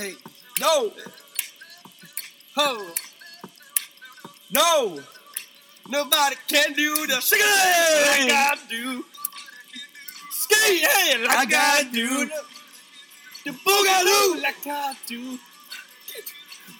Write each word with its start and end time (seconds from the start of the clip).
Hey, 0.00 0.14
no. 0.58 0.90
Ho. 2.56 2.86
No. 4.50 4.98
Nobody 5.90 6.36
can 6.48 6.72
do 6.72 7.06
the 7.06 7.20
shake 7.20 7.40
like 7.40 8.32
I 8.32 8.56
do. 8.70 9.04
Skate 10.30 10.88
hey, 10.88 11.26
like 11.26 11.52
I 11.52 11.82
do. 11.92 12.24
The, 12.24 12.42
the 13.44 13.50
boogaloo 13.50 14.42
like 14.42 14.66
I 14.66 14.94
do. 15.06 15.38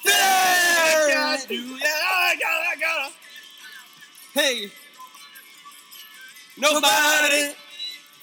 Yeah, 0.03 0.15
like 1.05 1.17
I 1.17 1.39
do. 1.47 1.63
Yeah, 1.63 1.89
I 1.93 2.37
gotta, 2.41 2.65
I 2.65 2.77
gotta. 2.81 3.13
Hey. 4.33 4.71
Nobody. 6.57 7.55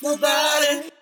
Nobody. 0.02 0.88
It's 0.88 0.97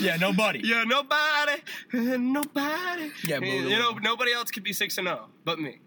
Yeah, 0.00 0.16
nobody. 0.16 0.60
Yeah, 0.64 0.84
nobody, 0.84 1.62
nobody. 2.18 3.10
Yeah, 3.26 3.38
you, 3.40 3.68
you 3.68 3.78
know, 3.78 3.92
nobody 3.92 4.32
else 4.32 4.50
could 4.50 4.62
be 4.64 4.72
six 4.72 4.98
and 4.98 5.06
zero 5.06 5.26
but 5.44 5.58
me. 5.58 5.78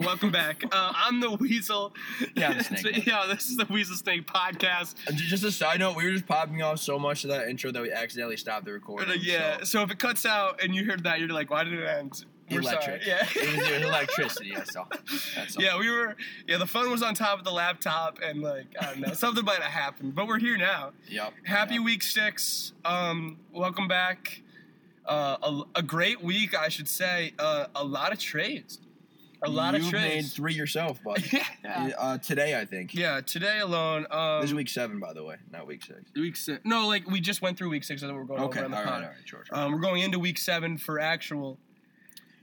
Welcome 0.00 0.30
back. 0.30 0.62
Uh, 0.72 0.92
I'm 0.94 1.18
the 1.20 1.30
Weasel. 1.32 1.92
Yeah, 2.36 2.50
I'm 2.50 2.58
the 2.58 2.64
Snake. 2.64 3.04
yeah, 3.06 3.24
this 3.28 3.48
is 3.50 3.56
the 3.56 3.66
Weasel 3.68 3.96
Snake 3.96 4.26
podcast. 4.26 4.94
Just 5.14 5.42
a 5.44 5.50
side 5.50 5.80
note, 5.80 5.96
we 5.96 6.04
were 6.04 6.12
just 6.12 6.26
popping 6.26 6.62
off 6.62 6.78
so 6.78 6.98
much 6.98 7.24
of 7.24 7.30
that 7.30 7.48
intro 7.48 7.72
that 7.72 7.82
we 7.82 7.90
accidentally 7.90 8.36
stopped 8.36 8.64
the 8.64 8.72
recording. 8.72 9.10
Uh, 9.10 9.14
yeah. 9.14 9.58
so- 9.58 9.64
So 9.64 9.82
if 9.82 9.90
it 9.90 9.98
cuts 9.98 10.24
out 10.26 10.62
and 10.62 10.74
you 10.74 10.84
heard 10.84 11.02
that, 11.04 11.18
you're 11.18 11.28
like, 11.28 11.50
why 11.50 11.64
did 11.64 11.72
it 11.74 11.86
end? 11.86 12.24
We're 12.50 12.60
electric. 12.60 13.02
sorry. 13.02 13.18
Yeah. 13.18 13.26
it, 13.34 13.56
was, 13.58 13.68
it 13.68 13.74
was 13.74 13.82
electricity. 13.82 14.56
I 14.56 14.64
saw. 14.64 14.86
That's. 15.36 15.56
Yeah, 15.58 15.78
we 15.78 15.90
were. 15.90 16.16
Yeah, 16.46 16.58
the 16.58 16.66
phone 16.66 16.90
was 16.90 17.02
on 17.02 17.14
top 17.14 17.38
of 17.38 17.44
the 17.44 17.50
laptop, 17.52 18.18
and 18.24 18.40
like 18.42 18.66
I 18.80 18.86
don't 18.86 19.00
know, 19.00 19.12
something 19.12 19.44
might 19.44 19.60
have 19.60 19.72
happened. 19.72 20.14
But 20.14 20.26
we're 20.28 20.38
here 20.38 20.56
now. 20.56 20.92
Yep. 21.08 21.32
Happy 21.44 21.74
yep. 21.74 21.84
week 21.84 22.02
six. 22.02 22.72
Um, 22.84 23.38
welcome 23.52 23.88
back. 23.88 24.42
Uh, 25.06 25.36
a, 25.42 25.62
a 25.76 25.82
great 25.82 26.22
week, 26.22 26.54
I 26.58 26.68
should 26.68 26.88
say. 26.88 27.32
Uh, 27.38 27.66
a 27.74 27.84
lot 27.84 28.12
of 28.12 28.18
trades. 28.18 28.78
A 29.40 29.48
lot 29.48 29.74
You've 29.74 29.86
of 29.86 29.92
made 29.92 30.26
three 30.26 30.52
yourself, 30.52 31.00
bud. 31.04 31.22
yeah. 31.32 31.92
Uh, 31.96 32.18
today, 32.18 32.58
I 32.58 32.64
think. 32.64 32.92
yeah, 32.92 33.20
today 33.20 33.60
alone. 33.60 34.04
Um, 34.10 34.40
This 34.40 34.50
is 34.50 34.54
week 34.54 34.68
seven, 34.68 34.98
by 34.98 35.12
the 35.12 35.22
way, 35.22 35.36
not 35.52 35.64
week 35.64 35.84
six. 35.84 36.00
week 36.16 36.34
six. 36.34 36.60
No, 36.64 36.88
like 36.88 37.08
we 37.08 37.20
just 37.20 37.40
went 37.40 37.56
through 37.56 37.70
week 37.70 37.84
six, 37.84 38.02
and 38.02 38.12
we're 38.14 38.24
going 38.24 38.40
Okay. 38.40 38.58
over 38.58 38.64
on 38.64 38.70
the 38.72 38.76
All 38.78 38.82
pod. 38.84 39.02
right. 39.02 39.10
Sure. 39.24 39.44
sure. 39.44 39.56
Um, 39.56 39.70
we're 39.72 39.78
going 39.78 40.02
into 40.02 40.18
week 40.18 40.38
seven 40.38 40.76
for 40.76 40.98
actual 40.98 41.56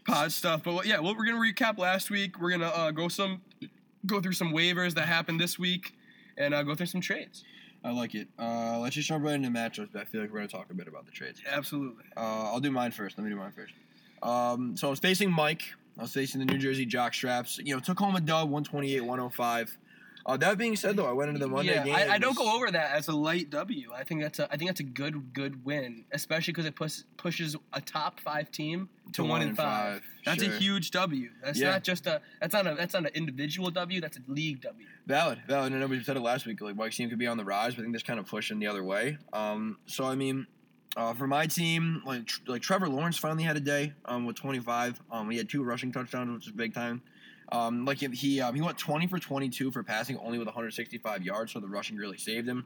pod 0.05 0.31
stuff. 0.31 0.63
But 0.63 0.85
yeah, 0.85 0.99
well, 0.99 1.15
we're 1.17 1.25
gonna 1.25 1.37
recap 1.37 1.77
last 1.77 2.09
week. 2.09 2.39
We're 2.39 2.51
gonna 2.51 2.67
uh, 2.67 2.91
go 2.91 3.07
some, 3.07 3.41
go 4.05 4.21
through 4.21 4.33
some 4.33 4.51
waivers 4.53 4.93
that 4.93 5.07
happened 5.07 5.39
this 5.39 5.59
week, 5.59 5.93
and 6.37 6.53
uh, 6.53 6.63
go 6.63 6.75
through 6.75 6.85
some 6.87 7.01
trades. 7.01 7.43
I 7.83 7.91
like 7.91 8.15
it. 8.15 8.27
Uh, 8.39 8.79
let's 8.79 8.95
just 8.95 9.07
jump 9.07 9.23
right 9.23 9.35
into 9.35 9.49
matchups. 9.49 9.89
But 9.93 10.01
I 10.01 10.05
feel 10.05 10.21
like 10.21 10.31
we're 10.31 10.39
gonna 10.39 10.47
talk 10.47 10.69
a 10.71 10.73
bit 10.73 10.87
about 10.87 11.05
the 11.05 11.11
trades. 11.11 11.41
Absolutely. 11.49 12.05
Uh, 12.15 12.51
I'll 12.51 12.59
do 12.59 12.71
mine 12.71 12.91
first. 12.91 13.17
Let 13.17 13.25
me 13.25 13.29
do 13.29 13.35
mine 13.35 13.51
first. 13.51 13.73
Um, 14.23 14.75
so 14.77 14.87
I 14.87 14.89
was 14.89 14.99
facing 14.99 15.31
Mike. 15.31 15.63
I 15.97 16.01
was 16.01 16.13
facing 16.13 16.39
the 16.39 16.45
New 16.45 16.57
Jersey 16.57 16.85
Jock 16.85 17.13
Straps. 17.13 17.59
You 17.63 17.75
know, 17.75 17.79
took 17.79 17.99
home 17.99 18.15
a 18.15 18.21
dub, 18.21 18.49
128-105. 18.51 19.69
Uh, 20.25 20.35
that 20.37 20.57
being 20.57 20.75
said, 20.75 20.95
though, 20.95 21.05
I 21.05 21.11
went 21.11 21.29
into 21.29 21.39
the 21.39 21.47
Monday 21.47 21.75
yeah, 21.75 21.83
game. 21.83 21.95
I, 21.95 22.13
I 22.13 22.17
don't 22.17 22.35
go 22.35 22.55
over 22.55 22.71
that 22.71 22.95
as 22.95 23.07
a 23.09 23.15
light 23.15 23.51
W. 23.51 23.91
I 23.93 24.03
think 24.03 24.21
that's 24.21 24.39
a 24.39 24.51
I 24.51 24.57
think 24.57 24.69
that's 24.69 24.79
a 24.79 24.83
good 24.83 25.33
good 25.33 25.63
win, 25.63 26.03
especially 26.11 26.51
because 26.51 26.65
it 26.65 26.75
push, 26.75 27.01
pushes 27.17 27.55
a 27.73 27.81
top 27.81 28.19
five 28.19 28.49
team 28.49 28.89
to, 29.13 29.23
one, 29.23 29.43
and 29.43 29.55
five. 29.55 30.01
That's 30.25 30.43
Sure. 30.43 30.51
a 30.51 30.57
huge 30.57 30.89
W. 30.91 31.29
That's 31.43 31.59
Yeah. 31.59 31.71
not 31.71 31.83
just 31.83 32.07
a 32.07 32.21
that's 32.41 32.53
not 32.53 32.65
a 32.65 32.73
that's 32.73 32.95
not 32.95 33.03
an 33.03 33.11
individual 33.13 33.69
W. 33.69 34.01
That's 34.01 34.17
a 34.17 34.21
league 34.27 34.61
W. 34.61 34.87
Valid, 35.05 35.41
valid. 35.47 35.71
And 35.73 35.81
nobody 35.81 36.03
said 36.03 36.17
it 36.17 36.21
last 36.21 36.47
week. 36.47 36.59
Like 36.59 36.75
Mike's 36.75 36.95
team 36.97 37.09
could 37.09 37.19
be 37.19 37.27
on 37.27 37.37
the 37.37 37.45
rise, 37.45 37.75
but 37.75 37.81
I 37.81 37.83
think 37.83 37.93
that's 37.93 38.03
kind 38.03 38.19
of 38.19 38.25
pushing 38.25 38.57
the 38.57 38.65
other 38.67 38.83
way. 38.83 39.19
Um, 39.31 39.77
so 39.85 40.05
I 40.05 40.15
mean, 40.15 40.47
uh, 40.95 41.13
for 41.13 41.27
my 41.27 41.45
team, 41.47 42.01
like 42.05 42.25
tr- 42.25 42.41
like 42.47 42.61
Trevor 42.61 42.87
Lawrence 42.89 43.17
finally 43.17 43.43
had 43.43 43.57
a 43.57 43.61
day 43.61 43.93
um, 44.05 44.25
with 44.25 44.35
25. 44.37 45.01
Um, 45.11 45.29
he 45.29 45.37
had 45.37 45.49
two 45.49 45.63
rushing 45.63 45.91
touchdowns, 45.91 46.31
which 46.33 46.45
is 46.47 46.51
big 46.51 46.73
time. 46.73 47.01
Um, 47.51 47.85
like 47.85 47.97
he 47.99 48.41
um, 48.41 48.55
he 48.55 48.61
went 48.61 48.77
20 48.77 49.07
for 49.07 49.19
22 49.19 49.71
for 49.71 49.83
passing, 49.83 50.17
only 50.17 50.37
with 50.39 50.47
165 50.47 51.23
yards. 51.23 51.51
So 51.53 51.59
the 51.59 51.67
rushing 51.67 51.97
really 51.97 52.17
saved 52.17 52.47
him. 52.47 52.65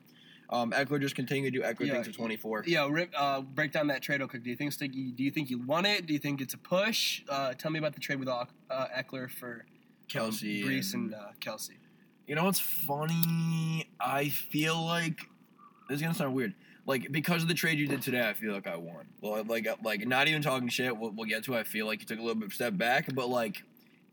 Um, 0.52 0.72
Ekeler 0.72 1.00
just 1.00 1.16
continued 1.16 1.54
to 1.54 1.60
do 1.60 1.64
Ekeler 1.66 1.86
Yeah, 1.88 1.94
things 1.94 2.08
at 2.08 2.16
24. 2.16 2.64
Yeah, 2.66 2.88
Rip, 2.90 3.14
uh, 3.16 3.42
break 3.42 3.72
down 3.72 3.86
that 3.88 4.02
trade 4.02 4.20
real 4.20 4.28
quick. 4.28 4.44
Do 4.44 4.50
you 4.50 4.56
think 4.56 4.72
Sticky, 4.72 5.12
do 5.12 5.24
you 5.24 5.30
think 5.30 5.52
you 5.52 5.60
won 5.60 5.86
it? 5.86 6.08
Do 6.08 6.14
you 6.14 6.18
think 6.18 6.42
it's 6.42 6.56
a 6.56 6.58
push? 6.58 7.22
Uh, 7.30 7.54
tell 7.54 7.70
me 7.70 7.78
about 7.78 7.94
the 7.94 8.00
trade 8.00 8.20
with 8.20 8.30
uh, 8.30 8.46
Ekeler 8.72 9.30
for 9.30 9.66
Kelce, 10.08 10.64
um, 10.64 10.70
Breece 10.70 10.94
and- 10.96 11.14
and 11.14 11.22
uh, 11.22 11.28
Kelce. 11.40 11.72
You 12.26 12.34
know 12.36 12.46
what's 12.46 12.60
funny? 12.60 13.90
I 14.00 14.30
feel 14.30 14.84
like 14.84 15.20
this 15.88 15.98
is 15.98 16.02
gonna 16.02 16.14
sound 16.16 16.34
weird. 16.34 16.54
Like 16.90 17.12
because 17.12 17.44
of 17.44 17.48
the 17.48 17.54
trade 17.54 17.78
you 17.78 17.86
did 17.86 18.02
today, 18.02 18.28
I 18.28 18.34
feel 18.34 18.52
like 18.52 18.66
I 18.66 18.76
won. 18.76 19.06
Well, 19.22 19.44
like 19.44 19.68
uh, 19.68 19.76
like 19.84 20.08
not 20.08 20.28
even 20.28 20.42
talking 20.42 20.70
shit. 20.70 20.98
We'll, 20.98 21.12
we'll 21.12 21.28
get 21.28 21.44
to. 21.44 21.54
it. 21.54 21.60
I 21.60 21.64
feel 21.64 21.86
like 21.86 22.00
you 22.00 22.08
took 22.08 22.18
a 22.18 22.22
little 22.22 22.34
bit 22.34 22.48
of 22.48 22.54
step 22.56 22.76
back, 22.76 23.14
but 23.14 23.30
like 23.30 23.62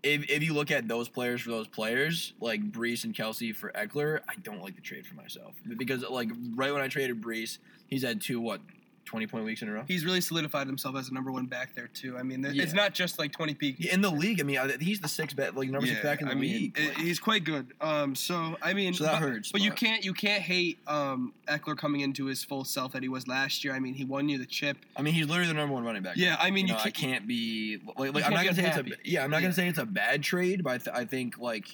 if 0.03 0.29
if 0.29 0.43
you 0.43 0.53
look 0.53 0.71
at 0.71 0.87
those 0.87 1.09
players 1.09 1.41
for 1.41 1.49
those 1.49 1.67
players, 1.67 2.35
like 2.39 2.71
Breece 2.71 3.05
and 3.05 3.15
Kelce 3.15 3.57
for 3.57 3.73
Ekeler, 3.73 4.21
I 4.29 4.35
don't 4.43 4.61
like 4.61 4.77
the 4.77 4.83
trade 4.83 5.07
for 5.07 5.15
myself 5.15 5.55
because 5.79 6.03
like 6.11 6.29
right 6.55 6.71
when 6.71 6.83
I 6.83 6.89
traded 6.89 7.23
Breece, 7.23 7.57
he's 7.87 8.03
had 8.03 8.21
two 8.21 8.43
what 8.43 8.61
twenty 9.07 9.27
point 9.27 9.45
weeks 9.45 9.63
in 9.63 9.69
a 9.69 9.73
row. 9.73 9.85
He's 9.89 10.05
really 10.05 10.21
solidified 10.21 10.67
himself 10.67 10.97
as 10.97 11.09
a 11.09 11.15
number 11.15 11.33
one 11.33 11.47
back 11.47 11.75
there 11.75 11.87
too. 11.89 12.19
I 12.19 12.23
mean, 12.23 12.43
Yeah. 12.43 12.63
it's 12.63 12.75
not 12.75 12.93
just 12.93 13.19
like 13.19 13.33
twenty 13.33 13.55
peak. 13.55 13.81
In 13.85 14.01
the 14.03 14.11
league, 14.11 14.41
I 14.41 14.45
mean, 14.45 14.59
he's 14.81 15.01
the 15.01 15.09
sixth 15.09 15.37
bet, 15.37 15.57
like 15.57 15.71
number 15.71 15.87
six 15.87 16.03
back 16.03 16.21
in 16.21 16.27
the 16.29 16.33
I 16.33 16.37
mean, 16.37 16.53
league. 16.53 16.79
Like, 16.79 16.99
he's 16.99 17.19
quite 17.19 17.45
good. 17.45 17.73
Um, 17.81 18.15
so 18.15 18.57
I 18.61 18.75
mean, 18.75 18.93
So 18.93 19.05
that 19.05 19.21
but, 19.21 19.29
hurts, 19.29 19.53
But 19.53 19.63
you 19.63 19.71
can't 19.71 20.05
you 20.05 20.13
can't 20.13 20.43
hate 20.43 20.79
um 20.87 21.33
Ekeler 21.49 21.77
coming 21.79 22.01
into 22.03 22.27
his 22.27 22.45
full 22.45 22.65
self 22.65 22.93
that 22.93 23.03
he 23.03 23.09
was 23.09 23.27
last 23.27 23.65
year. 23.65 23.73
I 23.75 23.79
mean, 23.79 23.95
he 23.95 24.05
won 24.05 24.29
you 24.29 24.37
the 24.39 24.47
chip. 24.47 24.77
I 24.97 25.03
mean, 25.03 25.15
he's 25.15 25.27
literally 25.27 25.49
the 25.49 25.55
number 25.55 25.73
one 25.75 25.85
running 25.85 26.03
back. 26.03 26.17
Yeah, 26.17 26.37
I 26.41 26.51
mean, 26.51 26.67
you 26.67 26.73
you 26.73 26.79
know, 26.79 26.81
I 26.81 26.91
can't- 26.91 26.95
can't 26.97 27.27
be 27.29 27.79
like, 27.97 28.13
like 28.13 28.17
You 28.17 28.23
I'm 28.25 28.33
not 28.33 28.45
gonna 28.45 28.55
say 28.57 28.67
it's 28.67 28.77
a 28.79 28.85
yeah 29.09 29.23
I'm 29.25 29.31
not 29.31 29.37
Yeah. 29.39 29.43
gonna 29.43 29.55
say 29.55 29.69
it's 29.69 29.79
a 29.79 29.87
bad 29.87 30.23
trade, 30.23 30.65
but 30.65 30.71
I, 30.73 30.79
th- 30.79 30.97
I 30.97 31.05
think 31.05 31.39
like 31.39 31.69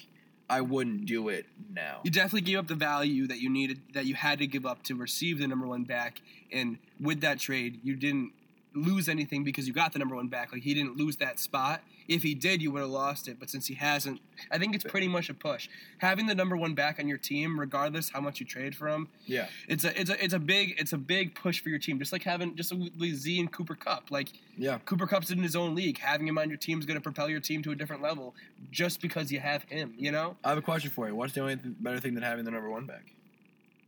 I 0.49 0.61
wouldn't 0.61 1.05
do 1.05 1.29
it 1.29 1.45
now. 1.71 2.01
You 2.03 2.11
definitely 2.11 2.41
gave 2.41 2.59
up 2.59 2.67
the 2.67 2.75
value 2.75 3.27
that 3.27 3.39
you 3.39 3.49
needed 3.49 3.81
that 3.93 4.05
you 4.05 4.15
had 4.15 4.39
to 4.39 4.47
give 4.47 4.65
up 4.65 4.83
to 4.83 4.95
receive 4.95 5.39
the 5.39 5.47
number 5.47 5.65
one 5.65 5.83
back, 5.83 6.21
and 6.51 6.77
with 6.99 7.21
that 7.21 7.39
trade, 7.39 7.79
you 7.83 7.95
didn't 7.95 8.33
lose 8.75 9.09
anything 9.09 9.43
because 9.43 9.67
you 9.67 9.73
got 9.73 9.93
the 9.93 9.99
number 9.99 10.15
one 10.15 10.27
back. 10.27 10.51
Like 10.51 10.63
he 10.63 10.73
didn't 10.73 10.97
lose 10.97 11.17
that 11.17 11.39
spot. 11.39 11.81
If 12.07 12.21
he 12.21 12.33
did, 12.33 12.61
you 12.61 12.69
would 12.71 12.81
have 12.81 12.89
lost 12.89 13.29
it. 13.29 13.39
But 13.39 13.49
since 13.49 13.67
he 13.67 13.75
hasn't, 13.75 14.19
I 14.51 14.57
think 14.57 14.75
it's 14.75 14.83
pretty 14.83 15.07
much 15.07 15.29
a 15.29 15.33
push. 15.33 15.69
Having 15.99 16.27
the 16.27 16.35
number 16.35 16.57
one 16.57 16.73
back 16.73 16.99
on 16.99 17.07
your 17.07 17.17
team, 17.17 17.57
regardless 17.57 18.09
how 18.09 18.19
much 18.19 18.41
you 18.41 18.45
trade 18.45 18.75
for 18.75 18.89
him, 18.89 19.07
Yeah, 19.25 19.47
it's 19.69 19.85
a 19.85 19.99
it's 19.99 20.09
a 20.09 20.23
it's 20.23 20.33
a 20.33 20.39
big 20.39 20.75
it's 20.77 20.91
a 20.91 20.97
big 20.97 21.33
push 21.33 21.61
for 21.61 21.69
your 21.69 21.79
team. 21.79 21.99
Just 21.99 22.11
like 22.11 22.23
having 22.23 22.55
just 22.55 22.73
like 22.73 23.13
Z 23.13 23.39
and 23.39 23.51
Cooper 23.51 23.75
Kupp. 23.75 24.11
Like 24.11 24.29
yeah. 24.57 24.79
Cooper 24.85 25.07
Kupp's 25.07 25.31
in 25.31 25.41
his 25.41 25.55
own 25.55 25.75
league. 25.75 25.97
Having 25.97 26.27
him 26.27 26.37
on 26.37 26.49
your 26.49 26.57
team 26.57 26.79
is 26.79 26.85
going 26.85 26.95
to 26.97 27.01
propel 27.01 27.29
your 27.29 27.39
team 27.39 27.63
to 27.63 27.71
a 27.71 27.75
different 27.75 28.01
level 28.01 28.35
just 28.69 29.01
because 29.01 29.31
you 29.31 29.39
have 29.39 29.63
him. 29.63 29.93
You 29.97 30.11
know, 30.11 30.35
I 30.43 30.49
have 30.49 30.57
a 30.57 30.61
question 30.61 30.89
for 30.89 31.07
you. 31.07 31.15
What's 31.15 31.33
the 31.33 31.41
only 31.41 31.55
th- 31.55 31.75
better 31.79 31.99
thing 31.99 32.13
than 32.15 32.23
having 32.23 32.43
the 32.43 32.51
number 32.51 32.69
one 32.69 32.85
back? 32.85 33.13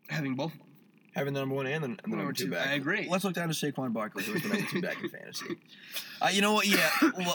having 0.08 0.36
both 0.36 0.54
of 0.54 0.60
them. 0.60 0.68
Having 1.16 1.34
the 1.34 1.40
number 1.40 1.56
one 1.56 1.66
and 1.66 1.82
the, 1.82 1.88
and 1.88 1.98
the 1.98 2.02
number, 2.08 2.18
Number 2.18 2.34
two 2.34 2.46
two, 2.46 2.52
back. 2.52 2.68
I 2.68 2.74
agree. 2.74 3.08
Let's 3.10 3.24
look 3.24 3.34
down 3.34 3.48
to 3.48 3.54
Saquon 3.54 3.94
Barkley, 3.94 4.24
who's 4.24 4.44
the 4.44 4.50
number 4.50 4.68
two 4.70 4.82
back 4.82 5.02
in 5.02 5.10
fantasy. 5.10 5.46
Uh, 6.22 6.30
you 6.30 6.42
know 6.42 6.54
what? 6.54 6.66
Yeah, 6.66 6.90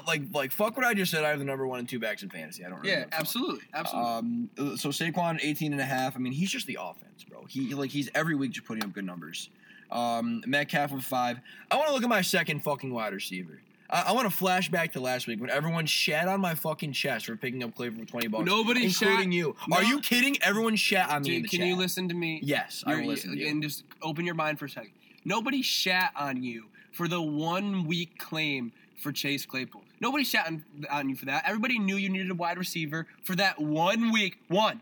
like 0.07 0.23
like 0.33 0.51
fuck 0.53 0.75
what 0.75 0.87
I 0.87 0.95
just 0.95 1.11
said. 1.11 1.23
I 1.23 1.29
have 1.29 1.39
the 1.39 1.45
number 1.45 1.67
one 1.67 1.81
and 1.81 1.89
two 1.89 1.99
backs 1.99 2.23
in 2.23 2.31
fantasy. 2.31 2.65
I 2.65 2.71
don't. 2.71 2.81
Really 2.81 2.93
Yeah, 2.93 3.05
absolutely, 3.13 3.61
absolutely. 3.75 4.11
Um, 4.11 4.77
so 4.79 4.89
Saquon 4.89 5.39
18 5.43 5.73
and 5.73 5.81
a 5.83 5.85
half. 5.85 6.17
I 6.17 6.19
mean, 6.19 6.33
he's 6.33 6.51
just 6.51 6.67
the 6.67 6.79
offense, 6.81 7.23
bro. 7.29 7.45
He 7.45 7.75
like 7.75 7.91
he's 7.91 8.09
every 8.15 8.35
week 8.35 8.53
just 8.53 8.67
putting 8.67 8.83
up 8.83 8.95
good 8.95 9.05
numbers. 9.05 9.51
Um, 9.93 10.43
Metcalf 10.47 10.93
with 10.93 11.03
five. 11.05 11.41
I 11.71 11.77
want 11.77 11.89
to 11.89 11.95
look 11.95 12.03
at 12.03 12.09
my 12.09 12.23
second 12.23 12.61
fucking 12.61 12.93
wide 12.93 13.13
receiver. 13.13 13.61
I, 13.91 14.05
I 14.09 14.13
want 14.13 14.31
to 14.31 14.37
flash 14.37 14.69
back 14.71 14.93
to 14.93 15.01
last 15.01 15.27
week 15.27 15.41
when 15.41 15.51
everyone 15.51 15.87
shat 15.87 16.29
on 16.29 16.41
my 16.41 16.55
fucking 16.55 16.93
chest 16.93 17.27
for 17.27 17.37
picking 17.37 17.63
up 17.63 17.75
Cleveland 17.75 18.07
for 18.07 18.11
20 18.13 18.29
bucks. 18.29 18.45
Nobody 18.47 18.85
including 18.85 19.17
shat- 19.31 19.33
you. 19.33 19.57
No. 19.69 19.77
Are 19.77 19.83
you 19.83 20.01
kidding? 20.01 20.37
Everyone 20.43 20.77
shat 20.77 21.11
on 21.11 21.23
me 21.23 21.37
in 21.37 21.43
the 21.43 21.49
can 21.49 21.59
chat. 21.61 21.69
you 21.69 21.77
listen 21.77 22.09
to 22.09 22.15
me? 22.15 22.41
Yes, 22.43 22.85
I 22.87 22.91
You're- 22.93 23.03
will 23.03 23.11
listen 23.11 23.33
to 23.33 23.39
you. 23.39 23.49
And 23.49 23.63
just 23.63 23.85
open 24.03 24.25
your 24.25 24.35
mind 24.35 24.59
for 24.59 24.67
a 24.67 24.71
second. 24.71 24.93
Nobody 25.25 25.63
shat 25.63 26.13
on 26.17 26.43
you 26.43 26.67
for 26.93 27.09
the 27.09 27.21
one 27.21 27.87
week 27.87 28.19
claim 28.19 28.73
for 28.99 29.13
Chase 29.13 29.45
Claypool. 29.47 29.83
Nobody 30.01 30.25
shat 30.25 30.47
on, 30.47 30.65
on 30.91 31.09
you 31.11 31.17
for 31.17 31.27
that. 31.27 31.45
Everybody 31.47 31.79
knew 31.79 31.97
you 31.97 32.09
needed 32.09 32.31
a 32.31 32.35
wide 32.35 32.59
receiver 32.59 33.07
for 33.25 33.35
that 33.37 33.59
one 33.61 34.13
week. 34.13 34.39
One. 34.49 34.81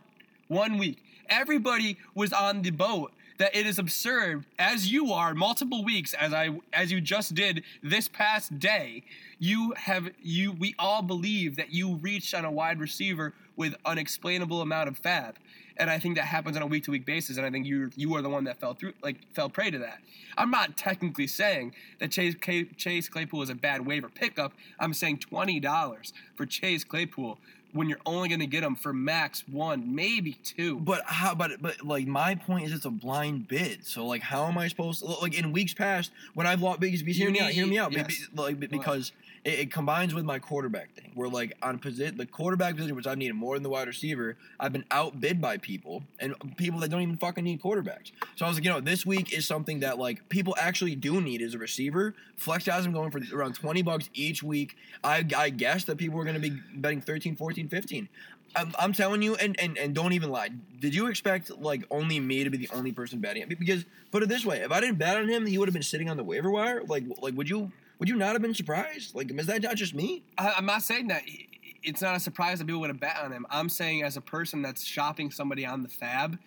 One 0.49 0.79
week. 0.79 1.03
Everybody 1.29 1.99
was 2.15 2.33
on 2.33 2.63
the 2.63 2.71
boat 2.71 3.13
that 3.39 3.55
it 3.57 3.67
is 3.67 3.79
absurd, 3.79 4.45
as 4.59 4.93
you 4.93 5.13
are 5.13 5.35
multiple 5.35 5.85
weeks, 5.85 6.13
as 6.15 6.33
I 6.33 6.51
as 6.73 6.93
you 6.93 7.01
just 7.01 7.35
did 7.35 7.63
this 7.83 8.09
past 8.09 8.59
day, 8.59 9.05
you 9.39 9.73
have 9.77 10.11
you 10.23 10.53
we 10.53 10.75
all 10.79 11.03
believe 11.03 11.57
that 11.57 11.73
you 11.73 11.95
reached 11.97 12.35
on 12.35 12.45
a 12.45 12.51
wide 12.51 12.81
receiver 12.81 13.33
with 13.57 13.75
unexplainable 13.85 14.61
amount 14.61 14.89
of 14.89 14.99
fab. 14.99 15.37
And 15.77 15.89
I 15.89 16.01
think 16.01 16.17
that 16.17 16.25
happens 16.25 16.57
on 16.57 16.63
a 16.63 16.67
week 16.67 16.85
to 16.85 16.91
week 16.91 17.07
basis, 17.07 17.37
and 17.37 17.47
I 17.47 17.51
think 17.51 17.65
you 17.65 17.91
you 17.95 18.15
are 18.17 18.23
the 18.23 18.29
one 18.29 18.45
that 18.45 18.59
fell 18.59 18.75
through 18.75 18.95
like 19.03 19.17
fell 19.33 19.49
prey 19.49 19.71
to 19.71 19.79
that. 19.79 19.99
I'm 20.37 20.51
not 20.51 20.77
technically 20.77 21.29
saying 21.29 21.75
that 22.01 22.11
Chase 22.11 22.35
Chase 22.77 23.09
Claypool 23.09 23.43
is 23.43 23.51
a 23.51 23.55
bad 23.55 23.87
waiver 23.87 24.09
pickup. 24.09 24.53
I'm 24.81 24.93
saying 24.93 25.19
twenty 25.19 25.61
dollars 25.61 26.13
for 26.35 26.47
Chase 26.47 26.83
Claypool 26.83 27.39
when 27.73 27.89
you're 27.89 27.99
only 28.07 28.29
going 28.29 28.41
to 28.41 28.47
get 28.47 28.63
them 28.63 28.75
for 28.77 28.93
max 28.93 29.45
one, 29.47 29.95
maybe 29.95 30.35
two. 30.45 30.79
But 30.79 31.03
how? 31.07 31.35
But 31.35 31.61
but 31.61 31.85
like 31.85 32.07
my 32.07 32.35
point 32.35 32.67
is, 32.67 32.73
it's 32.73 32.85
a 32.85 32.91
blind 32.91 33.49
bid. 33.49 33.85
So 33.87 34.07
like, 34.07 34.23
how 34.23 34.47
am 34.47 34.57
I 34.59 34.69
supposed 34.69 35.01
to 35.01 35.07
like 35.07 35.35
in 35.39 35.53
weeks 35.53 35.75
past 35.75 36.11
when 36.35 36.47
I've 36.47 36.63
lost? 36.63 36.81
Because 36.81 37.03
You 37.03 37.13
hear 37.15 37.31
me 37.31 37.41
out. 37.41 37.51
Hear 37.51 37.67
me 37.67 37.79
out. 37.79 37.93
yes. 37.93 38.29
Like 38.35 38.59
because 38.59 39.13
it, 39.49 39.59
it 39.61 39.73
combines 39.73 40.15
with 40.15 40.25
my 40.25 40.39
quarterback 40.39 40.95
thing. 40.95 41.11
Where 41.15 41.29
like 41.29 41.57
on 41.63 41.79
position, 41.79 42.17
the 42.17 42.27
quarterback 42.27 42.77
position, 42.77 42.95
which 42.95 43.07
I've 43.07 43.19
needed 43.19 43.35
more 43.35 43.57
than 43.57 43.63
the 43.63 43.71
wide 43.71 43.89
receiver, 43.89 44.37
I've 44.61 44.73
been 44.73 44.85
outbid 44.91 45.41
by 45.41 45.57
people 45.57 46.05
and 46.21 46.35
people 46.57 46.81
that 46.81 46.91
don't 46.91 47.03
even 47.03 47.17
fucking 47.17 47.45
need 47.45 47.61
quarterbacks. 47.61 48.13
So 48.37 48.45
I 48.45 48.49
was 48.49 48.59
like, 48.59 48.65
you 48.65 48.71
know, 48.71 48.81
this 48.81 49.07
week 49.07 49.33
is 49.33 49.47
something 49.47 49.81
that 49.81 49.99
like 49.99 50.29
people 50.29 50.55
actually 50.59 50.95
do 50.95 51.21
need 51.21 51.43
as 51.43 51.55
a 51.55 51.59
receiver. 51.59 52.15
Flex 52.37 52.65
guys, 52.65 52.87
I'm 52.87 52.93
going 52.93 53.11
for 53.11 53.21
around 53.35 53.55
20 53.55 53.83
bucks 53.83 54.11
each 54.15 54.43
week. 54.43 54.77
I 55.03 55.25
I 55.37 55.51
guess 55.51 55.85
that 55.85 55.97
people 55.97 56.21
are 56.21 56.25
going 56.25 56.41
to 56.41 56.51
be 56.51 56.61
betting 56.75 57.01
13, 57.01 57.37
14, 57.37 57.69
15. 57.69 58.09
I'm, 58.57 58.75
I'm 58.79 58.93
telling 58.95 59.21
you, 59.21 59.35
and, 59.35 59.61
and 59.61 59.77
and 59.77 59.95
don't 59.95 60.15
even 60.15 60.31
lie. 60.31 60.49
Did 60.81 60.95
you 60.95 61.09
expect 61.09 61.51
like 61.61 61.85
only 61.91 62.19
me 62.19 62.45
to 62.45 62.51
be 62.51 62.57
the 62.57 62.71
only 62.73 62.93
person 62.93 63.21
betting? 63.21 63.45
Because 63.47 63.85
put 64.11 64.23
it 64.23 64.29
this 64.29 64.45
way, 64.45 64.61
if 64.61 64.73
I 64.73 64.81
didn't 64.81 64.97
bet 64.97 65.19
on 65.19 65.29
him, 65.29 65.45
he 65.45 65.59
would 65.59 65.69
have 65.69 65.75
been 65.75 65.83
sitting 65.83 66.09
on 66.09 66.17
the 66.17 66.25
waiver 66.25 66.51
wire. 66.51 66.83
Like 66.83 67.05
like 67.21 67.35
would 67.35 67.51
you 67.51 67.73
would 67.99 68.09
you 68.09 68.17
not 68.17 68.33
have 68.33 68.43
been 68.43 68.55
surprised? 68.55 69.15
Like 69.15 69.31
is 69.31 69.47
that 69.47 69.63
not 69.63 69.77
just 69.77 69.95
me? 69.95 70.23
I, 70.37 70.55
I'm 70.57 70.67
not 70.67 70.83
saying 70.83 71.09
that 71.09 71.23
it's 71.83 72.03
not 72.03 72.17
a 72.17 72.21
surprise 72.21 72.59
that 72.59 72.67
people 72.67 72.81
would 72.81 72.91
have 72.91 73.01
bet 73.01 73.19
on 73.23 73.33
him. 73.33 73.47
I'm 73.51 73.69
saying 73.69 74.03
as 74.03 74.17
a 74.17 74.21
person 74.21 74.63
that's 74.63 74.85
shopping 74.85 75.31
somebody 75.31 75.65
on 75.65 75.83
the 75.83 75.89
Fab, 75.89 76.39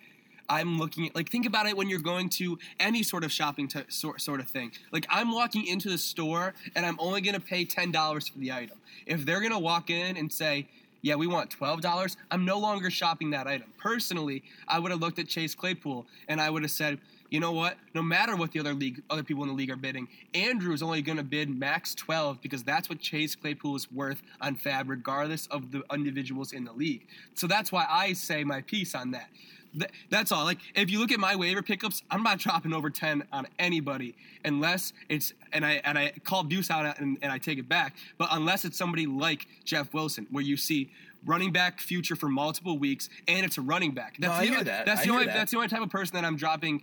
I'm 0.48 0.78
looking 0.78 1.06
at 1.08 1.14
like 1.14 1.30
think 1.30 1.46
about 1.46 1.66
it 1.66 1.76
when 1.76 1.88
you're 1.88 2.00
going 2.00 2.28
to 2.30 2.58
any 2.78 3.02
sort 3.02 3.24
of 3.24 3.32
shopping 3.32 3.68
t- 3.68 3.80
sort 3.88 4.20
sort 4.20 4.40
of 4.40 4.48
thing. 4.48 4.72
Like 4.92 5.06
I'm 5.08 5.32
walking 5.32 5.66
into 5.66 5.88
the 5.88 5.98
store 5.98 6.54
and 6.74 6.84
I'm 6.84 6.96
only 6.98 7.20
to 7.34 7.40
pay 7.40 7.64
ten 7.64 7.90
dollars 7.90 8.28
for 8.28 8.38
the 8.38 8.52
item. 8.52 8.78
If 9.06 9.24
they're 9.24 9.40
to 9.52 9.58
walk 9.58 9.88
in 9.90 10.16
and 10.16 10.32
say, 10.32 10.66
"Yeah, 11.00 11.14
we 11.14 11.26
want 11.26 11.50
twelve 11.50 11.80
dollars," 11.80 12.16
I'm 12.30 12.44
no 12.44 12.58
longer 12.58 12.90
shopping 12.90 13.30
that 13.30 13.46
item. 13.46 13.72
Personally, 13.78 14.42
I 14.68 14.78
would 14.78 14.90
have 14.90 15.00
looked 15.00 15.18
at 15.18 15.28
Chase 15.28 15.54
Claypool 15.54 16.06
and 16.28 16.40
I 16.40 16.50
would 16.50 16.62
have 16.62 16.70
said. 16.70 16.98
You 17.32 17.40
know 17.40 17.52
what? 17.52 17.78
No 17.94 18.02
matter 18.02 18.36
what 18.36 18.52
the 18.52 18.60
other 18.60 18.74
league, 18.74 19.02
other 19.08 19.22
people 19.22 19.42
in 19.42 19.48
the 19.48 19.54
league 19.54 19.70
are 19.70 19.76
bidding, 19.76 20.06
Andrew 20.34 20.74
is 20.74 20.82
only 20.82 21.00
going 21.00 21.16
to 21.16 21.24
bid 21.24 21.48
max 21.48 21.94
twelve 21.94 22.42
because 22.42 22.62
that's 22.62 22.90
what 22.90 23.00
Chase 23.00 23.34
Claypool 23.34 23.74
is 23.74 23.90
worth 23.90 24.20
on 24.42 24.54
Fab, 24.54 24.90
regardless 24.90 25.46
of 25.46 25.72
the 25.72 25.82
individuals 25.90 26.52
in 26.52 26.64
the 26.64 26.74
league. 26.74 27.06
So 27.34 27.46
that's 27.46 27.72
why 27.72 27.86
I 27.88 28.12
say 28.12 28.44
my 28.44 28.60
piece 28.60 28.94
on 28.94 29.12
that. 29.12 29.30
Th- 29.72 29.90
that's 30.10 30.30
all. 30.30 30.44
Like, 30.44 30.58
if 30.74 30.90
you 30.90 30.98
look 30.98 31.10
at 31.10 31.18
my 31.18 31.34
waiver 31.34 31.62
pickups, 31.62 32.02
I'm 32.10 32.22
not 32.22 32.38
dropping 32.38 32.74
over 32.74 32.90
ten 32.90 33.22
on 33.32 33.46
anybody 33.58 34.14
unless 34.44 34.92
it's 35.08 35.32
and 35.54 35.64
I 35.64 35.80
and 35.84 35.96
I 35.96 36.12
call 36.24 36.42
Deuce 36.44 36.70
out 36.70 36.98
and, 37.00 37.16
and 37.22 37.32
I 37.32 37.38
take 37.38 37.56
it 37.56 37.66
back. 37.66 37.96
But 38.18 38.28
unless 38.32 38.66
it's 38.66 38.76
somebody 38.76 39.06
like 39.06 39.46
Jeff 39.64 39.94
Wilson, 39.94 40.26
where 40.30 40.44
you 40.44 40.58
see 40.58 40.90
running 41.24 41.52
back 41.52 41.80
future 41.80 42.16
for 42.16 42.28
multiple 42.28 42.78
weeks 42.78 43.08
and 43.28 43.46
it's 43.46 43.56
a 43.56 43.60
running 43.62 43.92
back. 43.92 44.16
That's 44.18 44.32
No, 44.32 44.32
I 44.32 44.46
the 44.46 44.54
hear 44.54 44.64
that. 44.64 44.84
That's 44.86 45.00
I 45.00 45.04
the 45.04 45.10
only 45.12 45.24
that. 45.26 45.34
that's 45.34 45.50
the 45.52 45.56
only 45.56 45.68
type 45.68 45.80
of 45.80 45.88
person 45.88 46.16
that 46.16 46.24
I'm 46.24 46.36
dropping 46.36 46.82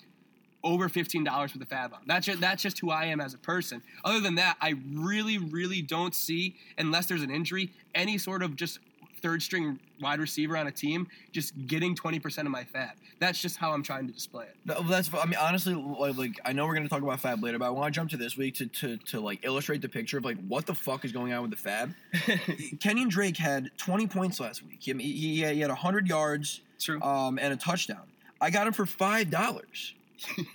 over 0.63 0.89
fifteen 0.89 1.23
dollars 1.23 1.51
for 1.51 1.57
the 1.57 1.65
fab 1.65 1.93
on. 1.93 1.99
That's 2.05 2.25
just, 2.25 2.41
that's 2.41 2.61
just 2.61 2.79
who 2.79 2.91
I 2.91 3.05
am 3.05 3.21
as 3.21 3.33
a 3.33 3.37
person. 3.37 3.81
Other 4.03 4.19
than 4.19 4.35
that, 4.35 4.57
I 4.61 4.75
really, 4.93 5.37
really 5.37 5.81
don't 5.81 6.13
see, 6.13 6.55
unless 6.77 7.05
there's 7.05 7.23
an 7.23 7.31
injury, 7.31 7.71
any 7.95 8.17
sort 8.17 8.43
of 8.43 8.55
just 8.55 8.79
third 9.21 9.41
string 9.41 9.77
wide 10.01 10.17
receiver 10.19 10.55
on 10.55 10.65
a 10.67 10.71
team 10.71 11.05
just 11.33 11.53
getting 11.67 11.93
twenty 11.95 12.19
percent 12.19 12.47
of 12.47 12.51
my 12.51 12.63
fab. 12.63 12.91
That's 13.19 13.41
just 13.41 13.57
how 13.57 13.73
I'm 13.73 13.83
trying 13.83 14.07
to 14.07 14.13
display 14.13 14.45
it. 14.45 14.55
No, 14.63 14.81
That's 14.81 15.13
I 15.13 15.25
mean 15.25 15.35
honestly 15.39 15.73
like, 15.73 16.39
I 16.45 16.53
know 16.53 16.65
we're 16.65 16.73
gonna 16.75 16.87
talk 16.87 17.01
about 17.01 17.19
Fab 17.19 17.43
later, 17.43 17.59
but 17.59 17.65
I 17.65 17.69
want 17.69 17.93
to 17.93 17.97
jump 17.97 18.09
to 18.11 18.17
this 18.17 18.37
week 18.37 18.55
to, 18.55 18.67
to 18.67 18.95
to 18.97 19.19
like 19.19 19.39
illustrate 19.43 19.81
the 19.81 19.89
picture 19.89 20.17
of 20.17 20.23
like 20.23 20.37
what 20.47 20.65
the 20.65 20.73
fuck 20.73 21.03
is 21.03 21.11
going 21.11 21.33
on 21.33 21.41
with 21.41 21.51
the 21.51 21.57
Fab. 21.57 21.93
Kenyan 22.13 23.09
Drake 23.09 23.35
had 23.35 23.71
20 23.77 24.07
points 24.07 24.39
last 24.39 24.63
week. 24.65 24.77
He 24.79 24.93
he, 24.93 25.11
he 25.11 25.39
had, 25.41 25.55
he 25.55 25.59
had 25.61 25.69
100 25.69 26.07
yards 26.07 26.61
True. 26.79 27.01
um, 27.01 27.37
and 27.39 27.51
a 27.53 27.57
touchdown. 27.57 28.03
I 28.39 28.51
got 28.51 28.67
him 28.67 28.73
for 28.73 28.85
five 28.85 29.29
dollars. 29.29 29.93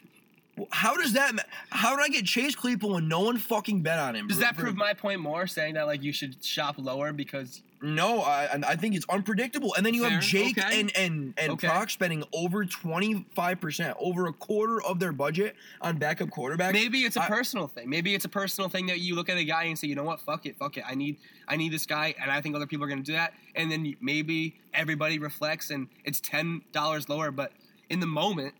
How 0.70 0.96
does 0.96 1.14
that? 1.14 1.32
How 1.70 1.96
did 1.96 2.04
I 2.04 2.08
get 2.08 2.24
Chase 2.26 2.54
Claypool 2.54 2.92
when 2.94 3.08
no 3.08 3.22
one 3.22 3.38
fucking 3.38 3.82
bet 3.82 3.98
on 3.98 4.14
him? 4.14 4.28
Does 4.28 4.38
that 4.38 4.56
prove 4.56 4.76
my 4.76 4.94
point 4.94 5.20
more, 5.20 5.48
saying 5.48 5.74
that 5.74 5.86
like 5.86 6.04
you 6.04 6.12
should 6.12 6.42
shop 6.44 6.76
lower 6.78 7.12
because 7.12 7.60
No, 7.82 8.20
I 8.22 8.48
I 8.64 8.76
think 8.76 8.94
it's 8.94 9.04
unpredictable. 9.08 9.74
And 9.74 9.84
then 9.84 9.94
you 9.94 10.02
Fair, 10.02 10.10
have 10.12 10.22
Jake 10.22 10.56
okay. 10.56 10.78
and 10.80 10.96
and 10.96 11.34
and 11.38 11.52
Okay. 11.54 11.66
Proc 11.66 11.90
spending 11.90 12.22
over 12.32 12.64
25 12.64 13.60
percent, 13.60 13.96
over 13.98 14.26
a 14.28 14.32
quarter 14.32 14.80
of 14.80 15.00
their 15.00 15.10
budget 15.10 15.56
on 15.80 15.96
backup 15.98 16.28
quarterbacks. 16.28 16.72
maybe 16.72 17.00
it's 17.00 17.16
a 17.16 17.22
I- 17.22 17.26
personal 17.26 17.66
thing. 17.66 17.90
Maybe 17.90 18.14
it's 18.14 18.24
a 18.24 18.28
personal 18.28 18.70
thing 18.70 18.86
that 18.86 19.00
you 19.00 19.16
look 19.16 19.28
at 19.28 19.36
a 19.36 19.44
guy 19.44 19.64
and 19.64 19.76
say, 19.76 19.88
you 19.88 19.96
know 19.96 20.04
what, 20.04 20.20
fuck 20.20 20.46
it, 20.46 20.56
fuck 20.56 20.76
it. 20.76 20.84
I 20.86 20.94
need 20.94 21.16
I 21.48 21.56
need 21.56 21.72
this 21.72 21.84
guy, 21.84 22.14
and 22.22 22.30
I 22.30 22.40
think 22.40 22.54
other 22.54 22.68
people 22.68 22.84
are 22.84 22.88
going 22.88 23.02
to 23.02 23.04
do 23.04 23.14
that. 23.14 23.34
And 23.56 23.72
then 23.72 23.96
maybe 24.00 24.54
everybody 24.72 25.18
reflects, 25.18 25.70
and 25.70 25.88
it's 26.04 26.20
ten 26.20 26.62
dollars 26.70 27.08
lower. 27.08 27.32
But 27.32 27.50
in 27.90 27.98
the 27.98 28.06
moment, 28.06 28.54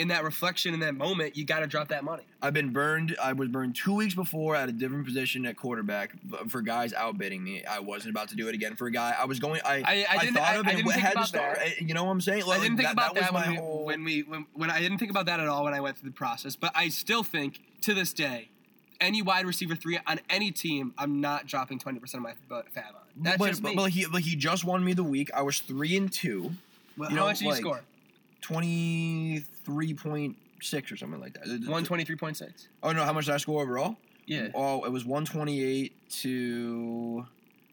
in 0.00 0.08
that 0.08 0.24
reflection, 0.24 0.74
in 0.74 0.80
that 0.80 0.94
moment, 0.94 1.36
you 1.36 1.44
got 1.44 1.60
to 1.60 1.66
drop 1.66 1.88
that 1.88 2.02
money. 2.02 2.22
I've 2.42 2.54
been 2.54 2.72
burned. 2.72 3.14
I 3.22 3.32
was 3.34 3.48
burned 3.48 3.76
two 3.76 3.94
weeks 3.94 4.14
before 4.14 4.56
at 4.56 4.68
a 4.68 4.72
different 4.72 5.04
position 5.04 5.46
at 5.46 5.56
quarterback 5.56 6.12
for 6.48 6.62
guys 6.62 6.92
outbidding 6.94 7.44
me. 7.44 7.64
I 7.64 7.78
wasn't 7.80 8.10
about 8.10 8.28
to 8.30 8.34
do 8.36 8.48
it 8.48 8.54
again 8.54 8.74
for 8.76 8.86
a 8.86 8.90
guy. 8.90 9.14
I 9.16 9.26
was 9.26 9.38
going. 9.38 9.60
I 9.64 9.74
I- 9.76 10.06
I 10.10 10.18
didn't- 10.18 10.34
thought 10.36 10.56
of 10.56 10.66
I 10.66 10.70
it 10.70 10.76
didn't 10.76 10.90
think 10.90 11.00
had 11.02 11.12
to 11.12 11.18
about 11.18 11.28
start. 11.28 11.58
that. 11.58 11.66
I- 11.66 11.84
You 11.84 11.94
know 11.94 12.04
what 12.04 12.12
I'm 12.12 12.20
saying? 12.20 12.42
I 12.50 12.58
didn't 12.58 12.76
think 12.78 12.90
about 12.90 13.14
that, 13.14 13.32
was 13.32 13.42
when, 13.42 13.50
we, 13.50 13.56
whole. 13.56 13.84
when 13.84 14.04
we 14.04 14.20
when, 14.22 14.46
when 14.54 14.70
I 14.70 14.80
didn't 14.80 14.98
think 14.98 15.10
about 15.10 15.26
that 15.26 15.38
at 15.38 15.46
all 15.46 15.62
when 15.64 15.74
I 15.74 15.80
went 15.80 15.98
through 15.98 16.10
the 16.10 16.16
process. 16.16 16.56
But 16.56 16.72
I 16.74 16.88
still 16.88 17.22
think 17.22 17.60
to 17.82 17.94
this 17.94 18.12
day, 18.12 18.48
any 19.00 19.22
wide 19.22 19.44
receiver 19.46 19.74
three 19.76 19.98
on 20.06 20.20
any 20.30 20.50
team, 20.50 20.94
I'm 20.98 21.20
not 21.20 21.46
dropping 21.46 21.78
twenty 21.78 22.00
percent 22.00 22.24
of 22.26 22.34
my 22.52 22.62
fab 22.72 22.94
on. 22.94 23.00
That's 23.16 23.36
but, 23.38 23.48
just 23.48 23.62
me. 23.62 23.74
but, 23.74 23.82
but 23.82 23.90
he 23.90 24.06
but 24.06 24.22
he 24.22 24.34
just 24.34 24.64
won 24.64 24.82
me 24.82 24.94
the 24.94 25.04
week. 25.04 25.30
I 25.34 25.42
was 25.42 25.58
three 25.60 25.94
and 25.96 26.10
two. 26.10 26.52
Well, 26.96 27.10
you 27.10 27.16
how 27.16 27.22
know, 27.22 27.28
much 27.28 27.38
did 27.40 27.46
you 27.48 27.54
score? 27.56 27.80
Twenty 28.42 29.44
three 29.70 29.94
point 29.94 30.36
six 30.60 30.90
or 30.92 30.96
something 30.96 31.20
like 31.20 31.34
that. 31.34 31.68
One 31.68 31.84
twenty 31.84 32.04
three 32.04 32.16
point 32.16 32.36
six. 32.36 32.68
Oh 32.82 32.92
no! 32.92 33.04
How 33.04 33.12
much 33.12 33.26
did 33.26 33.34
I 33.34 33.38
score 33.38 33.62
overall? 33.62 33.96
Yeah. 34.26 34.48
Oh, 34.54 34.84
it 34.84 34.92
was 34.92 35.04
128 35.04 35.92
to 36.22 37.26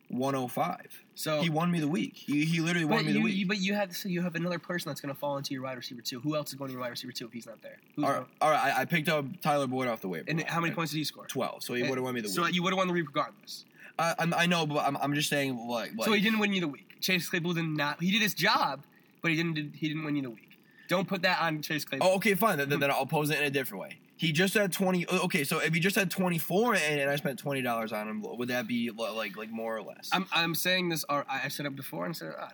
105. 0.09 1.03
So 1.15 1.41
He 1.41 1.49
won 1.51 1.69
me 1.71 1.79
the 1.79 1.87
week. 1.87 2.13
He, 2.15 2.45
he 2.45 2.61
literally 2.61 2.85
won 2.85 3.05
me 3.05 3.11
the 3.13 3.19
week. 3.21 3.35
you, 3.35 3.45
but 3.47 3.57
you 3.59 3.73
have 3.75 3.95
so 3.95 4.09
you 4.09 4.21
have 4.21 4.35
another 4.35 4.57
person 4.57 4.89
that's 4.89 5.01
going 5.01 5.13
to 5.13 5.19
fall 5.19 5.37
into 5.37 5.53
your 5.53 5.63
wide 5.63 5.77
receiver 5.77 6.01
too. 6.01 6.19
Who 6.19 6.35
else 6.35 6.49
is 6.49 6.55
going 6.55 6.69
to 6.69 6.73
your 6.73 6.81
wide 6.81 6.89
receiver 6.89 7.11
too 7.11 7.25
if 7.27 7.33
he's 7.33 7.45
not 7.45 7.61
there? 7.61 7.77
Who's 7.95 8.05
all 8.05 8.11
right, 8.11 8.25
all 8.41 8.49
right. 8.49 8.73
I, 8.75 8.81
I 8.81 8.85
picked 8.85 9.09
up 9.09 9.25
Tyler 9.41 9.67
Boyd 9.67 9.87
off 9.87 10.01
the 10.01 10.07
waiver. 10.07 10.25
and 10.27 10.41
how 10.43 10.59
many 10.61 10.73
points 10.73 10.91
did 10.93 10.97
he 10.99 11.03
score? 11.03 11.25
12. 11.27 11.63
So 11.63 11.73
he 11.75 11.83
would 11.83 11.97
have 11.97 12.03
won 12.03 12.15
me 12.15 12.21
the 12.21 12.29
So 12.29 12.41
week. 12.43 12.49
So 12.51 12.55
you 12.55 12.63
would 12.63 12.73
have 12.73 12.77
won 12.77 12.87
the 12.87 12.93
week 12.93 13.07
regardless. 13.07 13.65
I, 13.99 14.15
I'm- 14.19 14.33
I 14.35 14.45
know, 14.45 14.65
but 14.65 14.85
I'm, 14.85 14.95
I'm 14.97 15.13
just 15.13 15.29
saying, 15.29 15.57
like, 15.67 15.91
like 15.97 16.05
so 16.05 16.13
he 16.13 16.21
didn't 16.21 16.39
win 16.39 16.53
you 16.53 16.61
the 16.61 16.67
week. 16.67 16.97
Chase 17.01 17.29
Claypool 17.29 17.53
did 17.53 17.65
not. 17.65 18.01
He 18.01 18.11
did 18.11 18.21
his 18.21 18.33
job, 18.33 18.83
but 19.21 19.31
he 19.31 19.37
didn't. 19.37 19.75
He 19.75 19.87
didn't 19.87 20.03
win 20.05 20.15
you 20.15 20.21
the 20.23 20.29
week. 20.31 20.46
Don't 20.87 21.07
put 21.07 21.21
that 21.23 21.41
on 21.41 21.61
Chase 21.61 21.85
Claypool. 21.85 22.07
Oh, 22.07 22.15
okay, 22.15 22.33
fine. 22.35 22.57
Then, 22.57 22.69
then 22.69 22.91
I'll 22.91 23.05
pose 23.05 23.29
it 23.29 23.39
in 23.39 23.45
a 23.45 23.49
different 23.49 23.81
way. 23.81 23.99
He 24.15 24.31
just 24.31 24.53
had 24.53 24.71
20. 24.71 25.05
oh, 25.09 25.25
Okay, 25.25 25.43
so 25.43 25.59
if 25.59 25.73
he 25.73 25.79
just 25.79 25.95
had 25.95 26.09
24 26.09 26.75
and, 26.75 27.01
and 27.01 27.09
I 27.09 27.15
spent 27.17 27.43
$20 27.43 27.93
on 27.93 28.07
him, 28.07 28.21
would 28.23 28.47
that 28.49 28.67
be 28.67 28.89
like 28.89 29.37
like 29.37 29.51
more 29.51 29.77
or 29.77 29.81
less? 29.83 30.09
I'm, 30.11 30.25
I'm 30.31 30.55
saying 30.55 30.89
this. 30.89 31.05
Or 31.09 31.25
I 31.29 31.41
I 31.45 31.47
said 31.49 31.65
it 31.65 31.75
before 31.75 32.05
and 32.05 32.15
said 32.15 32.29
it 32.29 32.39
on. 32.39 32.51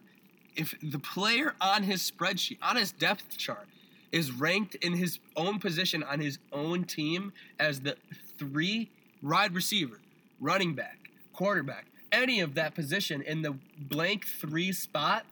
If 0.55 0.75
the 0.83 0.99
player 0.99 1.55
on 1.61 1.83
his 1.83 2.09
spreadsheet, 2.09 2.57
on 2.61 2.75
his 2.75 2.91
depth 2.91 3.37
chart, 3.37 3.67
is 4.11 4.31
ranked 4.31 4.75
in 4.75 4.93
his 4.93 5.19
own 5.35 5.57
position 5.59 6.03
on 6.03 6.19
his 6.19 6.37
own 6.51 6.83
team 6.83 7.33
as 7.59 7.79
the 7.81 7.97
three 8.37 8.89
wide 9.23 9.53
receiver, 9.55 9.99
running 10.39 10.75
back, 10.75 11.09
quarterback, 11.33 11.87
any 12.11 12.39
of 12.39 12.53
that 12.53 12.75
position 12.75 13.21
in 13.23 13.41
the 13.41 13.55
blank 13.79 14.25
three 14.27 14.71
spot, 14.71 15.25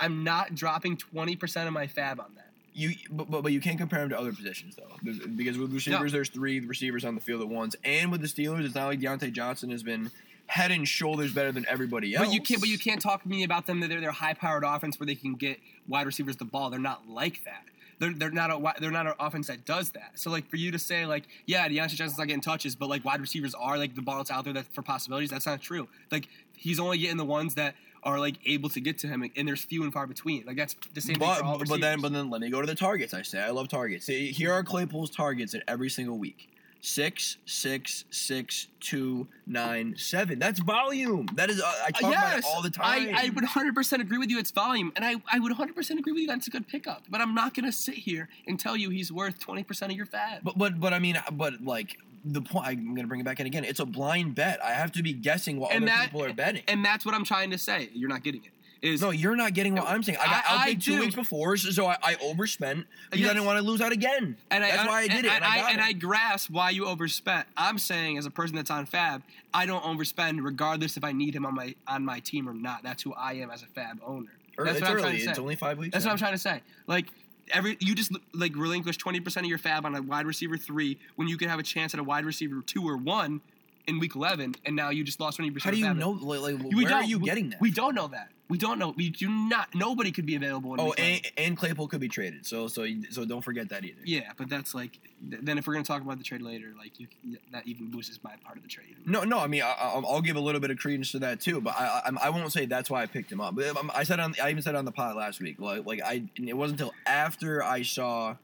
I'm 0.00 0.24
not 0.24 0.54
dropping 0.54 0.96
20% 0.96 1.66
of 1.66 1.72
my 1.72 1.86
fab 1.86 2.20
on 2.20 2.34
that. 2.36 2.44
You, 2.74 2.94
but, 3.10 3.28
but, 3.28 3.42
but 3.42 3.52
you 3.52 3.60
can't 3.60 3.78
compare 3.78 4.02
him 4.02 4.10
to 4.10 4.18
other 4.18 4.32
positions 4.32 4.76
though, 4.76 5.10
because 5.34 5.58
with 5.58 5.72
receivers, 5.72 6.12
there's 6.12 6.28
three 6.28 6.60
receivers 6.60 7.04
on 7.04 7.16
the 7.16 7.20
field 7.20 7.40
at 7.40 7.48
once, 7.48 7.74
and 7.82 8.12
with 8.12 8.20
the 8.20 8.28
Steelers, 8.28 8.64
it's 8.64 8.76
not 8.76 8.86
like 8.86 9.00
Diontae 9.00 9.32
Johnson 9.32 9.70
has 9.70 9.82
been 9.82 10.12
head 10.46 10.70
and 10.70 10.86
shoulders 10.86 11.32
better 11.32 11.50
than 11.50 11.66
everybody 11.68 12.14
else. 12.14 12.26
But 12.26 12.34
you 12.34 12.40
can't. 12.40 12.60
But 12.60 12.68
you 12.68 12.78
can't 12.78 13.00
talk 13.00 13.22
to 13.22 13.28
me 13.28 13.42
about 13.42 13.66
them 13.66 13.80
that 13.80 13.88
they're, 13.88 14.00
they're 14.00 14.12
high-powered 14.12 14.64
offense 14.64 15.00
where 15.00 15.06
they 15.06 15.14
can 15.14 15.34
get 15.34 15.58
wide 15.88 16.06
receivers 16.06 16.36
the 16.36 16.44
ball. 16.44 16.70
They're 16.70 16.78
not 16.78 17.08
like 17.08 17.44
that. 17.44 17.64
They're, 17.98 18.12
they're 18.12 18.30
not 18.30 18.50
a 18.50 18.80
they're 18.80 18.90
not 18.90 19.06
an 19.06 19.14
offense 19.18 19.48
that 19.48 19.64
does 19.64 19.90
that. 19.90 20.12
So 20.14 20.30
like 20.30 20.48
for 20.48 20.56
you 20.56 20.70
to 20.70 20.78
say 20.78 21.04
like 21.04 21.24
yeah, 21.46 21.68
Diontae 21.68 21.90
Johnson's 21.90 22.18
not 22.18 22.28
getting 22.28 22.40
touches, 22.40 22.76
but 22.76 22.88
like 22.88 23.04
wide 23.04 23.20
receivers 23.20 23.54
are 23.54 23.76
like 23.76 23.94
the 23.94 24.02
ball's 24.02 24.30
out 24.30 24.44
there 24.44 24.52
that 24.54 24.72
for 24.72 24.82
possibilities. 24.82 25.30
That's 25.30 25.46
not 25.46 25.60
true. 25.60 25.88
Like 26.10 26.28
he's 26.56 26.78
only 26.78 26.98
getting 26.98 27.16
the 27.16 27.24
ones 27.24 27.54
that 27.56 27.74
are 28.02 28.18
like 28.18 28.36
able 28.46 28.68
to 28.70 28.80
get 28.80 28.98
to 28.98 29.08
him, 29.08 29.28
and 29.36 29.48
there's 29.48 29.62
few 29.64 29.82
and 29.84 29.92
far 29.92 30.06
between. 30.06 30.44
Like 30.46 30.56
that's 30.56 30.76
the 30.94 31.00
same 31.00 31.16
thing 31.16 31.26
But, 31.28 31.38
for 31.38 31.44
all 31.44 31.52
but 31.54 31.62
receivers. 31.62 31.80
then 31.80 32.00
but 32.00 32.12
then 32.12 32.30
let 32.30 32.40
me 32.40 32.50
go 32.50 32.60
to 32.60 32.66
the 32.66 32.74
targets. 32.74 33.14
I 33.14 33.22
say 33.22 33.40
I 33.40 33.50
love 33.50 33.68
targets. 33.68 34.06
See, 34.06 34.30
here 34.32 34.52
are 34.52 34.62
Claypool's 34.62 35.10
targets 35.10 35.54
in 35.54 35.62
every 35.68 35.90
single 35.90 36.18
week. 36.18 36.48
Six, 36.80 37.38
six, 37.44 38.04
six, 38.10 38.68
two, 38.78 39.26
nine, 39.48 39.96
seven. 39.98 40.38
That's 40.38 40.60
volume. 40.60 41.26
That 41.34 41.50
is 41.50 41.60
uh, 41.60 41.64
I 41.84 41.90
talk 41.90 42.12
about 42.12 42.38
it 42.38 42.44
all 42.46 42.62
the 42.62 42.70
time. 42.70 43.12
I, 43.16 43.24
I 43.26 43.30
would 43.30 43.42
100% 43.42 44.00
agree 44.00 44.18
with 44.18 44.30
you. 44.30 44.38
It's 44.38 44.52
volume, 44.52 44.92
and 44.94 45.04
I, 45.04 45.16
I 45.32 45.40
would 45.40 45.52
100% 45.52 45.98
agree 45.98 46.12
with 46.12 46.20
you. 46.22 46.28
That's 46.28 46.46
a 46.46 46.50
good 46.50 46.68
pickup. 46.68 47.02
But 47.10 47.20
I'm 47.20 47.34
not 47.34 47.52
gonna 47.54 47.72
sit 47.72 47.96
here 47.96 48.28
and 48.46 48.60
tell 48.60 48.76
you 48.76 48.90
he's 48.90 49.10
worth 49.10 49.44
20% 49.44 49.86
of 49.86 49.90
your 49.92 50.06
fab. 50.06 50.44
But 50.44 50.56
but 50.56 50.78
but 50.78 50.94
I 50.94 51.00
mean, 51.00 51.16
but 51.32 51.60
like 51.64 51.98
the 52.24 52.40
point. 52.42 52.66
I'm 52.66 52.94
gonna 52.94 53.08
bring 53.08 53.20
it 53.20 53.24
back 53.24 53.40
in 53.40 53.46
again. 53.46 53.64
It's 53.64 53.80
a 53.80 53.86
blind 53.86 54.34
bet. 54.34 54.62
I 54.62 54.70
have 54.72 54.92
to 54.92 55.02
be 55.02 55.12
guessing 55.12 55.58
what 55.58 55.72
And 55.72 55.84
other 55.84 55.92
that- 55.92 56.04
people 56.06 56.24
are 56.24 56.32
betting. 56.32 56.62
And 56.68 56.84
that's 56.84 57.04
what 57.06 57.14
I'm 57.14 57.24
trying 57.24 57.50
to 57.50 57.58
say. 57.58 57.90
You're 57.92 58.08
not 58.08 58.22
getting 58.22 58.44
it. 58.44 58.50
Is 58.80 59.00
no, 59.02 59.10
you're 59.10 59.34
not 59.34 59.54
getting 59.54 59.74
what 59.74 59.88
I'm 59.88 60.04
saying. 60.04 60.18
I 60.20 60.26
got 60.26 60.44
I- 60.48 60.54
I 60.54 60.60
outbid 60.60 60.82
two 60.82 61.00
weeks 61.00 61.14
before, 61.16 61.56
so- 61.56 61.86
I, 61.86 61.96
I 62.00 62.16
overspent 62.22 62.86
because 63.10 63.20
Yes. 63.22 63.30
I 63.30 63.34
didn't 63.34 63.46
want 63.46 63.58
to 63.58 63.64
lose 63.64 63.80
out 63.80 63.90
again. 63.90 64.36
and 64.52 64.62
I, 64.62 64.70
That's 64.70 64.88
why 64.88 65.00
I 65.00 65.08
did 65.08 65.16
and, 65.16 65.26
it. 65.26 65.32
And, 65.32 65.44
I, 65.44 65.56
I, 65.66 65.70
and 65.72 65.80
it. 65.80 65.84
I 65.84 65.92
grasp 65.94 66.50
why 66.50 66.70
you 66.70 66.86
overspent. 66.86 67.48
I'm 67.56 67.76
saying 67.78 68.18
as 68.18 68.26
a 68.26 68.30
person 68.30 68.54
that's 68.54 68.70
on 68.70 68.86
Fab, 68.86 69.22
I 69.52 69.66
don't 69.66 69.82
overspend 69.82 70.44
regardless 70.44 70.96
if 70.96 71.02
I 71.02 71.10
need 71.10 71.34
him 71.34 71.44
on 71.44 71.56
my 71.56 71.74
on 71.88 72.04
my 72.04 72.20
team 72.20 72.48
or 72.48 72.54
not. 72.54 72.84
That's 72.84 73.02
who 73.02 73.12
I 73.14 73.32
am 73.32 73.50
as 73.50 73.64
a 73.64 73.66
Fab 73.66 74.00
owner. 74.06 74.28
Er, 74.60 74.64
that's 74.64 74.78
it's 74.78 74.80
what 74.82 74.90
I'm 74.90 74.96
early. 74.98 75.02
trying 75.02 75.16
to 75.16 75.24
say. 75.24 75.30
It's 75.30 75.38
only 75.40 75.56
five 75.56 75.78
weeks. 75.78 75.92
That's 75.92 76.04
what. 76.04 76.12
I'm 76.12 76.18
trying 76.18 76.32
to 76.34 76.38
say. 76.38 76.60
Like 76.86 77.06
every 77.52 77.76
you 77.80 77.94
just 77.94 78.12
like 78.34 78.54
relinquish 78.56 78.98
20% 78.98 79.36
of 79.38 79.44
your 79.46 79.58
fab 79.58 79.84
on 79.84 79.94
a 79.94 80.02
wide 80.02 80.26
receiver 80.26 80.56
3 80.56 80.98
when 81.16 81.28
you 81.28 81.36
could 81.36 81.48
have 81.48 81.58
a 81.58 81.62
chance 81.62 81.94
at 81.94 82.00
a 82.00 82.04
wide 82.04 82.24
receiver 82.24 82.62
2 82.62 82.86
or 82.86 82.96
1 82.96 83.40
in 83.86 83.98
week 83.98 84.14
11 84.14 84.54
and 84.64 84.76
now 84.76 84.90
you 84.90 85.04
just 85.04 85.20
lost 85.20 85.38
20% 85.38 85.62
How 85.62 85.70
do 85.70 85.76
you 85.76 85.94
know? 85.94 86.10
Like, 86.10 86.40
like, 86.40 86.72
where 86.72 86.92
are 86.94 87.04
you 87.04 87.18
getting 87.18 87.50
that? 87.50 87.60
We 87.60 87.70
don't 87.70 87.94
know 87.94 88.08
that. 88.08 88.28
We 88.50 88.56
don't 88.56 88.78
know. 88.78 88.94
We 88.96 89.10
do 89.10 89.28
not 89.28 89.74
nobody 89.74 90.10
could 90.10 90.24
be 90.24 90.34
available 90.34 90.72
in 90.72 90.80
oh, 90.80 90.94
and, 90.96 91.20
and 91.36 91.56
Claypool 91.56 91.88
could 91.88 92.00
be 92.00 92.08
traded. 92.08 92.46
So 92.46 92.66
so 92.66 92.86
so 93.10 93.26
don't 93.26 93.42
forget 93.42 93.68
that 93.68 93.84
either. 93.84 94.00
Yeah, 94.04 94.32
but 94.38 94.48
that's 94.48 94.74
like 94.74 94.98
th- 95.30 95.42
then 95.44 95.58
if 95.58 95.66
we're 95.66 95.74
going 95.74 95.84
to 95.84 95.88
talk 95.88 96.00
about 96.00 96.16
the 96.16 96.24
trade 96.24 96.40
later, 96.40 96.72
like 96.78 96.98
you 96.98 97.08
that 97.52 97.66
even 97.66 97.90
boosts 97.90 98.18
my 98.24 98.34
part 98.44 98.56
of 98.56 98.62
the 98.62 98.68
trade. 98.68 98.96
No, 99.04 99.22
no. 99.24 99.38
I 99.38 99.48
mean, 99.48 99.62
I, 99.62 99.66
I- 99.78 100.02
I'll 100.06 100.22
give 100.22 100.36
a 100.36 100.40
little 100.40 100.62
bit 100.62 100.70
of 100.70 100.78
credence 100.78 101.12
to 101.12 101.18
that 101.18 101.40
too, 101.40 101.60
but 101.60 101.74
I, 101.78 102.02
I, 102.06 102.26
I 102.26 102.30
won't 102.30 102.50
say 102.50 102.64
that's 102.64 102.88
why 102.88 103.02
I 103.02 103.06
picked 103.06 103.30
him 103.30 103.40
up. 103.40 103.54
But 103.54 103.76
um, 103.76 103.90
I 103.94 104.04
said 104.04 104.18
on, 104.18 104.34
I 104.42 104.50
even 104.50 104.62
said 104.62 104.74
on 104.74 104.86
the 104.86 104.92
pod 104.92 105.14
last 105.16 105.40
week, 105.40 105.60
like, 105.60 105.84
like 105.84 106.00
I, 106.02 106.22
it 106.36 106.56
wasn't 106.56 106.80
until 106.80 106.94
after 107.06 107.62
I 107.62 107.82
saw, 107.82 108.36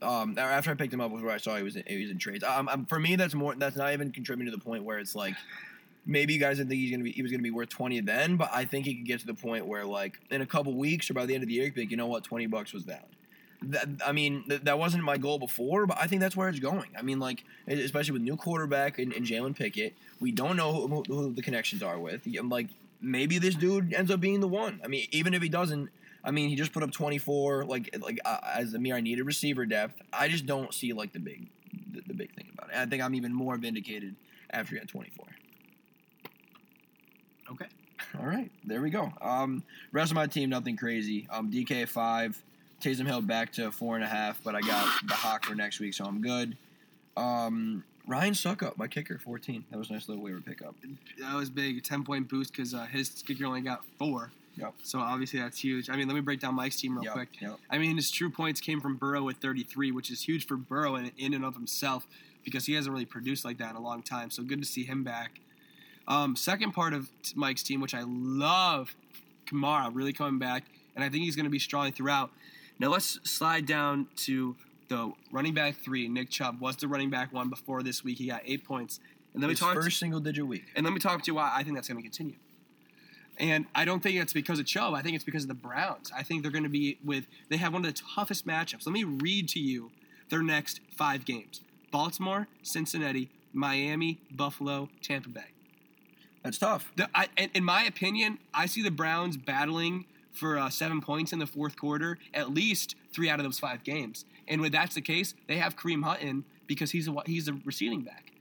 um, 0.00 0.36
after 0.36 0.72
I 0.72 0.74
picked 0.74 0.92
him 0.92 1.00
up 1.00 1.12
was 1.12 1.22
where 1.22 1.32
I 1.32 1.38
saw 1.38 1.56
he 1.56 1.62
was 1.62 1.76
in, 1.76 1.84
he 1.86 2.02
was 2.02 2.10
in 2.10 2.18
trades. 2.18 2.42
Um, 2.42 2.68
um, 2.68 2.86
for 2.86 2.98
me, 2.98 3.14
that's 3.14 3.34
more. 3.34 3.54
That's 3.54 3.76
not 3.76 3.92
even 3.92 4.10
contributing 4.10 4.50
to 4.52 4.58
the 4.58 4.64
point 4.64 4.82
where 4.82 4.98
it's 4.98 5.14
like, 5.14 5.34
maybe 6.06 6.34
you 6.34 6.40
guys 6.40 6.58
didn't 6.58 6.70
think 6.70 6.80
he's 6.80 6.90
gonna 6.90 7.04
be, 7.04 7.12
he 7.12 7.22
was 7.22 7.30
gonna 7.30 7.42
be 7.42 7.50
worth 7.50 7.68
twenty 7.68 8.00
then, 8.00 8.36
but 8.36 8.50
I 8.52 8.64
think 8.64 8.86
he 8.86 8.94
could 8.94 9.06
get 9.06 9.20
to 9.20 9.26
the 9.26 9.34
point 9.34 9.66
where 9.66 9.84
like 9.84 10.18
in 10.30 10.42
a 10.42 10.46
couple 10.46 10.74
weeks 10.74 11.10
or 11.10 11.14
by 11.14 11.26
the 11.26 11.34
end 11.34 11.42
of 11.42 11.48
the 11.48 11.54
year, 11.54 11.70
be 11.70 11.82
like, 11.82 11.90
you 11.90 11.96
know 11.96 12.06
what, 12.06 12.24
twenty 12.24 12.46
bucks 12.46 12.72
was 12.72 12.84
valid. 12.84 13.04
That, 13.64 13.88
I 14.04 14.10
mean, 14.10 14.44
th- 14.48 14.62
that 14.62 14.78
wasn't 14.78 15.04
my 15.04 15.18
goal 15.18 15.38
before, 15.38 15.86
but 15.86 15.96
I 16.00 16.08
think 16.08 16.20
that's 16.20 16.36
where 16.36 16.48
it's 16.48 16.58
going. 16.58 16.88
I 16.98 17.02
mean, 17.02 17.20
like, 17.20 17.44
especially 17.68 18.12
with 18.12 18.22
new 18.22 18.36
quarterback 18.36 18.98
and, 18.98 19.12
and 19.12 19.24
Jalen 19.24 19.56
Pickett, 19.56 19.94
we 20.18 20.32
don't 20.32 20.56
know 20.56 20.72
who, 20.72 21.04
who, 21.06 21.32
the 21.32 21.42
connections 21.42 21.80
are 21.80 21.96
with. 21.96 22.26
Like, 22.26 22.70
maybe 23.00 23.38
this 23.38 23.54
dude 23.54 23.94
ends 23.94 24.10
up 24.10 24.18
being 24.18 24.40
the 24.40 24.48
one. 24.48 24.80
I 24.84 24.88
mean, 24.88 25.06
even 25.12 25.32
if 25.32 25.42
he 25.42 25.48
doesn't, 25.48 25.90
I 26.24 26.32
mean, 26.32 26.48
he 26.48 26.56
just 26.56 26.72
put 26.72 26.82
up 26.82 26.90
24, 26.90 27.64
like, 27.66 27.96
like 28.00 28.18
uh, 28.24 28.38
as 28.52 28.72
the 28.72 28.80
mere 28.80 28.96
I 28.96 29.00
needed 29.00 29.24
receiver 29.24 29.64
depth. 29.64 30.02
I 30.12 30.26
just 30.26 30.44
don't 30.44 30.74
see 30.74 30.92
like 30.92 31.12
the 31.12 31.20
big, 31.20 31.48
the, 31.92 32.02
the 32.04 32.14
big 32.14 32.34
thing 32.34 32.48
about 32.52 32.70
it. 32.70 32.76
I 32.76 32.86
think 32.86 33.00
I'm 33.00 33.14
even 33.14 33.32
more 33.32 33.56
vindicated 33.58 34.16
after 34.50 34.74
he 34.74 34.80
had 34.80 34.88
24. 34.88 35.26
All 38.18 38.26
right, 38.26 38.50
there 38.64 38.82
we 38.82 38.90
go. 38.90 39.12
Um, 39.20 39.62
rest 39.90 40.10
of 40.10 40.16
my 40.16 40.26
team, 40.26 40.50
nothing 40.50 40.76
crazy. 40.76 41.26
Um, 41.30 41.50
DK 41.50 41.88
five, 41.88 42.40
Taysom 42.80 43.06
Hill 43.06 43.22
back 43.22 43.52
to 43.52 43.70
four 43.70 43.94
and 43.94 44.04
a 44.04 44.08
half, 44.08 44.40
but 44.44 44.54
I 44.54 44.60
got 44.60 44.86
the 45.06 45.14
Hawk 45.14 45.44
for 45.44 45.54
next 45.54 45.80
week, 45.80 45.94
so 45.94 46.04
I'm 46.04 46.20
good. 46.20 46.56
Um, 47.16 47.84
Ryan 48.06 48.34
Succop, 48.34 48.76
my 48.76 48.88
kicker, 48.88 49.18
14. 49.18 49.64
That 49.70 49.78
was 49.78 49.90
a 49.90 49.92
nice 49.94 50.08
little 50.08 50.22
waiver 50.22 50.40
pickup. 50.40 50.74
That 51.20 51.34
was 51.36 51.48
big, 51.50 51.82
10 51.84 52.04
point 52.04 52.28
boost 52.28 52.52
cuz 52.54 52.74
uh, 52.74 52.84
his 52.86 53.08
kicker 53.26 53.46
only 53.46 53.60
got 53.60 53.84
4. 53.98 54.30
Yep. 54.56 54.74
So 54.82 54.98
obviously 54.98 55.38
that's 55.38 55.62
huge. 55.62 55.88
I 55.88 55.96
mean, 55.96 56.08
let 56.08 56.14
me 56.14 56.20
break 56.20 56.40
down 56.40 56.54
Mike's 56.54 56.76
team 56.76 56.94
real 56.96 57.04
Yep, 57.04 57.12
quick. 57.14 57.28
yep. 57.40 57.58
I 57.70 57.78
mean, 57.78 57.96
his 57.96 58.10
true 58.10 58.28
points 58.28 58.60
came 58.60 58.80
from 58.80 58.96
Burrow 58.96 59.22
with 59.22 59.36
33, 59.38 59.92
which 59.92 60.10
is 60.10 60.22
huge 60.22 60.46
for 60.46 60.56
Burrow 60.56 60.96
in, 60.96 61.10
in 61.16 61.32
and 61.32 61.44
of 61.44 61.54
himself 61.54 62.06
because 62.44 62.66
he 62.66 62.74
hasn't 62.74 62.92
really 62.92 63.06
produced 63.06 63.44
like 63.44 63.56
that 63.58 63.70
in 63.70 63.76
a 63.76 63.80
long 63.80 64.02
time. 64.02 64.30
So 64.30 64.42
good 64.42 64.60
to 64.60 64.66
see 64.66 64.84
him 64.84 65.04
back. 65.04 65.40
Um, 66.12 66.36
second 66.36 66.72
part 66.72 66.92
of 66.92 67.08
Mike's 67.34 67.62
team, 67.62 67.80
which 67.80 67.94
I 67.94 68.02
love, 68.06 68.94
Kamara 69.46 69.90
really 69.94 70.12
coming 70.12 70.38
back, 70.38 70.64
and 70.94 71.02
I 71.02 71.08
think 71.08 71.24
he's 71.24 71.36
going 71.36 71.44
to 71.44 71.50
be 71.50 71.58
strong 71.58 71.90
throughout. 71.90 72.30
Now 72.78 72.88
let's 72.88 73.18
slide 73.24 73.64
down 73.64 74.08
to 74.16 74.54
the 74.88 75.12
running 75.30 75.54
back 75.54 75.76
three. 75.76 76.08
Nick 76.08 76.28
Chubb 76.28 76.60
was 76.60 76.76
the 76.76 76.86
running 76.86 77.08
back 77.08 77.32
one 77.32 77.48
before 77.48 77.82
this 77.82 78.04
week. 78.04 78.18
He 78.18 78.26
got 78.26 78.42
eight 78.44 78.62
points. 78.62 79.00
And 79.32 79.40
let 79.40 79.48
me 79.48 79.52
His 79.52 79.60
talk. 79.60 79.74
first 79.74 79.98
single 79.98 80.20
digit 80.20 80.46
week. 80.46 80.64
And 80.76 80.84
let 80.84 80.92
me 80.92 81.00
talk 81.00 81.22
to 81.22 81.30
you 81.30 81.34
why 81.34 81.50
I 81.54 81.62
think 81.62 81.76
that's 81.76 81.88
going 81.88 81.96
to 81.96 82.02
continue. 82.02 82.36
And 83.38 83.64
I 83.74 83.86
don't 83.86 84.02
think 84.02 84.20
it's 84.20 84.34
because 84.34 84.58
of 84.58 84.66
Chubb. 84.66 84.92
I 84.92 85.00
think 85.00 85.14
it's 85.14 85.24
because 85.24 85.44
of 85.44 85.48
the 85.48 85.54
Browns. 85.54 86.12
I 86.14 86.22
think 86.22 86.42
they're 86.42 86.52
going 86.52 86.64
to 86.64 86.68
be 86.68 86.98
with, 87.02 87.26
they 87.48 87.56
have 87.56 87.72
one 87.72 87.86
of 87.86 87.94
the 87.94 88.02
toughest 88.14 88.46
matchups. 88.46 88.84
Let 88.84 88.92
me 88.92 89.04
read 89.04 89.48
to 89.50 89.60
you 89.60 89.90
their 90.28 90.42
next 90.42 90.80
five 90.94 91.24
games 91.24 91.62
Baltimore, 91.90 92.48
Cincinnati, 92.62 93.30
Miami, 93.54 94.18
Buffalo, 94.30 94.90
Tampa 95.00 95.30
Bay. 95.30 95.46
That's 96.42 96.58
tough. 96.58 96.90
The, 96.96 97.08
I, 97.14 97.28
in, 97.54 97.64
my 97.64 97.84
opinion, 97.84 98.38
I 98.52 98.66
see 98.66 98.82
the 98.82 98.90
Browns 98.90 99.36
battling 99.36 100.06
for 100.32 100.58
uh, 100.58 100.70
seven 100.70 101.00
points 101.00 101.32
in 101.32 101.38
the 101.38 101.46
fourth 101.46 101.76
quarter, 101.76 102.18
at 102.34 102.52
least 102.52 102.96
three 103.12 103.28
out 103.28 103.38
of 103.38 103.44
those 103.44 103.58
five 103.58 103.84
games. 103.84 104.24
And 104.48 104.60
when 104.60 104.72
that's 104.72 104.94
the 104.94 105.00
case, 105.00 105.34
they 105.46 105.56
have 105.56 105.76
Kareem 105.76 106.02
Hunt 106.02 106.20
in 106.20 106.44
because 106.66 106.90
he's 106.90 107.06
a 107.06 107.14
he's 107.26 107.48
a 107.48 107.54
receiving 107.64 108.00
back. 108.00 108.32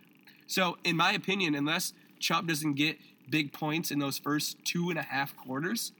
So, 0.48 0.78
in 0.84 0.98
my 0.98 1.12
opinion, 1.14 1.54
unless 1.54 1.94
Chubb 2.20 2.48
doesn't 2.48 2.74
get 2.74 2.98
big 3.30 3.54
points 3.54 3.92
in 3.92 4.00
those 4.00 4.18
first 4.18 4.58
two 4.66 4.90
and 4.90 4.98
a 4.98 5.04
half 5.04 5.36
quarters, 5.38 5.92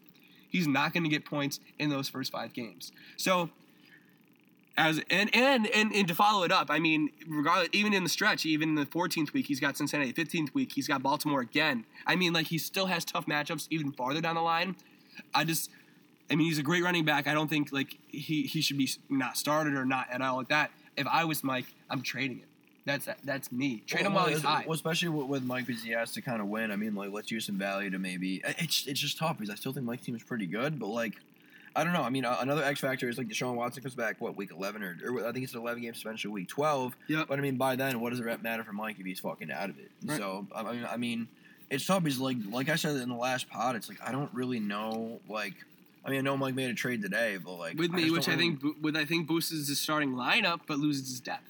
he's 0.50 0.68
not 0.68 0.94
going 0.94 1.04
to 1.04 1.10
get 1.10 1.24
points 1.24 1.60
in 1.78 1.90
those 1.90 2.10
first 2.10 2.32
five 2.32 2.54
games. 2.54 2.92
So, 3.16 3.50
as 4.78 5.02
and, 5.10 5.34
and 5.36 5.68
and 5.68 5.94
and 5.94 6.08
to 6.08 6.16
follow 6.16 6.44
it 6.44 6.52
up, 6.52 6.68
I 6.70 6.80
mean, 6.80 7.10
regardless, 7.28 7.70
even 7.74 7.94
in 7.94 8.04
the 8.04 8.10
stretch, 8.10 8.46
even 8.46 8.70
in 8.70 8.76
the 8.76 8.86
14th 8.86 9.34
week, 9.34 9.48
he's 9.48 9.60
got 9.60 9.78
Cincinnati. 9.78 10.14
15th 10.14 10.54
week, 10.54 10.72
he's 10.74 10.88
got 10.88 11.04
Baltimore 11.04 11.42
again. 11.42 11.86
I 12.08 12.16
mean, 12.16 12.34
like 12.34 12.48
he 12.48 12.58
still 12.58 12.86
has 12.86 13.04
tough 13.04 13.26
matchups 13.26 13.68
even 13.70 13.92
farther 13.92 14.22
down 14.22 14.36
the 14.36 14.42
line. 14.42 14.76
I 15.34 15.44
just, 15.44 15.70
I 16.30 16.36
mean, 16.36 16.48
he's 16.48 16.60
a 16.60 16.64
great 16.64 16.84
running 16.84 17.06
back. 17.06 17.28
I 17.28 17.34
don't 17.34 17.50
think 17.50 17.72
like 17.72 17.98
he 18.08 18.44
he 18.44 18.62
should 18.62 18.78
be 18.78 18.90
not 19.10 19.38
started 19.38 19.74
or 19.74 19.86
not 19.86 20.08
at 20.10 20.22
all 20.22 20.38
like 20.38 20.50
that. 20.50 20.72
If 20.96 21.08
I 21.08 21.26
was 21.26 21.44
Mike, 21.44 21.66
I'm 21.90 22.02
trading 22.02 22.40
him. 22.40 22.48
That's 22.86 23.08
that's 23.24 23.52
me. 23.52 23.84
Trade 23.86 24.06
him 24.06 24.14
while 24.14 24.28
he's 24.28 24.42
high. 24.42 24.64
Well, 24.66 24.74
especially 24.74 25.10
with, 25.10 25.28
with 25.28 25.44
Mike 25.44 25.68
because 25.68 25.84
he 25.84 25.92
has 25.92 26.12
to 26.14 26.22
kind 26.22 26.42
of 26.42 26.48
win. 26.48 26.72
I 26.72 26.76
mean, 26.76 26.96
like, 26.96 27.12
let's 27.12 27.30
use 27.30 27.46
some 27.46 27.58
value 27.58 27.90
to 27.92 28.00
maybe. 28.00 28.42
It's 28.58 28.88
it's 28.88 29.00
just 29.00 29.18
tough 29.18 29.38
because 29.38 29.52
I 29.52 29.56
still 29.56 29.74
think 29.74 29.86
Mike's 29.86 30.06
team 30.06 30.16
is 30.16 30.24
pretty 30.24 30.48
good, 30.48 30.80
but 30.80 30.88
like, 30.88 31.14
I 31.76 31.84
don't 31.84 31.94
know. 31.94 32.02
I 32.04 32.10
mean, 32.10 32.26
uh, 32.26 32.38
another 32.42 32.64
X 32.64 32.80
factor 32.82 33.08
is 33.08 33.18
like 33.18 33.28
Deshaun 33.30 33.56
Watson 33.56 33.82
comes 33.82 33.96
back 33.96 34.20
what 34.20 34.36
week 34.36 34.52
eleven 34.52 34.84
or, 34.84 34.98
or 35.08 35.28
I 35.28 35.32
think 35.32 35.44
it's 35.46 35.54
an 35.54 35.62
eleven 35.62 35.82
game 35.82 35.94
suspension 35.94 36.32
week 36.32 36.48
twelve. 36.50 36.96
Yep. 37.08 37.28
But 37.30 37.40
I 37.40 37.42
mean, 37.42 37.56
by 37.56 37.76
then, 37.76 38.00
what 38.02 38.10
does 38.10 38.20
it 38.20 38.44
matter 38.44 38.64
for 38.64 38.74
Mike 38.74 38.98
if 39.00 39.06
he's 39.06 39.20
fucking 39.20 39.52
out 39.52 39.70
of 39.70 39.80
it? 39.80 39.90
Right. 40.06 40.18
So 40.18 40.46
I 40.54 40.64
mean, 40.74 40.88
I 40.92 40.98
mean, 40.98 41.28
it's 41.70 41.86
tough 41.86 42.04
because 42.04 42.20
like 42.20 42.38
like 42.50 42.68
I 42.70 42.76
said 42.76 42.96
in 42.98 43.08
the 43.10 43.16
last 43.16 43.50
pod, 43.50 43.76
it's 43.76 43.88
like 43.90 44.00
I 44.06 44.12
don't 44.12 44.34
really 44.34 44.60
know 44.60 45.20
like. 45.30 45.54
I 46.04 46.10
mean, 46.10 46.18
I 46.18 46.22
know 46.24 46.36
Mike 46.36 46.56
made 46.56 46.70
a 46.72 46.74
trade 46.74 47.02
today, 47.04 47.38
but 47.38 47.54
like 47.54 47.78
with 47.78 47.92
me, 47.92 48.02
just 48.04 48.14
which 48.14 48.28
I 48.28 48.32
really- 48.32 48.56
think 48.58 48.76
with 48.82 48.98
I 48.98 49.06
think 49.06 49.28
boosts 49.28 49.52
his 49.52 49.80
starting 49.80 50.14
lineup, 50.14 50.62
but 50.68 50.80
loses 50.80 51.08
his 51.10 51.20
depth. 51.20 51.44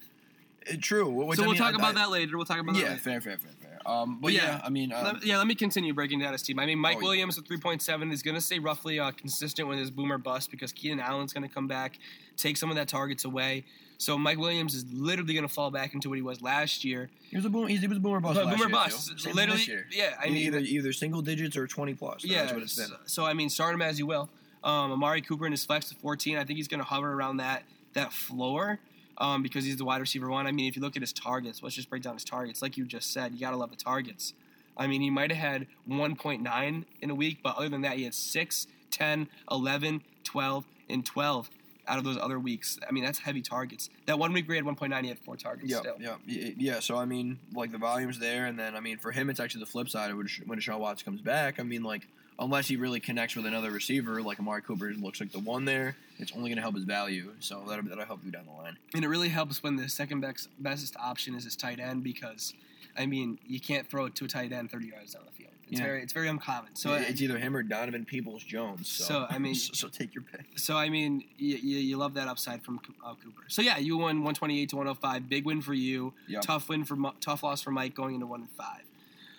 Uh, 0.70 0.74
true. 0.80 1.08
Which, 1.08 1.38
so 1.38 1.44
I 1.44 1.46
we'll 1.46 1.54
mean, 1.54 1.62
talk 1.62 1.72
I- 1.72 1.76
about 1.78 1.96
I- 1.96 2.00
that 2.02 2.10
later. 2.10 2.36
We'll 2.36 2.44
talk 2.46 2.58
about 2.60 2.74
that 2.74 2.80
Yeah, 2.80 2.88
later. 2.90 3.00
fair, 3.00 3.20
fair, 3.22 3.38
fair, 3.38 3.50
fair. 3.60 3.61
Um, 3.86 4.16
but 4.16 4.26
But 4.28 4.32
yeah, 4.34 4.42
yeah, 4.56 4.60
I 4.64 4.68
mean, 4.70 4.92
um, 4.92 5.04
Let- 5.04 5.24
yeah, 5.24 5.38
let 5.38 5.46
me 5.46 5.54
continue 5.54 5.92
breaking 5.94 6.20
down 6.20 6.32
his 6.32 6.42
team. 6.42 6.58
I 6.58 6.66
mean, 6.66 6.78
Mike 6.78 6.96
Oh, 6.96 7.00
yeah. 7.00 7.06
Williams 7.06 7.38
at 7.38 7.44
3.7 7.44 8.12
is 8.12 8.22
going 8.22 8.34
to 8.34 8.40
stay 8.40 8.58
roughly 8.58 8.98
uh, 8.98 9.10
consistent 9.12 9.68
with 9.68 9.78
his 9.78 9.90
boomer 9.90 10.18
bust 10.18 10.50
because 10.50 10.72
Keenan 10.72 11.00
Allen's 11.00 11.32
going 11.32 11.46
to 11.46 11.52
come 11.52 11.66
back, 11.68 11.98
take 12.36 12.56
some 12.56 12.70
of 12.70 12.76
that 12.76 12.88
targets 12.88 13.24
away. 13.24 13.64
So 13.98 14.18
Mike 14.18 14.38
Williams 14.38 14.74
is 14.74 14.84
literally 14.92 15.32
going 15.32 15.46
to 15.46 15.52
fall 15.52 15.70
back 15.70 15.94
into 15.94 16.08
what 16.08 16.16
he 16.16 16.22
was 16.22 16.42
last 16.42 16.84
year. 16.84 17.08
He 17.30 17.36
was 17.36 17.44
a 17.44 17.50
boom. 17.50 17.68
He 17.68 17.74
was 17.74 17.96
a 17.96 18.00
boomer 18.00 18.18
bust. 18.18 18.34
But 18.42 18.56
boomer 18.56 18.68
bust. 18.68 19.26
Literally. 19.32 19.62
Yeah, 19.92 20.14
I 20.20 20.26
mean, 20.26 20.38
either 20.38 20.58
either 20.58 20.92
single 20.92 21.22
digits 21.22 21.56
or 21.56 21.68
twenty 21.68 21.94
plus. 21.94 22.24
yeah. 22.24 22.42
that's 22.42 22.52
what 22.52 22.62
it's 22.62 22.76
been. 22.76 22.88
So, 22.88 22.96
so, 23.06 23.24
I 23.24 23.32
mean, 23.32 23.48
start 23.48 23.74
him 23.74 23.82
as 23.82 24.00
you 24.00 24.06
will. 24.06 24.28
Um, 24.64 24.90
Amari 24.92 25.22
Cooper 25.22 25.46
in 25.46 25.52
his 25.52 25.64
flex 25.64 25.88
to 25.88 25.94
14. 25.96 26.36
I 26.36 26.44
think 26.44 26.56
he's 26.56 26.68
going 26.68 26.78
to 26.80 26.84
hover 26.84 27.12
around 27.12 27.36
that 27.38 27.62
that 27.94 28.12
floor. 28.12 28.78
Um, 29.18 29.42
because 29.42 29.64
he's 29.64 29.76
the 29.76 29.84
wide 29.84 30.00
receiver 30.00 30.28
one. 30.30 30.46
I 30.46 30.52
mean, 30.52 30.68
if 30.68 30.74
you 30.76 30.82
look 30.82 30.96
at 30.96 31.02
his 31.02 31.12
targets, 31.12 31.62
let's 31.62 31.74
just 31.76 31.90
break 31.90 32.02
down 32.02 32.14
his 32.14 32.24
targets. 32.24 32.62
Like 32.62 32.76
you 32.76 32.84
just 32.86 33.12
said, 33.12 33.32
you 33.34 33.40
gotta 33.40 33.56
love 33.56 33.70
the 33.70 33.76
targets. 33.76 34.32
I 34.76 34.86
mean, 34.86 35.02
he 35.02 35.10
might 35.10 35.30
have 35.30 35.38
had 35.52 35.66
1.9 35.88 36.84
in 37.02 37.10
a 37.10 37.14
week, 37.14 37.38
but 37.42 37.56
other 37.56 37.68
than 37.68 37.82
that, 37.82 37.96
he 37.98 38.04
had 38.04 38.14
6, 38.14 38.66
10, 38.90 39.28
11, 39.50 40.02
12, 40.24 40.64
and 40.88 41.04
12 41.04 41.50
out 41.88 41.98
of 41.98 42.04
those 42.04 42.16
other 42.16 42.38
weeks. 42.38 42.78
I 42.88 42.92
mean, 42.92 43.04
that's 43.04 43.18
heavy 43.18 43.42
targets. 43.42 43.90
That 44.06 44.18
one 44.18 44.32
week 44.32 44.48
he 44.48 44.56
had 44.56 44.64
1.9, 44.64 45.02
he 45.02 45.08
had 45.08 45.18
four 45.18 45.36
targets 45.36 45.70
Yeah, 45.70 45.80
still. 45.80 45.96
yeah, 46.00 46.16
yeah. 46.26 46.80
So 46.80 46.96
I 46.96 47.04
mean, 47.04 47.38
like 47.54 47.72
the 47.72 47.78
volume's 47.78 48.18
there, 48.18 48.46
and 48.46 48.58
then 48.58 48.74
I 48.76 48.80
mean, 48.80 48.98
for 48.98 49.10
him, 49.10 49.28
it's 49.30 49.40
actually 49.40 49.60
the 49.60 49.70
flip 49.70 49.88
side. 49.88 50.12
When 50.14 50.26
Deshaun 50.26 50.78
Watts 50.78 51.02
comes 51.02 51.20
back, 51.20 51.60
I 51.60 51.64
mean, 51.64 51.82
like 51.82 52.06
unless 52.38 52.68
he 52.68 52.76
really 52.76 53.00
connects 53.00 53.36
with 53.36 53.46
another 53.46 53.70
receiver, 53.70 54.22
like 54.22 54.38
Amari 54.40 54.62
Cooper 54.62 54.92
looks 54.94 55.20
like 55.20 55.32
the 55.32 55.38
one 55.38 55.64
there, 55.64 55.96
it's 56.18 56.32
only 56.32 56.48
going 56.50 56.56
to 56.56 56.62
help 56.62 56.74
his 56.74 56.84
value. 56.84 57.32
So 57.40 57.62
that'll 57.68 57.84
that'll 57.84 58.04
help 58.04 58.20
you 58.24 58.30
down 58.30 58.46
the 58.46 58.52
line. 58.62 58.76
And 58.94 59.04
it 59.04 59.08
really 59.08 59.28
helps 59.28 59.62
when 59.62 59.76
the 59.76 59.88
second 59.88 60.20
best, 60.20 60.48
best 60.58 60.94
option 60.96 61.34
is 61.34 61.44
his 61.44 61.56
tight 61.56 61.80
end 61.80 62.02
because, 62.04 62.54
I 62.98 63.06
mean, 63.06 63.38
you 63.46 63.60
can't 63.60 63.88
throw 63.88 64.06
it 64.06 64.14
to 64.16 64.24
a 64.24 64.28
tight 64.28 64.52
end 64.52 64.70
30 64.70 64.86
yards 64.88 65.12
down 65.14 65.22
the 65.26 65.32
field. 65.32 65.48
It's 65.70 65.80
Yeah. 65.80 65.86
very 65.86 66.02
it's 66.02 66.12
very 66.12 66.28
uncommon. 66.28 66.74
So 66.76 66.90
So 66.90 66.94
it's 66.96 67.22
either 67.22 67.38
him 67.38 67.56
or 67.56 67.62
Donovan 67.62 68.04
Peoples 68.04 68.42
Jones. 68.44 68.88
So, 68.88 69.04
So, 69.04 69.26
I 69.30 69.38
mean- 69.38 69.54
so, 69.66 69.72
so 69.72 69.88
take 69.88 70.14
your 70.14 70.22
pick. 70.24 70.44
So 70.56 70.76
I 70.76 70.88
mean, 70.90 71.24
you, 71.38 71.56
you, 71.56 71.78
you 71.78 71.96
love 71.96 72.12
that 72.14 72.28
upside 72.28 72.62
from 72.62 72.78
uh, 73.04 73.14
Cooper. 73.14 73.44
So 73.48 73.62
yeah, 73.62 73.78
you 73.78 73.96
won 73.96 74.16
128 74.16 74.68
to 74.70 74.76
105. 74.76 75.28
Big 75.30 75.44
win 75.46 75.62
for 75.62 75.72
you. 75.74 76.12
Yep. 76.28 76.42
Tough 76.42 76.68
win 76.68 76.84
for 76.84 76.96
tough 77.20 77.42
loss 77.42 77.62
for 77.62 77.70
Mike 77.70 77.94
going 77.94 78.14
into 78.16 78.26
one 78.26 78.40
and 78.40 78.50
five. 78.50 78.82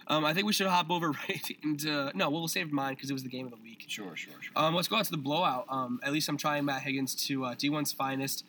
Um, 0.08 0.26
I 0.26 0.34
think 0.34 0.46
we 0.46 0.54
should 0.54 0.68
hop 0.68 0.90
over 0.90 1.12
right 1.30 1.58
into 1.64 2.12
no. 2.16 2.30
We'll 2.30 2.48
save 2.48 2.72
mine 2.72 2.96
because 2.96 3.10
it 3.10 3.14
was 3.14 3.24
the 3.24 3.30
game 3.30 3.46
of 3.46 3.52
the 3.52 3.58
week. 3.58 3.86
Sure, 3.88 4.16
sure, 4.16 4.34
sure. 4.42 4.52
Um, 4.56 4.76
let's 4.76 4.88
go 4.88 4.98
out 4.98 5.06
to 5.06 5.12
the 5.12 5.18
blowout. 5.18 5.66
Um, 5.70 6.00
at 6.04 6.12
least 6.12 6.30
I'm 6.30 6.38
trying 6.38 6.66
Matt 6.66 6.82
Higgins 6.82 7.16
to 7.28 7.46
uh, 7.46 7.56
D1's 7.56 7.92
finest. 7.92 8.46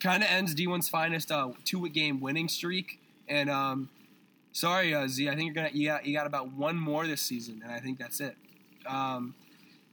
Kind 0.00 0.22
of 0.22 0.30
ends 0.30 0.54
D1's 0.54 0.88
finest 0.88 1.30
uh, 1.30 1.50
two 1.64 1.88
game 1.88 2.20
winning 2.20 2.48
streak. 2.48 3.00
And 3.28 3.48
um, 3.50 3.88
sorry, 4.52 4.94
uh, 4.94 5.08
Z, 5.08 5.28
I 5.28 5.34
think 5.34 5.46
you're 5.46 5.54
gonna 5.54 5.70
you 5.72 5.88
got 5.88 6.06
you 6.06 6.14
got 6.14 6.26
about 6.26 6.52
one 6.52 6.76
more 6.76 7.06
this 7.06 7.22
season, 7.22 7.60
and 7.64 7.72
I 7.72 7.80
think 7.80 7.98
that's 7.98 8.20
it. 8.20 8.36
Um, 8.86 9.34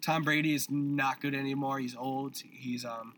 Tom 0.01 0.23
Brady 0.23 0.53
is 0.53 0.69
not 0.69 1.21
good 1.21 1.35
anymore. 1.35 1.79
He's 1.79 1.95
old. 1.95 2.37
He's 2.37 2.85
um, 2.85 3.13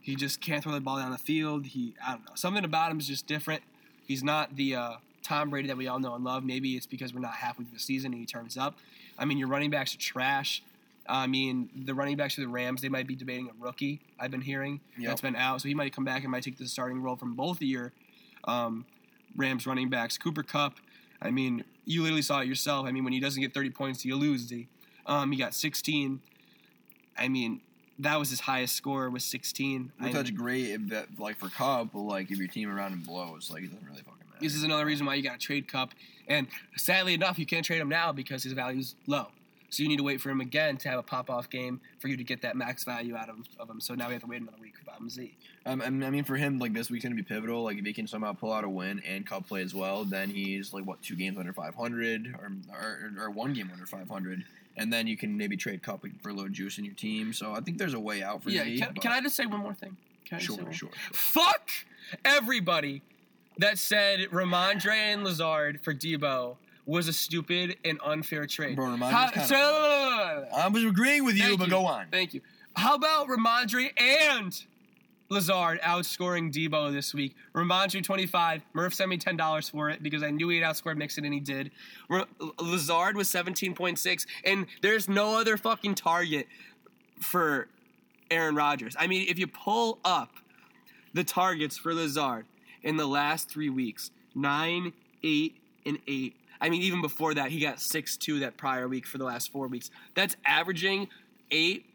he 0.00 0.16
just 0.16 0.40
can't 0.40 0.62
throw 0.62 0.72
the 0.72 0.80
ball 0.80 0.98
down 0.98 1.10
the 1.12 1.18
field. 1.18 1.66
He 1.66 1.94
I 2.04 2.12
don't 2.12 2.26
know 2.26 2.32
something 2.34 2.64
about 2.64 2.90
him 2.90 2.98
is 2.98 3.06
just 3.06 3.26
different. 3.26 3.62
He's 4.06 4.22
not 4.22 4.56
the 4.56 4.74
uh, 4.74 4.92
Tom 5.22 5.50
Brady 5.50 5.68
that 5.68 5.76
we 5.76 5.88
all 5.88 5.98
know 5.98 6.14
and 6.14 6.24
love. 6.24 6.44
Maybe 6.44 6.76
it's 6.76 6.86
because 6.86 7.14
we're 7.14 7.20
not 7.20 7.34
halfway 7.34 7.64
through 7.64 7.74
the 7.74 7.80
season 7.80 8.12
and 8.12 8.20
he 8.20 8.26
turns 8.26 8.56
up. 8.56 8.76
I 9.18 9.24
mean, 9.24 9.38
your 9.38 9.48
running 9.48 9.70
backs 9.70 9.94
are 9.94 9.98
trash. 9.98 10.62
I 11.08 11.26
mean, 11.26 11.68
the 11.84 11.94
running 11.94 12.16
backs 12.16 12.34
for 12.34 12.42
the 12.42 12.48
Rams, 12.48 12.80
they 12.80 12.88
might 12.88 13.06
be 13.06 13.16
debating 13.16 13.48
a 13.48 13.64
rookie. 13.64 14.00
I've 14.20 14.30
been 14.30 14.40
hearing 14.40 14.80
Yep. 14.98 15.08
that's 15.08 15.20
been 15.20 15.36
out, 15.36 15.60
so 15.60 15.68
he 15.68 15.74
might 15.74 15.92
come 15.94 16.04
back 16.04 16.22
and 16.22 16.30
might 16.30 16.44
take 16.44 16.58
the 16.58 16.68
starting 16.68 17.02
role 17.02 17.16
from 17.16 17.34
both 17.34 17.56
of 17.56 17.62
your 17.62 17.92
um, 18.44 18.84
Rams 19.36 19.66
running 19.66 19.88
backs. 19.90 20.16
Cooper 20.16 20.42
Kupp, 20.42 20.74
I 21.20 21.30
mean, 21.30 21.64
you 21.84 22.02
literally 22.02 22.22
saw 22.22 22.40
it 22.40 22.46
yourself. 22.46 22.86
I 22.86 22.92
mean, 22.92 23.02
when 23.04 23.12
he 23.12 23.20
doesn't 23.20 23.40
get 23.40 23.52
30 23.52 23.70
points, 23.70 24.04
you 24.04 24.14
lose. 24.16 24.42
Z. 24.42 24.68
Um, 25.06 25.32
he 25.32 25.38
got 25.38 25.54
16. 25.54 26.20
I 27.18 27.28
mean, 27.28 27.60
that 27.98 28.18
was 28.18 28.30
his 28.30 28.40
highest 28.40 28.74
score 28.76 29.10
was 29.10 29.24
16. 29.24 29.92
Which 29.98 30.12
that's 30.12 30.30
great 30.30 30.70
if 30.70 30.88
that 30.88 31.18
like 31.18 31.38
for 31.38 31.48
Kupp, 31.48 31.92
but 31.92 32.00
like 32.00 32.30
if 32.30 32.38
your 32.38 32.48
team 32.48 32.70
around 32.70 32.92
him 32.92 33.00
blows, 33.00 33.50
like 33.50 33.64
it 33.64 33.72
doesn't 33.72 33.86
really 33.86 34.02
fucking. 34.02 34.21
This 34.42 34.54
is 34.54 34.62
another 34.64 34.84
reason 34.86 35.06
why 35.06 35.14
you 35.14 35.22
got 35.22 35.38
to 35.40 35.46
trade 35.46 35.68
Kupp. 35.68 35.92
And 36.28 36.46
sadly 36.76 37.14
enough, 37.14 37.38
you 37.38 37.46
can't 37.46 37.64
trade 37.64 37.80
him 37.80 37.88
now 37.88 38.12
because 38.12 38.42
his 38.42 38.52
value's 38.52 38.94
low. 39.06 39.28
So 39.70 39.82
you 39.82 39.88
need 39.88 39.96
to 39.96 40.02
wait 40.02 40.20
for 40.20 40.28
him 40.28 40.42
again 40.42 40.76
to 40.78 40.88
have 40.90 40.98
a 40.98 41.02
pop 41.02 41.30
off 41.30 41.48
game 41.48 41.80
for 41.98 42.08
you 42.08 42.16
to 42.18 42.24
get 42.24 42.42
that 42.42 42.56
max 42.56 42.84
value 42.84 43.16
out 43.16 43.30
of, 43.30 43.36
of 43.58 43.70
him. 43.70 43.80
So 43.80 43.94
now 43.94 44.08
we 44.08 44.12
have 44.12 44.22
to 44.22 44.28
wait 44.28 44.42
another 44.42 44.58
week 44.60 44.74
for 44.76 45.08
Z. 45.08 45.34
Um, 45.64 45.80
I 45.80 45.88
mean- 45.88 46.04
I 46.04 46.10
mean, 46.10 46.24
for 46.24 46.36
him, 46.36 46.58
like 46.58 46.74
this 46.74 46.90
week's 46.90 47.04
gonna 47.04 47.14
be 47.16 47.22
pivotal. 47.22 47.62
Like 47.64 47.78
if 47.78 47.84
he 47.86 47.92
can 47.94 48.06
somehow 48.06 48.34
pull 48.34 48.52
out 48.52 48.64
a 48.64 48.68
win 48.68 49.00
and 49.08 49.26
Kupp 49.26 49.48
play 49.48 49.62
as 49.62 49.74
well, 49.74 50.04
then 50.04 50.28
he's 50.28 50.72
like 50.74 50.84
what 50.84 51.02
two 51.02 51.16
games 51.16 51.38
under 51.38 51.52
500 51.54 52.34
or 52.38 52.52
or, 52.70 53.12
or 53.18 53.30
one 53.30 53.54
game 53.54 53.70
under 53.72 53.86
500, 53.86 54.44
and 54.76 54.92
then 54.92 55.06
you 55.06 55.16
can 55.16 55.36
maybe 55.38 55.56
trade 55.56 55.82
Kupp 55.82 56.04
for 56.22 56.28
a 56.28 56.32
little 56.34 56.50
juice 56.50 56.76
in 56.78 56.84
your 56.84 56.94
team. 56.94 57.32
So 57.32 57.52
I 57.54 57.60
think 57.60 57.78
there's 57.78 57.94
a 57.94 58.00
way 58.00 58.22
out 58.22 58.42
for 58.42 58.50
Yeah, 58.50 58.64
Z. 58.64 58.78
can, 58.78 58.92
but- 58.94 59.02
can 59.02 59.12
I 59.12 59.20
just 59.22 59.34
say 59.36 59.46
one 59.46 59.60
more 59.60 59.74
thing? 59.74 59.96
Can 60.26 60.36
I 60.36 60.40
Sure, 60.40 60.56
say 60.56 60.62
one- 60.64 60.72
sure, 60.72 60.90
sure. 60.92 61.12
Fuck 61.14 61.70
everybody 62.26 63.02
that 63.58 63.78
said 63.78 64.20
Rhamondre 64.30 64.92
and 64.92 65.24
Lazard 65.24 65.80
for 65.82 65.94
Debo 65.94 66.56
was 66.86 67.06
a 67.08 67.12
stupid 67.12 67.76
and 67.84 67.98
unfair 68.04 68.46
trade. 68.46 68.76
Bro, 68.76 68.96
How- 68.96 69.30
so- 69.44 70.48
I 70.56 70.68
was 70.68 70.84
agreeing 70.84 71.24
with 71.24 71.36
you, 71.36 71.56
but 71.56 71.66
you. 71.66 71.70
go 71.70 71.86
on. 71.86 72.06
Thank 72.10 72.34
you. 72.34 72.40
How 72.74 72.94
about 72.94 73.28
Rhamondre 73.28 73.90
and 74.00 74.64
Lazard 75.28 75.80
outscoring 75.82 76.52
Debo 76.52 76.92
this 76.92 77.14
week? 77.14 77.36
Rhamondre 77.54 78.02
25. 78.02 78.62
Murph 78.72 78.94
sent 78.94 79.10
me 79.10 79.16
$10 79.18 79.70
for 79.70 79.90
it 79.90 80.02
because 80.02 80.22
I 80.22 80.30
knew 80.30 80.48
he'd 80.48 80.62
outscored 80.62 80.96
Mixon 80.96 81.24
and 81.24 81.32
he 81.34 81.40
did. 81.40 81.70
R- 82.10 82.26
Lazard 82.58 83.16
was 83.16 83.28
17.6, 83.28 84.26
and 84.44 84.66
there's 84.80 85.08
no 85.08 85.38
other 85.38 85.56
fucking 85.56 85.94
target 85.94 86.48
for 87.20 87.68
Aaron 88.30 88.54
Rodgers. 88.56 88.96
I 88.98 89.06
mean, 89.06 89.26
if 89.28 89.38
you 89.38 89.46
pull 89.46 89.98
up 90.04 90.32
the 91.14 91.22
targets 91.24 91.76
for 91.76 91.94
Lazard 91.94 92.46
in 92.82 92.96
the 92.96 93.06
last 93.06 93.48
three 93.48 93.70
weeks, 93.70 94.10
nine, 94.34 94.92
eight, 95.22 95.56
and 95.86 95.98
eight. 96.06 96.36
I 96.60 96.68
mean, 96.68 96.82
even 96.82 97.00
before 97.02 97.34
that, 97.34 97.50
he 97.50 97.60
got 97.60 97.80
six 97.80 98.16
two 98.16 98.40
that 98.40 98.56
prior 98.56 98.88
week 98.88 99.06
for 99.06 99.18
the 99.18 99.24
last 99.24 99.50
four 99.50 99.66
weeks. 99.66 99.90
That's 100.14 100.36
averaging 100.44 101.08
eight 101.50 101.86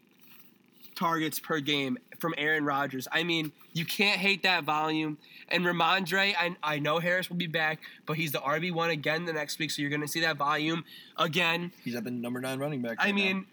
targets 0.98 1.38
per 1.38 1.60
game 1.60 1.96
from 2.18 2.34
Aaron 2.36 2.64
Rodgers. 2.64 3.06
I 3.12 3.22
mean, 3.22 3.52
you 3.72 3.84
can't 3.84 4.18
hate 4.18 4.42
that 4.42 4.64
volume. 4.64 5.16
And 5.48 5.64
Rhamondre, 5.64 6.34
I, 6.36 6.56
I 6.62 6.78
know 6.80 6.98
Harris 6.98 7.30
will 7.30 7.36
be 7.36 7.46
back, 7.46 7.80
but 8.04 8.16
he's 8.16 8.32
the 8.32 8.38
RB 8.38 8.72
one 8.72 8.90
again 8.90 9.24
the 9.24 9.32
next 9.32 9.58
week, 9.58 9.70
so 9.70 9.80
you're 9.80 9.90
going 9.90 10.02
to 10.02 10.08
see 10.08 10.20
that 10.20 10.36
volume 10.36 10.84
again. 11.16 11.72
He's 11.84 11.94
at 11.94 12.04
the 12.04 12.10
number 12.10 12.40
nine 12.40 12.58
running 12.58 12.82
back. 12.82 12.96
I 12.98 13.06
right 13.06 13.14
now. 13.34 13.44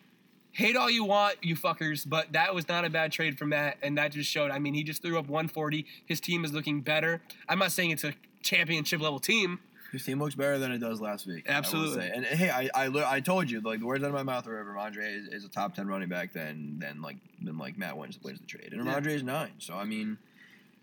Hate 0.55 0.77
all 0.77 0.89
you 0.89 1.03
want, 1.03 1.35
you 1.41 1.53
fuckers, 1.53 2.07
but 2.07 2.31
that 2.31 2.55
was 2.55 2.69
not 2.69 2.85
a 2.85 2.89
bad 2.89 3.11
trade 3.11 3.37
from 3.37 3.49
Matt, 3.49 3.77
and 3.81 3.97
that 3.97 4.13
just 4.13 4.29
showed. 4.29 4.51
I 4.51 4.59
mean, 4.59 4.73
he 4.73 4.83
just 4.83 5.01
threw 5.01 5.19
up 5.19 5.27
140. 5.27 5.85
His 6.05 6.21
team 6.21 6.45
is 6.45 6.53
looking 6.53 6.79
better. 6.79 7.21
I'm 7.49 7.59
not 7.59 7.73
saying 7.73 7.91
it's 7.91 8.05
a 8.05 8.13
championship 8.41 9.01
level 9.01 9.19
team. 9.19 9.59
His 9.91 10.03
team 10.05 10.17
looks 10.17 10.33
better 10.33 10.57
than 10.57 10.71
it 10.71 10.77
does 10.77 11.01
last 11.01 11.27
week. 11.27 11.43
Absolutely. 11.49 12.03
say. 12.03 12.11
And 12.15 12.25
hey, 12.25 12.49
I 12.49 12.69
I, 12.73 13.15
I 13.15 13.19
told 13.19 13.51
you 13.51 13.59
like 13.59 13.81
the 13.81 13.85
words 13.85 14.01
out 14.05 14.07
of 14.07 14.13
my 14.13 14.23
mouth 14.23 14.45
if 14.45 14.51
Rhamondre 14.51 15.13
is, 15.13 15.27
is 15.27 15.43
a 15.43 15.49
top 15.49 15.75
ten 15.75 15.87
running 15.87 16.07
back, 16.07 16.31
then 16.31 16.77
then 16.79 17.01
like 17.01 17.17
then 17.41 17.57
like 17.57 17.77
Matt 17.77 17.97
wins 17.97 18.17
wins 18.23 18.39
the 18.39 18.45
trade, 18.45 18.71
and 18.71 18.85
Yeah. 18.85 18.99
Is 18.99 19.23
nine. 19.23 19.51
So 19.57 19.73
I 19.73 19.83
mean, 19.83 20.17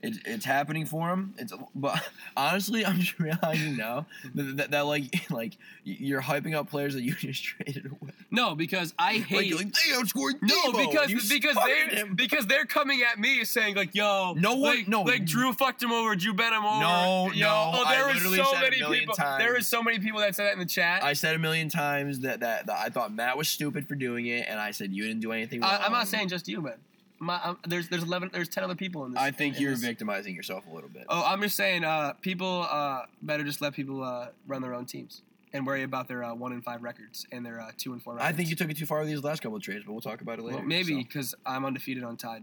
it's 0.03 0.19
it's 0.25 0.45
happening 0.45 0.85
for 0.85 1.11
him. 1.11 1.35
It's 1.39 1.53
but 1.75 2.03
honestly, 2.37 2.85
I'm 2.85 2.99
just 2.99 3.19
realizing 3.19 3.77
now 3.77 4.07
that, 4.35 4.57
that, 4.57 4.71
that 4.73 4.87
like 4.87 5.05
like 5.31 5.53
you're 5.85 6.21
hyping 6.21 6.55
up 6.55 6.69
players 6.69 6.95
that 6.95 7.03
you 7.03 7.15
just 7.19 7.43
traded 7.43 7.87
away. 7.87 8.13
No, 8.31 8.55
because 8.55 8.95
I 8.99 9.15
hate. 9.15 9.47
you're 9.47 9.59
like 9.59 9.73
they 9.73 9.93
outscored 9.93 10.43
no, 10.43 10.73
Debo, 10.73 10.91
because 10.91 11.29
because 11.29 11.57
they 11.65 11.97
him. 11.97 12.15
because 12.15 12.47
they're 12.47 12.65
coming 12.67 13.03
at 13.03 13.19
me 13.19 13.45
saying 13.45 13.77
like, 13.77 13.95
"Yo, 13.95 14.35
No 14.35 14.55
one- 14.55 14.79
like, 14.79 14.89
no. 14.89 15.03
like 15.03 15.25
Drew 15.25 15.53
fucked 15.53 15.83
him 15.83 15.93
over, 15.93 16.17
Drew 16.17 16.35
bet 16.35 16.53
him 16.53 16.65
over." 16.65 16.81
No, 16.81 17.31
Yo, 17.33 17.47
no, 17.47 17.73
oh, 17.75 17.85
I 17.87 17.97
there 17.97 18.07
was 18.07 18.23
so 18.23 18.53
many 18.61 18.77
people. 18.83 19.15
times. 19.15 19.43
There 19.43 19.53
was 19.55 19.67
so 19.67 19.83
many 19.83 19.99
people 20.01 20.21
that 20.21 20.35
said 20.35 20.47
that 20.47 20.55
in 20.55 20.59
the 20.59 20.67
chat. 20.67 21.05
I 21.05 21.13
said 21.13 21.37
a 21.37 21.39
million 21.39 21.69
times 21.69 22.21
that, 22.21 22.41
that 22.41 22.67
that 22.67 22.79
I 22.79 22.89
thought 22.89 23.13
Matt 23.13 23.37
was 23.37 23.49
stupid 23.49 23.87
for 23.87 23.95
doing 23.95 24.27
it, 24.27 24.47
and 24.49 24.59
I 24.59 24.73
said 24.73 24.93
you 24.93 25.05
didn't 25.05 25.21
do 25.21 25.33
anything. 25.33 25.63
I, 25.63 25.87
am 25.87 25.93
not 25.93 26.09
saying 26.09 26.29
just 26.29 26.49
you, 26.49 26.61
man. 26.61 26.75
My, 27.23 27.41
um, 27.45 27.59
there's 27.69 27.89
there's 27.89 28.03
eleven 28.03 28.31
there's 28.33 28.49
ten 28.49 28.65
other 28.65 28.75
people 28.75 29.05
in 29.05 29.13
this. 29.13 29.21
I 29.21 29.31
think 29.31 29.61
you're 29.61 29.71
this. 29.73 29.81
victimizing 29.81 30.35
yourself 30.35 30.67
a 30.67 30.75
little 30.75 30.91
bit. 30.91 31.05
Oh, 31.09 31.23
I'm 31.25 31.41
just 31.41 31.57
saying, 31.57 31.85
uh, 31.85 32.15
people 32.15 32.67
uh, 32.69 33.03
better 33.23 33.45
just 33.45 33.61
let 33.61 33.75
people 33.75 34.03
uh, 34.03 34.29
run 34.49 34.61
their 34.61 34.75
own 34.75 34.87
teams 34.87 35.23
and 35.53 35.65
worry 35.65 35.85
about 35.85 36.09
their 36.09 36.25
uh, 36.25 36.35
one 36.35 36.51
and 36.51 36.65
five 36.65 36.83
records 36.83 37.25
and 37.31 37.47
their 37.47 37.61
uh, 37.61 37.71
two 37.79 37.93
and 37.93 38.03
four. 38.03 38.15
Records. 38.15 38.29
I 38.29 38.37
think 38.37 38.51
you 38.51 38.57
took 38.57 38.71
it 38.71 38.77
too 38.77 38.87
far 38.87 38.99
with 38.99 39.09
these 39.09 39.23
last 39.23 39.41
couple 39.41 39.57
of 39.57 39.63
trades, 39.63 39.85
but 39.87 39.93
we'll 39.93 40.01
talk 40.01 40.21
about 40.21 40.41
it 40.41 40.43
later. 40.43 40.59
well, 40.59 40.67
maybe 40.67 40.95
so. 40.95 40.99
because 40.99 41.35
I'm 41.47 41.65
undefeated, 41.65 42.03
on 42.03 42.11
untied, 42.11 42.43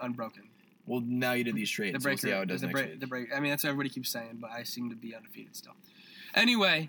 unbroken. 0.00 0.48
Well, 0.84 1.00
now 1.06 1.34
you 1.34 1.44
did 1.44 1.54
these 1.54 1.70
trades. 1.70 1.94
The 1.94 2.00
so 2.00 2.08
we'll 2.08 2.18
see 2.18 2.30
how 2.30 2.40
it 2.40 2.48
does 2.48 2.62
the, 2.62 2.68
next 2.68 2.80
break, 2.80 3.00
the 3.00 3.06
break. 3.06 3.28
I 3.32 3.38
mean, 3.38 3.50
that's 3.50 3.62
what 3.62 3.70
everybody 3.70 3.90
keeps 3.90 4.10
saying, 4.10 4.38
but 4.40 4.50
I 4.50 4.64
seem 4.64 4.90
to 4.90 4.96
be 4.96 5.14
undefeated 5.14 5.54
still. 5.54 5.74
Anyway, 6.34 6.88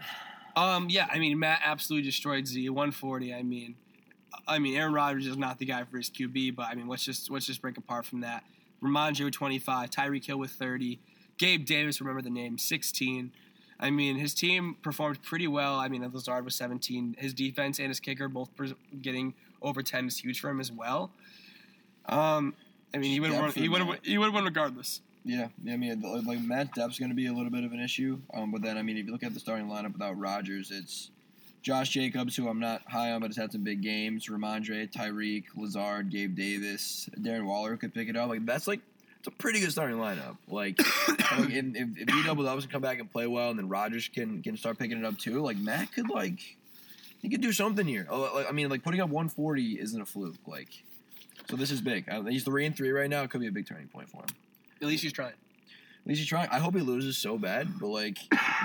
um, 0.56 0.88
yeah, 0.90 1.08
I 1.12 1.20
mean, 1.20 1.38
Matt 1.38 1.60
absolutely 1.64 2.10
destroyed 2.10 2.48
Z 2.48 2.70
140. 2.70 3.36
I 3.36 3.44
mean, 3.44 3.76
I 4.48 4.60
mean, 4.60 4.76
Aaron 4.76 4.94
Rodgers 4.94 5.28
is 5.28 5.38
not 5.38 5.60
the 5.60 5.66
guy 5.66 5.84
for 5.84 5.98
his 5.98 6.10
QB, 6.10 6.56
but 6.56 6.68
I 6.68 6.76
mean, 6.76 6.88
let's 6.88 7.04
just 7.04 7.30
let's 7.30 7.46
just 7.46 7.62
break 7.62 7.78
apart 7.78 8.06
from 8.06 8.22
that. 8.22 8.44
Rhamondre 8.82 9.26
with 9.26 9.34
25, 9.34 9.90
Tyreek 9.90 10.26
Hill 10.26 10.38
with 10.38 10.52
30, 10.52 11.00
Gabe 11.38 11.66
Davis, 11.66 12.00
remember 12.00 12.22
the 12.22 12.30
name, 12.30 12.58
16. 12.58 13.32
I 13.80 13.90
mean, 13.90 14.18
his 14.18 14.34
team 14.34 14.76
performed 14.82 15.22
pretty 15.22 15.48
well. 15.48 15.76
I 15.76 15.88
mean, 15.88 16.10
Lazard 16.14 16.44
was 16.44 16.56
17. 16.56 17.16
His 17.18 17.34
defense 17.34 17.80
and 17.80 17.88
his 17.88 18.00
kicker 18.00 18.28
both 18.28 18.50
getting 19.02 19.34
over 19.62 19.82
10 19.82 20.08
is 20.08 20.18
huge 20.18 20.40
for 20.40 20.50
him 20.50 20.60
as 20.60 20.72
well. 20.72 21.12
Um, 22.08 22.54
I 22.94 22.98
mean, 22.98 23.12
he 23.12 23.20
would 23.20 23.32
have 23.32 23.42
won. 23.42 23.52
He 23.52 23.70
would. 23.70 24.00
He 24.04 24.18
would 24.18 24.34
won 24.34 24.44
regardless. 24.44 25.02
Yeah, 25.24 25.50
yeah, 25.64 25.74
I 25.74 25.78
mean, 25.78 26.02
like 26.26 26.40
Matt 26.40 26.74
Depp's 26.76 26.98
going 26.98 27.10
to 27.10 27.16
be 27.16 27.28
a 27.28 27.34
little 27.34 27.52
bit 27.52 27.64
of 27.64 27.72
an 27.72 27.80
issue. 27.80 28.20
Um, 28.34 28.52
but 28.52 28.62
then, 28.62 28.78
I 28.78 28.82
mean, 28.82 28.98
if 28.98 29.06
you 29.06 29.12
look 29.12 29.24
at 29.24 29.34
the 29.34 29.40
starting 29.40 29.68
lineup 29.68 29.94
without 29.94 30.18
Rodgers, 30.18 30.72
it's 30.72 31.12
Josh 31.62 31.90
Jacobs, 31.90 32.36
who 32.36 32.48
I'm 32.48 32.60
not 32.60 32.82
high 32.88 33.12
on, 33.12 33.22
but 33.22 33.28
has 33.28 33.38
had 33.38 33.52
some 33.52 33.64
big 33.64 33.82
games. 33.82 34.28
Rhamondre, 34.28 34.92
Tyreek, 34.92 35.46
Lazard, 35.56 36.10
Gabe 36.10 36.36
Davis, 36.36 37.10
Darren 37.20 37.46
Waller 37.46 37.78
could 37.78 37.94
pick 37.94 38.08
it 38.08 38.16
up. 38.16 38.30
Like 38.30 38.46
that's 38.46 38.68
like 38.68 38.80
it's 39.20 39.28
a 39.28 39.32
pretty 39.32 39.60
good 39.60 39.72
starting 39.72 39.98
lineup. 39.98 40.38
Like, 40.48 40.78
like 41.08 41.50
if, 41.50 41.66
if, 41.76 41.98
if 41.98 42.08
B 42.08 42.24
Double 42.26 42.44
Doves 42.44 42.66
can 42.66 42.72
come 42.72 42.82
back 42.82 43.00
and 43.00 43.12
play 43.12 43.28
well, 43.28 43.50
and 43.50 43.60
then 43.60 43.68
Rodgers 43.68 44.08
can 44.08 44.42
can 44.42 44.56
start 44.56 44.78
picking 44.78 44.98
it 44.98 45.06
up 45.06 45.18
too, 45.18 45.42
like 45.42 45.58
Matt 45.58 45.92
could 45.92 46.10
like 46.10 46.58
he 47.22 47.30
could 47.30 47.42
do 47.42 47.52
something 47.52 47.86
here. 47.86 48.08
Oh, 48.10 48.32
like, 48.34 48.48
I 48.48 48.52
mean, 48.52 48.70
like 48.70 48.84
putting 48.84 49.02
up 49.02 49.10
140 49.10 49.80
isn't 49.80 50.02
a 50.02 50.06
fluke. 50.06 50.38
Like, 50.48 50.70
so 51.50 51.58
this 51.58 51.72
is 51.72 51.82
big. 51.82 52.08
Uh, 52.10 52.24
He's 52.24 52.44
three 52.44 52.66
and 52.66 52.76
three 52.76 52.92
right 52.92 53.10
now. 53.10 53.24
It 53.24 53.30
could 53.30 53.42
be 53.42 53.48
a 53.48 53.52
big 53.52 53.68
turning 53.68 53.88
point 53.88 54.10
for 54.10 54.22
him. 54.22 54.30
At 54.82 54.88
least 54.88 55.04
he's 55.04 55.14
trying. 55.14 55.34
At 56.02 56.08
least 56.08 56.20
he's 56.20 56.28
trying. 56.28 56.50
I 56.50 56.60
hope 56.60 56.76
he 56.76 56.82
loses 56.82 57.18
so 57.18 57.38
bad, 57.38 57.80
but 57.80 57.88
like 57.88 58.18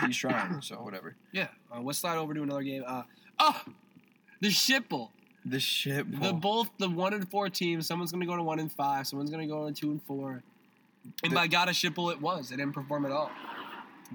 he's 0.07 0.16
trying. 0.16 0.61
So 0.62 0.77
whatever. 0.77 1.14
Yeah. 1.33 1.49
Uh, 1.75 1.81
let's 1.81 1.99
slide 1.99 2.16
over 2.16 2.33
to 2.35 2.42
another 2.42 2.62
game. 2.62 2.83
Uh, 2.87 3.03
oh, 3.38 3.61
the 4.40 4.51
Shipple. 4.51 5.11
The 5.44 5.61
shit. 5.61 6.11
The 6.20 6.33
both 6.33 6.70
the 6.79 6.88
one 6.88 7.12
and 7.12 7.29
four 7.31 7.51
teams. 7.51 7.87
Someone's 7.87 8.12
gonna 8.12 8.25
go 8.27 8.37
to 8.37 8.42
one 8.42 8.59
and 8.61 8.73
five. 8.73 9.07
Someone's 9.07 9.31
gonna 9.31 9.47
go 9.47 9.68
to 9.68 9.75
two 9.75 9.90
and 9.90 10.03
four. 10.05 10.42
And 11.23 11.33
The- 11.33 11.37
by 11.37 11.47
God, 11.49 11.68
a 11.68 11.73
Shipple 11.75 12.09
it 12.11 12.20
was. 12.20 12.51
It 12.51 12.57
didn't 12.57 12.73
perform 12.73 13.05
at 13.05 13.12
all. 13.12 13.31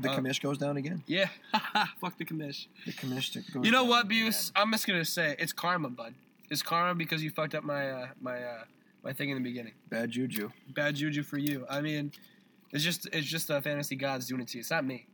The 0.02 0.10
Uh, 0.12 0.18
commish 0.20 0.42
goes 0.42 0.58
down 0.58 0.78
again. 0.78 1.04
Yeah, 1.08 1.28
fuck 2.00 2.18
the 2.18 2.26
commish. 2.26 2.68
The 2.86 2.94
commish 2.94 3.34
goes 3.54 3.66
You 3.66 3.72
know 3.72 3.84
what. 3.84 4.08
Buse? 4.08 4.52
I'm 4.56 4.72
just 4.72 4.88
gonna 4.88 5.04
say 5.06 5.36
it's 5.38 5.52
karma, 5.54 5.90
bud. 5.90 6.14
It's 6.50 6.62
karma 6.64 6.96
because 6.96 7.22
you 7.22 7.30
fucked 7.32 7.54
up 7.54 7.64
my 7.64 7.90
uh, 7.92 8.08
my 8.22 8.42
uh, 8.42 8.64
my 9.04 9.14
thing 9.14 9.30
in 9.30 9.38
the 9.38 9.44
beginning. 9.44 9.74
Bad 9.90 10.10
juju. 10.12 10.52
Bad 10.74 10.96
juju 10.96 11.22
for 11.24 11.38
you. 11.38 11.66
I 11.70 11.82
mean, 11.82 12.12
it's 12.72 12.84
just 12.84 13.08
it's 13.14 13.28
just 13.28 13.48
the 13.48 13.62
fantasy 13.62 13.96
gods 13.96 14.28
doing 14.28 14.42
it 14.42 14.48
to 14.50 14.58
you. 14.58 14.62
It's 14.62 14.72
not 14.72 14.86
me. 14.86 15.08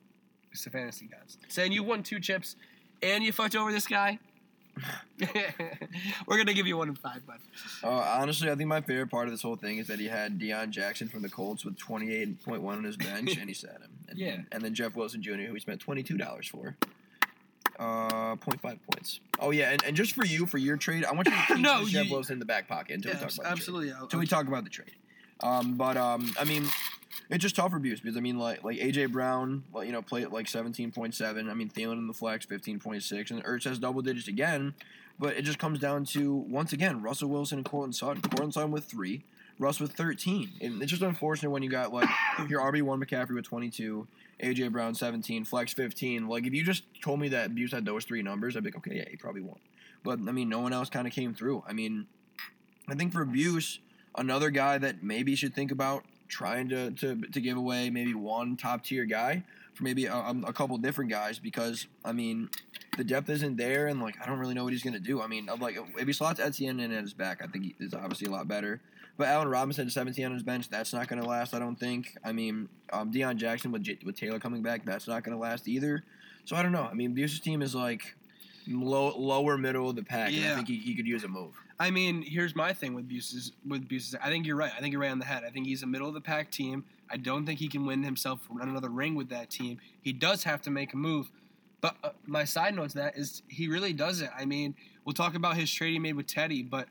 It's 0.51 0.63
the 0.63 0.69
fantasy 0.69 1.07
gods 1.07 1.37
saying 1.49 1.71
you 1.71 1.83
won 1.83 2.01
two 2.03 2.19
chips 2.19 2.55
and 3.01 3.23
you 3.23 3.31
fucked 3.31 3.55
over 3.55 3.71
this 3.71 3.87
guy. 3.87 4.19
We're 6.27 6.37
gonna 6.37 6.53
give 6.53 6.67
you 6.67 6.77
one 6.77 6.89
in 6.89 6.95
five, 6.95 7.25
bud. 7.25 7.39
Uh, 7.83 7.89
honestly, 7.89 8.49
I 8.51 8.55
think 8.55 8.67
my 8.67 8.81
favorite 8.81 9.09
part 9.09 9.25
of 9.27 9.31
this 9.31 9.41
whole 9.41 9.55
thing 9.55 9.77
is 9.77 9.87
that 9.87 9.99
he 9.99 10.07
had 10.07 10.37
Deon 10.39 10.69
Jackson 10.69 11.07
from 11.07 11.21
the 11.21 11.29
Colts 11.29 11.63
with 11.63 11.77
28.1 11.77 12.61
on 12.65 12.83
his 12.83 12.97
bench, 12.97 13.37
and 13.37 13.47
he 13.47 13.53
sat 13.53 13.81
him. 13.81 13.91
And, 14.09 14.17
Yeah. 14.19 14.37
And 14.51 14.61
then 14.61 14.73
Jeff 14.73 14.95
Wilson 14.95 15.21
Jr., 15.21 15.33
who 15.47 15.53
he 15.53 15.59
spent 15.59 15.85
$22 15.85 16.49
for. 16.49 16.75
Uh, 17.79 18.35
0.5 18.35 18.61
points. 18.61 19.19
Oh, 19.39 19.51
yeah, 19.51 19.71
and, 19.71 19.83
and 19.83 19.95
just 19.97 20.13
for 20.13 20.25
you, 20.25 20.45
for 20.45 20.57
your 20.57 20.77
trade, 20.77 21.03
I 21.05 21.13
want 21.13 21.27
you 21.27 21.33
to 21.35 21.41
keep 21.47 21.57
No, 21.59 21.85
Jeff 21.85 22.09
Wilson 22.09 22.33
in 22.33 22.39
the 22.39 22.45
back 22.45 22.67
pocket 22.67 22.95
until 22.95 23.11
we 23.13 23.17
talk 23.19 23.21
about 23.23 23.31
the 23.35 23.41
trade. 23.43 23.51
absolutely. 23.51 23.89
Until 23.91 24.19
we 24.19 24.27
talk 24.27 24.47
about 24.47 24.63
the 24.65 24.69
trade. 24.69 24.91
Um, 25.41 25.75
but, 25.75 25.97
um, 25.97 26.33
I 26.39 26.43
mean, 26.45 26.65
it's 27.29 27.41
just 27.41 27.55
tough 27.55 27.71
for 27.71 27.79
Buse 27.79 27.99
because, 28.01 28.17
I 28.17 28.19
mean, 28.19 28.37
like, 28.37 28.63
like 28.63 28.77
A.J. 28.77 29.07
Brown, 29.07 29.63
you 29.77 29.91
know, 29.91 30.01
played 30.01 30.29
like 30.29 30.45
17.7. 30.47 31.49
I 31.49 31.53
mean, 31.53 31.69
Thielen 31.69 31.93
in 31.93 32.07
the 32.07 32.13
flex, 32.13 32.45
15.6. 32.45 33.31
And 33.31 33.43
Ertz 33.43 33.63
has 33.63 33.79
double 33.79 34.01
digits 34.01 34.27
again. 34.27 34.73
But 35.17 35.37
it 35.37 35.43
just 35.43 35.59
comes 35.59 35.79
down 35.79 36.05
to 36.05 36.33
once 36.33 36.73
again 36.73 37.01
Russell 37.01 37.29
Wilson 37.29 37.59
and 37.59 37.65
Courtland 37.65 37.95
Sutton. 37.95 38.21
Courtland 38.21 38.53
Sutton 38.53 38.71
with 38.71 38.85
three, 38.85 39.23
Russ 39.59 39.79
with 39.79 39.93
thirteen. 39.93 40.51
And 40.61 40.81
it's 40.81 40.91
just 40.91 41.01
unfortunate 41.01 41.51
when 41.51 41.63
you 41.63 41.69
got 41.69 41.93
like 41.93 42.09
your 42.49 42.59
RB 42.61 42.81
one 42.81 43.01
McCaffrey 43.01 43.33
with 43.33 43.45
twenty 43.45 43.69
two, 43.69 44.07
AJ 44.43 44.71
Brown 44.73 44.93
seventeen, 44.93 45.45
Flex 45.45 45.73
fifteen. 45.73 46.27
Like 46.27 46.45
if 46.45 46.53
you 46.53 46.63
just 46.63 46.83
told 47.01 47.21
me 47.21 47.29
that 47.29 47.55
Buse 47.55 47.71
had 47.71 47.85
those 47.85 48.03
three 48.03 48.21
numbers, 48.21 48.57
I'd 48.57 48.63
be 48.63 48.71
like, 48.71 48.77
okay, 48.77 48.97
yeah, 48.97 49.05
he 49.09 49.15
probably 49.15 49.41
won. 49.41 49.59
But 50.03 50.19
I 50.19 50.33
mean, 50.33 50.49
no 50.49 50.59
one 50.59 50.73
else 50.73 50.89
kind 50.89 51.07
of 51.07 51.13
came 51.13 51.33
through. 51.33 51.63
I 51.65 51.71
mean, 51.71 52.07
I 52.89 52.95
think 52.95 53.13
for 53.13 53.23
Buse, 53.23 53.79
another 54.17 54.49
guy 54.49 54.77
that 54.77 55.01
maybe 55.01 55.35
should 55.35 55.55
think 55.55 55.71
about 55.71 56.03
trying 56.27 56.69
to 56.69 56.91
to, 56.91 57.15
to 57.15 57.41
give 57.41 57.57
away 57.57 57.89
maybe 57.89 58.13
one 58.13 58.57
top 58.57 58.83
tier 58.83 59.05
guy 59.05 59.43
for 59.73 59.83
maybe 59.83 60.05
a, 60.05 60.15
a 60.45 60.53
couple 60.53 60.77
different 60.77 61.11
guys 61.11 61.37
because 61.39 61.87
I 62.03 62.13
mean 62.13 62.49
the 62.97 63.03
depth 63.03 63.29
isn't 63.29 63.57
there, 63.57 63.87
and 63.87 64.01
like 64.01 64.15
I 64.21 64.25
don't 64.25 64.39
really 64.39 64.53
know 64.53 64.63
what 64.63 64.73
he's 64.73 64.83
gonna 64.83 64.99
do. 64.99 65.21
I 65.21 65.27
mean, 65.27 65.49
I'm 65.49 65.59
like 65.59 65.77
if 65.97 66.07
he 66.07 66.13
slots 66.13 66.39
Etienne 66.39 66.79
in 66.79 66.85
and 66.85 66.93
at 66.93 67.03
his 67.03 67.13
back, 67.13 67.41
I 67.43 67.47
think 67.47 67.75
is 67.79 67.93
obviously 67.93 68.27
a 68.27 68.31
lot 68.31 68.47
better. 68.47 68.81
But 69.17 69.27
Allen 69.29 69.47
Robinson, 69.47 69.89
17 69.89 70.25
on 70.25 70.33
his 70.33 70.43
bench, 70.43 70.69
that's 70.69 70.93
not 70.93 71.07
gonna 71.07 71.25
last. 71.25 71.53
I 71.53 71.59
don't 71.59 71.79
think. 71.79 72.17
I 72.23 72.31
mean, 72.31 72.67
um, 72.91 73.11
Deon 73.11 73.37
Jackson 73.37 73.71
with 73.71 73.83
J- 73.83 73.99
with 74.05 74.15
Taylor 74.17 74.39
coming 74.39 74.61
back, 74.61 74.85
that's 74.85 75.07
not 75.07 75.23
gonna 75.23 75.39
last 75.39 75.67
either. 75.67 76.03
So 76.45 76.55
I 76.55 76.63
don't 76.63 76.71
know. 76.71 76.87
I 76.89 76.93
mean, 76.93 77.13
Buse's 77.13 77.39
team 77.39 77.61
is 77.61 77.75
like 77.75 78.15
low, 78.67 79.17
lower 79.17 79.57
middle 79.57 79.89
of 79.89 79.95
the 79.95 80.03
pack, 80.03 80.31
and 80.33 80.45
I 80.45 80.55
think 80.55 80.67
he, 80.67 80.77
he 80.77 80.95
could 80.95 81.07
use 81.07 81.23
a 81.23 81.27
move. 81.27 81.53
I 81.79 81.91
mean, 81.91 82.21
here's 82.21 82.55
my 82.55 82.73
thing 82.73 82.93
with 82.93 83.07
Buse's 83.07 83.51
with 83.67 83.87
Buse's. 83.87 84.15
I 84.23 84.29
think 84.29 84.45
you're 84.45 84.55
right. 84.55 84.71
I 84.75 84.79
think 84.79 84.93
you're 84.93 85.01
right 85.01 85.11
on 85.11 85.19
the 85.19 85.25
head. 85.25 85.43
I 85.45 85.49
think 85.49 85.67
he's 85.67 85.83
a 85.83 85.87
middle 85.87 86.07
of 86.07 86.13
the 86.13 86.21
pack 86.21 86.51
team. 86.51 86.85
I 87.09 87.17
don't 87.17 87.45
think 87.45 87.59
he 87.59 87.67
can 87.67 87.85
win 87.85 88.03
himself 88.03 88.47
another 88.59 88.89
ring 88.89 89.15
with 89.15 89.29
that 89.29 89.49
team. 89.49 89.79
He 90.01 90.13
does 90.13 90.43
have 90.43 90.61
to 90.63 90.71
make 90.71 90.93
a 90.93 90.97
move. 90.97 91.29
But 91.81 91.95
uh, 92.03 92.09
my 92.25 92.45
side 92.45 92.75
note 92.75 92.91
to 92.91 92.97
that 92.97 93.17
is 93.17 93.43
he 93.47 93.67
really 93.67 93.93
doesn't. 93.93 94.31
I 94.35 94.45
mean, 94.45 94.75
we'll 95.03 95.13
talk 95.13 95.35
about 95.35 95.55
his 95.57 95.71
trade 95.71 95.91
he 95.91 95.99
made 95.99 96.15
with 96.15 96.27
Teddy, 96.27 96.63
but 96.63 96.87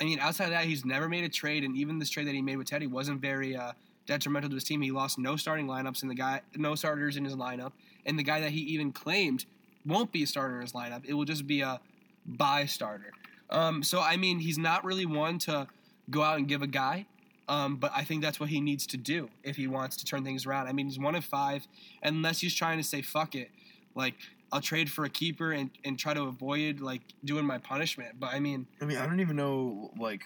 I 0.00 0.04
mean, 0.04 0.18
outside 0.20 0.44
of 0.44 0.50
that, 0.50 0.64
he's 0.64 0.84
never 0.84 1.08
made 1.08 1.24
a 1.24 1.28
trade, 1.28 1.64
and 1.64 1.76
even 1.76 1.98
this 1.98 2.10
trade 2.10 2.26
that 2.28 2.34
he 2.34 2.42
made 2.42 2.56
with 2.56 2.68
Teddy 2.68 2.86
wasn't 2.86 3.20
very 3.20 3.56
uh, 3.56 3.72
detrimental 4.06 4.50
to 4.50 4.54
his 4.54 4.64
team. 4.64 4.82
He 4.82 4.90
lost 4.90 5.18
no 5.18 5.36
starting 5.36 5.66
lineups, 5.66 6.02
and 6.02 6.10
the 6.10 6.14
guy, 6.14 6.42
no 6.54 6.74
starters 6.74 7.16
in 7.16 7.24
his 7.24 7.34
lineup, 7.34 7.72
and 8.04 8.18
the 8.18 8.22
guy 8.22 8.40
that 8.40 8.50
he 8.50 8.60
even 8.60 8.92
claimed 8.92 9.46
won't 9.86 10.12
be 10.12 10.22
a 10.22 10.26
starter 10.26 10.56
in 10.56 10.62
his 10.62 10.72
lineup. 10.72 11.04
It 11.06 11.14
will 11.14 11.24
just 11.24 11.46
be 11.46 11.60
a 11.60 11.80
buy 12.26 12.66
starter. 12.66 13.12
Um, 13.50 13.82
so 13.82 14.00
I 14.00 14.16
mean, 14.16 14.38
he's 14.38 14.58
not 14.58 14.84
really 14.84 15.06
one 15.06 15.38
to 15.40 15.66
go 16.10 16.22
out 16.22 16.38
and 16.38 16.48
give 16.48 16.62
a 16.62 16.66
guy. 16.66 17.06
Um, 17.48 17.76
but 17.76 17.92
I 17.94 18.02
think 18.02 18.22
that's 18.22 18.40
what 18.40 18.48
he 18.48 18.60
needs 18.60 18.86
to 18.88 18.96
do 18.96 19.28
if 19.44 19.56
he 19.56 19.68
wants 19.68 19.96
to 19.98 20.04
turn 20.04 20.24
things 20.24 20.46
around. 20.46 20.66
I 20.66 20.72
mean, 20.72 20.86
he's 20.86 20.98
one 20.98 21.14
of 21.14 21.24
five, 21.24 21.66
unless 22.02 22.40
he's 22.40 22.54
trying 22.54 22.78
to 22.78 22.82
say 22.82 23.02
fuck 23.02 23.36
it, 23.36 23.50
like 23.94 24.14
I'll 24.52 24.60
trade 24.60 24.90
for 24.90 25.04
a 25.04 25.08
keeper 25.08 25.52
and, 25.52 25.70
and 25.84 25.98
try 25.98 26.12
to 26.12 26.22
avoid 26.22 26.80
like 26.80 27.02
doing 27.24 27.44
my 27.44 27.58
punishment. 27.58 28.18
But 28.18 28.32
I 28.32 28.40
mean, 28.40 28.66
I 28.80 28.84
mean, 28.84 28.96
I 28.96 29.06
don't 29.06 29.20
even 29.20 29.36
know 29.36 29.92
like 29.96 30.22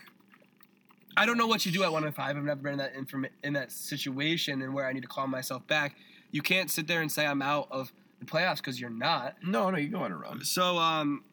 I 1.16 1.26
don't 1.26 1.36
know 1.36 1.46
what 1.46 1.66
you 1.66 1.72
do 1.72 1.82
at 1.82 1.92
one 1.92 2.04
and 2.04 2.14
five. 2.14 2.36
I've 2.36 2.44
never 2.44 2.60
been 2.60 2.72
in 2.72 2.78
that 2.78 2.94
inform- 2.94 3.26
in 3.42 3.52
that 3.52 3.72
situation 3.72 4.62
and 4.62 4.72
where 4.72 4.86
I 4.86 4.92
need 4.92 5.02
to 5.02 5.08
call 5.08 5.26
myself 5.26 5.66
back. 5.66 5.96
You 6.30 6.42
can't 6.42 6.70
sit 6.70 6.86
there 6.86 7.02
and 7.02 7.10
say 7.10 7.26
I'm 7.26 7.42
out 7.42 7.68
of 7.70 7.92
the 8.20 8.26
playoffs 8.26 8.58
because 8.58 8.80
you're 8.80 8.90
not. 8.90 9.36
no, 9.42 9.70
no, 9.70 9.78
you 9.78 9.88
go 9.88 10.00
on 10.00 10.12
a 10.12 10.16
run. 10.16 10.44
So 10.44 10.78
um, 10.78 11.24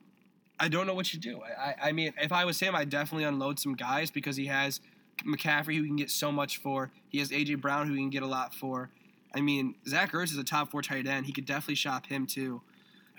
I 0.59 0.67
don't 0.67 0.87
know 0.87 0.93
what 0.93 1.13
you 1.13 1.19
do. 1.19 1.41
I, 1.41 1.69
I, 1.69 1.75
I 1.89 1.91
mean, 1.91 2.13
if 2.21 2.31
I 2.31 2.45
was 2.45 2.59
him, 2.59 2.75
I'd 2.75 2.89
definitely 2.89 3.25
unload 3.25 3.59
some 3.59 3.75
guys 3.75 4.09
because 4.09 4.35
he 4.35 4.47
has 4.47 4.81
McCaffrey 5.25 5.75
who 5.75 5.83
he 5.83 5.87
can 5.87 5.95
get 5.97 6.09
so 6.09 6.31
much 6.31 6.57
for. 6.57 6.91
He 7.09 7.19
has 7.19 7.29
AJ 7.29 7.61
Brown 7.61 7.87
who 7.87 7.93
he 7.93 7.99
can 7.99 8.09
get 8.09 8.23
a 8.23 8.27
lot 8.27 8.53
for. 8.53 8.89
I 9.35 9.41
mean, 9.41 9.75
Zach 9.87 10.13
Ertz 10.13 10.31
is 10.31 10.37
a 10.37 10.43
top 10.43 10.71
four 10.71 10.81
tight 10.81 11.05
end. 11.05 11.25
He 11.25 11.33
could 11.33 11.45
definitely 11.45 11.75
shop 11.75 12.07
him 12.07 12.25
too. 12.25 12.61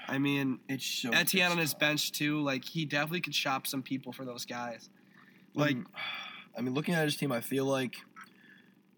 I 0.09 0.19
mean, 0.19 0.61
It's 0.69 0.87
so 0.87 1.11
Etienne 1.11 1.53
on 1.53 1.59
his 1.59 1.75
bench 1.75 2.13
too. 2.13 2.41
Like 2.41 2.65
he 2.65 2.85
definitely 2.85 3.21
could 3.21 3.35
shop 3.35 3.67
some 3.67 3.83
people 3.83 4.13
for 4.13 4.25
those 4.25 4.45
guys. 4.45 4.89
Like 5.55 5.77
Like, 5.77 5.87
I 6.57 6.61
mean, 6.63 6.75
looking 6.75 6.95
at 6.95 7.05
his 7.05 7.17
team, 7.17 7.31
I 7.31 7.41
feel 7.41 7.67
like 7.67 7.97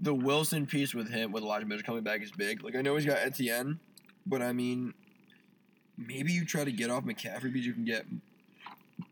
the 0.01 0.15
Wilson 0.15 0.67
piece 0.67 0.95
with 0.95 1.11
him, 1.11 1.33
with 1.33 1.43
Elijah 1.43 1.67
Mitchell 1.67 1.85
coming 1.85 2.03
back, 2.03 2.23
is 2.23 2.31
big. 2.31 2.63
Like, 2.65 2.75
I 2.75 2.81
know 2.81 2.95
he's 2.97 3.05
got 3.05 3.19
Etienne, 3.19 3.79
but 4.27 4.43
I 4.43 4.53
mean, 4.53 4.95
maybe 5.97 6.33
you 6.33 6.45
try 6.45 6.65
to 6.65 6.73
get 6.73 6.91
off 6.91 7.05
McCaffrey 7.05 7.53
because 7.53 7.67
you 7.67 7.73
can 7.73 7.85
get 7.85 8.07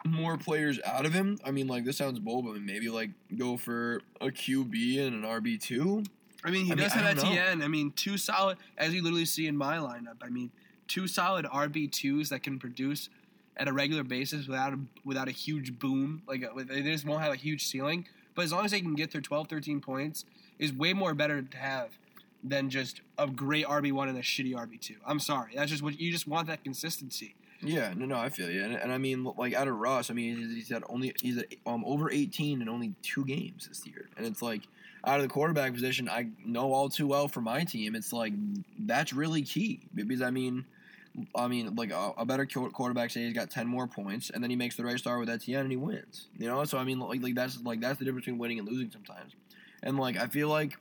more 0.05 0.37
players 0.37 0.79
out 0.85 1.07
of 1.07 1.13
him. 1.13 1.39
I 1.45 1.51
mean, 1.51 1.67
like, 1.67 1.85
this 1.85 1.97
sounds 1.97 2.19
bold, 2.19 2.47
but 2.47 2.61
maybe, 2.61 2.89
like, 2.89 3.11
go 3.37 3.57
for 3.57 4.03
a 4.21 4.27
QB 4.27 5.07
and 5.07 5.25
an 5.25 5.31
RB2. 5.31 6.07
I 6.45 6.51
mean, 6.51 6.67
he 6.67 6.73
I 6.73 6.75
does 6.75 6.93
I 6.93 6.99
have. 6.99 7.19
Etienne. 7.19 7.63
I 7.63 7.69
mean, 7.69 7.93
two 7.93 8.17
solid, 8.17 8.59
as 8.77 8.95
you 8.95 9.03
literally 9.03 9.25
see 9.25 9.47
in 9.47 9.57
my 9.57 9.77
lineup. 9.77 10.23
I 10.23 10.29
mean, 10.29 10.51
two 10.87 11.07
solid 11.07 11.45
RB 11.47 11.91
twos 11.91 12.29
that 12.31 12.43
can 12.43 12.59
produce 12.59 13.09
at 13.57 13.69
a 13.69 13.73
regular 13.73 14.05
basis 14.05 14.47
without 14.47 14.73
a, 14.73 14.79
without 15.05 15.29
a 15.29 15.33
huge 15.33 15.79
boom. 15.79 16.23
Like 16.27 16.45
uh, 16.45 16.63
they 16.67 16.83
just 16.83 17.05
won't 17.05 17.23
have 17.23 17.33
a 17.33 17.37
huge 17.37 17.67
ceiling, 17.67 18.07
but 18.35 18.45
as 18.45 18.53
long 18.53 18.65
as 18.65 18.71
they 18.71 18.81
can 18.81 18.95
get 18.95 19.11
their 19.11 19.21
12, 19.21 19.49
13 19.49 19.81
points, 19.81 20.25
is 20.59 20.73
way 20.73 20.93
more 20.93 21.15
better 21.15 21.43
to 21.43 21.57
have 21.57 21.99
than 22.43 22.71
just 22.71 23.03
a 23.19 23.27
great 23.27 23.67
RB 23.67 23.93
one 23.93 24.09
and 24.09 24.19
a 24.19 24.23
shitty 24.23 24.55
RB 24.55 24.81
two. 24.81 24.97
I'm 25.07 25.21
sorry, 25.21 25.53
that's 25.55 25.71
just 25.71 25.83
what 25.83 26.01
you 26.01 26.11
just 26.11 26.27
want 26.29 26.49
that 26.49 26.65
consistency. 26.65 27.35
Yeah, 27.61 27.93
no, 27.97 28.07
no, 28.07 28.17
I 28.17 28.29
feel 28.29 28.49
you, 28.49 28.63
and, 28.63 28.75
and 28.75 28.93
I 28.93 28.99
mean, 28.99 29.25
like 29.37 29.53
out 29.53 29.67
of 29.67 29.77
Ross, 29.77 30.11
I 30.11 30.15
mean, 30.15 30.37
he's, 30.37 30.69
had 30.69 30.85
only 30.89 31.13
he's 31.21 31.39
at, 31.39 31.47
um 31.67 31.85
over 31.85 32.11
eighteen 32.11 32.63
in 32.63 32.69
only 32.69 32.95
two 33.03 33.25
games 33.25 33.67
this 33.67 33.85
year, 33.85 34.09
and 34.17 34.25
it's 34.25 34.41
like 34.41 34.63
out 35.05 35.17
of 35.17 35.23
the 35.23 35.29
quarterback 35.29 35.73
position, 35.73 36.09
I 36.09 36.29
know 36.45 36.73
all 36.73 36.89
too 36.89 37.07
well 37.07 37.29
for 37.29 37.41
my 37.41 37.65
team. 37.65 37.95
It's 37.95 38.13
like 38.13 38.33
that's 38.79 39.13
really 39.13 39.43
key 39.43 39.81
because 39.95 40.23
I 40.23 40.31
mean, 40.31 40.67
I 41.35 41.49
mean, 41.49 41.75
like 41.75 41.91
a, 41.91 42.13
a 42.19 42.25
better 42.25 42.47
quarterback 42.47 43.11
say 43.11 43.25
he's 43.25 43.33
got 43.33 43.51
ten 43.51 43.67
more 43.67 43.87
points, 43.87 44.31
and 44.31 44.43
then 44.43 44.51
he 44.51 44.57
makes 44.57 44.77
the 44.77 44.85
right 44.85 44.99
start 44.99 45.21
with 45.21 45.29
Etienne 45.29 45.63
and 45.63 45.71
he 45.71 45.77
wins. 45.77 46.29
You 46.39 46.49
know, 46.49 46.65
so 46.65 46.79
I 46.79 46.85
mean, 46.85 47.01
like, 47.01 47.23
like 47.23 47.35
that's 47.35 47.61
like 47.63 47.81
that's 47.81 47.99
the 47.99 48.05
difference 48.05 48.27
between 48.27 48.39
winning 48.39 48.59
and 48.59 48.69
losing 48.69 48.91
sometimes, 48.91 49.33
and 49.83 49.99
like 49.99 50.17
I 50.17 50.27
feel 50.27 50.49
like. 50.49 50.77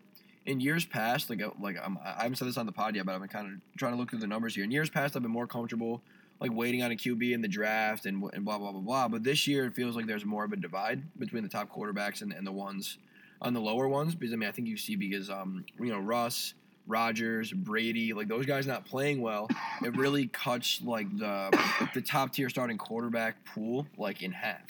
In 0.47 0.60
years 0.60 0.86
past, 0.86 1.29
like 1.29 1.43
uh, 1.43 1.51
like 1.62 1.77
I'm, 1.83 1.99
I 2.03 2.23
haven't 2.23 2.38
said 2.38 2.47
this 2.47 2.57
on 2.57 2.65
the 2.65 2.71
pod 2.71 2.95
yet, 2.95 3.05
but 3.05 3.13
I've 3.13 3.19
been 3.19 3.29
kind 3.29 3.47
of 3.47 3.77
trying 3.77 3.93
to 3.93 3.97
look 3.97 4.10
through 4.10 4.19
the 4.19 4.27
numbers 4.27 4.55
here. 4.55 4.63
In 4.63 4.71
years 4.71 4.89
past, 4.89 5.15
I've 5.15 5.21
been 5.21 5.31
more 5.31 5.47
comfortable 5.47 6.01
like 6.39 6.53
waiting 6.53 6.83
on 6.83 6.91
a 6.91 6.95
QB 6.95 7.33
in 7.33 7.41
the 7.41 7.47
draft 7.47 8.05
and, 8.05 8.23
and 8.33 8.45
blah 8.45 8.57
blah 8.57 8.71
blah 8.71 8.81
blah. 8.81 9.07
But 9.07 9.23
this 9.23 9.47
year 9.47 9.65
it 9.65 9.75
feels 9.75 9.95
like 9.95 10.05
there's 10.05 10.25
more 10.25 10.43
of 10.43 10.53
a 10.53 10.55
divide 10.55 11.01
between 11.19 11.43
the 11.43 11.49
top 11.49 11.73
quarterbacks 11.73 12.21
and, 12.21 12.31
and 12.31 12.45
the 12.45 12.51
ones 12.51 12.97
on 13.41 13.53
the 13.53 13.62
lower 13.62 13.88
ones. 13.88 14.15
Because 14.15 14.33
I 14.33 14.36
mean 14.36 14.49
I 14.49 14.51
think 14.51 14.67
you 14.67 14.77
see 14.77 14.95
because 14.95 15.29
um 15.29 15.65
you 15.79 15.88
know 15.88 15.99
Russ, 15.99 16.53
Rodgers, 16.86 17.51
Brady, 17.51 18.13
like 18.13 18.27
those 18.27 18.45
guys 18.45 18.67
not 18.67 18.86
playing 18.86 19.21
well, 19.21 19.47
it 19.83 19.95
really 19.97 20.27
cuts 20.27 20.81
like 20.83 21.10
the 21.17 21.49
the 21.93 22.01
top 22.01 22.33
tier 22.33 22.49
starting 22.49 22.77
quarterback 22.77 23.43
pool 23.45 23.88
like 23.97 24.21
in 24.21 24.31
half. 24.31 24.62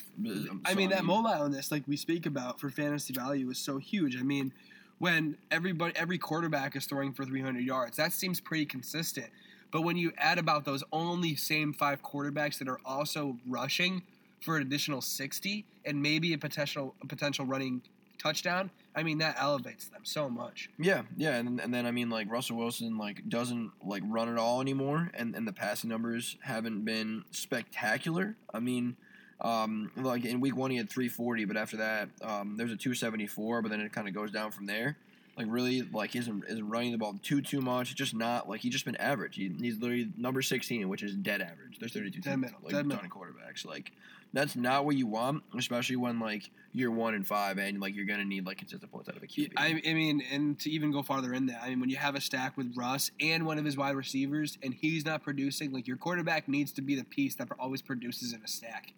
I 0.64 0.74
mean, 0.74 0.90
that 0.90 1.04
mobileness, 1.04 1.70
like 1.70 1.84
we 1.86 1.96
speak 1.96 2.26
about 2.26 2.58
for 2.58 2.70
fantasy 2.70 3.12
value, 3.12 3.48
is 3.50 3.58
so 3.58 3.78
huge. 3.78 4.16
I 4.18 4.22
mean, 4.22 4.52
when 4.98 5.36
everybody, 5.50 5.94
every 5.96 6.18
quarterback 6.18 6.76
is 6.76 6.86
throwing 6.86 7.12
for 7.12 7.24
300 7.24 7.60
yards, 7.60 7.96
that 7.96 8.12
seems 8.12 8.40
pretty 8.40 8.66
consistent. 8.66 9.28
But 9.70 9.82
when 9.82 9.96
you 9.96 10.12
add 10.16 10.38
about 10.38 10.64
those 10.64 10.82
only 10.92 11.36
same 11.36 11.72
five 11.72 12.02
quarterbacks 12.02 12.58
that 12.58 12.68
are 12.68 12.80
also 12.84 13.36
rushing 13.46 14.02
for 14.40 14.56
an 14.56 14.62
additional 14.62 15.00
60 15.00 15.64
and 15.84 16.00
maybe 16.00 16.32
a 16.32 16.38
potential 16.38 16.94
a 17.02 17.06
potential 17.06 17.44
running 17.44 17.82
touchdown, 18.18 18.70
I 18.94 19.02
mean 19.02 19.18
that 19.18 19.36
elevates 19.38 19.88
them 19.88 20.00
so 20.04 20.28
much. 20.28 20.70
Yeah, 20.78 21.02
yeah, 21.16 21.36
and 21.36 21.60
and 21.60 21.72
then 21.72 21.86
I 21.86 21.90
mean 21.90 22.08
like 22.08 22.30
Russell 22.30 22.56
Wilson 22.56 22.96
like 22.96 23.28
doesn't 23.28 23.72
like 23.84 24.02
run 24.06 24.28
at 24.28 24.38
all 24.38 24.60
anymore, 24.60 25.10
and 25.14 25.34
and 25.34 25.46
the 25.46 25.52
passing 25.52 25.90
numbers 25.90 26.36
haven't 26.40 26.84
been 26.84 27.24
spectacular. 27.30 28.36
I 28.52 28.60
mean, 28.60 28.96
um, 29.40 29.90
like 29.96 30.24
in 30.24 30.40
week 30.40 30.56
one 30.56 30.70
he 30.70 30.76
had 30.76 30.90
340, 30.90 31.44
but 31.44 31.56
after 31.56 31.78
that 31.78 32.08
um, 32.22 32.56
there's 32.56 32.72
a 32.72 32.76
274, 32.76 33.62
but 33.62 33.70
then 33.70 33.80
it 33.80 33.92
kind 33.92 34.08
of 34.08 34.14
goes 34.14 34.30
down 34.30 34.50
from 34.50 34.66
there. 34.66 34.96
Like 35.36 35.46
really, 35.48 35.82
like 35.82 36.10
he 36.10 36.18
isn't, 36.18 36.44
isn't 36.48 36.68
running 36.68 36.90
the 36.90 36.98
ball 36.98 37.14
too 37.22 37.40
too 37.40 37.60
much. 37.60 37.94
Just 37.94 38.12
not 38.12 38.48
like 38.48 38.60
he's 38.60 38.72
just 38.72 38.84
been 38.84 38.96
average. 38.96 39.36
He, 39.36 39.48
he's 39.60 39.78
literally 39.78 40.10
number 40.16 40.42
sixteen, 40.42 40.88
which 40.88 41.04
is 41.04 41.14
dead 41.14 41.40
average. 41.40 41.78
There's 41.78 41.92
32 41.92 42.20
Dead 42.22 42.36
middle, 42.36 42.58
like 42.60 42.72
dead 42.72 42.78
ton 42.78 42.88
middle. 42.88 43.04
of 43.04 43.10
quarterbacks. 43.12 43.64
Like 43.64 43.92
that's 44.32 44.56
not 44.56 44.84
what 44.84 44.96
you 44.96 45.06
want, 45.06 45.42
especially 45.56 45.96
when 45.96 46.18
like 46.20 46.50
you're 46.72 46.90
one 46.90 47.14
and 47.14 47.26
five 47.26 47.58
and 47.58 47.80
like 47.80 47.94
you're 47.94 48.04
gonna 48.04 48.24
need 48.24 48.46
like 48.46 48.58
consistent 48.58 48.90
points 48.90 49.08
out 49.08 49.16
of 49.16 49.22
a 49.22 49.26
QB. 49.26 49.52
I, 49.56 49.80
I 49.86 49.94
mean, 49.94 50.22
and 50.32 50.58
to 50.60 50.70
even 50.70 50.90
go 50.90 51.02
farther 51.02 51.32
in 51.32 51.46
that, 51.46 51.62
I 51.62 51.70
mean, 51.70 51.80
when 51.80 51.90
you 51.90 51.96
have 51.96 52.14
a 52.14 52.20
stack 52.20 52.56
with 52.56 52.76
Russ 52.76 53.10
and 53.20 53.46
one 53.46 53.58
of 53.58 53.64
his 53.64 53.76
wide 53.76 53.96
receivers, 53.96 54.58
and 54.62 54.74
he's 54.74 55.04
not 55.04 55.22
producing, 55.22 55.72
like 55.72 55.86
your 55.86 55.96
quarterback 55.96 56.48
needs 56.48 56.72
to 56.72 56.82
be 56.82 56.94
the 56.94 57.04
piece 57.04 57.36
that 57.36 57.48
always 57.58 57.80
produces 57.80 58.32
in 58.32 58.42
a 58.42 58.48
stack, 58.48 58.92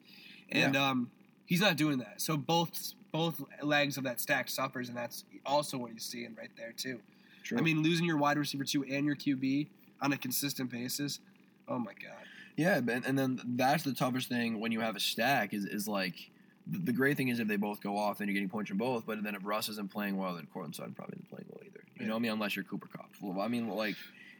and 0.53 0.77
um, 0.77 1.11
he's 1.47 1.61
not 1.61 1.77
doing 1.77 1.99
that. 1.99 2.21
So 2.21 2.37
both 2.37 2.95
both 3.13 3.43
legs 3.63 3.97
of 3.97 4.05
that 4.05 4.21
stack 4.21 4.49
suffers, 4.49 4.89
and 4.89 4.97
that's 4.97 5.25
also 5.45 5.79
what 5.79 5.93
he's 5.93 6.05
seeing 6.05 6.35
right 6.37 6.51
there 6.57 6.73
too. 6.73 7.01
True. 7.43 7.59
I 7.59 7.61
mean, 7.63 7.83
losing 7.83 8.07
your 8.07 8.17
wide 8.17 8.39
receiver 8.39 8.65
two 8.65 8.85
and 8.85 9.05
your 9.07 9.17
QB 9.17 9.69
on 10.01 10.13
a 10.13 10.17
consistent 10.17 10.71
basis. 10.71 11.21
Oh 11.69 11.79
my 11.79 11.93
god. 11.93 12.25
Yeah, 12.57 12.77
and, 12.77 13.07
and 13.07 13.19
then 13.19 13.41
that's 13.57 13.85
the 13.85 13.95
toughest 13.95 14.29
thing 14.29 14.61
when 14.61 14.73
you 14.73 14.81
have 14.81 14.97
a 14.97 15.01
stack 15.01 15.55
is, 15.55 15.65
is 15.65 15.89
like 15.89 16.31
the, 16.67 16.93
great 16.93 17.17
thing 17.17 17.29
is 17.29 17.41
if 17.41 17.49
they 17.49 17.57
both 17.57 17.81
go 17.81 17.97
off, 17.97 18.19
then 18.19 18.29
you're 18.29 18.35
getting 18.35 18.49
points 18.49 18.69
from 18.69 18.79
both. 18.79 19.07
But 19.07 19.23
then 19.23 19.35
if 19.35 19.45
Russ 19.45 19.69
isn't 19.69 19.91
playing 19.91 20.17
well, 20.17 20.35
then 20.35 20.47
Courtland 20.53 20.75
Sutton 20.75 20.93
probably 20.93 21.17
isn't 21.17 21.31
playing 21.31 21.47
well 21.49 21.63
either. 21.65 21.81
You 21.99 22.07
know 22.07 22.15
what 22.15 22.19
I 22.19 22.23
mean? 22.23 22.33
Unless 22.33 22.57
you're 22.57 22.65
Cooper 22.65 22.89
Kupp. 22.89 23.11
Well, 23.21 23.41
I 23.41 23.49
mean, 23.49 23.69
like, 23.69 23.97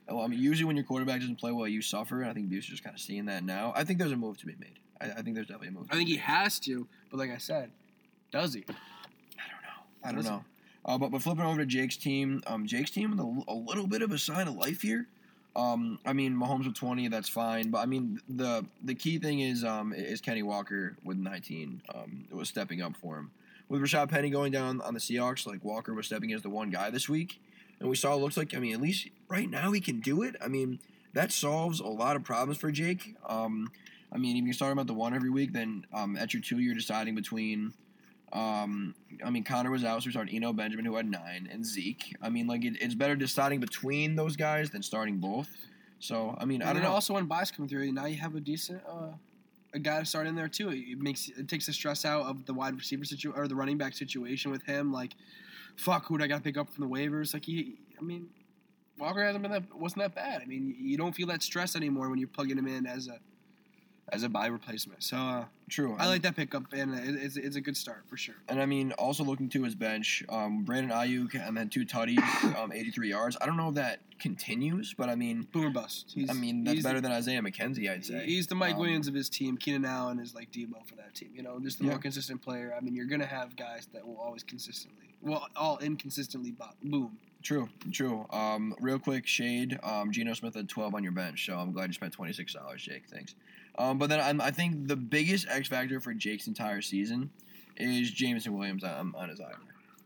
well, 0.09 0.23
I 0.23 0.27
mean, 0.27 0.41
usually 0.41 0.67
when 0.67 0.77
your 0.77 0.85
quarterback 0.85 1.21
doesn't 1.21 1.37
play 1.37 1.53
well, 1.53 1.69
you 1.69 1.83
suffer. 1.83 2.21
And 2.21 2.31
I 2.31 2.35
think 2.35 2.49
Buse 2.49 2.65
is 2.65 2.71
just 2.71 2.85
kind 2.85 2.95
of 2.95 3.01
seeing 3.01 3.27
that 3.27 3.45
now. 3.45 3.73
I 3.77 3.85
think 3.85 3.99
there's 3.99 4.13
a 4.13 4.17
move 4.17 4.39
to 4.39 4.47
be 4.47 4.55
made. 4.59 4.79
I, 5.01 5.07
I 5.07 5.23
think 5.23 5.35
there's 5.35 5.47
definitely 5.47 5.69
a 5.69 5.73
move. 5.73 5.87
I 5.91 5.97
think 5.97 6.09
he 6.09 6.17
has 6.17 6.59
to, 6.61 6.87
but 7.11 7.19
like 7.19 7.31
I 7.31 7.39
said, 7.39 7.71
does 8.31 8.55
he? 8.55 8.65
I 8.69 8.73
don't 9.51 9.63
know. 9.63 10.05
I 10.05 10.09
don't 10.09 10.17
Does 10.17 10.27
know. 10.27 10.45
Uh, 10.85 10.99
but 10.99 11.11
but 11.11 11.23
flipping 11.23 11.45
over 11.45 11.59
to 11.59 11.67
Jake's 11.67 11.97
team, 11.97 12.43
um, 12.47 12.67
Jake's 12.67 12.91
team 12.91 13.11
with 13.11 13.21
a, 13.21 13.53
a 13.53 13.55
little 13.55 13.87
bit 13.87 14.03
of 14.03 14.13
a 14.13 14.19
sign 14.19 14.49
of 14.49 14.55
life 14.55 14.81
here. 14.83 15.07
Um, 15.57 15.99
I 16.07 16.13
mean, 16.13 16.35
Mahomes 16.37 16.65
with 16.67 16.77
20, 16.77 17.09
that's 17.09 17.29
fine. 17.29 17.71
But 17.71 17.79
I 17.79 17.87
mean, 17.87 18.21
the 18.29 18.65
the 18.83 18.95
key 18.95 19.19
thing 19.19 19.41
is 19.41 19.65
um, 19.65 19.93
is 19.93 20.21
Kenny 20.21 20.43
Walker 20.43 20.97
with 21.05 21.19
19. 21.19 21.83
Um, 21.95 22.25
it 22.31 22.35
was 22.35 22.49
stepping 22.49 22.83
up 22.83 22.97
for 22.97 23.19
him. 23.19 23.31
With 23.69 23.83
Rashaad 23.83 24.09
Penny 24.09 24.31
going 24.31 24.53
down 24.53 24.81
on 24.81 24.95
the 24.95 25.01
Seahawks, 25.01 25.47
like 25.47 25.65
Walker 25.65 25.95
was 25.95 26.07
stepping 26.07 26.33
as 26.33 26.43
the 26.43 26.51
one 26.51 26.71
guy 26.71 26.91
this 26.91 27.09
week, 27.09 27.41
and 27.79 27.89
we 27.89 27.97
saw 27.97 28.15
it 28.15 28.21
looks 28.21 28.37
like. 28.37 28.55
I 28.55 28.59
mean, 28.59 28.75
at 28.75 28.81
least 28.81 29.09
right 29.29 29.49
now 29.49 29.73
he 29.73 29.81
can 29.81 30.01
do 30.01 30.23
it. 30.23 30.35
I 30.43 30.49
mean, 30.49 30.81
that 31.13 31.33
solves 31.33 31.81
a 31.81 31.87
lot 31.87 32.17
of 32.17 32.25
problems 32.25 32.59
for 32.59 32.71
Jake. 32.71 33.17
Um, 33.27 33.71
I 34.13 34.19
mean, 34.19 34.37
if 34.37 34.45
you're 34.45 34.55
starting 34.55 34.73
about 34.73 34.87
the 34.87 34.95
one 34.95 35.15
every 35.15 35.31
week, 35.31 35.53
then 35.53 35.85
um, 35.93 36.17
at 36.17 36.35
your 36.35 36.43
two, 36.43 36.59
you're 36.59 36.75
deciding 36.75 37.15
between. 37.15 37.73
Um, 38.33 38.95
I 39.25 39.31
mean, 39.31 39.43
Connor 39.43 39.73
was 39.73 39.85
out, 39.85 40.03
so 40.03 40.07
we 40.07 40.13
started 40.13 40.35
Eno 40.35 40.53
Benjamin, 40.53 40.85
who 40.85 40.95
had 40.95 41.11
nine, 41.11 41.49
and 41.51 41.65
Zeke. 41.67 42.17
I 42.23 42.29
mean, 42.29 42.47
like 42.47 42.65
it, 42.65 42.77
it's 42.81 42.95
better 42.95 43.17
deciding 43.17 43.59
between 43.59 44.15
those 44.15 44.37
guys 44.37 44.71
than 44.71 44.83
starting 44.83 45.19
both. 45.19 45.49
So, 45.99 46.37
I 46.39 46.45
mean, 46.45 46.63
I 46.63 46.73
don't 46.73 46.83
know. 46.83 46.91
also 46.91 47.15
when 47.15 47.27
buys 47.27 47.51
come 47.51 47.67
through, 47.67 47.91
now 47.93 48.07
you 48.07 48.17
have 48.19 48.37
a 48.37 48.41
decent 48.41 48.83
uh, 48.89 49.11
a 49.75 49.79
guy 49.79 50.01
to 50.01 50.07
start 50.07 50.27
in 50.27 50.35
there 50.35 50.49
too. 50.49 50.71
It 50.71 50.99
makes 50.99 51.29
it 51.29 51.49
takes 51.49 51.67
the 51.67 51.73
stress 51.73 52.05
out 52.05 52.23
of 52.23 52.47
the 52.47 52.55
wide 52.55 52.77
receiver 52.77 53.05
situation 53.05 53.39
or 53.39 53.49
the 53.49 53.55
running 53.55 53.79
back 53.79 53.95
situation 53.95 54.51
with 54.51 54.63
him. 54.65 54.93
Like, 54.93 55.15
fuck, 55.77 56.07
who 56.07 56.15
would 56.15 56.23
I 56.23 56.27
got 56.27 56.37
to 56.37 56.43
pick 56.43 56.57
up 56.57 56.71
from 56.71 56.89
the 56.89 56.95
waivers? 56.95 57.35
Like 57.35 57.45
he, 57.45 57.79
I 57.99 58.03
mean, 58.03 58.29
Walker 58.99 59.25
hasn't 59.25 59.43
been 59.43 59.53
that 59.53 59.75
wasn't 59.75 60.03
that 60.03 60.15
bad. 60.15 60.43
I 60.43 60.47
mean, 60.47 60.75
you 60.79 60.97
don't 60.97 61.15
feel 61.15 61.27
that 61.29 61.43
stress 61.43 61.77
anymore 61.77 62.09
when 62.09 62.19
you're 62.19 62.29
plugging 62.29 62.59
him 62.59 62.67
in 62.67 62.87
as 62.87 63.09
a 63.09 63.19
as 64.13 64.23
a 64.23 64.29
buy 64.29 64.47
replacement. 64.47 65.03
So 65.03 65.17
uh, 65.17 65.45
True. 65.69 65.97
I 65.99 66.07
like 66.09 66.23
that 66.23 66.35
pickup, 66.37 66.73
and 66.73 66.95
it's, 66.95 67.37
it's 67.37 67.57
a 67.57 67.61
good 67.61 67.77
start 67.77 68.03
for 68.09 68.17
sure. 68.17 68.35
And 68.49 68.61
I 68.61 68.67
mean, 68.67 68.93
also 68.93 69.23
looking 69.25 69.49
to 69.51 69.63
his 69.63 69.75
bench, 69.75 70.25
um, 70.29 70.65
Brandon 70.65 70.91
Aiyuk 70.91 71.35
and 71.47 71.57
then 71.57 71.69
two 71.69 71.87
tutties, 71.87 72.19
um, 72.57 72.73
83 72.73 73.09
yards. 73.09 73.37
I 73.41 73.47
don't 73.47 73.57
know 73.57 73.69
if 73.69 73.75
that 73.77 74.01
continues, 74.19 74.95
but 74.97 75.09
I 75.09 75.15
mean, 75.15 75.47
Boomer 75.53 75.71
bust. 75.71 76.13
He's, 76.15 76.29
I 76.29 76.33
mean 76.35 76.65
that's 76.65 76.83
better 76.83 77.01
than 77.01 77.13
Isaiah 77.13 77.41
McKenzie, 77.41 77.91
I'd 77.91 78.05
say. 78.05 78.25
He's 78.27 78.47
the 78.47 78.55
Mike 78.55 78.75
Um, 78.75 78.81
Williams 78.81 79.07
of 79.09 79.15
his 79.15 79.29
team. 79.29 79.57
Keenan 79.57 79.85
Allen 79.85 80.19
is 80.19 80.35
like 80.35 80.51
Debo 80.51 80.87
for 80.87 80.97
that 80.97 81.15
team. 81.15 81.31
You 81.35 81.43
know, 81.43 81.59
just 81.61 81.79
the 81.79 81.85
Yeah. 81.85 81.91
more 81.91 81.99
consistent 82.01 82.43
player. 82.43 82.75
I 82.77 82.81
mean, 82.81 82.95
you're 82.95 83.07
gonna 83.07 83.27
have 83.27 83.57
guys 83.57 83.89
that 83.93 84.07
will 84.07 84.17
always 84.19 84.43
consistently, 84.43 85.15
well, 85.23 85.47
all 85.57 85.79
inconsistently 85.79 86.55
boom. 86.83 87.17
True, 87.43 87.71
true. 87.91 88.27
Um, 88.31 88.75
real 88.81 88.99
quick 88.99 89.27
shade. 89.27 89.79
Um, 89.83 90.13
Geno 90.13 90.35
Smith 90.35 90.55
had 90.55 90.69
12 90.69 90.95
on 90.95 91.03
your 91.03 91.13
bench, 91.13 91.47
so 91.47 91.55
I'm 91.57 91.73
glad 91.73 91.89
you 91.89 91.95
spent 91.95 92.13
26 92.13 92.53
dollars, 92.53 92.83
Jake. 92.83 93.05
Thanks. 93.11 93.35
Um, 93.79 93.99
but 93.99 94.09
then 94.09 94.21
I'm, 94.21 94.41
I 94.41 94.51
think 94.51 94.89
the 94.89 94.97
biggest 94.97 95.49
X 95.49 95.69
factor 95.69 96.01
for 96.01 96.13
Jake's 96.13 96.47
entire 96.47 96.83
season 96.83 97.31
is 97.77 98.11
Jameson 98.11 98.57
Williams 98.57 98.85
on, 98.85 99.15
on 99.17 99.29
his 99.29 99.41
IR. 99.41 99.57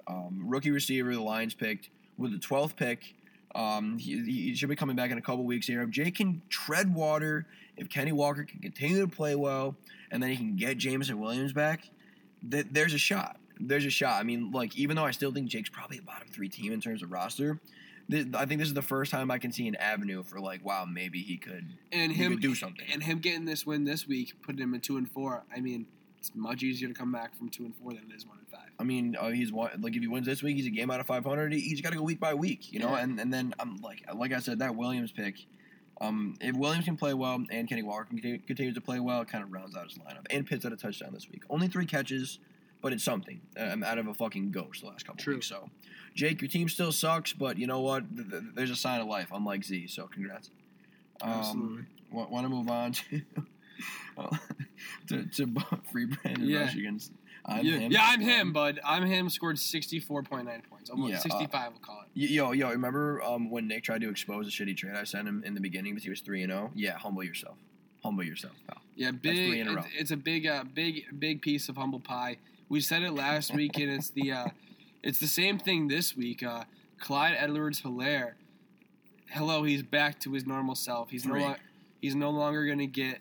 Um, 0.07 0.43
rookie 0.47 0.71
receiver, 0.71 1.13
the 1.13 1.21
Lions 1.21 1.55
picked 1.55 1.91
with 2.19 2.33
the 2.33 2.39
12th 2.39 2.77
pick. 2.77 3.15
Um, 3.55 3.99
he, 3.99 4.21
he 4.25 4.55
should 4.55 4.69
be 4.69 4.77
coming 4.77 4.97
back 4.97 5.11
in 5.11 5.19
a 5.19 5.23
couple 5.23 5.45
weeks 5.45 5.67
here. 5.67 5.83
If 5.83 5.91
Jake 5.91 6.17
can 6.17 6.43
tread 6.49 6.93
water, 6.93 7.47
if 7.77 7.89
Kenny 7.89 8.13
Walker 8.13 8.45
can 8.45 8.61
continue 8.61 9.01
to 9.01 9.09
play 9.09 9.35
well, 9.35 9.77
and 10.11 10.23
then 10.23 10.31
he 10.31 10.37
can 10.37 10.57
get 10.57 10.77
Jameson 10.77 11.19
Williams 11.19 11.53
back, 11.53 11.89
th- 12.49 12.67
there's 12.71 12.95
a 12.95 12.99
shot. 12.99 13.39
There's 13.61 13.85
a 13.85 13.91
shot. 13.91 14.21
I 14.21 14.25
mean, 14.25 14.51
like 14.51 14.77
even 14.77 14.97
though 14.97 15.05
I 15.05 15.13
still 15.13 15.33
think 15.33 15.49
Jake's 15.49 15.69
probably 15.69 15.99
a 15.99 16.03
bottom 16.03 16.27
three 16.29 16.49
team 16.49 16.73
in 16.73 16.81
terms 16.81 17.03
of 17.03 17.13
roster, 17.13 17.61
th- 18.11 18.29
I 18.35 18.47
think 18.47 18.61
this 18.61 18.69
is 18.69 18.75
the 18.75 18.83
first 18.83 19.11
time 19.11 19.31
I 19.31 19.39
can 19.39 19.53
see 19.53 19.67
an 19.69 19.75
avenue 19.77 20.23
for 20.23 20.41
like, 20.41 20.65
wow, 20.65 20.85
maybe 20.85 21.21
he 21.21 21.37
could. 21.37 21.69
And 21.93 22.13
He 22.13 22.23
him 22.23 22.33
could 22.33 22.43
do 22.43 22.55
something. 22.55 22.87
And 22.93 23.03
him 23.03 23.19
getting 23.19 23.45
this 23.45 23.67
win 23.67 23.85
this 23.85 24.07
week, 24.07 24.35
putting 24.43 24.61
him 24.61 24.75
in 24.75 24.81
two 24.81 24.97
and 24.97 25.11
four. 25.11 25.45
I 25.55 25.61
mean, 25.61 25.87
it's 26.19 26.33
much 26.35 26.63
easier 26.63 26.89
to 26.89 26.95
come 26.95 27.13
back 27.13 27.37
from 27.37 27.49
two 27.51 27.65
and 27.65 27.75
four 27.77 27.93
than 27.93 28.11
it 28.11 28.15
is 28.15 28.27
one 28.27 28.39
and 28.39 28.49
five. 28.49 28.71
I 28.79 28.85
mean, 28.85 29.17
uh, 29.19 29.29
he's 29.29 29.53
one, 29.53 29.71
like 29.81 29.95
if 29.95 30.01
he 30.01 30.09
wins 30.09 30.27
this 30.27 30.43
week, 30.43 30.57
he's 30.57 30.67
a 30.67 30.71
game 30.71 30.91
out 30.91 31.01
of 31.01 31.07
500. 31.07 31.53
He, 31.53 31.61
he's 31.61 31.81
got 31.81 31.91
to 31.91 31.97
go 31.97 32.03
week 32.03 32.21
by 32.21 32.35
week, 32.35 32.73
you 32.73 32.81
know. 32.81 32.91
Yeah. 32.91 33.03
And 33.03 33.21
and 33.21 33.33
then 33.33 33.55
I'm 33.59 33.77
like, 33.79 34.05
like 34.15 34.33
I 34.33 34.39
said, 34.41 34.61
that 34.61 34.75
Williams 34.75 35.13
pick. 35.13 35.37
Um, 36.01 36.37
if 36.41 36.57
Williams 36.57 36.85
can 36.87 36.97
play 36.97 37.15
well 37.15 37.45
and 37.51 37.69
Kenny 37.69 37.83
Walker 37.83 38.07
can 38.07 38.17
continue, 38.17 38.39
continues 38.41 38.75
to 38.75 38.81
play 38.81 39.01
well, 39.01 39.23
it 39.23 39.29
kind 39.29 39.45
of 39.45 39.53
rounds 39.53 39.77
out 39.77 39.85
his 39.85 39.99
lineup. 39.99 40.27
And 40.31 40.47
Pitts 40.47 40.65
had 40.65 40.73
a 40.73 40.77
touchdown 40.77 41.11
this 41.13 41.29
week. 41.31 41.43
Only 41.49 41.69
three 41.69 41.87
catches, 41.87 42.39
but 42.85 42.93
it's 42.93 43.03
something. 43.03 43.41
I'm 43.59 43.83
out 43.83 43.97
of 43.97 44.09
a 44.09 44.13
fucking 44.15 44.51
ghost 44.51 44.83
the 44.83 44.89
last 44.89 45.07
couple 45.07 45.25
True. 45.25 45.37
weeks. 45.37 45.47
So, 45.47 45.71
Jake, 46.15 46.43
your 46.43 46.51
team 46.51 46.69
still 46.69 46.93
sucks, 46.93 47.33
but 47.33 47.57
you 47.59 47.67
know 47.67 47.81
what? 47.81 48.05
Th- 48.15 48.29
th- 48.31 48.43
there's 48.55 48.71
a 48.71 48.77
sign 48.77 49.01
of 49.01 49.07
life, 49.07 49.29
unlike 49.33 49.65
Z. 49.65 49.87
So, 49.87 50.07
congrats. 50.07 50.51
Absolutely. 51.23 51.85
Um, 52.15 52.31
want 52.31 52.45
to 52.45 52.51
move 52.51 52.69
on 52.69 52.93
to 52.93 53.23
to, 55.09 55.25
to 55.25 55.55
free 55.93 56.05
Brandon 56.05 56.47
Yeah. 56.47 56.65
Michigan's. 56.67 57.11
I'm 57.47 57.65
yeah, 57.65 57.79
him. 57.79 57.93
yeah, 57.93 58.01
I'm 58.07 58.21
him, 58.21 58.53
bud. 58.53 58.81
I'm 58.85 59.07
him. 59.07 59.31
Scored 59.31 59.59
sixty 59.59 59.99
four 59.99 60.23
point 60.23 60.45
nine 60.47 60.63
points. 60.71 60.91
Almost 60.91 61.11
Yeah, 61.11 61.17
uh, 61.17 61.21
sixty 61.21 61.47
five. 61.47 61.71
we'll 61.73 61.81
call 61.81 62.03
it. 62.03 62.09
Yo, 62.31 62.53
yo, 62.53 62.69
remember 62.71 63.23
um, 63.23 63.51
when 63.51 63.67
Nick 63.67 63.83
tried 63.85 64.03
to 64.03 64.11
expose 64.11 64.45
the 64.45 64.51
shitty 64.53 64.77
trade 64.77 64.95
I 64.95 65.05
sent 65.05 65.27
him 65.27 65.43
in 65.45 65.55
the 65.55 65.61
beginning 65.61 65.95
because 65.95 66.05
he 66.05 66.11
was 66.11 66.21
three 66.21 66.43
and 66.43 66.51
zero? 66.53 66.71
Yeah, 66.75 66.99
humble 66.99 67.23
yourself. 67.25 67.57
Humble 68.03 68.25
yourself, 68.25 68.53
pal. 68.67 68.83
Yeah, 68.95 69.11
big. 69.11 69.67
a. 69.67 69.73
It's, 69.79 69.87
it's 69.99 70.11
a 70.11 70.17
big, 70.17 70.47
uh, 70.47 70.65
big, 70.75 71.05
big 71.19 71.41
piece 71.43 71.69
of 71.71 71.77
humble 71.77 72.01
pie. 72.01 72.37
We 72.75 72.81
said 72.81 73.05
it 73.05 73.13
last 73.13 73.55
week, 73.55 73.79
and 73.79 73.89
it's 73.89 74.11
the, 74.11 74.33
uh, 74.33 74.47
it's 75.01 75.21
the 75.21 75.29
same 75.29 75.61
thing 75.61 75.87
this 75.87 76.17
week. 76.17 76.43
Uh, 76.43 76.65
Clyde 76.99 77.37
Edwards-Hilaire. 77.39 78.35
Hello, 79.31 79.63
he's 79.63 79.85
back 79.85 80.19
to 80.23 80.33
his 80.33 80.45
normal 80.45 80.75
self. 80.75 81.09
He's 81.09 81.25
no, 81.25 81.35
Freak. 81.35 81.45
lo- 81.47 81.55
he's 82.01 82.17
no 82.17 82.31
longer 82.31 82.67
gonna 82.67 82.87
get 82.89 83.19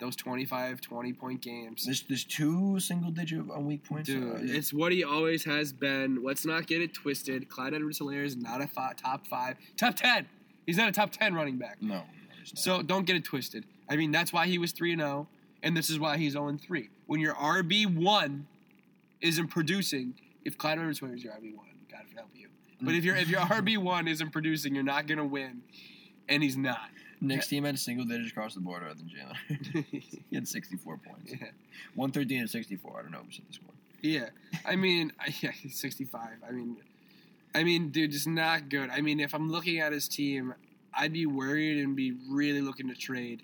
those 0.00 0.16
25, 0.16 0.80
20 0.80 1.12
point 1.12 1.42
games. 1.42 1.84
There's 1.84 2.02
there's 2.08 2.24
two 2.24 2.80
single 2.80 3.12
digit 3.12 3.38
on 3.52 3.66
weak 3.66 3.84
points. 3.84 4.08
Dude, 4.08 4.24
Uh, 4.34 4.38
it's 4.42 4.72
what 4.72 4.90
he 4.90 5.04
always 5.04 5.44
has 5.44 5.72
been. 5.72 6.20
Let's 6.24 6.44
not 6.44 6.66
get 6.66 6.82
it 6.82 6.92
twisted. 6.92 7.48
Clyde 7.48 7.72
Edwards-Hilaire 7.72 8.24
is 8.24 8.34
not 8.36 8.60
a 8.60 8.66
fi- 8.66 8.94
top 8.94 9.28
five, 9.28 9.58
top 9.76 9.94
ten. 9.94 10.26
He's 10.66 10.76
not 10.76 10.88
a 10.88 10.92
top 10.92 11.12
ten 11.12 11.34
running 11.34 11.56
back. 11.56 11.80
no. 11.80 12.02
So 12.56 12.82
don't 12.82 13.06
get 13.06 13.14
it 13.14 13.22
twisted. 13.24 13.64
I 13.88 13.94
mean, 13.94 14.10
that's 14.10 14.32
why 14.32 14.48
he 14.48 14.58
was 14.58 14.72
3 14.72 14.96
0, 14.96 15.28
and 15.64 15.76
this 15.76 15.90
is 15.90 15.98
why 15.98 16.16
he's 16.18 16.34
0 16.34 16.56
3. 16.60 16.88
When 17.06 17.18
your 17.20 17.34
RB1 17.34 18.42
isn't 19.20 19.48
producing, 19.48 20.14
if 20.44 20.56
Clyde 20.56 20.78
Edwards 20.78 21.02
is 21.02 21.24
your 21.24 21.32
RB1, 21.32 21.56
God 21.90 22.02
help 22.14 22.28
you. 22.34 22.48
But 22.80 22.94
if, 22.94 23.02
your 23.02 23.16
if 23.16 23.28
your 23.28 23.40
RB1 23.40 24.08
isn't 24.08 24.30
producing, 24.30 24.74
you're 24.74 24.84
not 24.84 25.06
going 25.06 25.18
to 25.18 25.24
win, 25.24 25.62
and 26.28 26.42
he's 26.42 26.56
not. 26.56 26.90
Nick's 27.20 27.48
team 27.48 27.64
had 27.64 27.76
a 27.76 27.78
single 27.78 28.04
digits 28.04 28.30
across 28.30 28.54
the 28.54 28.60
board 28.60 28.82
other 28.82 28.94
than 28.94 29.08
Jalen. 29.08 29.84
he 30.30 30.36
had 30.36 30.46
64 30.46 30.98
points. 30.98 31.32
yeah. 31.32 31.48
113 31.94 32.40
and 32.40 32.50
64. 32.50 32.96
I 32.98 33.02
don't 33.02 33.12
know 33.12 33.20
who's 33.24 33.38
in 33.38 33.44
the 33.48 33.54
score. 33.54 33.70
yeah. 34.02 34.26
I 34.66 34.76
mean, 34.76 35.12
I- 35.18 35.34
yeah, 35.40 35.52
65. 35.66 36.20
I 36.46 36.52
mean, 36.52 36.76
I 37.54 37.64
mean, 37.64 37.88
dude, 37.88 38.10
just 38.10 38.26
not 38.26 38.68
good. 38.68 38.90
I 38.90 39.00
mean, 39.00 39.20
if 39.20 39.34
I'm 39.34 39.50
looking 39.50 39.78
at 39.78 39.92
his 39.92 40.06
team, 40.08 40.52
I'd 40.92 41.14
be 41.14 41.24
worried 41.24 41.82
and 41.82 41.96
be 41.96 42.14
really 42.28 42.60
looking 42.60 42.88
to 42.88 42.94
trade 42.94 43.42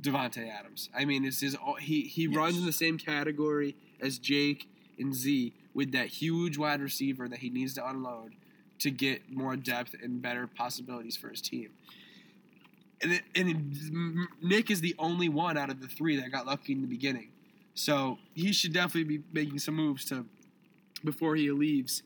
Davante 0.00 0.48
Adams. 0.48 0.88
I 0.94 1.04
mean, 1.04 1.24
it's 1.24 1.40
his 1.40 1.56
he 1.80 2.02
he 2.02 2.22
Yes. 2.24 2.34
runs 2.36 2.58
in 2.58 2.66
the 2.66 2.72
same 2.72 2.98
category 2.98 3.76
as 4.00 4.18
Jake 4.18 4.68
and 4.98 5.14
Z 5.14 5.52
with 5.74 5.92
that 5.92 6.08
huge 6.08 6.56
wide 6.58 6.80
receiver 6.80 7.28
that 7.28 7.40
he 7.40 7.50
needs 7.50 7.74
to 7.74 7.86
unload 7.88 8.34
to 8.78 8.90
get 8.90 9.30
more 9.30 9.56
depth 9.56 9.94
and 10.02 10.20
better 10.22 10.46
possibilities 10.46 11.16
for 11.16 11.28
his 11.28 11.40
team. 11.40 11.70
And, 13.02 13.12
it, 13.12 13.22
and 13.34 13.48
it- 13.50 14.28
Nick 14.42 14.70
is 14.70 14.80
the 14.80 14.94
only 14.98 15.28
one 15.28 15.56
out 15.58 15.70
of 15.70 15.80
the 15.80 15.88
three 15.88 16.16
that 16.16 16.30
got 16.32 16.46
lucky 16.46 16.72
in 16.72 16.80
the 16.80 16.86
beginning, 16.86 17.30
so 17.74 18.18
he 18.34 18.52
should 18.52 18.72
definitely 18.72 19.18
be 19.18 19.24
making 19.32 19.58
some 19.58 19.74
moves 19.74 20.04
to 20.06 20.24
before 21.04 21.36
he 21.36 21.50
leaves 21.50 22.02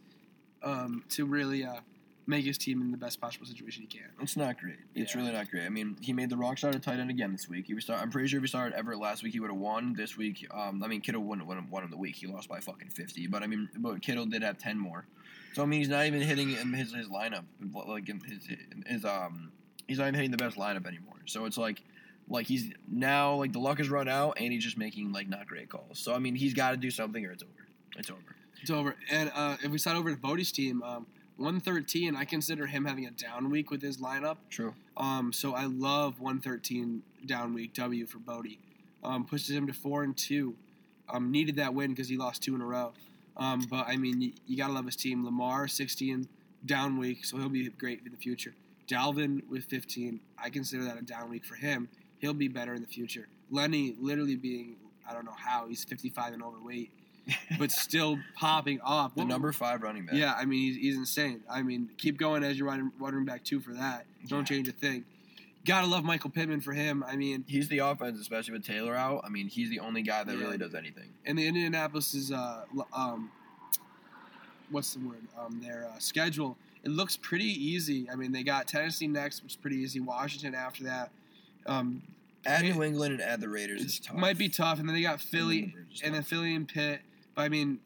um, 0.62 1.04
to 1.10 1.24
really 1.24 1.64
uh, 1.64 1.80
make 2.26 2.44
his 2.44 2.58
team 2.58 2.80
in 2.80 2.90
the 2.90 2.96
best 2.96 3.20
possible 3.20 3.46
situation 3.46 3.82
he 3.82 3.88
can. 3.88 4.08
It's 4.20 4.36
not 4.36 4.58
great. 4.58 4.76
It's 4.94 5.14
Yeah. 5.14 5.20
really 5.20 5.32
not 5.32 5.50
great. 5.50 5.64
I 5.64 5.68
mean, 5.68 5.96
he 6.00 6.12
made 6.12 6.30
the 6.30 6.36
wrong 6.36 6.56
start 6.56 6.74
at 6.74 6.82
tight 6.82 7.00
end 7.00 7.10
again 7.10 7.32
this 7.32 7.48
week. 7.48 7.66
He 7.66 7.74
was 7.74 7.84
start, 7.84 8.00
I'm 8.00 8.10
pretty 8.10 8.28
sure 8.28 8.38
if 8.38 8.42
he 8.44 8.48
started 8.48 8.76
Everett 8.76 8.98
last 8.98 9.22
week, 9.22 9.32
he 9.32 9.40
would 9.40 9.50
have 9.50 9.58
won. 9.58 9.94
This 9.94 10.16
week, 10.16 10.46
um, 10.52 10.82
I 10.82 10.86
mean, 10.86 11.00
Kittle 11.00 11.22
wouldn't 11.22 11.46
won, 11.48 11.68
won 11.70 11.82
him 11.84 11.90
the 11.90 11.96
week. 11.96 12.16
He 12.16 12.26
lost 12.26 12.48
by 12.48 12.60
fucking 12.60 12.90
50. 12.90 13.26
But 13.26 13.42
I 13.42 13.46
mean, 13.46 13.68
but 13.78 14.00
Kittle 14.02 14.26
did 14.26 14.42
have 14.42 14.58
10 14.58 14.78
more. 14.78 15.06
So 15.54 15.62
I 15.62 15.66
mean, 15.66 15.80
he's 15.80 15.88
not 15.88 16.06
even 16.06 16.20
hitting 16.20 16.52
in 16.52 16.72
his 16.72 16.92
his 16.94 17.08
lineup 17.08 17.42
like 17.74 18.06
his 18.06 18.48
his 18.86 19.04
um 19.04 19.50
he's 19.88 19.98
not 19.98 20.04
even 20.04 20.14
hitting 20.14 20.30
the 20.30 20.36
best 20.36 20.56
lineup 20.56 20.86
anymore. 20.86 21.16
So 21.26 21.44
it's 21.46 21.58
like 21.58 21.82
like 22.28 22.46
he's 22.46 22.70
now 22.86 23.34
like 23.34 23.52
the 23.52 23.58
luck 23.58 23.78
has 23.78 23.88
run 23.90 24.06
out 24.08 24.36
and 24.38 24.52
he's 24.52 24.62
just 24.62 24.78
making 24.78 25.10
like 25.10 25.28
not 25.28 25.48
great 25.48 25.68
calls. 25.68 25.98
So 25.98 26.14
I 26.14 26.20
mean, 26.20 26.36
he's 26.36 26.54
got 26.54 26.70
to 26.70 26.76
do 26.76 26.88
something 26.90 27.26
or 27.26 27.32
it's 27.32 27.42
over. 27.42 27.66
It's 27.96 28.10
over. 28.10 28.36
It's 28.62 28.70
over. 28.70 28.94
And 29.10 29.32
uh, 29.34 29.56
if 29.64 29.72
we 29.72 29.78
start 29.78 29.96
over 29.96 30.10
to 30.14 30.16
Bodie's 30.16 30.52
team, 30.52 30.82
um, 30.84 31.06
113, 31.40 32.14
I 32.14 32.24
consider 32.24 32.66
him 32.66 32.84
having 32.84 33.06
a 33.06 33.10
down 33.10 33.50
week 33.50 33.70
with 33.70 33.80
his 33.80 33.96
lineup. 33.96 34.36
True. 34.50 34.74
Um, 34.96 35.32
so 35.32 35.54
I 35.54 35.64
love 35.64 36.20
113 36.20 37.02
down 37.24 37.54
week 37.54 37.72
W 37.74 38.06
for 38.06 38.18
Bodie. 38.18 38.58
Um, 39.02 39.24
pushes 39.24 39.50
him 39.56 39.66
to 39.66 39.72
four 39.72 40.02
and 40.02 40.16
two. 40.16 40.54
Um, 41.08 41.30
needed 41.30 41.56
that 41.56 41.72
win 41.72 41.90
because 41.90 42.08
he 42.08 42.16
lost 42.16 42.42
two 42.42 42.54
in 42.54 42.60
a 42.60 42.66
row. 42.66 42.92
Um, 43.36 43.66
but 43.70 43.88
I 43.88 43.96
mean, 43.96 44.20
you, 44.20 44.32
you 44.46 44.56
gotta 44.56 44.74
love 44.74 44.84
his 44.84 44.96
team. 44.96 45.24
Lamar 45.24 45.66
16 45.66 46.28
down 46.66 46.98
week, 46.98 47.24
so 47.24 47.38
he'll 47.38 47.48
be 47.48 47.68
great 47.70 48.02
in 48.04 48.12
the 48.12 48.18
future. 48.18 48.54
Dalvin 48.86 49.48
with 49.48 49.64
15, 49.64 50.20
I 50.42 50.50
consider 50.50 50.84
that 50.84 50.98
a 50.98 51.02
down 51.02 51.30
week 51.30 51.44
for 51.44 51.54
him. 51.54 51.88
He'll 52.18 52.34
be 52.34 52.48
better 52.48 52.74
in 52.74 52.82
the 52.82 52.88
future. 52.88 53.28
Lenny 53.50 53.94
literally 53.98 54.36
being, 54.36 54.76
I 55.08 55.14
don't 55.14 55.24
know 55.24 55.36
how 55.36 55.68
he's 55.68 55.84
55 55.84 56.34
and 56.34 56.42
overweight, 56.42 56.90
but 57.58 57.70
still 57.72 58.18
popping 58.36 58.80
off. 58.80 59.14
The 59.14 59.20
What- 59.20 59.28
number 59.28 59.52
five 59.52 59.82
running 59.82 60.06
back. 60.06 60.14
yeah, 60.16 60.34
I 60.36 60.44
mean 60.44 60.60
he's, 60.60 60.76
he's 60.76 60.96
insane. 60.96 61.40
I 61.50 61.62
mean, 61.62 61.90
keep 61.98 62.16
going 62.18 62.42
as 62.44 62.58
you're 62.58 62.66
running, 62.68 62.92
running 62.98 63.24
back 63.24 63.44
two 63.44 63.60
for 63.60 63.72
that. 63.74 64.06
Don't 64.28 64.40
Yeah. 64.50 64.56
change 64.56 64.68
a 64.68 64.72
thing. 64.72 65.04
Gotta 65.66 65.86
love 65.86 66.04
Michael 66.04 66.30
Pittman 66.30 66.62
for 66.62 66.72
him. 66.72 67.04
I 67.06 67.16
mean, 67.16 67.44
He's 67.46 67.68
the 67.68 67.78
offense, 67.78 68.18
especially 68.18 68.52
with 68.54 68.64
Taylor 68.64 68.96
out. 68.96 69.22
I 69.24 69.28
mean, 69.28 69.46
he's 69.48 69.68
the 69.68 69.80
only 69.80 70.00
guy 70.02 70.24
that 70.24 70.34
Yeah. 70.36 70.42
really 70.44 70.56
does 70.58 70.74
anything. 70.74 71.10
and 71.26 71.38
the 71.38 71.46
Indianapolis 71.46 72.14
is 72.14 72.32
uh 72.32 72.64
um 72.92 73.30
what's 74.70 74.94
the 74.94 75.00
word 75.00 75.22
um 75.38 75.60
their 75.62 75.86
uh, 75.92 75.98
schedule. 75.98 76.56
It 76.82 76.88
looks 76.90 77.16
pretty 77.16 77.44
easy. 77.44 78.08
I 78.10 78.14
mean, 78.16 78.32
they 78.32 78.42
got 78.42 78.66
Tennessee 78.66 79.06
next, 79.06 79.42
which 79.42 79.52
is 79.52 79.56
pretty 79.56 79.76
easy. 79.76 80.00
Washington 80.00 80.54
after 80.54 80.84
that. 80.84 81.10
Um, 81.66 82.00
At 82.46 82.62
New 82.62 82.82
England 82.82 83.12
and 83.12 83.22
at 83.22 83.40
the 83.40 83.50
Raiders 83.50 83.84
is 83.84 83.98
tough. 84.00 84.16
might 84.16 84.38
be 84.38 84.48
tough, 84.48 84.78
and 84.80 84.88
then 84.88 84.96
they 84.96 85.02
got 85.02 85.20
Philly, 85.20 85.74
and 86.02 86.14
then. 86.14 86.22
Philly 86.22 86.54
and 86.54 86.66
Pitt. 86.66 87.02
But 87.40 87.46
I 87.46 87.48
mean, 87.48 87.78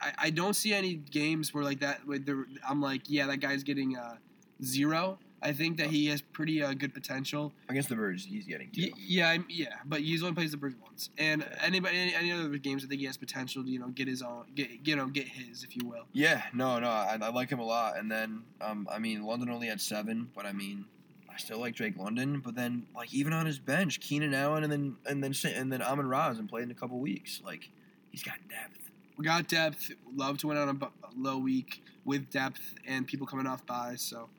I, 0.00 0.12
I 0.18 0.30
don't 0.30 0.54
see 0.54 0.72
any 0.72 0.94
games 0.94 1.52
where 1.52 1.64
like 1.64 1.80
that. 1.80 2.06
Where 2.06 2.20
the, 2.20 2.44
I'm 2.68 2.80
like, 2.80 3.02
yeah, 3.10 3.26
that 3.26 3.38
guy's 3.38 3.64
getting 3.64 3.96
uh, 3.96 4.18
zero. 4.62 5.18
I 5.42 5.52
think 5.52 5.78
that 5.78 5.88
he 5.88 6.06
has 6.06 6.20
pretty 6.20 6.62
uh, 6.62 6.74
good 6.74 6.94
potential. 6.94 7.52
against 7.68 7.88
the 7.88 7.96
Birds, 7.96 8.24
he's 8.24 8.46
getting 8.46 8.70
two. 8.70 8.82
Y- 8.82 8.92
yeah, 8.96 9.30
I'm, 9.30 9.46
yeah, 9.48 9.74
but 9.84 10.02
he's 10.02 10.22
only 10.22 10.36
plays 10.36 10.52
the 10.52 10.58
Birds 10.58 10.76
once. 10.80 11.10
And 11.18 11.44
anybody, 11.60 11.96
any, 11.98 12.14
any 12.14 12.30
other 12.30 12.56
games, 12.58 12.84
I 12.84 12.88
think 12.88 13.00
he 13.00 13.06
has 13.06 13.16
potential 13.16 13.64
to 13.64 13.68
you 13.68 13.80
know 13.80 13.88
get 13.88 14.06
his 14.06 14.22
own, 14.22 14.44
get 14.54 14.68
you 14.86 14.94
know 14.94 15.08
get 15.08 15.26
his, 15.26 15.64
if 15.64 15.74
you 15.74 15.88
will. 15.88 16.04
Yeah, 16.12 16.42
no, 16.54 16.78
no, 16.78 16.88
I, 16.88 17.18
I 17.20 17.30
like 17.30 17.50
him 17.50 17.58
a 17.58 17.64
lot. 17.64 17.98
And 17.98 18.08
then, 18.08 18.44
um, 18.60 18.86
I 18.92 19.00
mean, 19.00 19.24
London 19.24 19.50
only 19.50 19.66
had 19.66 19.80
seven, 19.80 20.30
but 20.36 20.46
I 20.46 20.52
mean, 20.52 20.84
I 21.28 21.36
still 21.36 21.58
like 21.58 21.74
Drake 21.74 21.96
London. 21.98 22.38
But 22.38 22.54
then, 22.54 22.86
like, 22.94 23.12
even 23.12 23.32
on 23.32 23.44
his 23.44 23.58
bench, 23.58 23.98
Keenan 23.98 24.34
Allen, 24.34 24.62
and 24.62 24.72
then 24.72 24.96
and 25.08 25.24
then 25.24 25.34
and 25.52 25.72
then 25.72 25.82
Amon 25.82 26.06
Ra 26.06 26.28
hasn't 26.28 26.48
played 26.48 26.62
in 26.62 26.70
a 26.70 26.74
couple 26.74 27.00
weeks. 27.00 27.42
Like, 27.44 27.70
he's 28.12 28.22
got 28.22 28.36
depth. 28.48 28.89
We 29.20 29.26
got 29.26 29.48
depth. 29.48 29.92
Love 30.16 30.38
to 30.38 30.46
win 30.46 30.56
on 30.56 30.70
a, 30.70 30.88
low 31.14 31.36
week 31.36 31.82
with 32.06 32.30
depth 32.30 32.76
and 32.86 33.06
people 33.06 33.26
coming 33.26 33.46
off 33.46 33.66
buys. 33.66 34.00
So, 34.00 34.30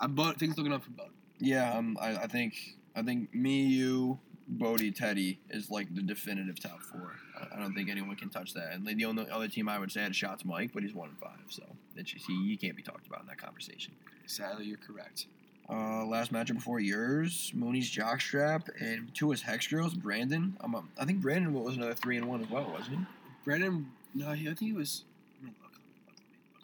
I 0.00 0.08
but 0.08 0.40
things 0.40 0.58
looking 0.58 0.72
up 0.72 0.82
for 0.82 0.90
Bud. 0.90 1.10
Yeah, 1.38 1.72
um, 1.72 1.96
I, 2.00 2.16
I 2.16 2.26
think 2.26 2.54
I 2.96 3.02
think 3.02 3.32
me, 3.32 3.62
you, 3.62 4.18
Bodie, 4.48 4.90
Teddy 4.90 5.38
is 5.50 5.70
like 5.70 5.94
the 5.94 6.02
definitive 6.02 6.58
top 6.58 6.82
four. 6.82 7.14
I, 7.40 7.54
I 7.54 7.60
don't 7.60 7.74
think 7.74 7.88
anyone 7.88 8.16
can 8.16 8.28
touch 8.28 8.54
that. 8.54 8.72
And 8.72 8.84
the 8.84 9.04
only 9.04 9.30
other 9.30 9.46
team 9.46 9.68
I 9.68 9.78
would 9.78 9.92
say 9.92 10.02
had 10.02 10.16
shots 10.16 10.44
Mike, 10.44 10.72
but 10.74 10.82
he's 10.82 10.94
one 10.94 11.10
and 11.10 11.18
five, 11.20 11.38
so 11.48 11.62
it's 11.94 12.10
just, 12.10 12.26
he, 12.26 12.48
he 12.48 12.56
can't 12.56 12.74
be 12.74 12.82
talked 12.82 13.06
about 13.06 13.20
in 13.20 13.28
that 13.28 13.38
conversation. 13.38 13.92
Sadly, 14.26 14.64
you're 14.64 14.78
correct. 14.78 15.26
Uh, 15.70 16.04
last 16.04 16.32
matchup 16.32 16.54
before 16.54 16.80
yours, 16.80 17.52
Mooney's 17.54 17.88
jockstrap 17.88 18.68
and 18.80 19.14
Tua's 19.14 19.42
hex 19.42 19.68
girls, 19.68 19.94
Brandon. 19.94 20.56
Um, 20.60 20.88
I 20.98 21.04
think 21.04 21.20
Brandon 21.20 21.52
was 21.52 21.76
another 21.76 21.94
three 21.94 22.16
and 22.16 22.26
one 22.26 22.42
as 22.42 22.50
well, 22.50 22.68
wasn't 22.72 22.98
he? 22.98 23.04
Brandon, 23.44 23.86
no, 24.14 24.28
I 24.30 24.36
think 24.36 24.58
he 24.60 24.72
was. 24.72 25.04
Let 25.36 25.44
me 25.44 25.56
look. 25.62 25.72
Let 25.72 25.86
me 25.94 26.00
look. 26.06 26.16
Let 26.18 26.28
me 26.28 26.40
look. 26.54 26.62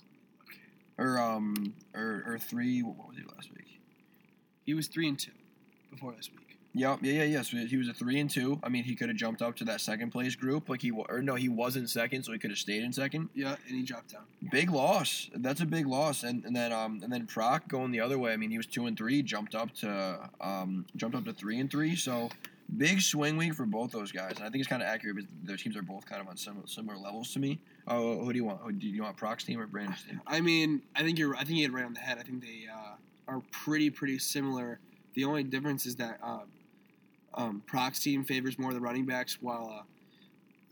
Let 0.99 1.07
me 1.07 1.07
look. 1.07 1.17
Or 1.17 1.19
um, 1.19 1.75
or, 1.95 2.25
or 2.35 2.39
three. 2.39 2.83
What 2.83 3.09
was 3.09 3.17
he 3.17 3.25
last 3.35 3.51
week? 3.53 3.81
He 4.65 4.75
was 4.75 4.89
three 4.89 5.09
and 5.09 5.19
two 5.19 5.33
before 5.91 6.13
this 6.13 6.31
week. 6.31 6.41
Yep, 6.77 7.01
yeah, 7.03 7.13
yeah, 7.13 7.23
yeah. 7.23 7.43
So 7.43 7.57
he 7.59 7.77
was 7.77 7.89
a 7.89 7.95
three 7.95 8.19
and 8.19 8.29
two. 8.29 8.59
I 8.65 8.69
mean, 8.69 8.83
he 8.83 8.97
could 8.97 9.09
have 9.09 9.17
jumped 9.17 9.43
up 9.43 9.55
to 9.57 9.65
that 9.67 9.81
second 9.81 10.11
place 10.11 10.35
group, 10.35 10.69
like 10.69 10.83
he 10.83 10.91
wa- 10.91 11.07
or 11.09 11.23
no, 11.23 11.37
he 11.37 11.49
wasn't 11.49 11.89
second, 11.89 12.25
so 12.25 12.33
he 12.33 12.39
could 12.41 12.51
have 12.51 12.59
stayed 12.59 12.83
in 12.83 12.93
second. 12.93 13.29
Yeah, 13.33 13.55
and 13.69 13.77
he 13.77 13.85
dropped 13.85 14.13
down. 14.13 14.23
Big 14.51 14.71
loss. 14.71 15.31
That's 15.37 15.61
a 15.61 15.67
big 15.67 15.87
loss. 15.87 16.25
And 16.25 16.45
and 16.45 16.55
then 16.57 16.73
um 16.73 17.01
and 17.05 17.13
then 17.13 17.27
Proc 17.27 17.69
going 17.69 17.93
the 17.93 18.01
other 18.01 18.19
way. 18.19 18.33
I 18.33 18.37
mean, 18.37 18.51
he 18.51 18.57
was 18.57 18.67
two 18.67 18.87
and 18.87 18.99
three, 18.99 19.23
jumped 19.23 19.55
up 19.55 19.73
to 19.77 20.31
um 20.41 20.85
jumped 20.97 21.17
up 21.17 21.25
to 21.27 21.33
three 21.33 21.61
and 21.61 21.71
three. 21.71 21.95
So 21.95 22.29
big 22.77 23.01
swing 23.01 23.37
week 23.37 23.55
for 23.55 23.67
both 23.67 23.91
those 23.93 24.13
guys. 24.13 24.33
And 24.37 24.41
I 24.41 24.51
think 24.51 24.57
it's 24.57 24.69
kind 24.69 24.83
of 24.83 24.89
accurate 24.89 25.17
because 25.17 25.31
their 25.43 25.57
teams 25.57 25.77
are 25.77 25.83
both 25.83 26.07
kind 26.07 26.21
of 26.21 26.29
on 26.29 26.37
similar 26.37 26.67
similar 26.67 26.99
levels 26.99 27.33
to 27.33 27.39
me. 27.39 27.61
Oh, 27.87 28.25
who 28.25 28.33
do 28.33 28.39
you 28.39 28.45
want? 28.45 28.61
Who, 28.61 28.73
do 28.73 28.87
you 28.87 29.03
want 29.03 29.17
Proc's 29.17 29.45
team 29.45 29.61
or 29.61 29.67
Brandon's 29.67 30.03
team? 30.05 30.21
I 30.27 30.41
mean, 30.41 30.83
I 30.95 31.03
think 31.03 31.19
you're. 31.19 31.35
I 31.35 31.45
think 31.45 31.51
you 31.51 31.63
hit 31.63 31.71
it 31.71 31.75
right 31.75 31.85
on 31.85 31.95
the 31.95 32.01
head. 32.01 32.19
I 32.19 32.23
think 32.23 32.43
they 32.43 32.67
uh, 32.73 32.97
are 33.29 33.43
pretty, 33.51 33.91
pretty 33.91 34.19
similar. 34.19 34.81
The 35.15 35.25
only 35.25 35.45
difference 35.45 35.87
is 35.87 35.97
that 35.97 36.19
um, 36.23 36.49
um, 37.35 37.63
Proc's 37.67 38.01
team 38.01 38.25
favors 38.25 38.59
more 38.59 38.73
the 38.73 38.81
running 38.81 39.07
backs, 39.07 39.39
while 39.41 39.85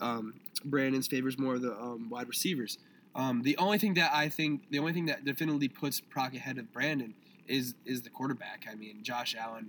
uh, 0.01 0.05
um, 0.05 0.35
Brandon's 0.65 1.07
favors 1.07 1.39
more 1.39 1.59
the 1.59 1.73
um, 1.73 2.09
wide 2.11 2.29
receivers. 2.29 2.79
Um, 3.15 3.43
the 3.43 3.57
only 3.59 3.79
thing 3.79 3.95
that 3.95 4.11
I 4.15 4.29
think, 4.29 4.63
the 4.71 4.79
only 4.79 4.93
thing 4.93 5.07
that 5.07 5.25
definitely 5.25 5.69
puts 5.69 6.01
Proc 6.01 6.35
ahead 6.35 6.59
of 6.59 6.73
Brandon 6.73 7.15
is 7.47 7.75
is 7.85 8.03
the 8.03 8.11
quarterback. 8.11 8.67
I 8.71 8.75
mean, 8.75 9.03
Josh 9.03 9.37
Allen 9.39 9.69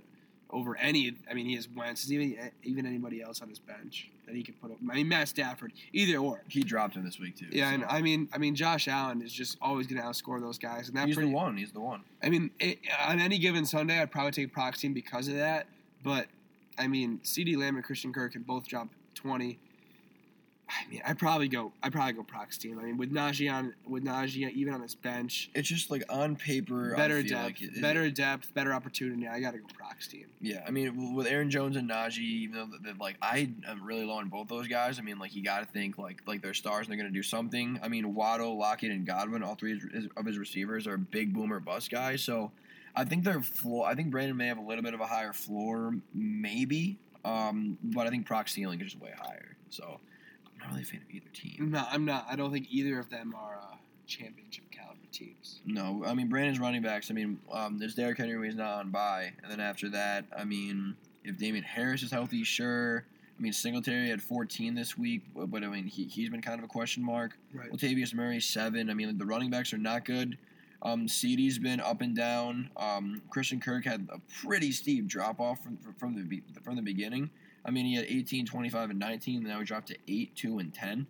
over 0.50 0.76
any. 0.76 1.16
I 1.30 1.34
mean, 1.34 1.46
he 1.46 1.54
has 1.56 1.68
Wentz, 1.68 2.10
even 2.10 2.50
even 2.62 2.86
anybody 2.86 3.22
else 3.22 3.42
on 3.42 3.48
his 3.48 3.58
bench 3.58 4.10
that 4.26 4.34
he 4.34 4.42
could 4.42 4.60
put 4.60 4.70
up. 4.70 4.78
I 4.90 4.94
mean, 4.94 5.08
Matt 5.08 5.28
Stafford, 5.28 5.72
either 5.92 6.18
or. 6.18 6.42
He 6.48 6.62
dropped 6.62 6.94
him 6.94 7.04
this 7.04 7.18
week 7.18 7.36
too. 7.36 7.46
Yeah, 7.50 7.68
so. 7.68 7.74
and 7.74 7.84
I 7.84 8.00
mean, 8.00 8.28
I 8.32 8.38
mean, 8.38 8.54
Josh 8.54 8.88
Allen 8.88 9.22
is 9.22 9.32
just 9.32 9.58
always 9.60 9.86
going 9.86 10.00
to 10.00 10.06
outscore 10.06 10.40
those 10.40 10.58
guys, 10.58 10.88
and 10.88 10.96
that 10.96 11.06
he's 11.06 11.16
pretty. 11.16 11.30
the 11.30 11.34
one. 11.36 11.56
He's 11.56 11.72
the 11.72 11.80
one. 11.80 12.02
I 12.22 12.28
mean, 12.28 12.50
it, 12.58 12.78
on 13.06 13.20
any 13.20 13.38
given 13.38 13.66
Sunday, 13.66 14.00
I'd 14.00 14.10
probably 14.10 14.32
take 14.32 14.54
team 14.76 14.94
because 14.94 15.28
of 15.28 15.34
that. 15.34 15.66
But 16.02 16.26
I 16.78 16.86
mean, 16.86 17.20
CeeDee 17.24 17.56
Lamb 17.56 17.76
and 17.76 17.84
Christian 17.84 18.12
Kirk 18.12 18.32
can 18.32 18.42
both 18.42 18.66
drop 18.66 18.88
twenty. 19.14 19.58
I 20.68 20.90
mean, 20.90 21.02
I'd 21.06 21.18
probably 21.18 21.48
go. 21.48 21.72
I'd 21.82 21.92
probably 21.92 22.14
go 22.14 22.22
Proc's 22.22 22.56
team. 22.56 22.78
I 22.78 22.84
mean, 22.84 22.96
with 22.96 23.12
Najee 23.12 23.52
on, 23.52 23.74
with 23.86 24.02
Najee 24.02 24.50
even 24.52 24.72
on 24.72 24.80
his 24.80 24.94
bench, 24.94 25.50
It's 25.54 25.68
just 25.68 25.90
like 25.90 26.02
on 26.08 26.36
paper, 26.36 26.94
better 26.96 27.18
I 27.18 27.22
depth, 27.22 27.44
like 27.44 27.62
it- 27.62 27.76
it- 27.76 27.82
better 27.82 28.10
depth, 28.10 28.52
better 28.54 28.72
opportunity. 28.72 29.28
I 29.28 29.40
got 29.40 29.52
to 29.52 29.58
go 29.58 29.66
Proc's 29.74 30.08
team. 30.08 30.26
Yeah, 30.40 30.64
I 30.66 30.70
mean, 30.70 31.14
with 31.14 31.26
Aaron 31.26 31.50
Jones 31.50 31.76
and 31.76 31.88
Najee, 31.88 32.18
even 32.20 32.56
though 32.56 32.78
that 32.82 32.98
like 32.98 33.16
I 33.20 33.50
am 33.68 33.84
really 33.84 34.04
low 34.06 34.14
on 34.14 34.28
both 34.30 34.48
those 34.48 34.66
guys. 34.66 34.98
I 34.98 35.02
mean, 35.02 35.18
like 35.18 35.34
you 35.36 35.44
got 35.44 35.60
to 35.60 35.66
think 35.66 35.98
like 35.98 36.22
like 36.26 36.40
they're 36.40 36.54
stars 36.54 36.86
and 36.86 36.90
they're 36.92 36.98
going 37.02 37.12
to 37.12 37.16
do 37.18 37.22
something. 37.22 37.78
I 37.82 37.88
mean, 37.88 38.14
Waddle, 38.14 38.56
Lockett, 38.58 38.90
and 38.90 39.06
Godwin, 39.06 39.42
all 39.42 39.54
three 39.56 39.74
of 39.74 39.82
his- 40.26 40.38
receivers 40.38 40.86
are 40.86 40.96
big 40.96 41.34
boomer 41.34 41.60
bust 41.60 41.90
guys. 41.90 42.22
So 42.22 42.52
I 42.96 43.04
think 43.04 43.24
their 43.24 43.42
floor. 43.42 43.86
I 43.86 43.94
think 43.94 44.10
Brandon 44.10 44.36
may 44.36 44.46
have 44.46 44.58
a 44.58 44.62
little 44.62 44.82
bit 44.82 44.94
of 44.94 45.00
a 45.00 45.06
higher 45.06 45.32
floor, 45.34 45.94
maybe. 46.14 46.98
Um, 47.24 47.78
but 47.82 48.06
I 48.06 48.10
think 48.10 48.26
Proc 48.26 48.48
ceiling 48.48 48.80
is 48.80 48.92
just 48.92 49.02
way 49.02 49.12
higher. 49.18 49.56
So 49.70 50.00
not 50.64 50.72
really 50.72 50.82
a 50.82 50.86
fan 50.86 51.00
of 51.02 51.14
either 51.14 51.28
team. 51.32 51.74
I'm. 51.74 51.86
I'm 51.90 52.04
not. 52.04 52.26
I 52.28 52.36
don't 52.36 52.52
think 52.52 52.66
either 52.70 52.98
of 52.98 53.10
them 53.10 53.34
are 53.36 53.58
uh, 53.60 53.76
championship 54.06 54.64
caliber 54.70 55.00
teams. 55.12 55.60
No, 55.64 56.02
I 56.06 56.14
mean 56.14 56.28
Brandon's 56.28 56.58
running 56.58 56.82
backs. 56.82 57.10
I 57.10 57.14
mean, 57.14 57.38
um, 57.52 57.78
there's 57.78 57.94
Derrick 57.94 58.18
Henry 58.18 58.36
when 58.36 58.46
he's 58.46 58.56
not 58.56 58.80
on 58.80 58.90
bye, 58.90 59.32
and 59.42 59.50
then 59.50 59.60
after 59.60 59.88
that, 59.90 60.24
I 60.36 60.44
mean, 60.44 60.96
if 61.24 61.38
Damien 61.38 61.64
Harris 61.64 62.02
is 62.02 62.10
healthy, 62.10 62.44
sure. 62.44 63.04
I 63.36 63.42
mean, 63.42 63.52
Singletary 63.52 64.08
had 64.10 64.22
14 64.22 64.76
this 64.76 64.96
week, 64.96 65.22
but, 65.34 65.50
but 65.50 65.64
I 65.64 65.66
mean, 65.66 65.86
he 65.86 66.04
he's 66.04 66.30
been 66.30 66.42
kind 66.42 66.58
of 66.58 66.64
a 66.64 66.68
question 66.68 67.04
mark. 67.04 67.36
Right. 67.52 67.70
Latavius 67.70 68.14
Murray 68.14 68.40
seven. 68.40 68.90
I 68.90 68.94
mean, 68.94 69.18
the 69.18 69.26
running 69.26 69.50
backs 69.50 69.72
are 69.72 69.78
not 69.78 70.04
good. 70.04 70.38
Um, 70.82 71.06
CeeDee's 71.06 71.58
been 71.58 71.80
up 71.80 72.02
and 72.02 72.14
down. 72.14 72.70
Um, 72.76 73.22
Christian 73.30 73.58
Kirk 73.58 73.86
had 73.86 74.06
a 74.12 74.18
pretty 74.42 74.70
steep 74.70 75.06
drop 75.06 75.40
off 75.40 75.64
from, 75.64 75.78
from 75.98 76.14
the 76.14 76.42
from 76.62 76.76
the 76.76 76.82
beginning. 76.82 77.30
I 77.64 77.70
mean, 77.70 77.86
he 77.86 77.94
had 77.96 78.04
18, 78.06 78.46
25, 78.46 78.90
and 78.90 78.98
19. 78.98 79.36
And 79.38 79.46
now 79.46 79.58
he 79.58 79.64
dropped 79.64 79.88
to 79.88 79.96
8, 80.06 80.34
2, 80.36 80.58
and 80.58 80.74
10. 80.74 81.06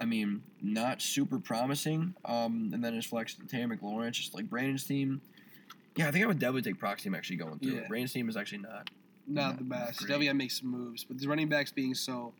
I 0.00 0.04
mean, 0.04 0.42
not 0.62 1.02
super 1.02 1.38
promising. 1.38 2.14
Um, 2.24 2.70
and 2.72 2.82
then 2.82 2.94
his 2.94 3.04
flex, 3.04 3.34
to 3.34 3.46
Terry 3.46 3.64
McLaurin, 3.66 4.12
just 4.12 4.34
like 4.34 4.48
Brandon's 4.48 4.84
team. 4.84 5.20
Yeah, 5.96 6.08
I 6.08 6.10
think 6.12 6.24
I 6.24 6.28
would 6.28 6.38
definitely 6.38 6.62
take 6.62 6.78
Prox 6.80 7.02
team 7.02 7.14
actually 7.14 7.36
going 7.36 7.58
through. 7.58 7.72
Yeah. 7.72 7.88
Brandon's 7.88 8.12
team 8.12 8.28
is 8.28 8.36
actually 8.36 8.58
not. 8.58 8.88
Not 9.26 9.42
Not 9.42 9.58
the 9.58 9.64
best. 9.64 9.98
great. 9.98 10.08
Definitely 10.08 10.26
got 10.26 10.32
to 10.32 10.38
make 10.38 10.50
some 10.52 10.70
moves. 10.70 11.04
But 11.04 11.18
the 11.18 11.28
running 11.28 11.48
backs 11.48 11.72
being 11.72 11.94
so 11.94 12.32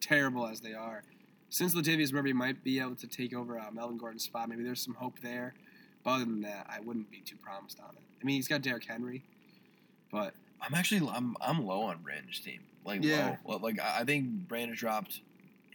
terrible 0.00 0.46
as 0.46 0.60
they 0.60 0.74
are, 0.74 1.02
since 1.48 1.74
Latavius 1.74 2.12
Murray 2.12 2.32
might 2.34 2.62
be 2.62 2.78
able 2.78 2.96
to 2.96 3.06
take 3.06 3.34
over 3.34 3.58
uh, 3.58 3.70
Melvin 3.72 3.96
Gordon's 3.96 4.24
spot, 4.24 4.48
maybe 4.48 4.62
there's 4.62 4.82
some 4.82 4.94
hope 4.94 5.18
there. 5.20 5.54
But 6.04 6.10
other 6.10 6.24
than 6.26 6.42
that, 6.42 6.66
I 6.68 6.80
wouldn't 6.80 7.10
be 7.10 7.20
too 7.20 7.36
promised 7.36 7.80
on 7.80 7.96
it. 7.96 8.02
I 8.20 8.24
mean, 8.24 8.36
he's 8.36 8.48
got 8.48 8.62
Derrick 8.62 8.84
Henry, 8.84 9.22
but 10.12 10.34
I'm 10.60 10.74
actually 10.74 11.08
I'm 11.08 11.36
I'm 11.40 11.64
low 11.64 11.82
on 11.82 11.98
Brandon's 12.02 12.40
team. 12.40 12.60
Like 12.84 13.02
Yeah. 13.02 13.26
low. 13.26 13.38
Well, 13.44 13.58
Like 13.58 13.78
I 13.80 14.04
think 14.04 14.48
Brandon 14.48 14.76
dropped 14.76 15.20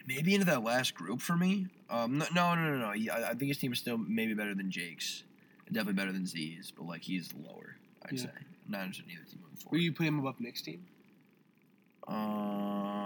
maybe 0.08 0.34
into 0.34 0.46
that 0.48 0.64
last 0.64 0.94
group 0.96 1.22
for 1.22 1.36
me. 1.38 1.68
Um, 1.90 2.18
no, 2.18 2.26
no, 2.34 2.56
no, 2.56 2.78
no. 2.78 2.78
no. 2.80 3.12
I, 3.14 3.30
I 3.32 3.34
think 3.34 3.50
his 3.50 3.58
team 3.58 3.74
is 3.74 3.80
still 3.80 3.98
maybe 3.98 4.34
better 4.34 4.56
than 4.56 4.72
Jake's, 4.72 5.24
definitely 5.68 5.94
better 5.94 6.12
than 6.12 6.26
Z's, 6.26 6.72
but 6.76 6.86
like 6.88 7.02
he's 7.04 7.30
lower. 7.34 7.76
I'd 8.06 8.14
Yeah. 8.14 8.24
say. 8.24 8.30
I'm 8.66 8.72
not 8.72 8.82
interested 8.86 9.06
in 9.08 9.12
either 9.18 9.26
team 9.26 9.40
moving 9.42 9.58
will 9.70 9.80
you 9.80 9.92
put 9.94 10.06
him 10.06 10.20
above 10.20 10.40
Nick's 10.40 10.62
team? 10.62 10.86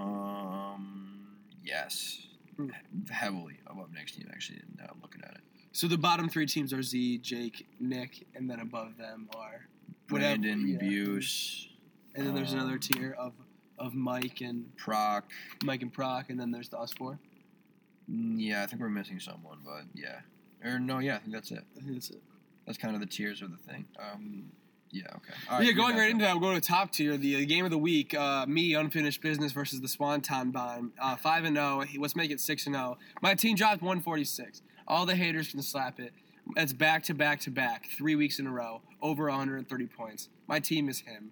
Um, 0.06 1.28
yes, 1.64 2.28
Hmm. 2.58 2.70
heavily 3.10 3.60
above 3.68 3.92
next 3.94 4.14
team. 4.16 4.28
Actually, 4.32 4.62
now 4.78 4.86
I'm 4.90 5.02
looking 5.02 5.22
at 5.24 5.32
it. 5.32 5.42
So 5.74 5.88
the 5.88 5.98
bottom 5.98 6.30
three 6.30 6.46
teams 6.46 6.72
are 6.72 6.82
Z, 6.82 7.18
Jake, 7.20 7.68
Nick, 7.80 8.26
and 8.36 8.50
then 8.50 8.60
above 8.62 8.96
them 8.98 9.28
are 9.36 9.68
Brandon, 10.08 10.68
yeah. 10.68 10.78
Buse, 10.78 11.70
And 12.16 12.26
then 12.26 12.36
there's 12.36 12.54
another 12.54 12.74
Um, 12.74 12.80
tier 12.80 13.12
of 13.18 13.34
of 13.78 13.94
Mike 13.94 14.40
and 14.40 14.74
Proc. 14.78 15.30
Mike 15.64 15.82
and 15.82 15.92
Proc, 15.92 16.30
and 16.30 16.40
then 16.40 16.50
there's 16.52 16.70
the 16.70 16.80
us 16.80 16.94
four. 16.94 17.20
Mm, 18.10 18.36
Yeah, 18.38 18.64
I 18.64 18.68
think 18.68 18.82
we're 18.82 18.88
missing 18.90 19.20
someone, 19.20 19.58
but 19.66 19.84
yeah. 19.94 20.22
Or 20.64 20.80
no, 20.80 21.00
yeah, 21.00 21.16
I 21.16 21.20
think 21.20 21.34
that's 21.34 21.52
it. 21.52 21.64
I 21.76 21.82
think 21.82 21.94
that's 21.94 22.10
it. 22.10 22.22
That's 22.66 22.78
kind 22.78 22.96
of 22.96 23.02
the 23.02 23.08
tiers 23.08 23.42
of 23.42 23.52
the 23.52 23.58
thing. 23.58 23.86
Um, 24.00 24.52
yeah, 24.92 25.04
okay. 25.18 25.66
yeah, 25.66 25.74
going 25.74 25.98
right 25.98 26.10
into 26.10 26.24
that, 26.24 26.34
we'll 26.40 26.42
go 26.50 26.54
to 26.56 26.62
the 26.62 26.66
top 26.66 26.92
tier. 26.94 27.18
The, 27.18 27.44
uh, 27.44 27.46
game 27.46 27.66
of 27.66 27.72
the 27.72 27.78
week, 27.78 28.14
uh, 28.14 28.46
me, 28.48 28.76
unfinished 28.76 29.22
business 29.22 29.52
versus 29.52 29.82
the 29.82 29.90
Swanton 29.90 30.52
Bomb. 30.52 30.94
Uh, 30.98 31.18
5 31.18 31.44
and 31.44 31.58
0. 31.58 31.84
Let's 32.00 32.16
make 32.16 32.32
it 32.32 32.40
6 32.40 32.66
and 32.68 32.76
0. 32.76 32.98
My 33.22 33.36
team 33.36 33.56
dropped 33.58 33.82
146. 33.82 34.62
All 34.88 35.06
the 35.06 35.16
haters 35.16 35.50
can 35.50 35.62
slap 35.62 36.00
it. 36.00 36.14
It's 36.58 36.74
back 36.74 37.04
to 37.04 37.14
back 37.14 37.40
to 37.42 37.52
back, 37.52 37.88
three 37.98 38.16
weeks 38.16 38.40
in 38.40 38.48
a 38.48 38.52
row, 38.52 38.82
over 39.02 39.26
130 39.26 39.88
points. 39.88 40.30
My 40.48 40.60
team 40.60 40.90
is 40.90 41.00
him, 41.00 41.32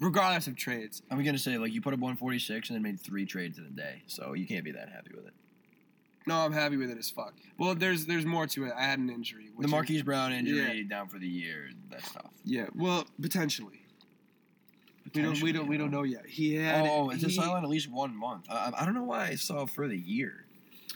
regardless 0.00 0.46
of 0.48 0.56
trades. 0.56 1.02
I'm 1.10 1.22
gonna 1.24 1.38
say 1.38 1.56
like 1.56 1.72
you 1.72 1.80
put 1.80 1.94
up 1.94 2.00
146 2.00 2.68
and 2.68 2.74
then 2.76 2.82
made 2.82 3.00
three 3.00 3.24
trades 3.24 3.58
in 3.58 3.64
a 3.64 3.70
day, 3.70 4.02
so 4.06 4.32
you 4.34 4.46
can't 4.46 4.64
be 4.64 4.72
that 4.72 4.88
happy 4.88 5.12
with 5.14 5.26
it. 5.26 5.34
No, 6.26 6.36
I'm 6.36 6.52
happy 6.52 6.76
with 6.76 6.90
it 6.90 6.98
as 6.98 7.08
fuck. 7.10 7.34
Well, 7.58 7.74
there's 7.74 8.06
there's 8.06 8.26
more 8.26 8.46
to 8.48 8.64
it. 8.66 8.72
I 8.76 8.82
had 8.82 8.98
an 8.98 9.08
injury. 9.08 9.50
which 9.54 9.62
the 9.64 9.68
is- 9.68 9.70
Marquise 9.70 10.02
Brown 10.02 10.32
injury 10.32 10.84
down 10.84 11.08
for 11.08 11.18
the 11.18 11.28
year, 11.28 11.70
that's 11.90 12.10
tough. 12.12 12.32
Yeah, 12.44 12.66
well, 12.74 13.06
potentially. 13.22 13.76
We 15.14 15.22
don't, 15.22 15.40
we 15.42 15.50
don't, 15.52 15.66
we 15.66 15.76
don't 15.76 15.90
know. 15.90 16.02
yet. 16.04 16.26
He 16.26 16.54
had. 16.54 16.86
Oh, 16.86 17.10
it's 17.10 17.24
a 17.24 17.28
he- 17.28 17.34
silent 17.34 17.64
at 17.64 17.70
least 17.70 17.90
one 17.90 18.14
month. 18.14 18.46
I, 18.50 18.72
I 18.78 18.84
don't 18.84 18.94
know 18.94 19.02
why 19.04 19.28
I 19.28 19.34
saw 19.36 19.66
for 19.66 19.88
the 19.88 19.96
year. 19.96 20.44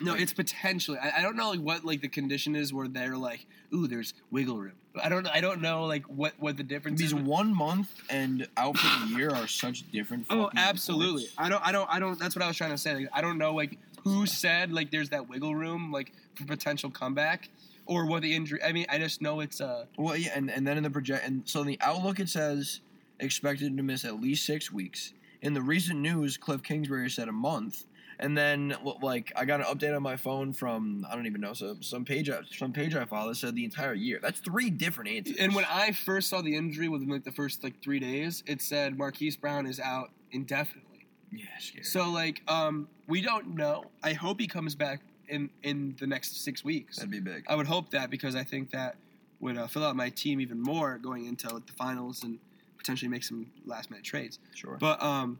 No, 0.01 0.15
it's 0.15 0.33
potentially. 0.33 0.99
I, 0.99 1.19
I 1.19 1.23
don't 1.23 1.37
know 1.37 1.51
like 1.51 1.61
what 1.61 1.85
like 1.85 2.01
the 2.01 2.09
condition 2.09 2.57
is 2.57 2.73
where 2.73 2.89
they're 2.89 3.17
like, 3.17 3.47
ooh, 3.73 3.87
there's 3.87 4.15
wiggle 4.31 4.59
room. 4.59 4.73
I 5.03 5.09
don't. 5.09 5.27
I 5.27 5.41
don't 5.41 5.61
know 5.61 5.87
like 5.87 6.05
what 6.05 6.35
what 6.39 6.57
the 6.57 6.63
difference 6.63 7.01
These 7.01 7.13
is. 7.13 7.15
one 7.15 7.55
month 7.55 8.01
and 8.11 8.47
out 8.57 8.77
for 8.77 9.07
the 9.07 9.15
year 9.17 9.31
are 9.31 9.47
such 9.47 9.91
different. 9.91 10.27
Oh, 10.31 10.51
absolutely. 10.57 11.25
reports. 11.25 11.35
I 11.39 11.49
don't. 11.49 11.67
I 11.67 11.73
don't. 11.73 11.91
I 11.91 11.99
don't. 11.99 12.19
That's 12.19 12.35
what 12.37 12.43
I 12.43 12.49
was 12.49 12.57
trying 12.57 12.71
to 12.71 12.79
say. 12.79 12.95
Like, 12.95 13.09
I 13.13 13.21
don't 13.21 13.39
know 13.39 13.55
like 13.55 13.79
who 14.03 14.27
said 14.27 14.73
like 14.73 14.91
there's 14.91 15.11
that 15.11 15.29
wiggle 15.29 15.55
room 15.55 15.91
like 15.91 16.13
for 16.35 16.45
potential 16.45 16.91
comeback 16.91 17.49
or 17.87 18.07
what 18.07 18.23
the 18.23 18.35
injury. 18.35 18.63
I 18.63 18.73
mean, 18.73 18.87
I 18.89 18.99
just 18.99 19.21
know 19.23 19.41
it's 19.41 19.61
uh. 19.61 19.87
Well, 19.97 20.17
yeah, 20.17 20.33
and, 20.35 20.51
and 20.51 20.67
then 20.67 20.77
in 20.77 20.83
the 20.83 20.91
project, 20.91 21.27
and 21.27 21.43
so 21.45 21.61
in 21.61 21.67
the 21.67 21.79
outlook 21.81 22.21
it 22.21 22.29
says 22.29 22.81
expected 23.21 23.77
to 23.77 23.83
miss 23.83 24.05
at 24.05 24.21
least 24.21 24.45
six 24.45 24.73
weeks. 24.73 25.13
In 25.43 25.55
the 25.55 25.63
recent 25.63 26.01
news, 26.01 26.37
Cliff 26.37 26.63
Kingsbury 26.63 27.11
said 27.11 27.29
a 27.29 27.33
month, 27.33 27.85
and 28.19 28.37
then 28.37 28.77
like 29.03 29.33
I 29.37 29.45
got 29.45 29.61
an 29.61 29.67
update 29.67 29.95
on 29.95 30.03
my 30.03 30.17
phone 30.17 30.53
from 30.53 31.07
I 31.11 31.15
don't 31.15 31.27
even 31.27 31.41
know 31.41 31.55
so 31.55 31.77
some 31.81 32.05
page 32.05 32.31
some 32.57 32.73
page 32.73 32.95
I 32.95 33.05
follow 33.05 33.29
that 33.31 33.37
said 33.37 33.55
the 33.55 33.65
entire 33.65 33.95
year. 33.95 34.19
That's 34.23 34.41
three 34.41 34.71
different 34.71 35.11
answers. 35.11 35.37
And 35.39 35.55
when 35.55 35.65
I 35.69 35.93
first 35.93 36.29
saw 36.29 36.43
the 36.43 36.57
injury 36.57 36.89
within 36.89 37.09
like 37.09 37.25
the 37.25 37.33
first 37.33 37.63
like 37.63 37.83
three 37.83 37.99
days, 37.99 38.43
it 38.47 38.63
said 38.63 38.97
Marquise 38.97 39.37
Brown 39.37 39.67
is 39.67 39.81
out 39.81 40.11
indefinitely. 40.33 41.07
yeah, 41.33 41.47
scary. 41.59 41.85
So 41.85 42.11
like, 42.11 42.43
um, 42.49 42.89
we 43.09 43.21
don't 43.21 43.55
know. 43.55 43.85
I 44.03 44.13
hope 44.13 44.41
he 44.41 44.47
comes 44.47 44.75
back 44.75 45.01
in 45.29 45.51
in 45.63 45.97
the 45.99 46.07
next 46.07 46.45
six 46.45 46.65
weeks. 46.65 46.97
that'd 46.97 47.11
be 47.11 47.21
big. 47.21 47.45
I 47.49 47.55
would 47.55 47.67
hope 47.67 47.91
that 47.91 48.11
because 48.11 48.35
I 48.35 48.45
think 48.45 48.71
that 48.71 48.97
would 49.41 49.57
uh, 49.57 49.67
fill 49.67 49.85
out 49.85 49.97
my 49.97 50.11
team 50.11 50.41
even 50.41 50.61
more 50.61 50.99
going 50.99 51.27
into 51.27 51.53
like, 51.53 51.67
the 51.67 51.73
finals 51.73 52.23
and 52.23 52.39
potentially 52.79 53.09
make 53.09 53.25
some 53.25 53.47
last 53.65 53.91
minute 53.91 54.05
trades. 54.05 54.39
Sure. 54.55 54.77
But 54.79 55.03
um, 55.03 55.39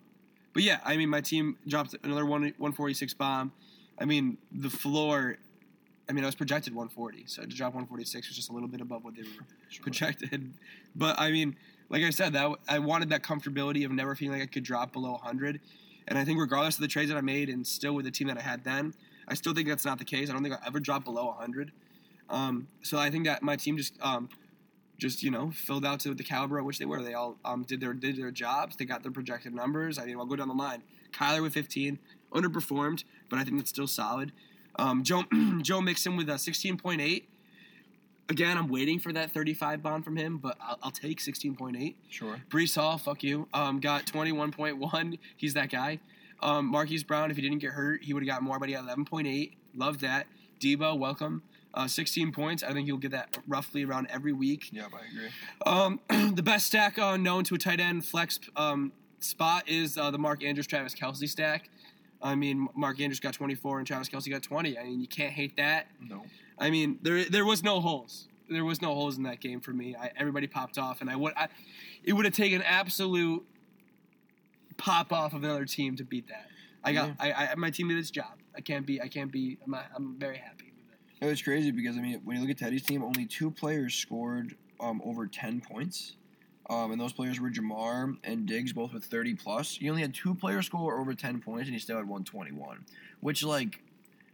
but 0.55 0.63
yeah, 0.63 0.79
I 0.85 0.97
mean, 0.97 1.11
my 1.11 1.21
team 1.21 1.59
dropped 1.69 1.95
another 2.03 2.25
one 2.25 2.43
146 2.43 3.13
bomb. 3.15 3.53
I 3.99 4.05
mean, 4.07 4.39
the 4.51 4.71
floor. 4.71 5.37
I 6.09 6.13
mean, 6.13 6.23
I 6.25 6.27
was 6.27 6.35
projected 6.35 6.75
140, 6.75 7.25
so 7.27 7.43
to 7.43 7.49
drop 7.49 7.73
146 7.73 8.29
was 8.29 8.37
just 8.37 8.51
a 8.51 8.53
little 8.53 8.69
bit 8.69 8.81
above 8.83 9.05
what 9.05 9.15
they 9.17 9.23
were 9.23 9.29
Sure. 9.69 9.83
projected. 9.83 10.53
But 10.95 11.19
I 11.19 11.31
mean, 11.31 11.57
like 11.89 12.03
I 12.03 12.11
said, 12.11 12.33
that 12.35 12.51
I 12.69 12.79
wanted 12.79 13.09
that 13.11 13.23
comfortability 13.23 13.85
of 13.85 13.91
never 13.93 14.15
feeling 14.15 14.39
like 14.39 14.49
I 14.49 14.53
could 14.53 14.65
drop 14.65 14.93
below 14.93 15.13
100. 15.13 15.61
And 16.07 16.19
I 16.19 16.25
think 16.25 16.39
regardless 16.39 16.75
of 16.77 16.83
the 16.83 16.89
trades 16.89 17.11
that 17.11 17.17
I 17.17 17.23
made, 17.23 17.49
and 17.49 17.67
still 17.67 17.95
with 17.95 18.05
the 18.05 18.11
team 18.11 18.29
that 18.29 18.37
I 18.37 18.43
had 18.43 18.63
then, 18.65 18.93
I 19.27 19.35
still 19.35 19.55
think 19.55 19.69
that's 19.69 19.87
not 19.87 19.99
the 19.99 20.05
case. 20.05 20.29
I 20.29 20.35
don't 20.35 20.43
think 20.43 20.55
I'll 20.55 20.67
ever 20.67 20.79
drop 20.79 21.05
below 21.05 21.27
100. 21.29 21.73
Um, 22.29 22.69
so 22.83 22.99
I 22.99 23.11
think 23.11 23.25
that 23.25 23.43
my 23.43 23.57
team 23.57 23.79
just 23.79 23.95
um, 24.03 24.29
just 25.05 25.23
you 25.23 25.31
know 25.31 25.51
filled 25.51 25.85
out 25.85 26.01
to 26.01 26.15
the 26.15 26.25
caliber 26.25 26.59
at 26.59 26.65
which 26.65 26.79
they 26.79 26.87
were. 26.87 27.03
They 27.03 27.13
all 27.13 27.37
um, 27.45 27.63
did 27.65 27.81
their 27.81 27.93
did 27.93 28.17
their 28.17 28.31
jobs. 28.31 28.77
They 28.77 28.87
got 28.87 29.03
their 29.03 29.13
projected 29.13 29.55
numbers. 29.55 29.99
I 29.99 30.07
mean, 30.07 30.19
I'll 30.19 30.25
go 30.25 30.37
down 30.37 30.49
the 30.49 30.55
line. 30.55 30.83
Kyler 31.13 31.43
with 31.43 31.53
15, 31.53 31.99
underperformed, 32.33 33.05
but 33.29 33.39
I 33.39 33.45
think 33.45 33.61
it's 33.61 33.69
still 33.69 33.87
solid. 33.87 34.33
Um, 34.77 35.05
Joe 35.05 35.25
Joe 35.63 35.83
Mixon 35.83 36.17
with 36.17 36.31
a 36.31 36.35
16.8. 36.35 37.25
Again, 38.31 38.57
I'm 38.57 38.69
waiting 38.69 38.99
for 38.99 39.13
that 39.13 39.33
35 39.33 39.83
bond 39.83 40.05
from 40.05 40.17
him, 40.17 40.39
but 40.39 40.57
I'll, 40.59 40.79
I'll 40.85 40.91
take 40.91 41.21
16.8. 41.21 41.95
Sure. 42.09 42.41
Breece 42.49 42.75
Hall, 42.75 42.97
fuck 42.97 43.23
you. 43.23 43.47
Um, 43.53 43.81
got 43.81 44.07
21.1. 44.07 45.19
He's 45.37 45.53
that 45.53 45.69
guy. 45.69 46.01
Um, 46.41 46.65
Marquise 46.67 47.05
Brown, 47.05 47.31
if 47.31 47.37
he 47.37 47.43
didn't 47.43 47.59
get 47.59 47.73
hurt, 47.73 48.03
he 48.03 48.15
would 48.15 48.23
have 48.23 48.35
got 48.35 48.43
more, 48.43 48.59
but 48.59 48.71
he 48.71 48.75
got 48.75 48.87
11.8. 48.87 49.53
Love 49.75 50.01
that. 50.01 50.27
Deebo, 50.59 50.99
welcome. 50.99 51.43
Uh, 51.75 51.89
16 51.89 52.31
points. 52.31 52.63
I 52.63 52.73
think 52.73 52.87
you'll 52.87 52.99
get 52.99 53.11
that 53.11 53.37
roughly 53.49 53.85
around 53.85 54.07
every 54.09 54.33
week. 54.33 54.71
Yeah, 54.73 54.87
I 54.95 55.07
agree. 55.11 56.01
Um, 56.11 56.33
the 56.37 56.43
best 56.43 56.67
stack 56.67 56.99
uh, 57.01 57.17
known 57.17 57.43
to 57.45 57.57
a 57.57 57.59
tight 57.59 57.81
end 57.81 58.07
flex 58.07 58.39
um, 58.55 58.93
spot 59.19 59.69
is 59.69 59.99
uh, 59.99 60.13
the 60.13 60.19
Mark 60.19 60.45
Andrews 60.45 60.69
Travis 60.69 60.95
Kelce 60.95 61.29
stack. 61.29 61.69
I 62.23 62.37
mean, 62.37 62.69
Mark 62.77 63.01
Andrews 63.01 63.19
got 63.19 63.35
24 63.35 63.79
and 63.79 63.87
Travis 63.87 64.09
Kelce 64.09 64.31
got 64.31 64.43
20. 64.43 64.79
I 64.79 64.85
mean, 64.85 65.01
you 65.01 65.09
can't 65.09 65.33
hate 65.33 65.57
that. 65.57 65.89
No. 66.01 66.25
I 66.59 66.71
mean, 66.71 67.01
there 67.03 67.25
there 67.25 67.45
was 67.45 67.65
no 67.65 67.81
holes. 67.81 68.29
There 68.49 68.65
was 68.65 68.81
no 68.81 68.95
holes 68.95 69.17
in 69.17 69.25
that 69.25 69.41
game 69.41 69.61
for 69.61 69.73
me. 69.73 69.97
I, 69.97 70.13
everybody 70.17 70.47
popped 70.47 70.79
off, 70.79 71.01
and 71.01 71.11
I 71.11 71.17
would. 71.17 71.33
I, 71.37 71.49
it 72.05 72.13
would 72.13 72.25
have 72.25 72.35
taken 72.35 72.63
absolute 72.63 73.45
pop 74.77 75.13
off 75.13 75.33
of 75.33 75.43
another 75.43 75.65
team 75.65 75.97
to 75.97 76.05
beat 76.05 76.29
that. 76.29 76.47
I 76.85 76.93
got. 76.93 77.11
I, 77.19 77.33
I 77.33 77.55
my 77.57 77.71
team 77.71 77.89
did 77.89 77.99
its 77.99 78.13
job. 78.13 78.39
I 78.55 78.61
can't 78.61 78.87
be. 78.87 79.03
I 79.03 79.09
can't 79.09 79.33
be. 79.33 79.59
I'm. 79.67 79.75
I'm 79.97 80.15
very 80.19 80.37
happy 80.37 80.74
it. 81.21 81.27
Was 81.27 81.43
crazy 81.43 81.71
because 81.71 81.97
I 81.97 82.01
mean, 82.01 82.21
when 82.25 82.37
you 82.37 82.43
look 82.43 82.51
at 82.51 82.59
Teddy's 82.59 82.83
team, 82.83 83.03
only 83.03 83.27
two 83.27 83.51
players 83.51 83.95
scored 83.95 84.55
um, 84.81 85.01
over 85.05 85.27
ten 85.27 85.61
points, 85.61 86.17
um, 86.71 86.93
and 86.93 87.01
those 87.01 87.13
players 87.13 87.41
were 87.41 87.51
Ja'Marr 87.51 88.17
and 88.25 88.47
Diggs, 88.47 88.73
both 88.73 88.93
with 88.93 89.05
thirty 89.05 89.35
plus. 89.35 89.81
You 89.81 89.91
only 89.91 90.03
had 90.03 90.15
two 90.15 90.35
players 90.35 90.67
score 90.67 90.99
over 90.99 91.15
ten 91.15 91.41
points, 91.41 91.67
and 91.67 91.75
he 91.75 91.79
still 91.79 91.97
had 91.97 92.09
one 92.09 92.25
twenty 92.25 92.53
one, 92.53 92.85
which 93.21 93.43
like, 93.43 93.81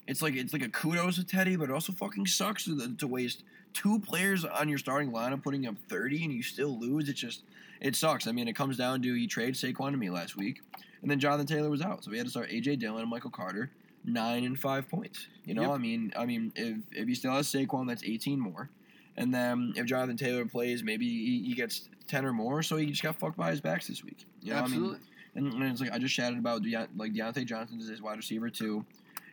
it's 0.07 0.22
like 0.22 0.35
it's 0.35 0.53
like 0.53 0.62
a 0.62 0.68
kudos 0.68 1.16
to 1.16 1.24
Teddy, 1.24 1.57
but 1.57 1.70
it 1.70 1.72
also 1.72 1.93
fucking 1.93 2.26
sucks 2.26 2.64
to, 2.64 2.97
to 2.97 3.07
waste 3.07 3.45
two 3.72 4.01
players 4.01 4.45
on 4.45 4.68
your 4.68 4.78
starting 4.78 5.12
lineup 5.12 5.43
putting 5.43 5.66
up 5.66 5.76
thirty 5.89 6.24
and 6.24 6.33
you 6.33 6.43
still 6.43 6.78
lose. 6.78 7.09
It 7.09 7.14
just 7.14 7.43
it 7.81 7.97
sucks. 7.97 8.26
I 8.26 8.33
mean, 8.33 8.49
it 8.49 8.55
comes 8.55 8.76
down 8.76 9.03
to 9.03 9.14
he 9.14 9.26
traded 9.26 9.55
Saquon 9.55 9.93
to 9.93 9.97
me 9.97 10.11
last 10.11 10.37
week, 10.37 10.61
and 11.03 11.11
then 11.11 11.18
Jonathan 11.18 11.47
Taylor 11.47 11.70
was 11.70 11.83
out, 11.83 12.05
so 12.05 12.11
we 12.11 12.16
had 12.16 12.26
to 12.26 12.31
start 12.31 12.51
AJ 12.51 12.78
Dillon 12.81 13.03
and 13.03 13.11
Michael 13.11 13.31
Carter 13.31 13.70
nine 14.05 14.45
and 14.45 14.59
five 14.59 14.89
points. 14.89 15.27
You 15.45 15.55
know, 15.55 15.63
Yep. 15.63 15.71
I 15.71 15.79
mean, 15.79 16.13
I 16.17 16.27
mean, 16.27 16.53
if 16.57 16.79
if 16.93 17.09
he 17.09 17.15
still 17.15 17.33
has 17.33 17.47
Saquon, 17.49 17.89
that's 17.89 18.05
eighteen 18.05 18.39
more, 18.41 18.71
and 19.17 19.33
then 19.33 19.73
if 19.77 19.87
Jonathan 19.87 20.17
Taylor 20.17 20.45
plays, 20.47 20.83
maybe 20.83 21.09
he, 21.09 21.43
he 21.45 21.55
gets 21.55 21.89
ten 22.07 22.25
or 22.25 22.33
more. 22.33 22.63
So 22.63 22.77
he 22.77 22.87
just 22.87 23.03
got 23.03 23.19
fucked 23.19 23.37
by 23.37 23.51
his 23.51 23.61
backs 23.61 23.87
this 23.87 24.05
week. 24.05 24.25
You 24.43 24.53
know, 24.53 24.61
Absolutely. 24.61 24.99
I 25.37 25.41
mean, 25.41 25.53
and, 25.53 25.63
and 25.63 25.73
it's 25.73 25.81
like 25.81 25.93
I 25.93 25.99
just 25.99 26.15
chatted 26.15 26.39
about 26.39 26.63
Deont- 26.63 26.89
like 26.97 27.13
Diontae 27.13 27.45
Johnson 27.45 27.79
is 27.81 27.89
his 27.89 28.03
wide 28.03 28.17
receiver 28.17 28.51
too, 28.51 28.85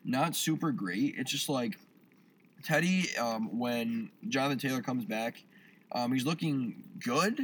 not 0.05 0.35
super 0.35 0.71
great. 0.71 1.15
It's 1.17 1.31
just 1.31 1.49
like 1.49 1.77
Teddy 2.63 3.05
um, 3.17 3.57
when 3.57 4.09
Jonathan 4.27 4.57
Taylor 4.59 4.81
comes 4.81 5.05
back, 5.05 5.43
um, 5.91 6.11
he's 6.11 6.25
looking 6.25 6.83
good, 6.99 7.39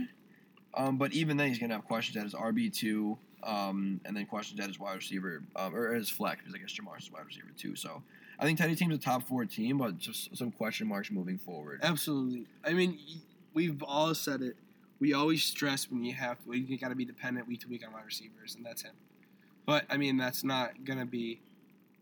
um, 0.76 0.98
but 0.98 1.14
even 1.14 1.38
then 1.38 1.48
he's 1.48 1.60
gonna 1.60 1.74
have 1.74 1.86
questions 1.86 2.18
at 2.18 2.24
his 2.24 2.34
RB 2.34 2.72
two. 2.74 3.18
Um, 3.44 4.00
and 4.06 4.16
then 4.16 4.26
questions 4.26 4.60
at 4.60 4.68
his 4.68 4.80
wide 4.80 4.96
receiver 4.96 5.44
um, 5.56 5.76
or 5.76 5.94
his 5.94 6.10
flex 6.10 6.39
because 6.39 6.56
I 6.56 6.58
guess 6.60 6.72
Ja'Marr's 6.72 7.06
his 7.06 7.12
wide 7.12 7.26
receiver 7.26 7.48
too. 7.58 7.76
So 7.76 8.02
I 8.39 8.46
think 8.46 8.58
Teddy 8.58 8.76
team's 8.76 8.96
a 8.96 8.98
top 8.98 9.24
four 9.24 9.46
team, 9.46 9.78
but 9.78 9.98
just 9.98 10.36
some 10.36 10.52
question 10.52 10.88
marks 10.88 11.12
moving 11.12 11.38
forward. 11.38 11.82
Absolutely. 11.84 12.46
I 12.64 12.74
mean, 12.74 13.00
we've 13.54 13.84
all 13.84 14.14
said 14.16 14.41
it. 14.41 14.56
We 15.00 15.14
always 15.14 15.44
stress 15.44 15.91
when 15.91 16.04
you 16.06 16.14
have 16.14 16.44
to, 16.46 16.58
you 16.58 16.78
got 16.78 16.89
to 16.89 16.96
be 16.96 17.06
dependent 17.06 17.48
week 17.48 17.62
to 17.62 17.68
week 17.68 17.86
on 17.86 17.94
wide 17.94 18.06
receivers, 18.06 18.56
and 18.56 18.66
that's 18.66 18.84
him. 18.84 18.94
But 19.66 19.86
I 19.89 19.98
mean, 19.98 20.18
that's 20.18 20.44
not 20.44 20.86
gonna 20.86 21.06
be 21.06 21.41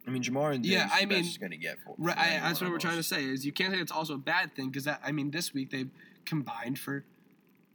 I 0.08 0.10
mean, 0.10 0.24
Ja'Marr 0.24 0.56
and 0.56 0.66
Yeah, 0.66 0.89
I 0.92 1.06
mean, 1.06 1.26
going 1.39 1.52
to 1.52 1.58
get 1.58 1.78
for. 1.84 1.94
Right, 1.98 2.18
I, 2.18 2.39
that's 2.39 2.62
what 2.62 2.72
we're 2.72 2.80
trying 2.80 2.98
to 2.98 3.04
say 3.04 3.24
is 3.24 3.46
you 3.46 3.52
can't 3.52 3.74
say 3.74 3.80
it's 3.80 3.92
also 3.92 4.16
a 4.16 4.20
bad 4.20 4.56
thing 4.56 4.70
because 4.70 4.86
that 4.86 5.02
I 5.04 5.12
mean 5.12 5.32
this 5.32 5.54
week 5.54 5.70
they 5.70 5.86
combined 6.26 6.80
for 6.80 7.04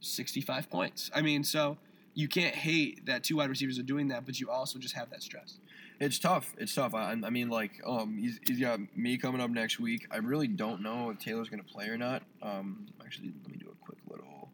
65 0.01 0.69
points. 0.69 1.09
I 1.15 1.21
mean, 1.21 1.43
so 1.43 1.77
you 2.17 2.27
can't 2.27 2.55
hate 2.55 3.05
that 3.05 3.23
two 3.23 3.37
wide 3.37 3.47
receivers 3.47 3.77
are 3.77 3.83
doing 3.83 4.07
that, 4.07 4.25
but 4.25 4.39
you 4.39 4.49
also 4.49 4.79
just 4.79 4.95
have 4.95 5.07
that 5.11 5.21
stress. 5.21 5.59
It's 5.99 6.17
tough. 6.17 6.55
It's 6.57 6.73
tough. 6.73 6.95
I, 6.95 7.11
I 7.11 7.29
mean, 7.29 7.47
like, 7.49 7.79
um, 7.85 8.17
he's, 8.17 8.39
he's 8.47 8.59
got 8.59 8.79
me 8.97 9.19
coming 9.19 9.39
up 9.39 9.51
next 9.51 9.79
week. 9.79 10.07
I 10.09 10.17
really 10.17 10.47
don't 10.47 10.81
know 10.81 11.11
if 11.11 11.19
Taylor's 11.19 11.47
going 11.47 11.63
to 11.63 11.71
play 11.71 11.85
or 11.89 11.97
not. 11.97 12.23
Um, 12.41 12.87
actually, 13.05 13.33
let 13.43 13.51
me 13.51 13.57
do 13.59 13.67
a 13.67 13.85
quick 13.85 13.99
little. 14.09 14.49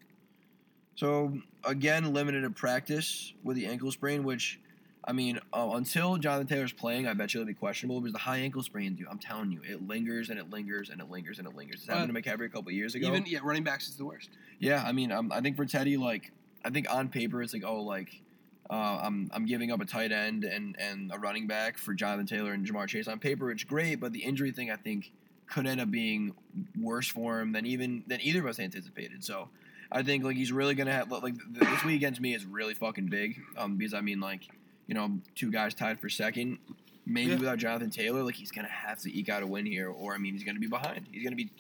So 0.95 1.37
again, 1.63 2.13
limited 2.13 2.43
in 2.43 2.53
practice 2.53 3.33
with 3.43 3.55
the 3.55 3.65
ankle 3.65 3.93
sprain, 3.93 4.25
which, 4.25 4.59
I 5.05 5.13
mean, 5.13 5.39
uh, 5.53 5.69
until 5.75 6.17
Jonathan 6.17 6.47
Taylor's 6.47 6.73
playing, 6.73 7.07
I 7.07 7.13
bet 7.13 7.33
you 7.33 7.39
it'll 7.39 7.47
be 7.47 7.53
questionable 7.53 8.01
because 8.01 8.11
the 8.11 8.19
high 8.19 8.39
ankle 8.39 8.61
sprain, 8.61 8.95
dude, 8.95 9.07
I'm 9.09 9.19
telling 9.19 9.53
you, 9.53 9.61
it 9.63 9.87
lingers 9.87 10.29
and 10.31 10.37
it 10.37 10.49
lingers 10.49 10.89
and 10.89 10.99
it 10.99 11.09
lingers 11.09 11.39
and 11.39 11.47
it 11.47 11.55
lingers. 11.55 11.79
This 11.79 11.87
happened 11.87 12.13
to 12.13 12.21
McCaffrey 12.21 12.45
a 12.45 12.49
couple 12.49 12.73
years 12.73 12.93
ago. 12.95 13.07
Even 13.07 13.23
yeah, 13.25 13.39
running 13.41 13.63
backs 13.63 13.87
is 13.87 13.95
the 13.95 14.03
worst. 14.03 14.31
Yeah, 14.59 14.83
I 14.85 14.91
mean, 14.91 15.13
um, 15.13 15.31
I 15.31 15.39
think 15.39 15.55
for 15.55 15.65
Teddy, 15.65 15.95
like, 15.95 16.33
I 16.65 16.69
think 16.69 16.91
on 16.93 17.09
paper 17.09 17.41
it's 17.41 17.53
like, 17.53 17.63
oh, 17.65 17.81
like, 17.81 18.21
uh, 18.69 18.99
I'm 19.03 19.29
I'm 19.33 19.45
giving 19.45 19.71
up 19.71 19.81
a 19.81 19.85
tight 19.85 20.11
end 20.11 20.43
and 20.43 20.75
and 20.79 21.11
a 21.13 21.19
running 21.19 21.47
back 21.47 21.77
for 21.77 21.93
Jonathan 21.93 22.25
Taylor 22.25 22.53
and 22.53 22.65
Ja'Marr 22.65 22.87
Chase. 22.87 23.07
On 23.07 23.19
paper, 23.19 23.51
it's 23.51 23.63
great, 23.63 23.95
but 23.95 24.13
the 24.13 24.23
injury 24.23 24.51
thing 24.51 24.71
I 24.71 24.75
think 24.77 25.11
could 25.47 25.67
end 25.67 25.81
up 25.81 25.91
being 25.91 26.33
worse 26.79 27.07
for 27.07 27.39
him 27.41 27.51
than 27.51 27.65
even 27.65 28.03
than 28.07 28.19
either 28.21 28.39
of 28.39 28.45
us 28.47 28.59
anticipated. 28.59 29.23
So. 29.23 29.49
I 29.95 30.01
think 30.01 30.23
like 30.23 30.35
he's 30.35 30.51
really 30.51 30.73
gonna 30.73 30.91
have 30.91 31.11
like 31.11 31.35
th- 31.37 31.69
this 31.69 31.83
week 31.83 31.97
against 31.97 32.19
me 32.19 32.33
is 32.33 32.45
really 32.47 32.73
fucking 32.73 33.09
big 33.09 33.39
um, 33.55 33.75
because 33.77 33.93
I 33.93 34.01
mean 34.01 34.19
like 34.19 34.47
you 34.87 34.95
know 34.95 35.19
two 35.35 35.51
guys 35.51 35.75
tied 35.75 35.99
for 35.99 36.09
second 36.09 36.57
maybe 37.05 37.29
Yeah. 37.33 37.37
without 37.37 37.59
Jonathan 37.59 37.91
Taylor 37.91 38.23
like 38.23 38.33
he's 38.33 38.49
gonna 38.49 38.69
have 38.69 38.97
to 39.01 39.15
eke 39.15 39.29
out 39.29 39.43
a 39.43 39.45
win 39.45 39.67
here 39.67 39.91
or 39.91 40.15
I 40.15 40.17
mean 40.17 40.33
he's 40.33 40.43
gonna 40.43 40.59
be 40.59 40.65
behind 40.65 41.05
he's 41.11 41.23
gonna 41.23 41.35
be 41.35 41.51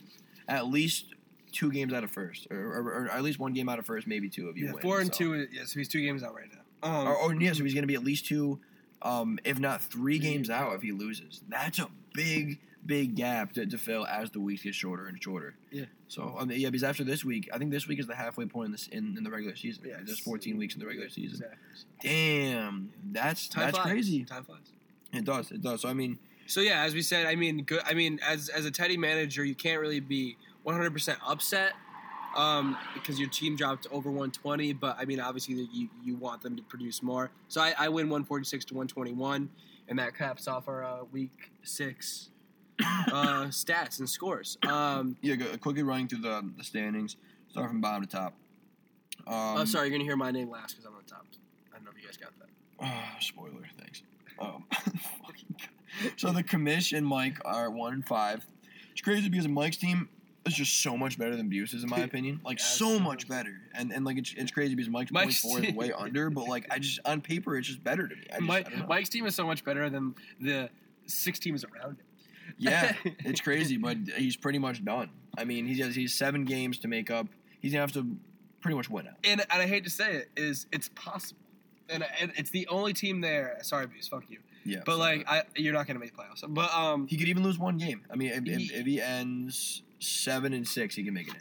at 0.47 0.65
least 0.65 1.13
two 1.53 1.71
games 1.71 1.93
out 1.93 2.03
of 2.03 2.11
first 2.11 2.47
or, 2.51 2.57
or, 2.57 2.81
or 3.05 3.09
at 3.11 3.23
least 3.23 3.39
one 3.39 3.53
game 3.53 3.69
out 3.69 3.79
of 3.79 3.85
first 3.85 4.07
maybe 4.07 4.27
two 4.29 4.49
if 4.49 4.57
you 4.57 4.65
Yeah, 4.65 4.71
win 4.73 4.81
four 4.81 4.99
and 4.99 5.13
so. 5.13 5.17
two. 5.17 5.47
Yeah, 5.51 5.63
so 5.65 5.79
he's 5.79 5.87
two 5.87 6.01
games 6.01 6.23
out 6.23 6.35
right 6.35 6.49
now. 6.51 6.59
Um, 6.89 7.07
Or, 7.07 7.15
or 7.15 7.33
yeah, 7.35 7.53
so 7.53 7.63
he's 7.63 7.73
going 7.73 7.83
to 7.83 7.87
be 7.87 7.95
at 7.95 8.03
least 8.03 8.25
two, 8.25 8.59
um, 9.01 9.39
if 9.45 9.59
not 9.59 9.81
three 9.81 10.19
games 10.19 10.49
out 10.49 10.73
if 10.75 10.81
he 10.81 10.91
loses. 10.91 11.41
That's 11.47 11.79
a 11.79 11.87
big, 12.13 12.59
big 12.85 13.15
gap 13.15 13.53
to, 13.53 13.65
to 13.65 13.77
fill 13.77 14.05
as 14.05 14.31
the 14.31 14.39
weeks 14.41 14.63
get 14.63 14.75
shorter 14.75 15.05
and 15.07 15.21
shorter. 15.21 15.55
Yeah. 15.71 15.85
So 16.09 16.35
I 16.37 16.43
mean, 16.45 16.59
yeah, 16.59 16.69
because 16.69 16.83
after 16.83 17.03
this 17.05 17.23
week, 17.23 17.49
I 17.53 17.57
think 17.57 17.71
this 17.71 17.87
week 17.87 17.99
is 17.99 18.07
the 18.07 18.15
halfway 18.15 18.45
point 18.45 18.65
in 18.67 18.71
this 18.73 18.87
in, 18.87 19.15
in 19.17 19.23
the 19.23 19.31
regular 19.31 19.55
season. 19.55 19.83
Yeah, 19.87 19.95
There's 20.03 20.19
14 20.19 20.57
weeks 20.57 20.73
in 20.73 20.79
the 20.81 20.85
regular 20.85 21.09
season. 21.09 21.43
exactly. 21.43 21.57
Damn, 22.01 22.91
that's 23.11 23.47
Time 23.47 23.65
that's 23.65 23.77
flies. 23.77 23.91
crazy. 23.91 24.23
Time 24.25 24.43
flies. 24.43 24.59
It 25.13 25.25
does, 25.25 25.51
it 25.51 25.61
does. 25.61 25.81
So 25.81 25.89
I 25.89 25.93
mean, 25.93 26.19
So 26.47 26.59
yeah, 26.61 26.83
as 26.83 26.93
we 26.93 27.01
said, 27.01 27.25
I 27.27 27.35
mean, 27.35 27.63
good. 27.63 27.81
I 27.85 27.93
mean, 27.93 28.19
as 28.27 28.49
as 28.49 28.65
a 28.65 28.71
Teddy 28.71 28.97
manager, 28.97 29.43
you 29.45 29.55
can't 29.55 29.79
really 29.79 29.99
be 30.01 30.37
100% 30.65 31.17
upset 31.25 31.73
um, 32.35 32.77
because 32.93 33.19
your 33.19 33.29
team 33.29 33.55
dropped 33.55 33.87
over 33.91 34.09
120. 34.09 34.73
But 34.73 34.97
I 34.99 35.05
mean, 35.05 35.19
obviously, 35.19 35.67
you 35.71 35.89
you 36.03 36.15
want 36.15 36.41
them 36.41 36.55
to 36.55 36.63
produce 36.63 37.01
more. 37.03 37.31
So 37.47 37.61
I, 37.61 37.73
I 37.77 37.89
win 37.89 38.09
146 38.09 38.65
to 38.65 38.73
121, 38.73 39.49
and 39.87 39.99
that 39.99 40.17
caps 40.17 40.47
off 40.47 40.67
our 40.67 40.83
uh, 40.83 41.03
week 41.11 41.51
six 41.63 42.29
uh, 42.81 42.83
stats 43.49 43.99
and 43.99 44.09
scores. 44.09 44.57
Um, 44.67 45.17
yeah, 45.21 45.35
go, 45.35 45.45
quickly 45.57 45.83
running 45.83 46.07
through 46.07 46.21
the, 46.21 46.49
the 46.57 46.63
standings, 46.63 47.17
start 47.49 47.69
from 47.69 47.81
bottom 47.81 48.05
to 48.05 48.09
top. 48.09 48.33
Um, 49.27 49.57
oh, 49.57 49.65
sorry, 49.65 49.87
you're 49.87 49.97
gonna 49.97 50.07
hear 50.07 50.17
my 50.17 50.31
name 50.31 50.49
last 50.49 50.73
because 50.73 50.85
I'm 50.85 50.95
on 50.95 51.03
top. 51.03 51.25
I 51.71 51.77
don't 51.77 51.85
know 51.85 51.91
if 51.95 52.01
you 52.01 52.07
guys 52.07 52.17
got 52.17 52.31
that. 52.39 52.49
Oh, 52.81 53.19
spoiler, 53.19 53.69
thanks. 53.79 54.01
Um, 54.39 54.65
so 56.17 56.31
the 56.31 56.43
commish 56.43 56.97
and 56.97 57.05
Mike 57.05 57.37
are 57.45 57.69
one 57.69 57.93
and 57.93 58.05
five. 58.05 58.45
It's 58.91 59.01
crazy 59.01 59.29
because 59.29 59.47
Mike's 59.47 59.77
team 59.77 60.09
is 60.45 60.53
just 60.53 60.81
so 60.81 60.97
much 60.97 61.17
better 61.17 61.35
than 61.35 61.47
Buse's, 61.49 61.83
in 61.83 61.89
my 61.89 61.99
opinion. 61.99 62.41
Like 62.43 62.59
so 62.59 62.99
much 62.99 63.27
better, 63.27 63.61
and 63.73 63.91
and 63.91 64.03
like 64.05 64.17
it's, 64.17 64.33
it's 64.35 64.51
crazy 64.51 64.75
because 64.75 64.89
Mike's 64.89 65.11
point 65.11 65.25
Mike's 65.27 65.39
four 65.41 65.63
is 65.63 65.73
way 65.73 65.91
under, 65.91 66.29
but 66.29 66.47
like 66.47 66.67
I 66.71 66.79
just 66.79 66.99
on 67.05 67.21
paper 67.21 67.57
it's 67.57 67.67
just 67.67 67.83
better 67.83 68.07
to 68.07 68.15
me. 68.15 68.23
I 68.29 68.35
just. 68.37 68.47
Mike, 68.47 68.87
Mike's 68.87 69.09
team 69.09 69.25
is 69.25 69.35
so 69.35 69.45
much 69.45 69.63
better 69.63 69.89
than 69.89 70.15
the 70.41 70.69
six 71.05 71.39
teams 71.39 71.63
around 71.63 71.97
it. 71.99 72.05
Yeah, 72.57 72.93
it's 73.19 73.41
crazy, 73.41 73.77
but 73.77 73.97
he's 74.17 74.35
pretty 74.35 74.59
much 74.59 74.83
done. 74.83 75.09
I 75.37 75.45
mean, 75.45 75.65
he 75.65 75.79
has 75.79 75.95
he's 75.95 76.13
seven 76.13 76.43
games 76.45 76.77
to 76.79 76.87
make 76.87 77.09
up. 77.09 77.27
He's 77.61 77.71
gonna 77.71 77.81
have 77.81 77.93
to 77.93 78.05
pretty 78.61 78.75
much 78.75 78.89
win 78.89 79.07
out. 79.07 79.15
and, 79.23 79.41
and 79.41 79.61
I 79.61 79.65
hate 79.67 79.83
to 79.85 79.89
say 79.89 80.13
it, 80.13 80.29
is 80.37 80.67
it's 80.71 80.89
possible, 80.89 81.39
and, 81.89 82.05
and 82.21 82.31
it's 82.35 82.49
the 82.49 82.67
only 82.67 82.93
team 82.93 83.21
there. 83.21 83.57
Sorry, 83.61 83.87
Buse, 83.87 84.07
fuck 84.07 84.23
you. 84.29 84.39
Yeah, 84.65 84.79
But 84.85 84.97
like, 84.97 85.27
I, 85.27 85.43
you're 85.57 85.73
not 85.73 85.87
gonna 85.87 85.99
make 85.99 86.15
playoffs. 86.15 86.43
But 86.47 86.73
um, 86.73 87.05
he 87.07 87.17
could 87.17 87.27
even 87.27 87.43
lose 87.43 87.57
one 87.59 87.77
game. 87.77 88.01
I 88.09 88.15
mean, 88.15 88.31
if, 88.31 88.43
He- 88.45 88.65
if, 88.65 88.71
if 88.81 88.85
he 88.85 89.01
ends 89.01 89.81
seven 90.03 90.53
and 90.53 90.67
six, 90.67 90.95
he 90.95 91.03
can 91.03 91.13
make 91.13 91.27
it 91.27 91.33
in. 91.35 91.39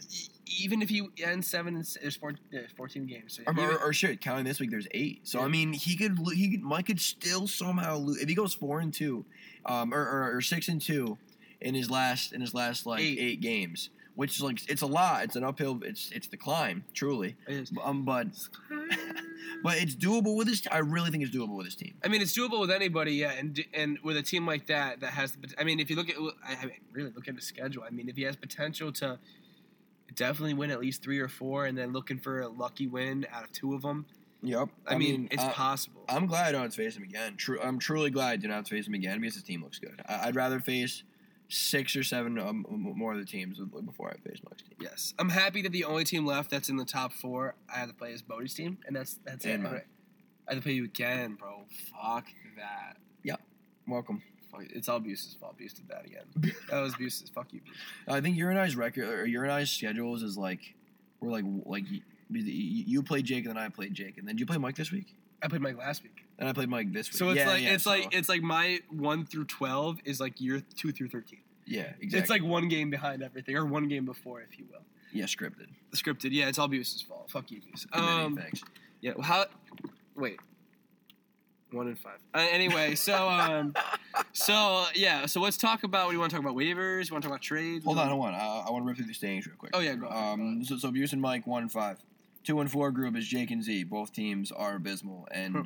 even 0.60 0.82
if 0.82 0.88
he 0.88 1.02
ends 1.24 1.46
seven, 1.48 1.74
and 1.74 1.82
s- 1.82 1.96
there's 2.00 2.16
four, 2.16 2.34
there's 2.50 2.70
14 2.72 3.06
games. 3.06 3.34
So 3.36 3.42
Or, 3.46 3.52
even- 3.52 3.64
or, 3.64 3.78
or 3.78 3.92
shit, 3.92 4.20
counting 4.20 4.44
this 4.44 4.60
week, 4.60 4.70
there's 4.70 4.88
eight. 4.92 5.20
So 5.26 5.38
Yeah. 5.38 5.44
I 5.46 5.48
mean, 5.48 5.72
he 5.72 5.96
could 5.96 6.18
he 6.34 6.50
could 6.50 6.62
Mike 6.62 6.86
could 6.86 7.00
still 7.00 7.46
somehow 7.46 7.96
lose 7.98 8.20
if 8.22 8.28
he 8.28 8.34
goes 8.34 8.52
four 8.54 8.80
and 8.80 8.92
two, 8.92 9.24
um, 9.66 9.92
or, 9.94 10.00
or, 10.00 10.36
or 10.36 10.40
six 10.40 10.68
and 10.68 10.80
two 10.80 11.18
in 11.60 11.74
his 11.74 11.90
last 11.90 12.32
in 12.32 12.40
his 12.40 12.54
last 12.54 12.86
like 12.86 13.00
Eight. 13.00 13.18
eight, 13.18 13.40
games, 13.40 13.90
which 14.14 14.36
is 14.36 14.42
like 14.42 14.68
it's 14.70 14.82
a 14.82 14.86
lot. 14.86 15.24
It's 15.24 15.36
an 15.36 15.44
uphill. 15.44 15.80
It's 15.84 16.10
it's 16.12 16.26
the 16.28 16.36
climb 16.36 16.84
truly. 16.92 17.34
it 17.48 17.54
is. 17.54 17.72
Um, 17.82 18.04
but 18.04 18.26
but 19.62 19.78
it's 19.78 19.94
doable 19.94 20.36
with 20.36 20.48
his. 20.48 20.66
I 20.70 20.78
really 20.78 21.10
think 21.10 21.24
it's 21.24 21.34
doable 21.34 21.56
with 21.56 21.66
his 21.66 21.74
team. 21.76 21.94
I 22.04 22.08
mean, 22.08 22.20
it's 22.22 22.36
doable 22.36 22.60
with 22.60 22.70
anybody, 22.70 23.14
yeah, 23.14 23.32
and 23.32 23.62
and 23.74 23.98
with 24.02 24.16
a 24.16 24.22
team 24.22 24.46
like 24.46 24.66
that 24.66 25.00
that 25.00 25.12
has. 25.12 25.32
the 25.32 25.52
I 25.58 25.64
mean, 25.64 25.80
if 25.80 25.90
you 25.90 25.96
look 25.96 26.08
at, 26.10 26.16
I 26.46 26.66
mean, 26.66 26.76
really 26.92 27.10
look 27.14 27.28
at 27.28 27.34
the 27.36 27.42
schedule. 27.42 27.84
I 27.86 27.90
mean, 27.90 28.08
if 28.08 28.16
he 28.16 28.22
has 28.22 28.36
potential 28.36 28.92
to 28.94 29.18
definitely 30.14 30.54
win 30.54 30.70
at 30.70 30.80
least 30.80 31.02
three 31.02 31.20
or 31.20 31.28
four, 31.28 31.66
and 31.66 31.76
then 31.76 31.92
looking 31.92 32.18
for 32.18 32.40
a 32.40 32.48
lucky 32.48 32.86
win 32.86 33.26
out 33.32 33.44
of 33.44 33.52
two 33.52 33.74
of 33.74 33.82
them, 33.82 34.04
Yep. 34.42 34.68
I, 34.88 34.98
mean, 34.98 35.28
it's 35.30 35.42
I- 35.42 35.52
possible. 35.52 36.02
I'm 36.08 36.26
glad 36.26 36.46
I 36.48 36.52
don't 36.52 36.62
have 36.62 36.72
to 36.72 36.76
face 36.76 36.96
him 36.96 37.04
again. 37.04 37.36
True, 37.36 37.60
I'm 37.62 37.78
truly 37.78 38.10
glad 38.10 38.30
I 38.30 38.36
did 38.36 38.48
not 38.50 38.56
have 38.56 38.64
to 38.64 38.70
face 38.74 38.86
him 38.88 38.94
again 38.94 39.20
because 39.20 39.34
his 39.34 39.44
team 39.44 39.62
looks 39.62 39.78
good. 39.78 40.02
I, 40.08 40.28
I'd 40.28 40.36
rather 40.36 40.58
face 40.60 41.04
six 41.48 41.94
or 41.96 42.02
seven 42.02 42.38
um, 42.38 42.64
more 42.70 43.12
of 43.12 43.18
the 43.18 43.24
teams 43.26 43.58
before 43.84 44.10
I 44.10 44.14
face 44.28 44.40
Mike's 44.48 44.62
team. 44.62 44.76
Yes, 44.80 45.14
I'm 45.18 45.28
happy 45.28 45.62
that 45.62 45.72
the 45.72 45.84
only 45.84 46.04
team 46.04 46.24
left 46.26 46.50
that's 46.50 46.68
in 46.68 46.76
the 46.76 46.84
top 46.84 47.12
four 47.12 47.54
I 47.72 47.78
have 47.78 47.88
to 47.88 47.94
play 47.94 48.12
is 48.12 48.22
Bodie's 48.22 48.54
team, 48.54 48.78
and 48.86 48.94
that's 48.96 49.18
that's 49.24 49.44
And 49.44 49.54
it. 49.64 49.70
mine. 49.70 49.82
I 50.48 50.54
have 50.54 50.58
to 50.58 50.62
play 50.62 50.72
you 50.72 50.84
again, 50.84 51.34
bro. 51.34 51.64
Fuck 51.92 52.26
that. 52.56 52.96
Yep. 53.22 53.40
Welcome. 53.86 54.22
Fuck, 54.50 54.64
it's 54.70 54.88
all 54.88 54.98
Buse's 55.00 55.34
fault. 55.34 55.56
Buse 55.56 55.72
did 55.72 55.88
that 55.88 56.04
again. 56.04 56.52
that 56.70 56.80
was 56.80 56.94
Buse's. 56.96 57.30
Fuck 57.30 57.52
you, 57.52 57.60
Buse. 57.60 57.74
I 58.08 58.20
think 58.20 58.36
your 58.36 58.50
and 58.50 58.58
I's 58.58 58.74
record 58.76 59.04
or 59.08 59.26
your 59.26 59.44
and 59.44 59.52
I's 59.52 59.70
schedules 59.70 60.22
is 60.22 60.36
like 60.36 60.74
we're 61.20 61.30
like 61.30 61.44
like 61.64 61.84
you, 61.90 62.00
you 62.30 63.02
played 63.02 63.24
Jake 63.24 63.44
and 63.46 63.54
then 63.54 63.62
I 63.62 63.68
played 63.68 63.94
Jake 63.94 64.18
and 64.18 64.26
then 64.26 64.34
did 64.36 64.40
you 64.40 64.46
play 64.46 64.58
Mike 64.58 64.76
this 64.76 64.90
week? 64.90 65.14
I 65.42 65.48
played 65.48 65.60
Mike 65.62 65.76
last 65.78 66.02
week. 66.02 66.21
And 66.38 66.48
I 66.48 66.52
played 66.52 66.68
Mike 66.68 66.92
this 66.92 67.08
week. 67.10 67.16
So 67.18 67.28
it's 67.30 67.38
Yeah, 67.38 67.46
like 67.48 67.62
yeah, 67.62 67.74
it's 67.74 67.84
so- 67.84 67.90
like 67.90 68.14
it's 68.14 68.28
like 68.28 68.42
my 68.42 68.80
one 68.90 69.24
through 69.26 69.44
twelve 69.44 69.98
is 70.04 70.18
like 70.20 70.40
year 70.40 70.62
two 70.76 70.90
through 70.92 71.08
thirteen. 71.08 71.40
yeah, 71.66 71.92
exactly. 72.00 72.18
It's 72.18 72.30
like 72.30 72.42
one 72.42 72.68
game 72.68 72.90
behind 72.90 73.22
everything, 73.22 73.56
or 73.56 73.64
one 73.66 73.88
game 73.88 74.04
before, 74.04 74.40
if 74.40 74.58
you 74.58 74.64
will. 74.70 74.82
yeah, 75.12 75.24
scripted. 75.26 75.68
Scripted, 75.94 76.30
yeah. 76.32 76.48
It's 76.48 76.58
all 76.58 76.68
Buse's 76.68 77.02
fault. 77.02 77.30
Fuck 77.30 77.50
you, 77.50 77.60
Buse. 77.60 77.86
Good 77.92 78.00
many 78.00 78.22
Um, 78.24 78.36
thanks. 78.36 78.62
yeah. 79.00 79.12
well, 79.16 79.22
How? 79.26 79.44
Wait. 80.16 80.38
One 81.70 81.88
in 81.88 81.96
five. 81.96 82.18
Uh, 82.34 82.46
anyway, 82.50 82.94
so 82.94 83.28
um, 83.30 83.74
so 84.32 84.84
yeah. 84.94 85.24
So 85.26 85.40
let's 85.40 85.56
talk 85.56 85.84
about. 85.84 86.04
What 86.06 86.10
do 86.10 86.16
you 86.16 86.20
want 86.20 86.30
to 86.30 86.36
talk 86.36 86.44
about? 86.44 86.54
Waivers? 86.56 87.08
You 87.08 87.14
want 87.14 87.22
to 87.22 87.28
talk 87.28 87.36
about 87.36 87.40
trades? 87.42 87.84
Hold 87.86 87.98
on, 87.98 88.08
hold 88.08 88.26
on. 88.26 88.34
I, 88.34 88.64
I 88.66 88.70
want 88.70 88.84
to 88.84 88.88
rip 88.88 88.96
through 88.98 89.06
these 89.06 89.16
standings 89.16 89.46
real 89.46 89.56
quick. 89.56 89.70
Oh, 89.74 89.80
yeah, 89.80 89.94
go 89.94 90.06
ahead, 90.06 90.38
go 90.38 90.42
Um, 90.44 90.64
so, 90.64 90.76
so 90.76 90.90
Buse 90.90 91.12
and 91.14 91.22
Mike 91.22 91.46
one 91.46 91.62
and 91.62 91.72
five, 91.72 91.96
two 92.44 92.60
and 92.60 92.70
four 92.70 92.90
group 92.90 93.16
is 93.16 93.26
Jake 93.26 93.50
and 93.50 93.62
Z. 93.64 93.84
Both 93.84 94.12
teams 94.12 94.52
are 94.52 94.76
abysmal 94.76 95.26
and 95.30 95.56
Huh. 95.56 95.62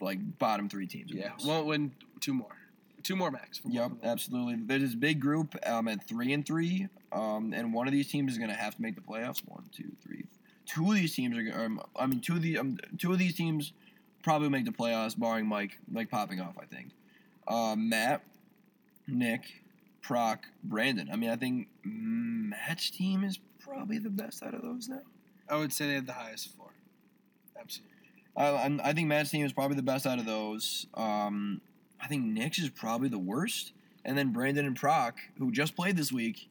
Like 0.00 0.38
bottom 0.38 0.68
three 0.68 0.86
teams. 0.86 1.12
Yeah, 1.12 1.30
won't 1.44 1.66
win 1.66 1.92
two 2.20 2.34
more. 2.34 2.56
Two 3.02 3.14
more 3.14 3.30
max. 3.30 3.60
Yep, 3.64 3.92
absolutely. 4.02 4.56
There's 4.56 4.82
this 4.82 4.94
big 4.96 5.20
group 5.20 5.54
um, 5.64 5.86
at 5.86 6.02
three 6.08 6.32
and 6.32 6.44
three, 6.44 6.88
um, 7.12 7.52
and 7.54 7.72
one 7.72 7.86
of 7.86 7.92
these 7.92 8.08
teams 8.08 8.32
is 8.32 8.38
going 8.38 8.50
to 8.50 8.56
have 8.56 8.74
to 8.74 8.82
make 8.82 8.96
the 8.96 9.00
playoffs. 9.00 9.42
One, 9.46 9.62
two, 9.70 9.92
three. 10.04 10.24
Two 10.66 10.90
of 10.90 10.96
these 10.96 11.14
teams 11.14 11.36
are. 11.36 11.64
Um, 11.64 11.80
I 11.94 12.06
mean, 12.06 12.20
two 12.20 12.34
of 12.34 12.42
the 12.42 12.58
um, 12.58 12.78
two 12.98 13.12
of 13.12 13.18
these 13.18 13.36
teams 13.36 13.72
probably 14.22 14.48
make 14.48 14.64
the 14.64 14.72
playoffs, 14.72 15.16
barring 15.16 15.46
Mike 15.46 15.78
like 15.92 16.10
popping 16.10 16.40
off. 16.40 16.56
I 16.60 16.64
think. 16.64 16.90
Uh, 17.46 17.76
Matt, 17.78 18.22
Nick, 19.06 19.62
Proc, 20.02 20.46
Brandon. 20.64 21.08
I 21.12 21.16
mean, 21.16 21.30
I 21.30 21.36
think 21.36 21.68
Matt's 21.84 22.90
team 22.90 23.22
is 23.22 23.38
probably 23.60 23.98
the 23.98 24.10
best 24.10 24.42
out 24.42 24.54
of 24.54 24.62
those 24.62 24.88
now. 24.88 25.02
I 25.48 25.56
would 25.56 25.72
say 25.72 25.86
they 25.86 25.94
have 25.94 26.06
the 26.06 26.12
highest 26.12 26.56
floor. 26.56 26.70
Absolutely. 27.58 27.95
I, 28.36 28.46
I'm- 28.48 28.80
think 28.94 29.08
Matt's 29.08 29.30
team 29.30 29.44
is 29.44 29.52
probably 29.52 29.76
the 29.76 29.82
best 29.82 30.06
out 30.06 30.18
of 30.18 30.26
those. 30.26 30.86
Um, 30.94 31.60
I 32.00 32.06
think 32.06 32.24
Nick's 32.24 32.58
is 32.58 32.70
probably 32.70 33.08
the 33.08 33.18
worst, 33.18 33.72
and 34.04 34.16
then 34.16 34.32
Brandon 34.32 34.66
and 34.66 34.76
Proc, 34.76 35.18
who 35.38 35.50
just 35.50 35.74
played 35.74 35.96
this 35.96 36.12
week, 36.12 36.48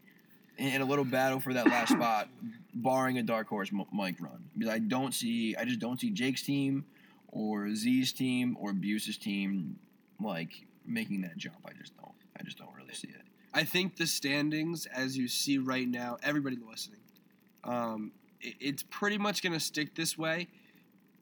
in, 0.57 0.67
in 0.67 0.81
a 0.81 0.85
little 0.85 1.05
battle 1.05 1.39
for 1.39 1.53
that 1.53 1.67
last 1.67 1.89
spot, 1.93 2.29
barring 2.73 3.17
a 3.17 3.23
dark 3.23 3.47
horse 3.47 3.69
Mike 3.91 4.15
run, 4.19 4.43
because 4.57 4.73
I 4.73 4.79
don't 4.79 5.13
see, 5.13 5.55
I 5.55 5.65
just 5.65 5.79
don't 5.79 5.99
see 5.99 6.09
Jake's 6.09 6.41
team, 6.41 6.85
or 7.27 7.73
Z's 7.75 8.13
team, 8.13 8.57
or 8.59 8.73
Buse's 8.73 9.17
team, 9.17 9.77
like 10.21 10.65
making 10.85 11.21
that 11.21 11.37
jump. 11.37 11.57
I 11.65 11.73
just 11.73 11.95
don't. 11.97 12.11
I 12.39 12.43
just 12.43 12.57
don't 12.57 12.73
really 12.75 12.93
see 12.93 13.09
it. 13.09 13.21
I 13.53 13.63
think 13.63 13.95
the 13.95 14.07
standings, 14.07 14.85
as 14.87 15.17
you 15.17 15.27
see 15.27 15.57
right 15.57 15.87
now, 15.87 16.17
everybody 16.23 16.57
listening, 16.69 16.99
um, 17.63 18.11
it, 18.41 18.55
it's 18.59 18.83
pretty 18.83 19.17
much 19.17 19.41
going 19.41 19.53
to 19.53 19.59
stick 19.59 19.95
this 19.95 20.17
way, 20.17 20.47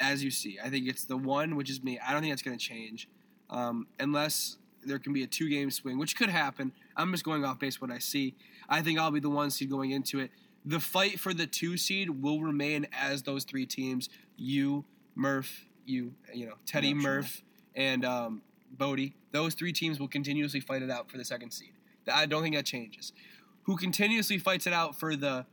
as 0.04 0.24
you 0.24 0.32
see. 0.32 0.60
I 0.64 0.70
think 0.70 0.88
it's 0.88 1.06
the 1.06 1.18
one, 1.18 1.56
which 1.56 1.70
is 1.70 1.84
me. 1.84 1.99
I 2.06 2.12
don't 2.12 2.22
think 2.22 2.34
that's 2.34 2.41
going 2.41 2.58
to 2.58 2.64
change, 2.64 3.08
um, 3.49 3.88
unless 3.99 4.58
there 4.86 4.99
can 4.99 5.14
be 5.14 5.24
a 5.24 5.28
two-game 5.28 5.72
swing, 5.72 5.97
which 5.97 6.18
could 6.18 6.30
happen. 6.30 6.74
I'm 6.97 7.12
just 7.12 7.24
going 7.24 7.45
off 7.45 7.58
base 7.58 7.80
what 7.80 7.89
I 7.89 7.99
see. 7.99 8.36
I 8.68 8.82
think 8.82 8.99
I'll 8.99 9.12
be 9.12 9.22
the 9.22 9.30
one 9.30 9.49
seed 9.49 9.70
going 9.70 9.91
into 9.91 10.20
it. 10.20 10.32
The 10.66 10.80
fight 10.80 11.20
for 11.20 11.34
the 11.34 11.47
two 11.47 11.78
seed 11.78 12.10
will 12.10 12.41
remain 12.41 12.88
as 12.91 13.24
those 13.24 13.43
three 13.45 13.66
teams: 13.66 14.10
you, 14.38 14.86
Murph, 15.16 15.66
you, 15.86 16.14
you 16.34 16.45
know, 16.47 16.56
Teddy, 16.66 16.91
sure. 16.91 17.01
Murph, 17.01 17.43
and 17.76 18.06
um, 18.06 18.41
Bodie. 18.78 19.16
Those 19.32 19.54
three 19.54 19.74
teams 19.74 19.99
will 19.99 20.08
continuously 20.08 20.60
fight 20.60 20.82
it 20.82 20.91
out 20.91 21.10
for 21.10 21.18
the 21.18 21.26
second 21.26 21.51
seed. 21.51 21.74
I 22.12 22.26
don't 22.26 22.43
think 22.43 22.56
that 22.56 22.66
changes. 22.66 23.14
Who 23.64 23.78
continuously 23.78 24.38
fights 24.38 24.68
it 24.68 24.74
out 24.74 24.99
for 24.99 25.16
the 25.16 25.45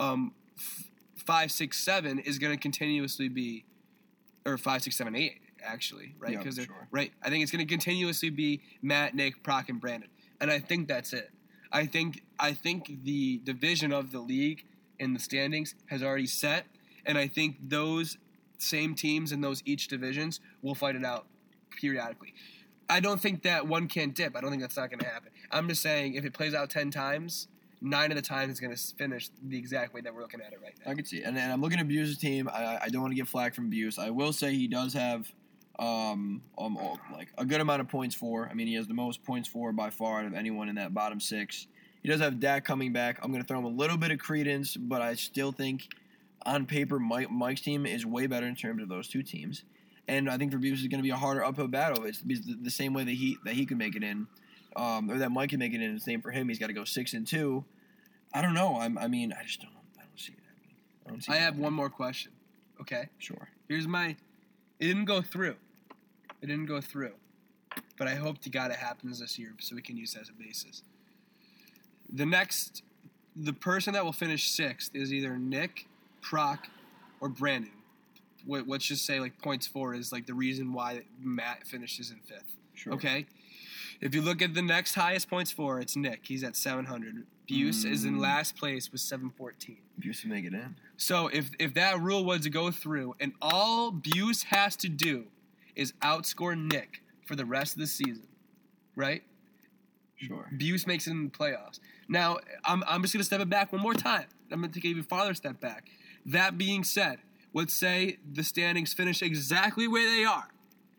um, 0.00 0.32
f- 0.56 0.90
five, 1.16 1.52
six, 1.52 1.78
seven 1.78 2.18
is 2.18 2.38
going 2.38 2.52
to 2.52 2.60
continuously 2.60 3.28
be, 3.28 3.64
or 4.46 4.56
five, 4.58 4.82
six, 4.82 4.96
seven, 4.96 5.14
eight, 5.14 5.40
actually, 5.62 6.14
right? 6.18 6.32
Yeah, 6.32 6.38
Because 6.38 6.56
they're 6.56 6.66
sure. 6.66 6.88
right. 6.90 7.12
I 7.22 7.30
think 7.30 7.42
it's 7.42 7.52
going 7.52 7.66
to 7.66 7.70
continuously 7.70 8.30
be 8.30 8.60
Matt, 8.82 9.14
Nick, 9.14 9.42
Proc, 9.42 9.68
and 9.68 9.80
Brandon, 9.80 10.10
and 10.40 10.50
I 10.50 10.58
think 10.58 10.88
that's 10.88 11.12
it. 11.12 11.30
I 11.72 11.86
think 11.86 12.22
I 12.38 12.52
think 12.52 13.02
the 13.04 13.38
division 13.44 13.92
of 13.92 14.12
the 14.12 14.20
league 14.20 14.64
in 14.98 15.12
the 15.14 15.20
standings 15.20 15.74
has 15.86 16.02
already 16.02 16.26
set, 16.26 16.66
and 17.04 17.18
I 17.18 17.26
think 17.26 17.56
those 17.68 18.18
same 18.58 18.94
teams 18.94 19.32
in 19.32 19.40
those 19.40 19.62
each 19.64 19.88
divisions 19.88 20.40
will 20.62 20.74
fight 20.74 20.94
it 20.96 21.04
out 21.04 21.26
periodically. 21.80 22.34
I 22.88 23.00
don't 23.00 23.20
think 23.20 23.42
that 23.42 23.66
one 23.66 23.88
can't 23.88 24.14
dip. 24.14 24.36
I 24.36 24.40
don't 24.40 24.50
think 24.50 24.62
that's 24.62 24.76
not 24.76 24.90
going 24.90 25.00
to 25.00 25.06
happen. 25.06 25.30
I'm 25.50 25.68
just 25.68 25.82
saying 25.82 26.14
if 26.14 26.24
it 26.24 26.32
plays 26.34 26.54
out 26.54 26.70
ten 26.70 26.90
times, 26.90 27.48
nine 27.84 28.10
of 28.10 28.16
the 28.16 28.22
times 28.22 28.50
it's 28.50 28.60
going 28.60 28.74
to 28.74 28.80
finish 28.96 29.30
the 29.42 29.58
exact 29.58 29.92
way 29.94 30.00
that 30.00 30.14
we're 30.14 30.22
looking 30.22 30.40
at 30.40 30.52
it 30.52 30.58
right 30.62 30.74
now. 30.84 30.90
I 30.90 30.94
can 30.94 31.04
see, 31.04 31.22
and 31.22 31.36
then 31.36 31.50
I'm 31.50 31.60
looking 31.60 31.78
at 31.78 31.86
Buse's 31.86 32.18
team. 32.18 32.48
I, 32.48 32.78
I 32.82 32.88
don't 32.88 33.02
want 33.02 33.12
to 33.12 33.16
get 33.16 33.28
flack 33.28 33.54
from 33.54 33.68
Buse. 33.68 33.98
I 33.98 34.10
will 34.10 34.32
say 34.32 34.54
he 34.54 34.66
does 34.66 34.94
have 34.94 35.30
um, 35.78 36.40
um 36.56 36.78
like 37.12 37.28
a 37.36 37.44
good 37.44 37.60
amount 37.60 37.82
of 37.82 37.88
points 37.88 38.14
for. 38.14 38.48
I 38.50 38.54
mean, 38.54 38.66
he 38.66 38.74
has 38.74 38.86
the 38.86 38.94
most 38.94 39.22
points 39.22 39.48
for 39.48 39.72
by 39.72 39.90
far 39.90 40.20
out 40.20 40.26
of 40.26 40.34
anyone 40.34 40.68
in 40.68 40.76
that 40.76 40.94
bottom 40.94 41.20
six. 41.20 41.66
He 42.02 42.08
does 42.08 42.20
have 42.20 42.40
Dak 42.40 42.64
coming 42.64 42.92
back. 42.92 43.18
I'm 43.22 43.30
going 43.30 43.42
to 43.42 43.46
throw 43.46 43.58
him 43.58 43.64
a 43.64 43.68
little 43.68 43.96
bit 43.96 44.10
of 44.10 44.18
credence, 44.18 44.76
but 44.76 45.00
I 45.00 45.14
still 45.14 45.52
think 45.52 45.88
on 46.44 46.66
paper 46.66 46.98
Mike, 46.98 47.30
Mike's 47.30 47.62
team 47.62 47.86
is 47.86 48.04
way 48.04 48.26
better 48.26 48.46
in 48.46 48.54
terms 48.54 48.82
of 48.82 48.88
those 48.88 49.08
two 49.08 49.22
teams. 49.22 49.64
And 50.06 50.28
I 50.28 50.36
think 50.36 50.52
for 50.52 50.58
Buse 50.58 50.82
is 50.82 50.88
going 50.88 50.98
to 50.98 51.02
be 51.02 51.10
a 51.10 51.16
harder 51.16 51.42
uphill 51.42 51.68
battle. 51.68 52.04
It's 52.04 52.20
the, 52.20 52.38
the 52.60 52.70
same 52.70 52.92
way 52.92 53.04
that 53.04 53.12
he 53.12 53.38
that 53.44 53.54
he 53.54 53.64
could 53.64 53.78
make 53.78 53.96
it 53.96 54.02
in, 54.02 54.26
um, 54.76 55.10
or 55.10 55.18
that 55.18 55.30
Mike 55.30 55.50
can 55.50 55.58
make 55.58 55.72
it 55.72 55.80
in. 55.80 55.94
The 55.94 56.00
same 56.00 56.20
for 56.20 56.30
him. 56.30 56.48
He's 56.48 56.58
got 56.58 56.68
to 56.68 56.72
go 56.72 56.84
six 56.84 57.12
and 57.14 57.26
two. 57.26 57.64
I 58.32 58.42
don't 58.42 58.54
know. 58.54 58.78
I'm, 58.80 58.98
I 58.98 59.06
mean, 59.08 59.32
I 59.38 59.42
just 59.44 59.60
don't. 59.60 59.70
I 59.98 60.02
don't 60.02 60.18
see 60.18 60.32
it 60.32 60.38
happening. 60.48 60.76
I 61.06 61.10
don't 61.10 61.22
see. 61.24 61.32
I 61.32 61.36
have 61.36 61.44
happening. 61.44 61.62
one 61.62 61.72
more 61.74 61.90
question. 61.90 62.32
Okay, 62.80 63.08
Sure. 63.18 63.48
here's 63.68 63.86
my. 63.86 64.16
It 64.80 64.86
didn't 64.86 65.04
go 65.04 65.22
through. 65.22 65.56
It 66.42 66.46
didn't 66.48 66.66
go 66.66 66.80
through, 66.80 67.12
but 67.96 68.08
I 68.08 68.16
hope 68.16 68.38
to 68.42 68.50
God 68.50 68.70
it 68.70 68.76
happens 68.76 69.20
this 69.20 69.38
year 69.38 69.54
so 69.60 69.74
we 69.76 69.80
can 69.82 69.96
use 69.96 70.12
that 70.14 70.22
as 70.22 70.28
a 70.28 70.32
basis. 70.32 70.82
The 72.12 72.26
next, 72.26 72.82
the 73.36 73.52
person 73.52 73.94
that 73.94 74.04
will 74.04 74.12
finish 74.12 74.50
sixth 74.50 74.94
is 74.94 75.12
either 75.14 75.38
Nick, 75.38 75.86
Proc, 76.20 76.66
or 77.20 77.28
Brandon. 77.28 77.70
What, 78.44 78.68
let's 78.68 78.84
just 78.84 79.06
say 79.06 79.20
like 79.20 79.40
points 79.40 79.66
four 79.66 79.94
is 79.94 80.12
like 80.12 80.26
the 80.26 80.34
reason 80.34 80.72
why 80.74 81.04
Matt 81.18 81.66
finishes 81.66 82.10
in 82.10 82.18
fifth. 82.18 82.56
Sure. 82.74 82.92
Okay. 82.94 83.24
If 84.04 84.14
you 84.14 84.20
look 84.20 84.42
at 84.42 84.52
the 84.52 84.60
next 84.62 84.94
highest 84.94 85.30
points 85.30 85.50
for, 85.50 85.80
it's 85.80 85.96
Nick. 85.96 86.26
He's 86.26 86.44
at 86.44 86.56
700. 86.56 87.26
Buse 87.48 87.86
is 87.86 88.04
in 88.04 88.16
Mm. 88.16 88.20
last 88.20 88.54
place 88.54 88.92
with 88.92 89.00
714. 89.00 89.78
Buse 89.98 90.20
to 90.20 90.28
make 90.28 90.44
it 90.44 90.52
in. 90.52 90.76
So 90.98 91.28
if 91.28 91.50
if 91.58 91.72
that 91.74 91.98
rule 92.00 92.22
was 92.24 92.42
to 92.42 92.50
go 92.50 92.70
through, 92.70 93.16
and 93.18 93.32
all 93.40 93.90
Buse 93.90 94.44
has 94.44 94.76
to 94.76 94.90
do 94.90 95.28
is 95.74 95.92
outscore 96.02 96.56
Nick 96.56 97.02
for 97.26 97.34
the 97.34 97.46
rest 97.46 97.74
of 97.74 97.80
the 97.80 97.86
season, 97.86 98.28
right? 98.94 99.22
Sure. 100.16 100.50
Buse 100.56 100.86
makes 100.86 101.06
it 101.06 101.12
in 101.12 101.24
the 101.24 101.30
playoffs. 101.30 101.80
Now, 102.06 102.38
I'm, 102.64 102.84
I'm 102.86 103.00
just 103.02 103.12
going 103.14 103.20
to 103.20 103.24
step 103.24 103.40
it 103.40 103.48
back 103.48 103.72
one 103.72 103.80
more 103.82 103.94
time. 103.94 104.26
I'm 104.52 104.60
going 104.60 104.70
to 104.70 104.74
take 104.74 104.84
an 104.84 104.90
even 104.90 105.02
farther 105.02 105.34
step 105.34 105.60
back. 105.60 105.88
That 106.26 106.56
being 106.58 106.84
said, 106.84 107.18
let's 107.54 107.74
say 107.74 108.18
the 108.30 108.44
standings 108.44 108.92
finish 108.92 109.22
exactly 109.22 109.88
where 109.88 110.08
they 110.14 110.24
are, 110.24 110.48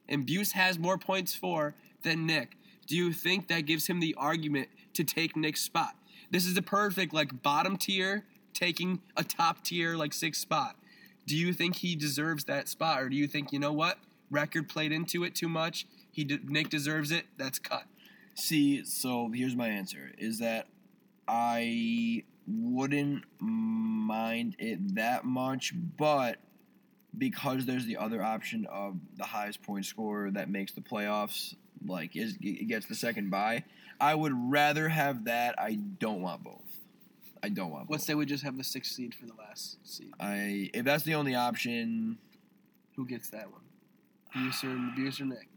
and 0.10 0.26
Buse 0.26 0.54
has 0.54 0.78
more 0.80 0.98
points 0.98 1.36
for 1.36 1.76
than 2.04 2.26
Nick. 2.26 2.58
Do 2.88 2.96
you 2.96 3.14
think 3.14 3.48
that 3.48 3.62
gives 3.62 3.88
him 3.88 4.00
the 4.00 4.16
argument 4.18 4.70
to 4.94 5.04
take 5.04 5.36
Nick's 5.36 5.62
spot? 5.62 5.96
This 6.32 6.46
is 6.46 6.54
the 6.54 6.62
perfect, 6.62 7.14
like, 7.14 7.42
bottom 7.42 7.78
tier 7.78 8.26
taking 8.54 9.02
a 9.18 9.24
top 9.24 9.64
tier, 9.64 9.96
like, 9.96 10.14
sixth 10.14 10.42
spot. 10.42 10.76
Do 11.28 11.36
you 11.36 11.54
think 11.54 11.78
he 11.78 11.96
deserves 11.96 12.44
that 12.46 12.68
spot, 12.68 13.02
or 13.02 13.10
do 13.10 13.16
you 13.16 13.28
think, 13.28 13.52
you 13.52 13.60
know 13.60 13.74
what? 13.74 13.98
Record 14.30 14.70
played 14.70 14.92
into 14.92 15.24
it 15.24 15.36
too 15.36 15.50
much. 15.50 15.88
He 16.12 16.24
de- 16.24 16.40
Nick 16.46 16.70
deserves 16.70 17.12
it. 17.12 17.26
That's 17.38 17.60
cut. 17.60 17.86
See, 18.36 18.84
so 18.86 19.30
here's 19.34 19.56
my 19.56 19.68
answer: 19.68 20.12
is 20.18 20.40
that 20.40 20.68
I 21.28 22.24
wouldn't 22.48 23.24
mind 23.40 24.56
it 24.60 24.96
that 24.96 25.26
much, 25.26 25.74
but 25.98 26.38
because 27.18 27.66
there's 27.66 27.86
the 27.86 27.98
other 27.98 28.22
option 28.22 28.66
of 28.66 28.98
the 29.16 29.24
highest 29.24 29.62
point 29.62 29.86
scorer 29.86 30.32
that 30.32 30.50
makes 30.50 30.74
the 30.74 30.82
playoffs, 30.82 31.56
like 31.86 32.16
is 32.16 32.38
it 32.42 32.68
gets 32.68 32.86
the 32.88 32.96
second 32.96 33.30
buy. 33.30 33.64
I 34.00 34.14
would 34.14 34.34
rather 34.36 34.90
have 34.90 35.26
that. 35.26 35.56
I 35.60 35.76
don't 35.76 36.22
want 36.22 36.44
both. 36.44 36.62
I 37.42 37.50
don't 37.50 37.72
want 37.72 37.88
both. 37.88 37.92
Let's 37.94 38.06
say 38.06 38.14
we 38.16 38.26
just 38.26 38.44
have 38.44 38.58
the 38.58 38.64
sixth 38.64 38.92
seed 38.94 39.14
for 39.16 39.26
the 39.26 39.34
last 39.36 39.78
seed. 39.84 40.12
I 40.20 40.70
if 40.74 40.84
that's 40.86 41.04
the 41.04 41.16
only 41.16 41.36
option, 41.36 42.18
Who 42.96 43.06
gets 43.06 43.30
that 43.30 43.50
one? 43.52 43.62
Buse 44.34 45.22
or, 45.22 45.26
Nick? 45.26 45.48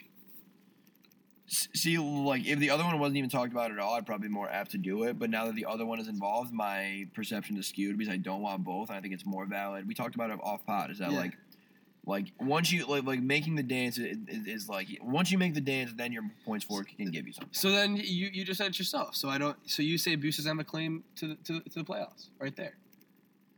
See, 1.51 1.97
like 1.97 2.45
if 2.47 2.59
the 2.59 2.69
other 2.71 2.85
one 2.85 2.99
wasn't 2.99 3.17
even 3.17 3.31
talked 3.31 3.53
about 3.53 3.71
at 3.73 3.79
all, 3.79 3.95
I'd 3.95 4.05
probably 4.05 4.29
be 4.29 4.35
more 4.35 4.51
apt 4.51 4.73
to 4.73 4.79
do 4.79 5.05
it. 5.05 5.19
But 5.19 5.31
now 5.31 5.47
that 5.47 5.55
the 5.55 5.65
other 5.65 5.87
one 5.87 5.99
is 5.99 6.07
involved, 6.07 6.53
my 6.53 7.07
perception 7.15 7.57
is 7.57 7.67
skewed 7.67 7.97
because 7.97 8.13
I 8.13 8.19
don't 8.19 8.43
want 8.43 8.65
both. 8.65 8.91
And 8.91 8.99
I 8.99 9.01
think 9.01 9.15
it's 9.15 9.25
more 9.25 9.47
valid. 9.47 9.89
We 9.89 9.95
talked 9.95 10.15
about 10.15 10.31
it 10.31 10.39
off 10.43 10.65
pod. 10.67 10.91
Is 10.91 10.99
that 10.99 11.11
Yeah. 11.11 11.19
like, 11.19 11.39
like 12.09 12.33
once 12.41 12.73
you 12.73 12.87
like 12.87 13.05
like 13.05 13.21
making 13.21 13.55
the 13.55 13.63
dance 13.63 13.99
is, 13.99 14.17
is, 14.29 14.69
like 14.69 14.89
once 15.03 15.31
you 15.31 15.37
make 15.37 15.53
the 15.53 15.61
dance, 15.61 15.93
then 15.95 16.11
your 16.11 16.23
points 16.47 16.65
for 16.65 16.81
it 16.81 16.89
can 16.97 17.11
give 17.11 17.27
you 17.27 17.35
something. 17.35 17.53
So 17.53 17.71
then 17.71 17.97
you, 17.97 18.31
you 18.33 18.45
just 18.45 18.57
said 18.57 18.69
it 18.69 18.79
yourself. 18.79 19.15
So 19.15 19.29
I 19.29 19.37
don't. 19.37 19.57
So 19.67 19.83
you 19.83 19.99
say 19.99 20.17
Buse 20.17 20.39
doesn't 20.39 20.51
have 20.51 20.59
a 20.59 20.65
claim 20.65 21.05
to 21.17 21.29
the, 21.29 21.35
to, 21.45 21.61
to 21.61 21.79
the 21.81 21.85
playoffs, 21.85 22.31
right 22.41 22.57
there. 22.57 22.77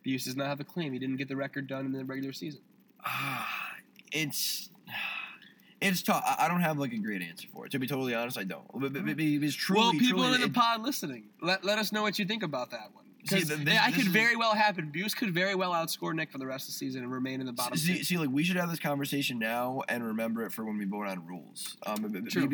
Buse 0.02 0.24
does 0.24 0.34
not 0.36 0.48
have 0.48 0.58
a 0.58 0.64
claim. 0.64 0.92
He 0.92 0.98
didn't 0.98 1.16
get 1.16 1.28
the 1.28 1.36
record 1.36 1.68
done 1.68 1.86
in 1.86 1.92
the 1.92 2.04
regular 2.04 2.32
season. 2.32 2.60
Ah, 3.04 3.76
it's. 4.12 4.68
It's 5.80 6.02
tough. 6.02 6.22
I 6.38 6.46
don't 6.46 6.60
have 6.60 6.76
like 6.76 6.92
a 6.92 6.98
great 6.98 7.22
answer 7.22 7.48
for 7.54 7.64
it. 7.64 7.72
To 7.72 7.78
be 7.78 7.86
totally 7.86 8.14
honest, 8.14 8.36
I 8.36 8.44
don't. 8.44 8.66
But- 8.74 8.92
but- 8.92 9.06
but 9.06 9.14
It's 9.18 9.54
truly, 9.54 9.80
well, 9.80 9.92
people 9.92 10.18
truly, 10.24 10.34
in 10.34 10.40
the 10.42 10.50
pod 10.50 10.82
listening, 10.82 11.28
let, 11.40 11.64
let 11.64 11.78
us 11.78 11.90
know 11.90 12.02
what 12.02 12.18
you 12.18 12.26
think 12.26 12.42
about 12.42 12.70
that 12.72 12.90
one. 12.92 13.06
See, 13.24 13.36
Because 13.36 13.48
th- 13.48 13.60
this- 13.60 13.78
I 13.78 13.90
could 13.92 14.08
very 14.08 14.36
well 14.36 14.54
happen. 14.54 14.90
Buse 14.90 15.14
could 15.14 15.34
very 15.34 15.54
well 15.54 15.72
outscore 15.72 16.14
Nick 16.14 16.30
for 16.30 16.38
the 16.38 16.46
rest 16.46 16.68
of 16.68 16.74
the 16.74 16.78
season 16.78 17.02
and 17.02 17.12
remain 17.12 17.40
in 17.40 17.46
the 17.46 17.52
bottom. 17.52 17.76
See, 17.76 18.02
see, 18.02 18.16
like 18.16 18.30
we 18.30 18.44
should 18.44 18.56
have 18.56 18.70
this 18.70 18.78
conversation 18.78 19.38
now 19.38 19.82
and 19.88 20.04
remember 20.04 20.44
it 20.46 20.52
for 20.52 20.64
when 20.64 20.78
we 20.78 20.84
vote 20.86 21.06
on 21.06 21.26
rules. 21.26 21.76
Um, 21.86 22.26
True. 22.28 22.48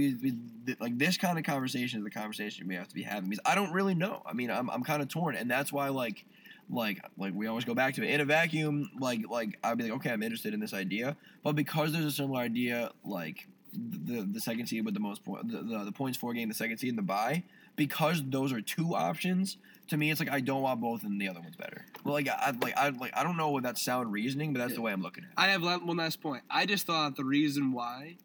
like 0.80 0.98
this 0.98 1.16
kind 1.16 1.38
of 1.38 1.44
conversation 1.44 2.00
is 2.00 2.04
the 2.04 2.10
conversation 2.10 2.66
we 2.66 2.74
have 2.74 2.88
to 2.88 2.94
be 2.94 3.02
having 3.02 3.30
because 3.30 3.42
I 3.46 3.54
don't 3.54 3.72
really 3.72 3.94
know. 3.94 4.22
I 4.26 4.32
mean, 4.32 4.50
I'm, 4.50 4.68
I'm 4.70 4.82
kind 4.82 5.02
of 5.02 5.08
torn, 5.08 5.36
and 5.36 5.50
that's 5.50 5.72
why 5.72 5.88
like, 5.88 6.24
like, 6.68 7.00
like 7.16 7.32
we 7.34 7.46
always 7.46 7.64
go 7.64 7.74
back 7.74 7.94
to 7.94 8.02
it 8.02 8.10
in 8.10 8.20
a 8.20 8.24
vacuum. 8.24 8.90
Like, 8.98 9.28
like 9.30 9.58
I'd 9.62 9.78
be 9.78 9.84
like, 9.84 9.92
okay, 9.94 10.10
I'm 10.10 10.22
interested 10.22 10.52
in 10.52 10.60
this 10.60 10.74
idea, 10.74 11.16
but 11.44 11.54
because 11.54 11.92
there's 11.92 12.04
a 12.04 12.10
similar 12.10 12.40
idea, 12.40 12.90
like 13.04 13.46
the 13.72 14.22
the 14.22 14.40
second 14.40 14.66
seed 14.66 14.84
with 14.84 14.94
the 14.94 15.00
most 15.00 15.24
point, 15.24 15.48
the, 15.50 15.58
the, 15.58 15.84
the 15.84 15.92
points 15.92 16.18
for 16.18 16.32
game, 16.32 16.48
the 16.48 16.54
second 16.54 16.78
seed, 16.78 16.90
and 16.90 16.98
the 16.98 17.02
buy 17.02 17.44
Because 17.76 18.22
those 18.26 18.52
are 18.52 18.60
two 18.60 18.94
options, 18.94 19.58
to 19.88 19.96
me, 19.96 20.10
it's 20.10 20.20
like 20.20 20.30
I 20.30 20.40
don't 20.40 20.62
want 20.62 20.80
both, 20.80 21.02
and 21.04 21.20
the 21.20 21.28
other 21.28 21.40
one's 21.40 21.56
better. 21.56 21.84
Well, 22.04 22.14
like 22.14 22.28
I 22.28 22.50
like 22.60 22.76
I 22.76 22.88
like 22.90 23.16
I 23.16 23.22
don't 23.22 23.36
know 23.36 23.50
what 23.50 23.62
that's 23.62 23.82
sound 23.82 24.12
reasoning, 24.12 24.52
but 24.52 24.58
that's 24.60 24.70
Yeah. 24.72 24.76
the 24.76 24.82
way 24.82 24.92
I'm 24.92 25.02
looking 25.02 25.24
at 25.24 25.30
it. 25.30 25.34
I 25.36 25.48
have 25.48 25.62
one 25.62 25.96
last 25.96 26.20
point. 26.20 26.42
I 26.50 26.66
just 26.66 26.86
thought 26.86 27.16
the 27.16 27.24
reason 27.24 27.72
why 27.72 28.16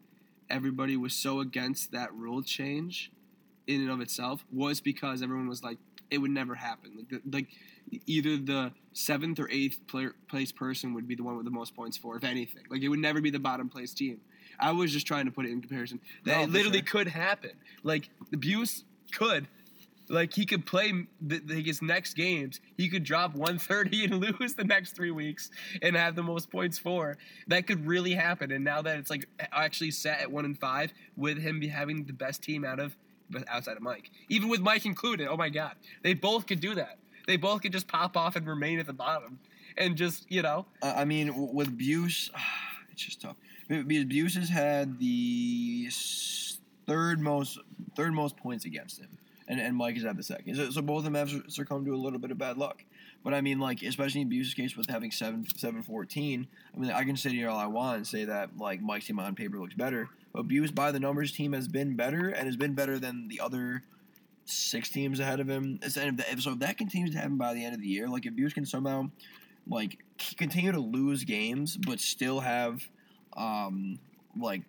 everybody 0.50 0.96
was 0.96 1.14
so 1.14 1.40
against 1.40 1.92
that 1.92 2.12
rule 2.14 2.42
change, 2.42 3.10
in 3.66 3.80
and 3.80 3.90
of 3.90 4.00
itself, 4.00 4.44
was 4.52 4.80
because 4.80 5.22
everyone 5.22 5.48
was 5.48 5.62
like, 5.62 5.78
it 6.10 6.18
would 6.18 6.30
never 6.30 6.54
happen. 6.54 6.92
Like, 6.96 7.08
the, 7.08 7.20
like 7.30 7.48
either 8.06 8.36
the 8.36 8.72
seventh 8.92 9.38
or 9.38 9.48
eighth 9.50 9.86
player, 9.86 10.14
place 10.28 10.52
person 10.52 10.92
would 10.94 11.06
be 11.08 11.14
the 11.14 11.22
one 11.22 11.36
with 11.36 11.44
the 11.46 11.50
most 11.50 11.74
points 11.74 11.96
for, 11.96 12.16
if 12.16 12.24
anything. 12.24 12.64
Like 12.70 12.82
it 12.82 12.88
would 12.88 12.98
never 12.98 13.20
be 13.20 13.30
the 13.30 13.38
bottom 13.38 13.68
place 13.68 13.94
team. 13.94 14.20
I 14.60 14.72
was 14.72 14.92
just 14.92 15.06
trying 15.06 15.24
to 15.24 15.30
put 15.30 15.46
it 15.46 15.50
in 15.52 15.60
comparison. 15.60 16.00
That 16.24 16.36
No, 16.36 16.42
it 16.44 16.50
literally 16.50 16.78
sure. 16.78 16.86
could 16.86 17.08
happen. 17.08 17.52
Like 17.82 18.10
the 18.30 18.36
Buse 18.36 18.84
could 19.12 19.46
Like 20.12 20.34
he 20.34 20.44
could 20.44 20.66
play 20.66 20.92
the, 21.22 21.38
the, 21.38 21.62
his 21.62 21.80
next 21.80 22.14
games. 22.14 22.60
He 22.76 22.90
could 22.90 23.02
drop 23.02 23.34
130 23.34 24.04
and 24.04 24.14
lose 24.40 24.54
the 24.54 24.64
next 24.64 24.94
three 24.94 25.10
weeks 25.10 25.50
and 25.80 25.96
have 25.96 26.14
the 26.14 26.22
most 26.22 26.50
points 26.50 26.78
for. 26.78 27.16
That 27.48 27.66
could 27.66 27.86
really 27.86 28.12
happen. 28.12 28.52
And 28.52 28.62
now 28.62 28.82
that 28.82 28.98
it's 28.98 29.08
like 29.08 29.26
actually 29.50 29.90
set 29.90 30.20
at 30.20 30.30
one 30.30 30.44
and 30.44 30.58
five, 30.58 30.92
with 31.16 31.38
him 31.38 31.62
having 31.62 32.04
the 32.04 32.12
best 32.12 32.42
team 32.42 32.62
out 32.62 32.78
of 32.78 32.94
outside 33.48 33.78
of 33.78 33.82
Mike, 33.82 34.10
even 34.28 34.50
with 34.50 34.60
Mike 34.60 34.84
included. 34.84 35.28
Oh 35.28 35.36
my 35.38 35.48
God, 35.48 35.76
they 36.02 36.12
both 36.12 36.46
could 36.46 36.60
do 36.60 36.74
that. 36.74 36.98
They 37.26 37.38
both 37.38 37.62
could 37.62 37.72
just 37.72 37.88
pop 37.88 38.14
off 38.14 38.36
and 38.36 38.46
remain 38.46 38.78
at 38.80 38.86
the 38.86 38.92
bottom, 38.92 39.38
and 39.78 39.96
just 39.96 40.30
you 40.30 40.42
know. 40.42 40.66
I 40.82 41.06
mean, 41.06 41.54
with 41.54 41.76
Buse, 41.78 42.30
it's 42.92 43.02
just 43.02 43.22
tough. 43.22 43.36
Buse 43.68 44.34
has 44.34 44.50
had 44.50 44.98
the 44.98 45.88
third 46.86 47.18
most 47.20 47.58
third 47.96 48.12
most 48.12 48.36
points 48.36 48.66
against 48.66 49.00
him, 49.00 49.16
and, 49.48 49.60
and 49.60 49.76
Mike 49.76 49.96
is 49.96 50.04
at 50.04 50.16
the 50.16 50.22
second. 50.22 50.56
So, 50.56 50.70
so 50.70 50.82
both 50.82 50.98
of 50.98 51.04
them 51.04 51.14
have 51.14 51.30
succumbed 51.48 51.86
to 51.86 51.94
a 51.94 51.96
little 51.96 52.18
bit 52.18 52.30
of 52.30 52.38
bad 52.38 52.58
luck. 52.58 52.84
But 53.24 53.34
I 53.34 53.40
mean, 53.40 53.60
like 53.60 53.82
especially 53.82 54.22
in 54.22 54.28
Buse's 54.28 54.54
case 54.54 54.76
with 54.76 54.90
having 54.90 55.10
seven 55.10 55.46
seven 55.56 55.82
fourteen. 55.82 56.48
I 56.74 56.78
mean, 56.78 56.90
I 56.90 57.04
can 57.04 57.16
sit 57.16 57.32
here 57.32 57.48
all 57.48 57.58
I 57.58 57.66
want 57.66 57.98
and 57.98 58.06
say 58.06 58.24
that 58.24 58.56
like 58.58 58.80
Mike's 58.80 59.06
team 59.06 59.18
on 59.18 59.34
paper 59.34 59.58
looks 59.58 59.74
better, 59.74 60.08
but 60.32 60.48
Buse 60.48 60.70
by 60.70 60.90
the 60.90 61.00
numbers 61.00 61.32
team 61.32 61.52
has 61.52 61.68
been 61.68 61.94
better 61.94 62.30
and 62.30 62.46
has 62.46 62.56
been 62.56 62.74
better 62.74 62.98
than 62.98 63.28
the 63.28 63.40
other 63.40 63.84
six 64.44 64.88
teams 64.88 65.20
ahead 65.20 65.38
of 65.38 65.48
him. 65.48 65.78
So 65.88 66.00
if 66.00 66.58
that 66.58 66.76
continues 66.78 67.12
to 67.12 67.18
happen 67.18 67.36
by 67.36 67.54
the 67.54 67.64
end 67.64 67.74
of 67.74 67.80
the 67.80 67.86
year, 67.86 68.08
like 68.08 68.26
if 68.26 68.34
Buse 68.34 68.52
can 68.52 68.66
somehow 68.66 69.10
like 69.68 69.98
continue 70.36 70.72
to 70.72 70.80
lose 70.80 71.22
games 71.22 71.76
but 71.76 72.00
still 72.00 72.40
have 72.40 72.82
um 73.36 74.00
like 74.36 74.62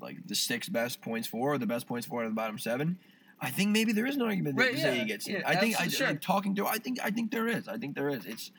like 0.00 0.16
the 0.26 0.34
six 0.34 0.68
best 0.68 1.02
points 1.02 1.28
for 1.28 1.54
or 1.54 1.58
the 1.58 1.66
best 1.66 1.86
points 1.86 2.06
for 2.06 2.20
out 2.20 2.26
of 2.26 2.32
the 2.32 2.36
bottom 2.36 2.58
seven. 2.58 2.98
I 3.40 3.50
think 3.50 3.70
maybe 3.70 3.92
there 3.92 4.06
is 4.06 4.16
an 4.16 4.22
argument 4.22 4.56
that 4.56 4.62
right, 4.62 4.76
yeah, 4.76 4.90
he 4.92 5.04
gets 5.04 5.28
yeah, 5.28 5.42
I 5.46 5.56
think 5.56 5.80
I, 5.80 5.88
sure. 5.88 6.08
like, 6.08 6.20
talking 6.20 6.54
to 6.56 6.66
I 6.66 6.78
think 6.78 6.98
I 7.02 7.10
think 7.10 7.30
there 7.30 7.48
is. 7.48 7.68
I 7.68 7.76
think 7.76 7.94
there 7.94 8.08
is. 8.08 8.26
It's 8.26 8.50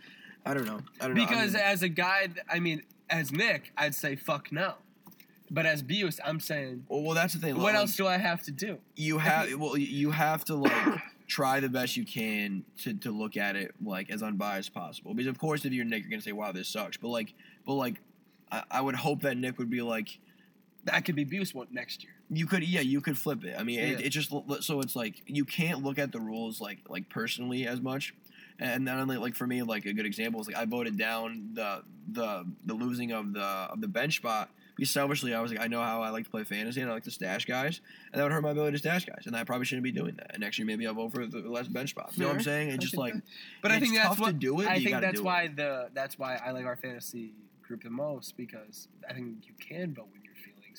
I 0.46 0.54
don't 0.54 0.66
know. 0.66 0.80
I 1.02 1.08
don't 1.08 1.16
because 1.16 1.30
know. 1.30 1.36
Because 1.38 1.56
as 1.56 1.84
a 1.84 1.90
guy, 1.90 2.30
I 2.50 2.60
mean, 2.60 2.84
as 3.10 3.32
Nick, 3.32 3.72
I'd 3.78 3.96
say 3.96 4.16
fuck 4.16 4.52
no. 4.52 4.76
But 5.52 5.66
as 5.66 5.82
Buse, 5.82 6.20
I'm 6.24 6.40
saying. 6.40 6.86
Well, 6.88 7.02
well 7.02 7.16
that's 7.16 7.34
the 7.34 7.40
thing. 7.40 7.56
What 7.56 7.64
like, 7.64 7.76
else 7.76 7.96
do 7.96 8.08
I 8.08 8.18
have 8.18 8.44
to 8.44 8.52
do? 8.52 8.78
You 8.96 9.18
have 9.18 9.54
well, 9.56 9.78
you 9.78 10.12
have 10.12 10.46
to 10.46 10.56
like 10.56 11.02
try 11.28 11.60
the 11.60 11.70
best 11.70 11.98
you 11.98 12.06
can 12.06 12.64
to, 12.78 12.94
to 12.94 13.12
look 13.12 13.36
at 13.36 13.56
it 13.56 13.74
like 13.84 14.10
as 14.10 14.24
unbiased 14.24 14.74
possible. 14.74 15.14
Because 15.14 15.30
of 15.30 15.40
course, 15.40 15.66
if 15.66 15.74
you're 15.74 15.86
Nick, 15.86 16.04
you're 16.04 16.12
gonna 16.12 16.22
say, 16.22 16.32
"Wow, 16.32 16.52
this 16.52 16.68
sucks." 16.68 16.98
But 16.98 17.10
like, 17.10 17.34
but 17.66 17.74
like, 17.74 18.02
I, 18.52 18.64
I 18.72 18.82
would 18.82 18.96
hope 18.96 19.24
that 19.24 19.38
Nick 19.38 19.58
would 19.58 19.70
be 19.70 19.82
like, 19.82 20.20
that 20.86 21.04
could 21.04 21.16
be 21.16 21.24
Buse 21.24 21.54
next 21.72 22.04
year. 22.04 22.14
You 22.32 22.46
could, 22.46 22.64
yeah, 22.64 22.82
you 22.82 23.02
could 23.02 23.18
flip 23.18 23.44
it. 23.44 23.56
I 23.58 23.64
mean, 23.64 23.80
yeah. 23.80 23.86
it, 23.86 24.02
it, 24.02 24.10
just 24.10 24.32
so 24.62 24.82
it's 24.82 24.96
like 24.96 25.24
you 25.26 25.46
can't 25.46 25.84
look 25.84 25.98
at 25.98 26.12
the 26.12 26.20
rules 26.20 26.62
like 26.62 26.80
like 26.88 27.10
personally 27.10 27.68
as 27.68 27.82
much. 27.82 28.14
And 28.60 28.84
not 28.84 29.00
only 29.00 29.18
like 29.18 29.36
for 29.36 29.48
me, 29.48 29.64
like 29.64 29.86
a 29.86 29.94
good 29.94 30.06
example 30.06 30.42
is 30.42 30.48
like 30.48 30.58
I 30.58 30.66
voted 30.66 30.98
down 30.98 31.52
the 31.54 31.82
the 32.12 32.46
the 32.66 32.74
losing 32.74 33.12
of 33.12 33.34
the 33.34 33.42
of 33.42 33.82
the 33.82 33.88
bench 33.88 34.18
spot 34.18 34.50
because 34.80 34.92
selfishly 34.92 35.34
I 35.34 35.42
was 35.42 35.52
like 35.52 35.62
I 35.62 35.68
know 35.68 35.82
how 35.82 36.02
I 36.02 36.10
like 36.10 36.24
to 36.24 36.30
play 36.30 36.44
fantasy 36.44 36.82
and 36.82 36.90
I 36.90 36.94
like 36.94 37.04
to 37.04 37.12
stash 37.12 37.46
guys, 37.46 37.82
and 38.12 38.20
that 38.20 38.24
would 38.24 38.32
hurt 38.32 38.42
my 38.42 38.52
ability 38.52 38.74
to 38.74 38.80
stash 38.80 39.06
guys, 39.06 39.24
and 39.26 39.36
I 39.36 39.44
probably 39.44 39.66
shouldn't 39.66 39.84
be 39.84 39.92
doing 39.92 40.16
that. 40.18 40.32
And 40.32 40.42
next 40.42 40.58
year 40.58 40.66
maybe 40.66 40.88
I'll 40.88 40.94
vote 40.94 41.14
for 41.14 41.26
the 41.26 41.40
less 41.40 41.68
bench 41.68 41.92
spot. 41.92 42.12
You 42.14 42.24
know 42.24 42.30
what 42.30 42.38
I'm 42.38 42.44
saying? 42.44 42.70
It's 42.70 42.84
just 42.84 42.98
like, 42.98 43.14
but 43.62 43.72
I 43.72 43.80
think 43.80 43.96
that's 43.96 44.20
what 44.20 44.28
to 44.28 44.34
do 44.34 44.60
it. 44.62 44.68
I 44.68 44.84
think 44.84 45.00
that's 45.02 45.22
why 45.22 45.44
it. 45.44 45.56
the 45.56 45.90
that's 45.94 46.18
why 46.18 46.40
I 46.44 46.52
like 46.52 46.66
our 46.66 46.78
fantasy 46.78 47.34
group 47.62 47.84
the 47.84 47.90
most 47.90 48.36
because 48.36 48.88
I 49.10 49.14
think 49.14 49.36
you 49.48 49.54
can 49.60 49.94
vote 49.94 50.08
with 50.14 50.24
your 50.24 50.29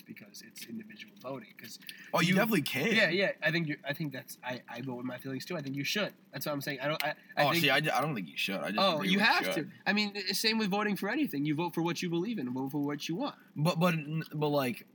because 0.03 0.43
it's 0.47 0.67
individual 0.67 1.13
voting. 1.23 1.49
Because 1.57 1.79
oh, 2.13 2.21
you, 2.21 2.29
you, 2.29 2.35
definitely 2.35 2.63
can. 2.63 2.95
Yeah, 2.95 3.11
yeah. 3.11 3.33
I 3.43 3.51
think 3.51 3.69
you. 3.69 3.77
I 3.87 3.93
think 3.93 4.13
that's. 4.13 4.39
I, 4.45 4.61
I 4.69 4.81
vote 4.83 4.97
with 4.97 5.07
my 5.07 5.19
feelings 5.19 5.45
too. 5.45 5.57
I 5.57 5.63
think 5.63 5.77
you 5.77 5.85
should. 5.85 6.13
That's 6.33 6.47
what 6.47 6.53
I'm 6.53 6.61
saying. 6.61 6.81
I 6.81 6.89
don't. 6.89 7.05
I, 7.05 7.09
I 7.37 7.45
oh, 7.45 7.51
think, 7.51 7.65
see, 7.65 7.71
I, 7.71 7.77
I 7.77 7.81
don't 7.81 8.15
think 8.15 8.29
you 8.29 8.37
should. 8.37 8.57
I 8.57 8.71
just 8.71 8.79
oh, 8.79 9.03
you 9.03 9.19
have 9.19 9.45
should. 9.45 9.55
to. 9.55 9.67
I 9.87 9.93
mean, 9.93 10.13
eh, 10.17 10.33
same 10.33 10.59
with 10.59 10.71
voting 10.71 10.97
for 10.97 11.09
anything. 11.09 11.45
You 11.45 11.55
vote 11.55 11.75
for 11.75 11.83
what 11.83 12.03
you 12.03 12.11
believe 12.11 12.39
in. 12.39 12.47
And 12.47 12.55
vote 12.55 12.73
for 12.73 12.79
what 12.79 13.09
you 13.09 13.17
want. 13.17 13.35
But 13.57 13.79
but 13.79 13.95
but 14.35 14.49
like 14.49 14.87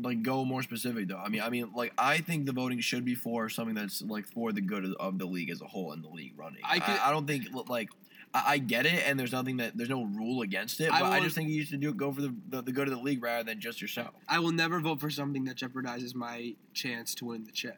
like 0.00 0.22
go 0.22 0.44
more 0.44 0.62
specific 0.62 1.08
though. 1.08 1.18
I 1.18 1.28
mean, 1.28 1.42
I 1.42 1.50
mean, 1.50 1.72
like 1.74 1.92
I 1.98 2.18
think 2.18 2.46
the 2.46 2.52
voting 2.52 2.80
should 2.80 3.04
be 3.04 3.14
for 3.14 3.48
something 3.48 3.74
that's 3.74 4.02
like 4.02 4.26
for 4.26 4.52
the 4.52 4.60
good 4.60 4.94
of 4.98 5.18
the 5.18 5.26
league 5.26 5.50
as 5.50 5.60
a 5.60 5.66
whole 5.66 5.92
and 5.92 6.02
the 6.02 6.08
league 6.08 6.34
running. 6.36 6.60
I, 6.64 6.78
could, 6.78 6.98
I, 6.98 7.08
I 7.08 7.10
don't 7.10 7.26
think 7.26 7.48
like 7.68 7.90
I, 8.34 8.42
I, 8.46 8.58
get 8.58 8.86
it, 8.86 9.02
and 9.06 9.18
there's 9.18 9.32
nothing 9.32 9.58
that 9.58 9.76
there's 9.76 9.88
no 9.88 10.04
rule 10.04 10.42
against 10.42 10.80
it. 10.80 10.90
But 10.90 10.96
I, 10.96 11.02
will, 11.02 11.10
I 11.10 11.20
just 11.20 11.34
think 11.36 11.50
you 11.50 11.64
should 11.64 11.80
do 11.80 11.92
go 11.92 12.12
for 12.12 12.22
the, 12.22 12.34
the, 12.48 12.62
the 12.62 12.72
good 12.72 12.88
of 12.88 12.94
the 12.94 13.00
league 13.00 13.22
rather 13.22 13.44
than 13.44 13.60
just 13.60 13.80
yourself. 13.80 14.10
I 14.28 14.38
will 14.38 14.52
never 14.52 14.80
vote 14.80 15.00
for 15.00 15.10
something 15.10 15.44
that 15.44 15.56
jeopardizes 15.56 16.14
my 16.14 16.54
chance 16.72 17.14
to 17.16 17.26
win 17.26 17.44
the 17.44 17.52
chip. 17.52 17.76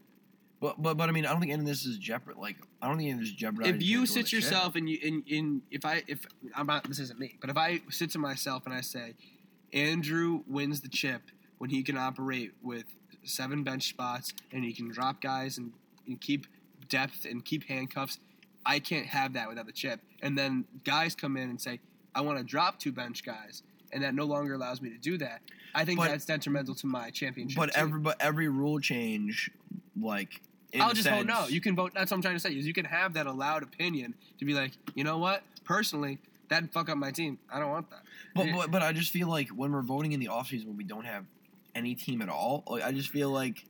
But 0.61 0.81
but 0.81 0.97
but 0.97 1.09
I 1.09 1.13
mean 1.13 1.27
I 1.27 1.31
don't 1.31 1.41
think 1.41 1.53
any 1.53 1.61
of 1.61 1.67
this 1.67 1.85
is 1.85 1.99
jeopard 1.99 2.37
like 2.39 2.57
I 2.81 2.89
don't 2.89 2.97
think 2.97 3.11
any 3.11 3.19
of 3.19 3.21
this 3.21 3.29
is 3.31 3.35
jeopardizing. 3.35 3.75
If 3.75 3.83
you 3.83 4.07
sit 4.07 4.33
yourself 4.33 4.77
and 4.77 4.89
you 4.89 4.99
in 5.03 5.23
in 5.27 5.63
if 5.71 5.85
I 5.85 6.05
if 6.07 6.25
I'm 6.55 6.67
not 6.67 6.85
this 6.89 7.01
isn't 7.01 7.19
me, 7.19 7.37
but 7.41 7.51
if 7.51 7.57
I 7.57 7.83
sit 7.91 8.11
to 8.11 8.19
myself 8.19 8.65
and 8.65 8.75
I 8.75 8.81
say 8.81 9.15
Andrew 9.73 10.43
wins 10.47 10.81
the 10.81 10.89
chip 10.89 11.23
when 11.59 11.71
he 11.71 11.83
can 11.83 11.99
operate 11.99 12.53
with 12.63 12.85
seven 13.25 13.63
bench 13.63 13.89
spots 13.89 14.33
and 14.53 14.65
he 14.65 14.73
can 14.73 14.91
drop 14.91 15.21
guys 15.21 15.59
and, 15.59 15.73
and 16.07 16.21
keep 16.21 16.47
depth 16.89 17.25
and 17.25 17.45
keep 17.45 17.65
handcuffs 17.65 18.19
I 18.67 18.79
can't 18.79 19.07
have 19.07 19.35
that 19.35 19.49
without 19.49 19.67
the 19.67 19.73
chip. 19.73 20.01
And 20.23 20.37
then 20.37 20.65
guys 20.85 21.15
come 21.15 21.37
in 21.37 21.51
and 21.51 21.61
say, 21.61 21.81
I 22.15 22.21
want 22.21 22.39
to 22.39 22.45
drop 22.45 22.79
two 22.79 22.93
bench 22.93 23.25
guys, 23.25 23.63
and 23.93 24.03
that 24.03 24.15
no 24.15 24.25
longer 24.25 24.55
allows 24.55 24.81
me 24.81 24.91
to 24.91 24.99
do 24.99 25.19
that. 25.19 25.41
I 25.75 25.85
think 25.85 25.99
but, 25.99 26.09
that's 26.09 26.25
detrimental 26.25 26.75
to 26.77 26.87
my 26.87 27.11
championship. 27.11 27.57
But 27.57 27.77
every 27.77 27.99
but 27.99 28.17
every 28.21 28.49
rule 28.49 28.79
change, 28.79 29.51
like 30.01 30.41
I'll 30.81 30.91
just 30.91 31.05
sense, 31.05 31.19
vote 31.19 31.27
no. 31.27 31.47
You 31.49 31.61
can 31.61 31.75
vote. 31.75 31.93
That's 31.95 32.11
what 32.11 32.17
I'm 32.17 32.23
trying 32.23 32.35
to 32.35 32.41
say. 32.41 32.51
Is 32.51 32.67
you 32.67 32.73
can 32.73 32.85
have 32.85 33.15
that 33.15 33.27
allowed 33.27 33.63
opinion 33.63 34.15
to 34.39 34.45
be 34.45 34.55
like, 34.55 34.73
you 34.95 35.05
know 35.05 35.19
what? 35.19 35.43
Personally, 35.65 36.19
that'd 36.49 36.73
fuck 36.73 36.89
up 36.89 36.97
my 36.97 37.11
team. 37.11 37.39
I 37.53 37.59
don't 37.59 37.71
want 37.71 37.91
that. 37.91 38.03
But 38.35 38.47
but, 38.55 38.71
but 38.71 38.83
I 38.83 38.93
just 38.93 39.13
feel 39.13 39.29
like 39.29 39.49
when 39.49 39.73
we're 39.73 39.83
voting 39.83 40.13
in 40.13 40.21
the 40.21 40.27
offseason 40.27 40.67
when 40.67 40.77
we 40.77 40.85
don't 40.85 41.07
have 41.07 41.25
any 41.75 41.95
team 41.95 42.23
at 42.23 42.29
all, 42.29 42.63
like 42.69 42.85
I 42.85 42.93
just 42.93 43.09
feel 43.09 43.31
like 43.31 43.65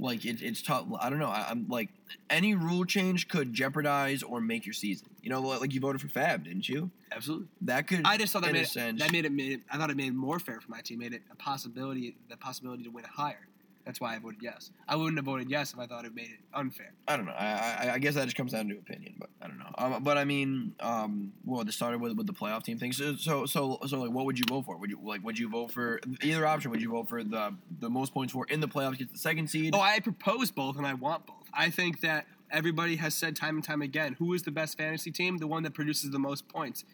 like 0.00 0.24
it, 0.24 0.42
it's 0.42 0.62
tough. 0.62 0.86
I 1.00 1.10
don't 1.10 1.18
know. 1.18 1.28
I, 1.28 1.50
am 1.50 1.66
like 1.68 1.90
any 2.28 2.54
rule 2.54 2.84
change 2.84 3.28
could 3.28 3.52
jeopardize 3.52 4.22
or 4.22 4.40
make 4.40 4.66
your 4.66 4.72
season. 4.72 5.08
You 5.22 5.30
know, 5.30 5.40
like 5.40 5.72
you 5.72 5.80
voted 5.80 6.00
for 6.00 6.08
FAAB, 6.08 6.44
didn't 6.44 6.68
you? 6.68 6.90
Absolutely. 7.12 7.48
That 7.62 7.86
could. 7.86 8.02
I 8.04 8.16
just 8.16 8.32
thought 8.32 8.42
that 8.42 8.52
made 8.52 8.62
it, 8.62 8.98
that 8.98 9.12
made 9.12 9.24
it 9.24 9.32
made. 9.32 9.62
I 9.70 9.76
thought 9.76 9.90
it 9.90 9.96
made 9.96 10.08
it 10.08 10.14
more 10.14 10.38
fair 10.38 10.60
for 10.60 10.70
my 10.70 10.80
team. 10.80 10.98
Made 10.98 11.12
it 11.12 11.22
a 11.30 11.36
possibility, 11.36 12.16
the 12.28 12.36
possibility 12.36 12.82
to 12.84 12.90
win 12.90 13.04
higher. 13.04 13.46
That's 13.84 14.00
why 14.00 14.14
I 14.14 14.18
voted 14.18 14.40
yes. 14.42 14.70
I 14.86 14.96
wouldn't 14.96 15.16
have 15.16 15.24
voted 15.24 15.50
yes 15.50 15.72
if 15.72 15.78
I 15.78 15.86
thought 15.86 16.04
it 16.04 16.14
made 16.14 16.30
it 16.30 16.40
unfair. 16.54 16.92
I 17.08 17.16
don't 17.16 17.26
know. 17.26 17.32
I, 17.32 17.86
I, 17.86 17.90
I 17.94 17.98
guess 17.98 18.14
that 18.14 18.24
just 18.24 18.36
comes 18.36 18.52
down 18.52 18.68
to 18.68 18.76
opinion, 18.76 19.14
but 19.18 19.30
I 19.40 19.48
don't 19.48 19.58
know. 19.58 19.72
Um, 19.78 20.02
but 20.02 20.18
I 20.18 20.24
mean, 20.24 20.74
um, 20.80 21.32
well, 21.44 21.64
this 21.64 21.76
started 21.76 22.00
with 22.00 22.16
with 22.16 22.26
the 22.26 22.32
playoff 22.32 22.62
team 22.62 22.78
thing. 22.78 22.92
So, 22.92 23.16
so, 23.16 23.46
so, 23.46 23.78
so, 23.86 24.00
like, 24.00 24.10
what 24.10 24.26
would 24.26 24.38
you 24.38 24.44
vote 24.48 24.66
for? 24.66 24.76
Would 24.76 24.90
you 24.90 25.00
like, 25.02 25.24
would 25.24 25.38
you 25.38 25.48
vote 25.48 25.72
for 25.72 26.00
either 26.22 26.46
option? 26.46 26.70
Would 26.70 26.82
you 26.82 26.90
vote 26.90 27.08
for 27.08 27.24
the 27.24 27.54
the 27.80 27.90
most 27.90 28.12
points 28.12 28.32
for 28.32 28.46
in 28.46 28.60
the 28.60 28.68
playoffs 28.68 28.98
gets 28.98 29.12
the 29.12 29.18
second 29.18 29.48
seed? 29.48 29.74
Oh, 29.74 29.80
I 29.80 30.00
propose 30.00 30.50
both, 30.50 30.76
and 30.76 30.86
I 30.86 30.94
want 30.94 31.26
both. 31.26 31.36
I 31.52 31.70
think 31.70 32.00
that 32.00 32.26
everybody 32.50 32.96
has 32.96 33.14
said 33.14 33.36
time 33.36 33.56
and 33.56 33.64
time 33.64 33.82
again, 33.82 34.16
who 34.18 34.34
is 34.34 34.42
the 34.42 34.50
best 34.50 34.76
fantasy 34.76 35.10
team? 35.10 35.38
The 35.38 35.46
one 35.46 35.62
that 35.62 35.74
produces 35.74 36.10
the 36.10 36.18
most 36.18 36.48
points. 36.48 36.84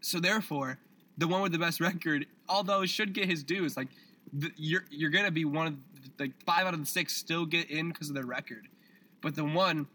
So 0.00 0.18
therefore, 0.18 0.78
the 1.16 1.28
one 1.28 1.42
with 1.42 1.52
the 1.52 1.58
best 1.58 1.80
record, 1.80 2.26
although 2.48 2.84
should 2.86 3.12
get 3.12 3.28
his 3.28 3.42
dues, 3.44 3.76
like 3.76 3.88
the, 4.32 4.50
you're 4.56 4.84
you're 4.90 5.10
gonna 5.10 5.30
be 5.30 5.44
one 5.44 5.66
of 5.66 5.74
like 6.18 6.32
five 6.44 6.66
out 6.66 6.74
of 6.74 6.80
the 6.80 6.86
six 6.86 7.16
still 7.16 7.46
get 7.46 7.70
in 7.70 7.88
because 7.88 8.08
of 8.08 8.14
their 8.14 8.26
record, 8.26 8.68
but 9.20 9.34
the 9.34 9.44
one 9.44 9.86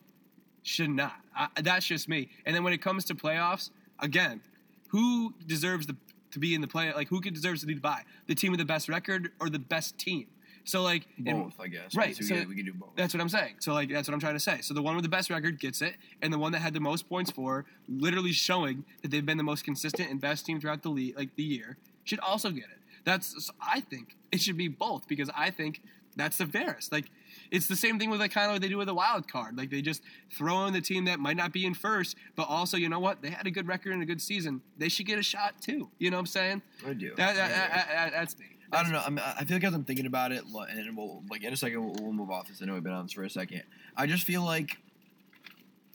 should 0.64 0.90
not. 0.90 1.16
I, 1.36 1.48
that's 1.62 1.86
just 1.86 2.10
me. 2.10 2.30
And 2.46 2.56
then 2.56 2.64
when 2.64 2.74
it 2.74 2.82
comes 2.82 3.06
to 3.06 3.16
playoffs, 3.16 3.70
again, 4.00 4.42
who 4.90 5.34
deserves 5.46 5.88
the 5.88 5.96
to 6.32 6.40
be 6.40 6.54
in 6.54 6.62
the 6.62 6.68
play? 6.68 6.94
Like 6.94 7.08
who 7.08 7.22
deserves 7.22 7.62
to 7.62 7.68
lead 7.68 7.82
by 7.82 8.04
the 8.28 8.36
team 8.36 8.52
with 8.52 8.60
the 8.60 8.66
best 8.66 8.90
record 8.90 9.32
or 9.40 9.50
the 9.50 9.60
best 9.60 9.98
team? 9.98 10.28
So 10.68 10.82
like 10.82 11.08
both, 11.18 11.34
and, 11.34 11.54
I 11.62 11.68
guess. 11.68 11.96
Right. 11.96 12.16
So, 12.16 12.26
so 12.26 12.36
yeah, 12.36 12.46
we 12.46 12.56
can 12.56 12.66
do 12.66 12.74
both. 12.74 12.90
That's 12.98 13.14
what 13.14 13.22
I'm 13.22 13.30
saying. 13.30 13.56
So 13.60 13.74
like 13.74 13.90
that's 13.90 14.08
what 14.08 14.14
I'm 14.14 14.20
trying 14.20 14.34
to 14.34 14.40
say. 14.40 14.60
So 14.60 14.74
the 14.74 14.82
one 14.82 14.96
with 14.96 15.04
the 15.04 15.10
best 15.10 15.30
record 15.30 15.60
gets 15.60 15.82
it, 15.82 15.96
and 16.22 16.34
the 16.34 16.38
one 16.38 16.52
that 16.52 16.60
had 16.60 16.74
the 16.74 16.82
most 16.82 17.08
points 17.08 17.32
for, 17.32 17.66
literally 17.88 18.34
showing 18.34 18.84
that 19.02 19.10
they've 19.10 19.26
been 19.26 19.38
the 19.38 19.44
most 19.44 19.64
consistent 19.64 20.12
and 20.12 20.20
best 20.20 20.46
team 20.46 20.60
throughout 20.60 20.84
the 20.84 20.90
league, 20.90 21.18
like 21.18 21.36
the 21.38 21.44
year, 21.44 21.78
should 22.04 22.20
also 22.20 22.50
get 22.50 22.66
it. 22.66 22.80
That's 23.06 23.50
I 23.62 23.80
think 23.80 24.18
it 24.34 24.42
should 24.42 24.58
be 24.58 24.68
both 24.68 25.08
because 25.08 25.30
I 25.34 25.52
think 25.52 25.82
that's 26.18 26.38
the 26.38 26.46
fairest. 26.46 26.92
Like 26.92 27.06
it's 27.52 27.68
the 27.68 27.76
same 27.76 28.00
thing 28.00 28.10
with 28.10 28.20
like 28.20 28.32
kind 28.32 28.48
of 28.48 28.54
what 28.54 28.62
they 28.62 28.68
do 28.68 28.78
with 28.78 28.90
a 28.90 28.94
wild 28.94 29.32
card. 29.32 29.58
Like 29.58 29.70
they 29.70 29.82
just 29.82 30.02
throw 30.36 30.66
in 30.66 30.74
the 30.74 30.82
team 30.82 31.06
that 31.06 31.20
might 31.20 31.38
not 31.38 31.54
be 31.54 31.66
in 31.66 31.74
first, 31.74 32.18
but 32.36 32.44
also 32.50 32.76
you 32.76 32.90
know 32.90 33.00
what 33.00 33.22
they 33.22 33.30
had 33.30 33.48
a 33.48 33.52
good 33.52 33.68
record 33.68 33.94
and 33.94 34.02
a 34.02 34.06
good 34.06 34.22
season. 34.22 34.62
They 34.78 34.90
should 34.90 35.06
get 35.06 35.20
a 35.20 35.24
shot 35.24 35.62
too. 35.62 35.90
You 36.00 36.12
know 36.12 36.18
what 36.18 36.22
I'm 36.22 36.28
saying? 36.28 36.62
I 36.86 36.94
do. 36.94 37.14
That, 37.16 37.36
that, 37.36 37.50
that, 37.50 38.12
that's 38.12 38.38
me. 38.38 38.46
That's 38.70 38.82
I 38.82 38.84
don't 38.84 38.92
know. 38.92 39.04
I, 39.06 39.10
mean, 39.10 39.20
I 39.40 39.46
feel 39.46 39.56
like 39.56 39.64
as 39.64 39.74
I'm 39.74 39.86
thinking 39.86 40.06
about 40.06 40.34
it, 40.34 40.44
and 40.44 40.98
we'll, 40.98 41.24
like 41.30 41.44
in 41.44 41.54
a 41.54 41.58
second 41.58 41.84
we'll, 41.84 41.96
we'll 42.02 42.14
move 42.14 42.30
off 42.30 42.50
this. 42.50 42.62
I 42.62 42.66
know 42.66 42.74
we've 42.74 42.84
been 42.84 42.92
on 42.92 43.06
this 43.06 43.14
for 43.14 43.24
a 43.24 43.30
second. 43.30 43.64
I 43.96 44.08
just 44.08 44.24
feel 44.24 44.44
like 44.44 44.78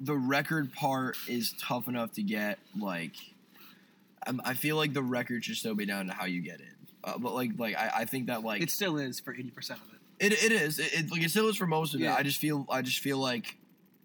the 0.01 0.17
record 0.17 0.73
part 0.73 1.17
is 1.29 1.55
tough 1.61 1.87
enough 1.87 2.13
to 2.13 2.23
get. 2.23 2.59
Like, 2.79 3.15
I'm, 4.27 4.41
I 4.45 4.55
feel 4.55 4.77
like 4.77 4.95
the 4.95 5.03
record 5.03 5.45
should 5.45 5.57
still 5.57 5.75
be 5.75 5.87
down 5.87 6.07
to 6.07 6.13
how 6.15 6.25
you 6.25 6.41
get 6.41 6.61
in. 6.61 6.75
Uh, 7.05 7.19
but 7.19 7.35
like, 7.35 7.51
like 7.59 7.77
I, 7.77 7.91
I 7.99 8.05
think 8.05 8.29
that 8.29 8.43
like 8.43 8.63
it 8.63 8.71
still 8.71 8.97
is 8.97 9.21
for 9.21 9.35
eighty 9.35 9.51
percent 9.51 9.81
of 9.81 9.87
it. 9.93 10.01
It, 10.19 10.33
it 10.33 10.53
is. 10.53 10.79
It, 10.79 10.93
it, 10.95 11.11
like 11.11 11.23
it 11.23 11.31
still 11.31 11.49
is 11.49 11.57
for 11.57 11.67
most 11.67 11.95
of 11.95 12.01
yeah. 12.01 12.15
it. 12.15 12.19
I 12.19 12.23
just 12.23 12.39
feel 12.39 12.67
I 12.71 12.83
just 12.83 13.01
feel 13.01 13.19
like 13.19 13.59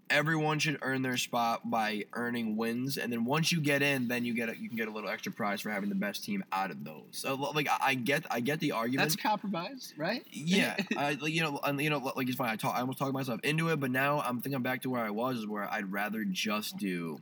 everyone 0.10 0.60
should 0.60 0.78
earn 0.82 1.02
their 1.02 1.18
spot 1.18 1.70
by 1.70 2.06
earning 2.14 2.56
wins, 2.56 2.98
and 2.98 3.12
then 3.12 3.26
once 3.26 3.52
you 3.52 3.60
get 3.60 3.82
in, 3.82 4.08
then 4.08 4.26
you 4.26 4.34
get 4.34 4.50
a, 4.50 4.58
you 4.58 4.68
can 4.68 4.78
get 4.78 4.88
a 4.88 4.92
little 4.92 5.10
extra 5.10 5.32
prize 5.32 5.62
for 5.62 5.70
having 5.70 5.90
the 5.90 5.96
best 5.96 6.24
team 6.24 6.44
out 6.52 6.72
of 6.72 6.84
those. 6.84 7.04
So 7.12 7.36
like 7.36 7.68
I, 7.70 7.78
I 7.82 7.94
get 7.96 8.26
I 8.32 8.40
get 8.40 8.60
the 8.60 8.72
argument. 8.72 9.10
That's 9.10 9.22
compromise, 9.22 9.94
right? 9.98 10.24
yeah, 10.32 10.78
I, 10.98 11.18
like, 11.22 11.34
you 11.34 11.42
know, 11.42 11.60
you 11.80 11.90
know, 11.90 12.00
like 12.16 12.28
it's 12.28 12.38
fine. 12.38 12.50
I 12.50 12.56
talk, 12.56 12.76
I 12.76 12.82
almost 12.82 13.00
talked 13.00 13.14
myself 13.14 13.40
into 13.44 13.70
it, 13.70 13.80
but 13.80 13.92
now 13.92 14.22
I'm 14.22 14.42
thinking 14.42 14.62
back 14.62 14.82
to 14.84 14.90
where 14.90 15.04
I 15.04 15.10
was, 15.10 15.38
is 15.38 15.48
where 15.48 15.72
I'd 15.72 15.92
rather 15.92 16.24
just 16.24 16.78
do 16.78 17.20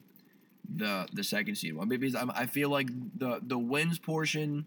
the 0.73 1.07
the 1.13 1.23
second 1.23 1.55
seed 1.55 1.75
one 1.75 1.87
because 1.87 2.15
I'm, 2.15 2.31
I 2.31 2.45
feel 2.45 2.69
like 2.69 2.87
the 3.17 3.39
the 3.41 3.57
wins 3.57 3.99
portion 3.99 4.65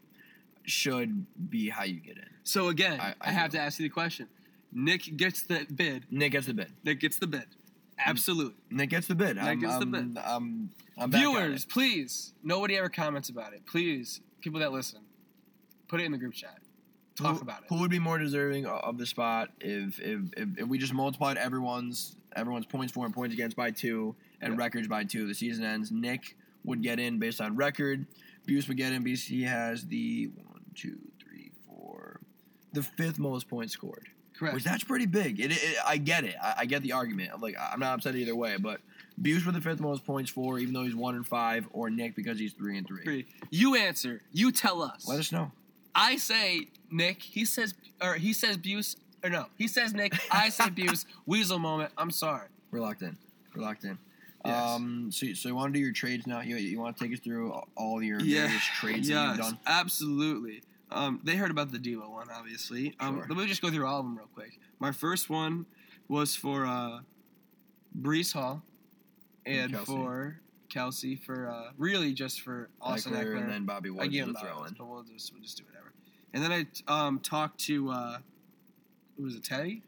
should 0.65 1.27
be 1.51 1.69
how 1.71 1.85
you 1.85 2.01
get 2.01 2.19
in. 2.19 2.29
So 2.49 2.69
again, 2.69 2.99
I- 2.99 3.11
I, 3.21 3.29
I 3.29 3.31
have 3.31 3.51
to 3.51 3.61
ask 3.61 3.79
you 3.79 3.85
the 3.85 3.93
question. 3.93 4.27
Nick 4.73 5.17
gets 5.17 5.43
the 5.43 5.67
bid. 5.75 6.07
Nick 6.11 6.33
gets 6.33 6.47
the 6.47 6.55
bid. 6.55 6.73
Nick 6.83 7.01
gets 7.01 7.19
the 7.19 7.27
bid. 7.27 7.45
Absolutely. 7.99 8.55
Nick 8.71 8.91
gets 8.91 9.07
the 9.07 9.15
bid. 9.15 9.37
Nick 9.37 9.45
I'm, 9.45 9.59
gets 9.61 9.77
the 9.77 9.83
I'm, 9.83 9.91
bid. 9.91 10.19
I'm, 10.19 10.71
I'm 10.97 11.11
Viewers, 11.11 11.65
please. 11.67 12.33
Nobody 12.43 12.77
ever 12.79 12.89
comments 12.89 13.29
about 13.29 13.53
it. 13.53 13.67
Please, 13.67 14.21
people 14.41 14.61
that 14.61 14.73
listen, 14.73 15.01
put 15.89 16.01
it 16.01 16.05
in 16.05 16.13
the 16.13 16.19
group 16.19 16.33
chat. 16.33 16.59
Talk 17.17 17.37
who, 17.37 17.43
about 17.43 17.63
it. 17.63 17.67
Who 17.69 17.81
would 17.81 17.91
be 17.91 17.99
more 17.99 18.17
deserving 18.19 18.65
of 18.67 18.97
the 18.97 19.07
spot 19.07 19.51
if 19.61 19.99
if, 20.01 20.21
if, 20.37 20.49
if 20.59 20.69
we 20.69 20.79
just 20.79 20.95
multiplied 20.95 21.37
everyone's 21.37 22.17
everyone's 22.37 22.67
points 22.67 22.93
for 22.93 23.05
and 23.05 23.13
points 23.13 23.35
against 23.35 23.57
by 23.57 23.71
two 23.73 24.15
and 24.41 24.55
Yeah. 24.55 24.59
records 24.61 24.87
by 24.89 25.05
two? 25.05 25.27
The 25.27 25.35
season 25.35 25.65
ends. 25.65 25.91
Nick 25.91 26.37
would 26.65 26.83
get 26.83 26.99
in 27.01 27.19
based 27.19 27.41
on 27.41 27.57
record. 27.57 28.07
Buse 28.47 28.69
would 28.69 28.77
get 28.77 28.93
in 28.93 29.03
because 29.03 29.25
he 29.25 29.43
has 29.43 29.87
the 29.87 30.31
one, 30.37 30.61
two, 30.75 30.99
the 32.73 32.83
fifth 32.83 33.19
most 33.19 33.49
points 33.49 33.73
scored. 33.73 34.09
Correct. 34.39 34.55
Which 34.55 34.65
that's 34.65 34.85
pretty 34.85 35.07
big. 35.07 35.41
It, 35.41 35.51
it, 35.51 35.77
I 35.85 35.97
get 35.97 36.25
it. 36.25 36.37
I, 36.41 36.55
I 36.59 36.65
get 36.67 36.83
the 36.83 36.93
argument. 36.93 37.41
Like 37.41 37.57
I'm 37.59 37.81
not 37.81 37.95
upset 37.95 38.15
either 38.15 38.37
way. 38.37 38.57
But 38.57 38.81
Buse 39.21 39.45
with 39.45 39.55
the 39.55 39.61
fifth 39.61 39.81
most 39.81 40.05
points 40.05 40.31
for, 40.31 40.59
even 40.59 40.73
though 40.75 40.85
he's 40.85 40.95
one 40.95 41.17
and 41.17 41.27
five, 41.27 41.67
or 41.73 41.91
Nick 41.91 42.15
because 42.15 42.39
he's 42.39 42.53
three 42.53 42.79
and 42.79 42.87
three. 42.87 43.03
Three. 43.03 43.27
You 43.51 43.75
answer. 43.75 44.23
You 44.33 44.53
tell 44.53 44.83
us. 44.83 45.09
Let 45.09 45.19
us 45.19 45.33
know. 45.33 45.51
I 45.95 46.17
say 46.17 46.69
Nick. 46.91 47.23
He 47.23 47.45
says, 47.45 47.75
or 48.01 48.15
he 48.15 48.33
says 48.33 48.57
Buse. 48.57 48.97
Or 49.25 49.31
no, 49.31 49.47
he 49.57 49.67
says 49.67 49.93
Nick. 49.93 50.15
I 50.31 50.51
say 50.51 50.71
Buse. 50.75 51.07
Weasel 51.27 51.59
moment. 51.59 51.91
I'm 51.99 52.13
sorry. 52.13 52.47
We're 52.71 52.81
locked 52.81 53.03
in. 53.03 53.17
We're 53.55 53.63
locked 53.63 53.85
in. 53.85 53.99
Yes. 54.45 54.71
Um. 54.71 55.11
So, 55.11 55.27
so 55.35 55.49
you 55.49 55.57
want 55.57 55.75
to 55.75 55.79
do 55.79 55.85
your 55.85 55.93
trades 55.93 56.27
now? 56.27 56.41
You, 56.41 56.57
you 56.57 56.79
want 56.79 56.97
to 56.97 57.05
take 57.05 57.13
us 57.13 57.19
through 57.19 57.61
all 57.77 58.01
your 58.01 58.21
various 58.21 58.63
trades 58.79 59.09
that 59.09 59.31
you've 59.31 59.39
done? 59.39 59.59
absolutely. 59.67 60.63
Um, 60.91 61.21
they 61.23 61.37
heard 61.37 61.51
about 61.51 61.71
the 61.71 61.79
Deebo 61.79 62.11
one, 62.11 62.29
obviously. 62.31 62.95
Um, 63.01 63.17
Sure. 63.19 63.27
Let 63.29 63.39
me 63.39 63.47
just 63.47 63.63
go 63.63 63.71
through 63.71 63.87
all 63.87 64.01
of 64.01 64.05
them 64.07 64.17
real 64.17 64.29
quick. 64.35 64.59
My 64.79 64.93
first 64.93 65.29
one 65.29 65.67
was 66.09 66.35
for 66.35 66.65
uh, 66.67 67.01
Breece 68.01 68.33
Hall, 68.33 68.63
and 69.45 69.73
Kelce. 69.75 69.87
for 69.87 70.41
Kelce 70.71 71.19
for 71.19 71.49
uh, 71.51 71.71
really 71.77 72.13
just 72.13 72.41
for 72.41 72.69
Austin 72.81 73.13
Ekeler 73.13 73.25
Ekeler. 73.25 73.41
and 73.43 73.51
then 73.51 73.65
Bobby 73.67 73.91
Woods 73.91 74.09
gave 74.09 74.27
to 74.27 74.35
throw 74.35 74.65
in. 74.65 74.75
but 74.79 74.87
we'll 74.87 75.03
just 75.03 75.33
we'll 75.33 75.43
just 75.43 75.59
do 75.59 75.65
whatever. 75.65 75.93
And 76.33 76.43
then 76.43 76.53
I 76.89 77.07
um, 77.07 77.19
talked 77.21 77.59
to 77.67 77.91
uh, 77.91 78.19
who 79.17 79.25
was 79.25 79.35
it? 79.35 79.45
Teddy. 79.45 79.83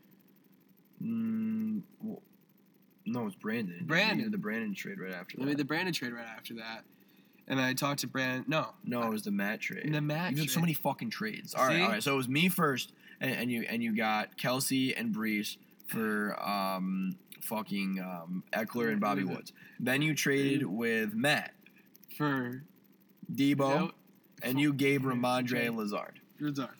Mm, 1.02 1.82
well, 2.02 2.22
no, 3.06 3.26
it's 3.26 3.36
Brandon. 3.36 3.84
Brandon. 3.86 4.24
Did 4.24 4.32
the 4.32 4.38
Brandon 4.38 4.74
trade 4.74 4.98
right 5.00 5.12
after 5.12 5.36
that. 5.38 5.44
made 5.46 5.56
the 5.56 5.64
Brandon 5.64 5.92
trade 5.94 6.12
right 6.12 6.26
after 6.26 6.54
that, 6.54 6.84
and 7.50 7.60
I 7.60 7.74
talked 7.74 8.00
to 8.00 8.06
Brandon. 8.06 8.44
No, 8.48 8.68
no, 8.84 9.02
it 9.02 9.10
was 9.10 9.22
the 9.24 9.30
Matt 9.30 9.60
trade. 9.60 9.92
the 9.92 10.00
Matt 10.00 10.30
You 10.32 10.38
did 10.42 10.50
so 10.50 10.60
many 10.60 10.72
fucking 10.72 11.10
trades. 11.10 11.54
All 11.54 11.66
right, 11.66 11.76
See? 11.76 11.82
all 11.82 11.88
right. 11.90 12.02
So 12.02 12.14
it 12.14 12.16
was 12.16 12.28
me 12.28 12.48
first, 12.48 12.92
and, 13.20 13.30
and 13.32 13.50
you 13.52 13.62
and 13.68 13.82
you 13.82 13.94
got 13.94 14.38
Kelce 14.38 14.94
and 14.98 15.14
Breece 15.14 15.58
for 15.86 16.40
um 16.42 17.16
fucking 17.42 18.00
um 18.00 18.44
Ekeler 18.54 18.90
and 18.92 19.00
Bobby 19.00 19.22
Mhm. 19.24 19.34
Woods. 19.36 19.52
Then 19.78 20.00
you 20.00 20.14
traded 20.14 20.64
with 20.64 21.12
Matt 21.14 21.52
for 22.16 22.62
Deebo, 23.32 23.82
Yep. 23.86 23.90
and 24.42 24.60
you 24.60 24.72
gave 24.72 25.04
Okay. 25.04 25.14
Rhamondre 25.16 25.74
Lazard. 25.76 26.20
Lazard. 26.38 26.76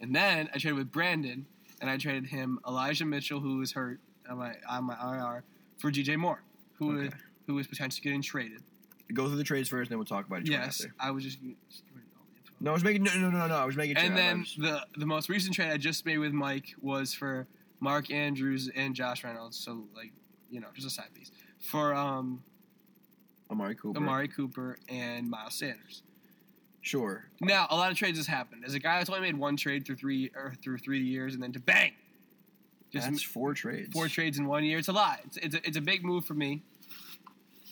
And 0.00 0.14
then 0.14 0.48
I 0.54 0.58
traded 0.58 0.74
with 0.78 0.90
Brandon, 0.90 1.46
and 1.80 1.88
I 1.90 1.96
traded 1.98 2.26
him 2.26 2.58
Elijah 2.66 3.04
Mitchell, 3.04 3.40
who 3.40 3.58
was 3.58 3.72
hurt 3.72 4.00
on 4.28 4.38
my 4.38 4.54
on 4.68 4.84
my 4.84 4.94
IR, 4.94 5.44
for 5.78 5.90
DJ 5.90 6.16
Moore, 6.16 6.42
who 6.74 6.92
Okay. 6.96 7.04
was, 7.06 7.14
who 7.46 7.54
was 7.54 7.66
potentially 7.66 8.02
getting 8.02 8.22
traded. 8.22 8.62
Go 9.14 9.26
through 9.28 9.36
the 9.36 9.44
trades 9.44 9.68
first, 9.68 9.88
and 9.88 9.92
then 9.92 9.98
we'll 9.98 10.06
talk 10.06 10.26
about 10.26 10.42
each 10.42 10.50
one 10.50 10.60
Yes, 10.60 10.80
after. 10.80 10.94
I 11.00 11.10
was 11.10 11.24
just. 11.24 11.38
just 11.68 11.84
giving 11.86 12.02
you 12.02 12.16
all 12.16 12.24
the 12.32 12.36
info. 12.38 12.52
No, 12.60 12.70
I 12.70 12.74
was 12.74 12.84
making 12.84 13.02
no, 13.04 13.12
no, 13.14 13.30
no, 13.30 13.46
no. 13.46 13.54
I 13.56 13.64
was 13.64 13.76
making. 13.76 13.96
And 13.96 14.16
then 14.16 14.40
was- 14.40 14.56
the 14.58 14.86
the 14.98 15.06
most 15.06 15.28
recent 15.28 15.54
trade 15.54 15.70
I 15.70 15.76
just 15.76 16.04
made 16.06 16.18
with 16.18 16.32
Mike 16.32 16.74
was 16.80 17.12
for 17.14 17.46
Mark 17.80 18.10
Andrews 18.10 18.70
and 18.74 18.94
Josh 18.94 19.24
Reynolds. 19.24 19.56
So 19.58 19.84
like, 19.96 20.12
you 20.50 20.60
know, 20.60 20.68
just 20.74 20.86
a 20.86 20.90
side 20.90 21.12
piece 21.14 21.30
for 21.60 21.94
um 21.94 22.42
Amari 23.50 23.74
Cooper. 23.74 23.98
Amari 23.98 24.28
Cooper 24.28 24.76
and 24.88 25.28
Miles 25.28 25.54
Sanders. 25.54 26.02
Sure. 26.82 27.24
Now 27.40 27.66
a 27.70 27.76
lot 27.76 27.90
of 27.90 27.96
trades 27.98 28.16
has 28.18 28.26
happened. 28.26 28.64
As 28.64 28.74
a 28.74 28.78
guy 28.78 28.98
that's 28.98 29.10
only 29.10 29.20
made 29.22 29.36
one 29.36 29.56
trade 29.56 29.84
through 29.86 29.96
three 29.96 30.30
or 30.34 30.54
through 30.62 30.78
three 30.78 31.02
years, 31.02 31.34
and 31.34 31.42
then 31.42 31.52
to 31.52 31.60
bang, 31.60 31.92
just 32.92 33.08
That's 33.10 33.22
four 33.22 33.52
trades. 33.54 33.90
four 33.92 34.08
trades 34.08 34.38
in 34.38 34.46
one 34.46 34.64
year. 34.64 34.78
It's 34.78 34.88
a 34.88 34.92
lot. 34.92 35.20
It's, 35.24 35.36
it's, 35.38 35.54
a, 35.54 35.66
it's 35.66 35.76
a 35.76 35.80
big 35.80 36.04
move 36.04 36.24
for 36.24 36.34
me. 36.34 36.62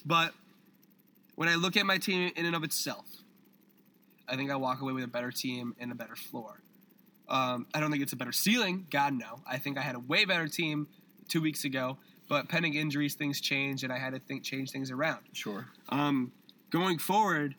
But 0.04 0.32
when 1.38 1.48
I 1.48 1.54
look 1.54 1.76
at 1.76 1.86
my 1.86 1.98
team 1.98 2.32
in 2.34 2.46
and 2.46 2.56
of 2.56 2.64
itself, 2.64 3.06
I 4.28 4.34
think 4.34 4.50
I 4.50 4.56
walk 4.56 4.80
away 4.80 4.92
with 4.92 5.04
a 5.04 5.08
better 5.08 5.30
team 5.30 5.72
and 5.78 5.92
a 5.92 5.94
better 5.94 6.16
floor. 6.16 6.60
Um, 7.28 7.68
I 7.72 7.78
don't 7.78 7.92
think 7.92 8.02
it's 8.02 8.12
a 8.12 8.16
better 8.16 8.32
ceiling. 8.32 8.88
God, 8.90 9.12
no. 9.12 9.38
I 9.46 9.58
think 9.58 9.78
I 9.78 9.82
had 9.82 9.94
a 9.94 10.00
way 10.00 10.24
better 10.24 10.48
team 10.48 10.88
two 11.28 11.40
weeks 11.40 11.62
ago. 11.62 11.96
But 12.28 12.48
pending 12.48 12.74
injuries, 12.74 13.14
things 13.14 13.40
change, 13.40 13.84
and 13.84 13.92
I 13.92 13.98
had 13.98 14.14
to 14.14 14.18
think 14.18 14.42
change 14.42 14.72
things 14.72 14.90
around. 14.90 15.20
Sure. 15.32 15.68
Um, 15.90 16.32
going 16.70 16.98
forward, 16.98 17.54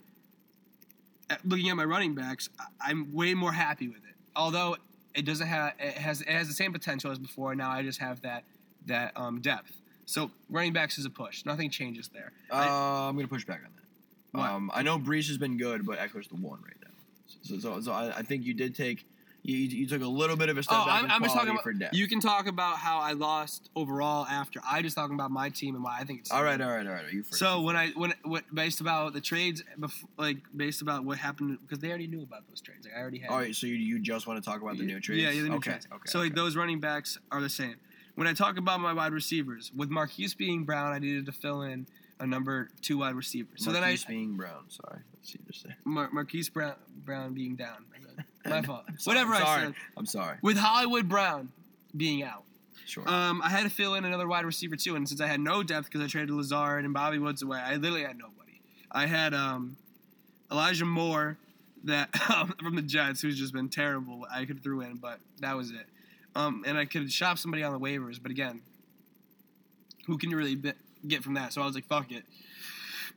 looking 1.46 1.70
at 1.70 1.78
my 1.78 1.86
running 1.86 2.14
backs, 2.14 2.50
I'm 2.82 3.14
way 3.14 3.34
more 3.34 3.54
happy 3.54 3.88
with 3.88 4.00
it. 4.00 4.16
Although 4.36 4.76
it 5.16 5.24
doesn't 5.24 5.48
have 5.48 5.72
it 5.80 5.94
has 5.94 6.20
it 6.20 6.28
has 6.28 6.50
the 6.50 6.54
same 6.54 6.74
potential 6.74 7.12
as 7.12 7.18
before. 7.18 7.56
Now 7.56 7.72
I 7.72 7.84
just 7.84 8.02
have 8.02 8.24
that 8.24 8.44
that 8.88 9.14
um, 9.16 9.40
depth. 9.40 9.72
So 10.10 10.32
running 10.50 10.74
backs 10.74 10.98
is 10.98 11.06
a 11.06 11.10
push. 11.12 11.46
Nothing 11.46 11.70
changes 11.70 12.10
there. 12.12 12.32
Uh, 12.52 13.08
I'm 13.08 13.16
gonna 13.16 13.28
push 13.28 13.46
back 13.46 13.62
on 13.64 13.72
that. 13.76 14.42
Um, 14.42 14.72
I 14.74 14.82
know 14.82 14.98
Breece 14.98 15.28
has 15.28 15.38
been 15.38 15.58
good, 15.58 15.86
but 15.86 16.00
Ekeler's 16.00 16.28
the 16.28 16.36
one 16.36 16.60
right 16.64 16.76
now. 16.82 16.90
So, 17.44 17.60
so, 17.60 17.82
so 17.82 17.92
I, 17.92 18.18
I 18.18 18.22
think 18.24 18.44
you 18.44 18.56
did 18.56 18.74
take 18.74 19.06
you, 19.44 19.56
you 19.56 19.88
took 19.88 20.02
a 20.02 20.08
little 20.08 20.36
bit 20.36 20.50
of 20.50 20.58
a 20.58 20.64
step 20.64 20.80
Oh, 20.82 20.86
back 20.86 21.00
I'm, 21.00 21.06
in 21.06 21.12
I'm 21.12 21.24
just 21.24 21.36
talking 21.36 21.58
for 21.60 21.74
depth. 21.74 21.96
You 21.96 22.08
can 22.08 22.20
talk 22.20 22.48
about 22.48 22.78
how 22.78 23.00
I 23.00 23.14
lost 23.14 23.70
overall 23.76 24.26
after. 24.26 24.60
I 24.68 24.82
just 24.82 24.96
talking 24.96 25.14
about 25.14 25.32
my 25.32 25.50
team 25.50 25.76
and 25.76 25.84
why 25.84 25.98
I 26.00 26.04
think 26.04 26.22
it's 26.22 26.32
all 26.32 26.44
right, 26.44 26.60
all 26.60 26.70
right, 26.70 26.86
all 26.86 26.94
right. 26.94 27.06
Are 27.06 27.12
You 27.12 27.24
first. 27.24 27.40
So 27.40 27.62
when 27.62 27.76
I 27.76 27.90
when 27.90 28.14
what 28.24 28.44
based 28.54 28.82
about 28.82 29.14
the 29.14 29.22
trades, 29.22 29.64
like 30.18 30.38
based 30.56 30.82
about 30.82 31.06
what 31.06 31.20
happened 31.20 31.60
because 31.62 31.80
they 31.80 31.90
already 31.90 32.08
knew 32.08 32.24
about 32.24 32.48
those 32.50 32.62
trades. 32.62 32.88
Like 32.88 32.96
I 32.96 33.00
already 33.00 33.20
had. 33.20 33.30
all 33.30 33.38
right, 33.38 33.56
so 33.56 33.68
you, 33.68 33.76
you 33.76 34.00
just 34.00 34.26
want 34.26 34.44
to 34.44 34.50
talk 34.50 34.62
about 34.62 34.78
the 34.78 34.86
new 34.86 35.00
trades? 35.00 35.22
Yeah, 35.22 35.30
yeah, 35.30 35.44
the 35.44 35.50
new 35.50 35.56
okay, 35.58 35.72
trades. 35.72 35.88
Okay. 35.94 36.04
so 36.08 36.18
like 36.18 36.34
those 36.34 36.56
running 36.56 36.80
backs 36.80 37.20
are 37.32 37.42
the 37.42 37.50
same. 37.50 37.76
When 38.20 38.28
I 38.28 38.34
talk 38.34 38.58
about 38.58 38.82
my 38.82 38.92
wide 38.92 39.14
receivers, 39.14 39.72
with 39.74 39.90
Marquise 39.90 40.34
being 40.34 40.66
Brown, 40.66 40.92
I 40.92 41.00
needed 41.00 41.26
to 41.28 41.32
fill 41.32 41.62
in 41.62 41.88
a 42.20 42.28
number 42.28 42.68
two 42.82 42.98
wide 42.98 43.16
receiver. 43.16 43.48
So 43.56 43.72
Marquise 43.72 44.04
then 44.04 44.14
being 44.14 44.36
Brown. 44.36 44.66
Sorry. 44.68 45.00
Let's 45.14 45.32
see. 45.32 45.40
Just. 45.50 45.66
I 45.68 45.76
Mar- 45.86 46.10
Marquise 46.12 46.50
Brown 46.50 46.76
Brown 47.06 47.34
being 47.34 47.56
down. 47.56 47.86
My 48.46 48.62
fault. 48.62 48.84
Sorry, 48.98 49.16
Whatever 49.16 49.36
I'm 49.36 49.46
I 49.46 49.62
said. 49.64 49.74
I'm 49.96 50.06
sorry. 50.06 50.36
With 50.42 50.58
Hollywood 50.58 51.08
Brown 51.08 51.54
being 51.96 52.22
out, 52.22 52.44
Sure. 52.86 53.08
um, 53.08 53.42
I 53.42 53.48
had 53.48 53.64
to 53.64 53.70
fill 53.70 53.96
in 53.96 54.04
another 54.04 54.28
wide 54.28 54.44
receiver 54.44 54.76
too. 54.76 54.98
And 54.98 55.08
since 55.08 55.22
I 55.22 55.28
had 55.28 55.40
no 55.40 55.64
depth 55.64 55.86
because 55.86 56.02
I 56.02 56.08
traded 56.08 56.32
Lazard 56.32 56.84
and 56.84 56.94
Bobby 56.94 57.20
Woods 57.20 57.42
away, 57.42 57.60
I 57.60 57.78
literally 57.78 58.04
had 58.04 58.18
nobody. 58.18 58.60
I 58.92 59.06
had 59.06 59.34
um, 59.34 59.78
Elijah 60.52 60.84
Moore 60.84 61.38
that 61.86 62.10
um, 62.30 62.54
from 62.62 62.76
the 62.76 62.82
Jets, 62.82 63.22
who's 63.22 63.40
just 63.40 63.54
been 63.54 63.70
terrible. 63.70 64.28
I 64.30 64.44
could 64.44 64.62
throw 64.62 64.82
in, 64.82 64.96
but 64.98 65.22
that 65.40 65.56
was 65.56 65.72
it. 65.72 65.86
Um, 66.36 66.64
and 66.66 66.78
I 66.78 66.86
could 66.86 67.12
shop 67.12 67.38
somebody 67.38 67.64
on 67.64 67.74
the 67.74 67.80
waivers, 67.80 68.22
but 68.22 68.32
again, 68.32 68.62
who 70.06 70.18
can 70.18 70.30
you 70.30 70.38
really 70.38 70.56
be- 70.56 70.74
get 71.08 71.24
from 71.24 71.34
that? 71.36 71.54
So 71.54 71.62
I 71.62 71.66
was 71.66 71.76
like, 71.76 71.86
fuck 71.86 72.12
it. 72.12 72.24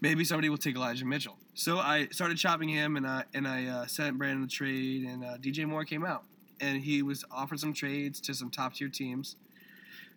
Maybe 0.01 0.25
somebody 0.25 0.49
will 0.49 0.59
take 0.59 0.75
Elijah 0.75 1.05
Mitchell. 1.05 1.37
So 1.55 1.79
I 1.79 2.09
started 2.11 2.37
chopping 2.37 2.69
him, 2.69 2.97
and 2.97 3.07
I 3.07 3.25
and 3.35 3.47
I 3.47 3.67
uh, 3.67 3.87
sent 3.87 4.19
Brandon 4.19 4.43
the 4.43 4.49
trade, 4.49 5.05
and 5.05 5.25
uh, 5.25 5.37
DJ 5.39 5.67
Moore 5.67 5.85
came 5.85 6.05
out, 6.05 6.25
and 6.61 6.83
he 6.83 7.03
was 7.03 7.25
offered 7.31 7.61
some 7.61 7.73
trades 7.73 8.21
to 8.23 8.35
some 8.35 8.51
top 8.51 8.75
tier 8.75 8.89
teams. 8.89 9.37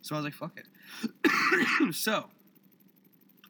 So 0.01 0.15
I 0.15 0.19
was 0.19 0.25
like, 0.25 0.33
fuck 0.33 0.57
it. 0.57 1.93
so 1.95 2.25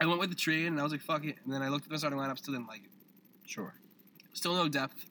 I 0.02 0.06
went 0.06 0.20
with 0.20 0.30
the 0.30 0.36
trade, 0.36 0.68
and 0.68 0.80
I 0.80 0.84
was 0.84 0.92
like, 0.92 1.02
fuck 1.02 1.24
it. 1.24 1.38
And 1.46 1.54
then 1.54 1.62
I 1.62 1.70
looked 1.70 1.86
at 1.86 1.92
the 1.92 1.98
starting 1.98 2.20
lineup, 2.20 2.38
still 2.38 2.54
didn't 2.54 2.68
like 2.68 2.84
it. 2.84 2.92
sure. 3.46 3.76
Still 4.34 4.56
no 4.56 4.68
depth. 4.68 5.06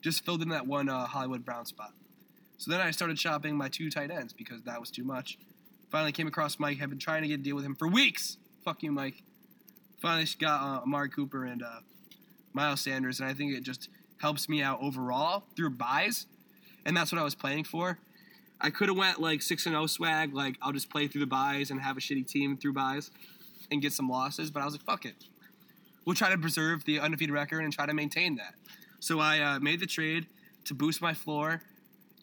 Just 0.00 0.24
filled 0.24 0.42
in 0.42 0.50
that 0.50 0.66
one 0.66 0.88
uh, 0.88 1.06
Hollywood 1.06 1.44
Brown 1.44 1.66
spot. 1.66 1.92
So 2.60 2.70
then 2.70 2.82
I 2.82 2.90
started 2.90 3.18
shopping 3.18 3.56
my 3.56 3.70
two 3.70 3.90
tight 3.90 4.10
ends 4.10 4.34
because 4.34 4.60
that 4.64 4.78
was 4.78 4.90
too 4.90 5.02
much. 5.02 5.38
Finally 5.90 6.12
came 6.12 6.26
across 6.26 6.58
Mike. 6.58 6.76
Have 6.76 6.90
been 6.90 6.98
trying 6.98 7.22
to 7.22 7.28
get 7.28 7.40
a 7.40 7.42
deal 7.42 7.56
with 7.56 7.64
him 7.64 7.74
for 7.74 7.88
weeks. 7.88 8.36
Fuck 8.66 8.82
you, 8.82 8.92
Mike. 8.92 9.22
Finally 10.02 10.26
got 10.38 10.60
uh, 10.60 10.82
Amari 10.82 11.08
Cooper 11.08 11.46
and 11.46 11.62
uh, 11.62 11.80
Miles 12.52 12.82
Sanders, 12.82 13.18
and 13.18 13.26
I 13.26 13.32
think 13.32 13.54
it 13.54 13.62
just 13.62 13.88
helps 14.18 14.46
me 14.46 14.60
out 14.62 14.78
overall 14.82 15.44
through 15.56 15.70
buys, 15.70 16.26
and 16.84 16.94
that's 16.94 17.10
what 17.10 17.18
I 17.18 17.24
was 17.24 17.34
planning 17.34 17.64
for. 17.64 17.98
I 18.60 18.68
could 18.68 18.90
have 18.90 18.98
went 18.98 19.22
like 19.22 19.40
six 19.40 19.64
and 19.64 19.72
zero 19.72 19.86
swag, 19.86 20.34
like 20.34 20.56
I'll 20.60 20.72
just 20.72 20.90
play 20.90 21.08
through 21.08 21.22
the 21.22 21.26
buys 21.26 21.70
and 21.70 21.80
have 21.80 21.96
a 21.96 22.00
shitty 22.00 22.26
team 22.26 22.58
through 22.58 22.74
buys, 22.74 23.10
and 23.70 23.80
get 23.80 23.94
some 23.94 24.10
losses. 24.10 24.50
But 24.50 24.60
I 24.60 24.66
was 24.66 24.74
like, 24.74 24.84
fuck 24.84 25.06
it, 25.06 25.14
we'll 26.04 26.14
try 26.14 26.28
to 26.28 26.36
preserve 26.36 26.84
the 26.84 27.00
undefeated 27.00 27.34
record 27.34 27.64
and 27.64 27.72
try 27.72 27.86
to 27.86 27.94
maintain 27.94 28.36
that. 28.36 28.52
So 28.98 29.18
I 29.18 29.38
uh, 29.40 29.60
made 29.60 29.80
the 29.80 29.86
trade 29.86 30.26
to 30.66 30.74
boost 30.74 31.00
my 31.00 31.14
floor, 31.14 31.62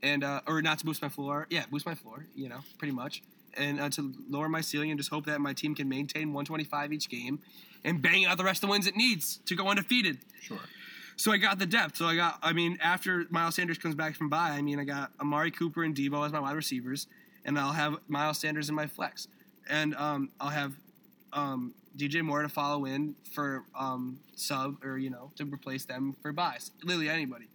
and 0.04 0.24
uh, 0.24 0.41
or 0.48 0.62
not 0.62 0.80
to 0.80 0.86
boost 0.86 1.02
my 1.02 1.10
floor, 1.10 1.48
yeah, 1.50 1.66
boost 1.70 1.86
my 1.86 1.95
floor, 1.95 2.26
you 2.36 2.50
know, 2.50 2.60
pretty 2.78 2.93
much, 2.93 3.22
and 3.56 3.80
uh, 3.80 3.89
to 3.89 4.14
lower 4.30 4.50
my 4.50 4.62
ceiling 4.62 4.91
and 4.91 5.00
just 5.00 5.10
hope 5.10 5.26
that 5.26 5.39
my 5.41 5.54
team 5.54 5.76
can 5.76 5.89
maintain 5.89 6.34
125 6.34 6.93
each 6.93 7.10
game, 7.10 7.39
and 7.84 8.02
bang 8.02 8.26
out 8.26 8.38
the 8.38 8.43
rest 8.43 8.64
of 8.64 8.68
the 8.68 8.72
wins 8.72 8.88
it 8.88 8.95
needs 8.95 9.38
to 9.45 9.56
go 9.56 9.68
undefeated. 9.68 10.20
Sure. 10.41 10.60
So 11.18 11.32
I 11.32 11.38
got 11.38 11.58
the 11.58 11.66
depth. 11.66 11.98
So 11.98 12.06
I 12.06 12.16
got, 12.16 12.38
I 12.43 12.54
mean, 12.54 12.78
after 12.82 13.26
Miles 13.32 13.56
Sanders 13.56 13.80
comes 13.80 13.95
back 13.95 14.16
from 14.16 14.30
bye, 14.30 14.52
I 14.52 14.62
mean, 14.62 14.80
I 14.80 14.84
got 14.84 15.12
Amari 15.20 15.50
Cooper 15.50 15.84
and 15.84 15.95
Deebo 15.95 16.24
as 16.24 16.32
my 16.32 16.39
wide 16.39 16.56
receivers, 16.56 17.08
and 17.43 17.58
I'll 17.58 17.72
have 17.74 17.98
Miles 18.08 18.38
Sanders 18.38 18.70
in 18.70 18.76
my 18.76 18.86
flex, 18.86 19.28
and 19.68 19.95
um, 19.95 20.30
I'll 20.39 20.50
have 20.50 20.76
um, 21.34 21.74
DJ 21.98 22.22
Moore 22.22 22.43
to 22.43 22.50
follow 22.50 22.86
in 22.86 23.16
for 23.32 23.64
um, 23.78 24.20
sub 24.36 24.84
or 24.84 24.98
you 24.98 25.10
know 25.10 25.32
to 25.38 25.45
replace 25.45 25.86
them 25.86 26.16
for 26.22 26.32
buys. 26.32 26.72
Literally 26.84 27.10
anybody. 27.10 27.48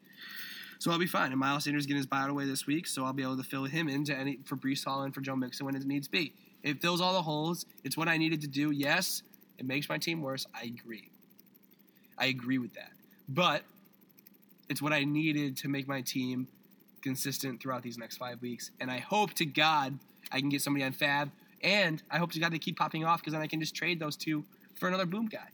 So 0.83 0.91
I'll 0.91 0.99
be 0.99 1.07
fine. 1.07 1.31
And 1.31 1.39
Miles 1.39 1.63
Sanders 1.63 1.87
getting 1.87 1.99
his 1.99 2.09
buyout 2.09 2.29
away 2.29 2.45
this 2.45 2.67
week, 2.67 2.89
so 2.89 3.05
I'll 3.05 3.13
be 3.13 3.23
able 3.23 3.37
to 3.37 3.45
fill 3.45 3.67
him 3.67 3.89
into 3.89 4.13
any 4.19 4.41
for 4.45 4.57
Breece 4.57 4.85
Hall 4.85 5.03
and 5.03 5.15
for 5.15 5.21
Joe 5.21 5.37
Mixon 5.37 5.65
when 5.65 5.77
it 5.77 5.87
needs 5.87 6.09
be. 6.09 6.35
It 6.65 6.83
fills 6.83 7.01
all 7.01 7.13
the 7.13 7.23
holes. 7.23 7.67
It's 7.85 7.97
what 7.97 8.09
I 8.09 8.17
needed 8.17 8.41
to 8.41 8.49
do. 8.49 8.73
Yes, 8.73 9.23
it 9.59 9.65
makes 9.65 9.89
my 9.89 9.97
team 9.97 10.21
worse. 10.23 10.45
I 10.53 10.65
agree. 10.65 11.09
I 12.19 12.27
agree 12.27 12.59
with 12.59 12.75
that. 12.75 12.91
But 13.29 13.63
it's 14.69 14.83
what 14.83 14.93
I 14.93 15.05
needed 15.05 15.57
to 15.59 15.69
make 15.69 15.87
my 15.87 16.01
team 16.01 16.49
consistent 17.01 17.63
throughout 17.63 17.85
these 17.85 17.97
next 17.97 18.17
five 18.17 18.43
weeks. 18.43 18.73
And 18.81 18.91
I 18.91 18.99
hope 18.99 19.35
to 19.35 19.47
God 19.47 19.97
I 20.33 20.41
can 20.41 20.49
get 20.49 20.63
somebody 20.63 20.85
on 20.85 20.95
FAAB. 20.95 21.31
And 21.63 22.03
I 22.11 22.19
hope 22.19 22.33
to 22.33 22.41
God 22.41 22.53
they 22.53 22.59
keep 22.59 22.77
popping 22.77 23.05
off 23.05 23.21
because 23.21 23.35
then 23.35 23.43
I 23.43 23.47
can 23.47 23.61
just 23.61 23.77
trade 23.77 24.01
those 24.01 24.17
two 24.17 24.45
for 24.75 24.89
another 24.89 25.07
boom 25.07 25.27
guy. 25.27 25.47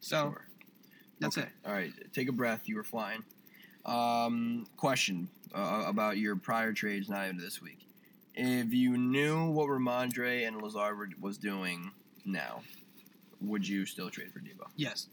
So 0.00 0.22
Sure. 0.22 0.46
that's 1.20 1.38
Okay. 1.38 1.46
it. 1.46 1.68
All 1.68 1.72
right, 1.72 1.92
take 2.12 2.28
a 2.28 2.32
breath. 2.32 2.62
You 2.68 2.74
were 2.74 2.82
flying. 2.82 3.22
Um, 3.86 4.66
question 4.76 5.28
uh, 5.54 5.84
about 5.86 6.18
your 6.18 6.34
prior 6.36 6.72
trades, 6.72 7.08
not 7.08 7.24
even 7.24 7.38
this 7.38 7.62
week. 7.62 7.78
If 8.34 8.74
you 8.74 8.98
knew 8.98 9.48
what 9.50 9.68
Rhamondre 9.68 10.46
and 10.46 10.60
Lazard 10.60 10.98
were, 10.98 11.08
was 11.20 11.38
doing 11.38 11.92
now, 12.24 12.62
would 13.40 13.66
you 13.66 13.86
still 13.86 14.10
trade 14.10 14.32
for 14.32 14.40
Deebo? 14.40 14.66
Yes. 14.76 15.06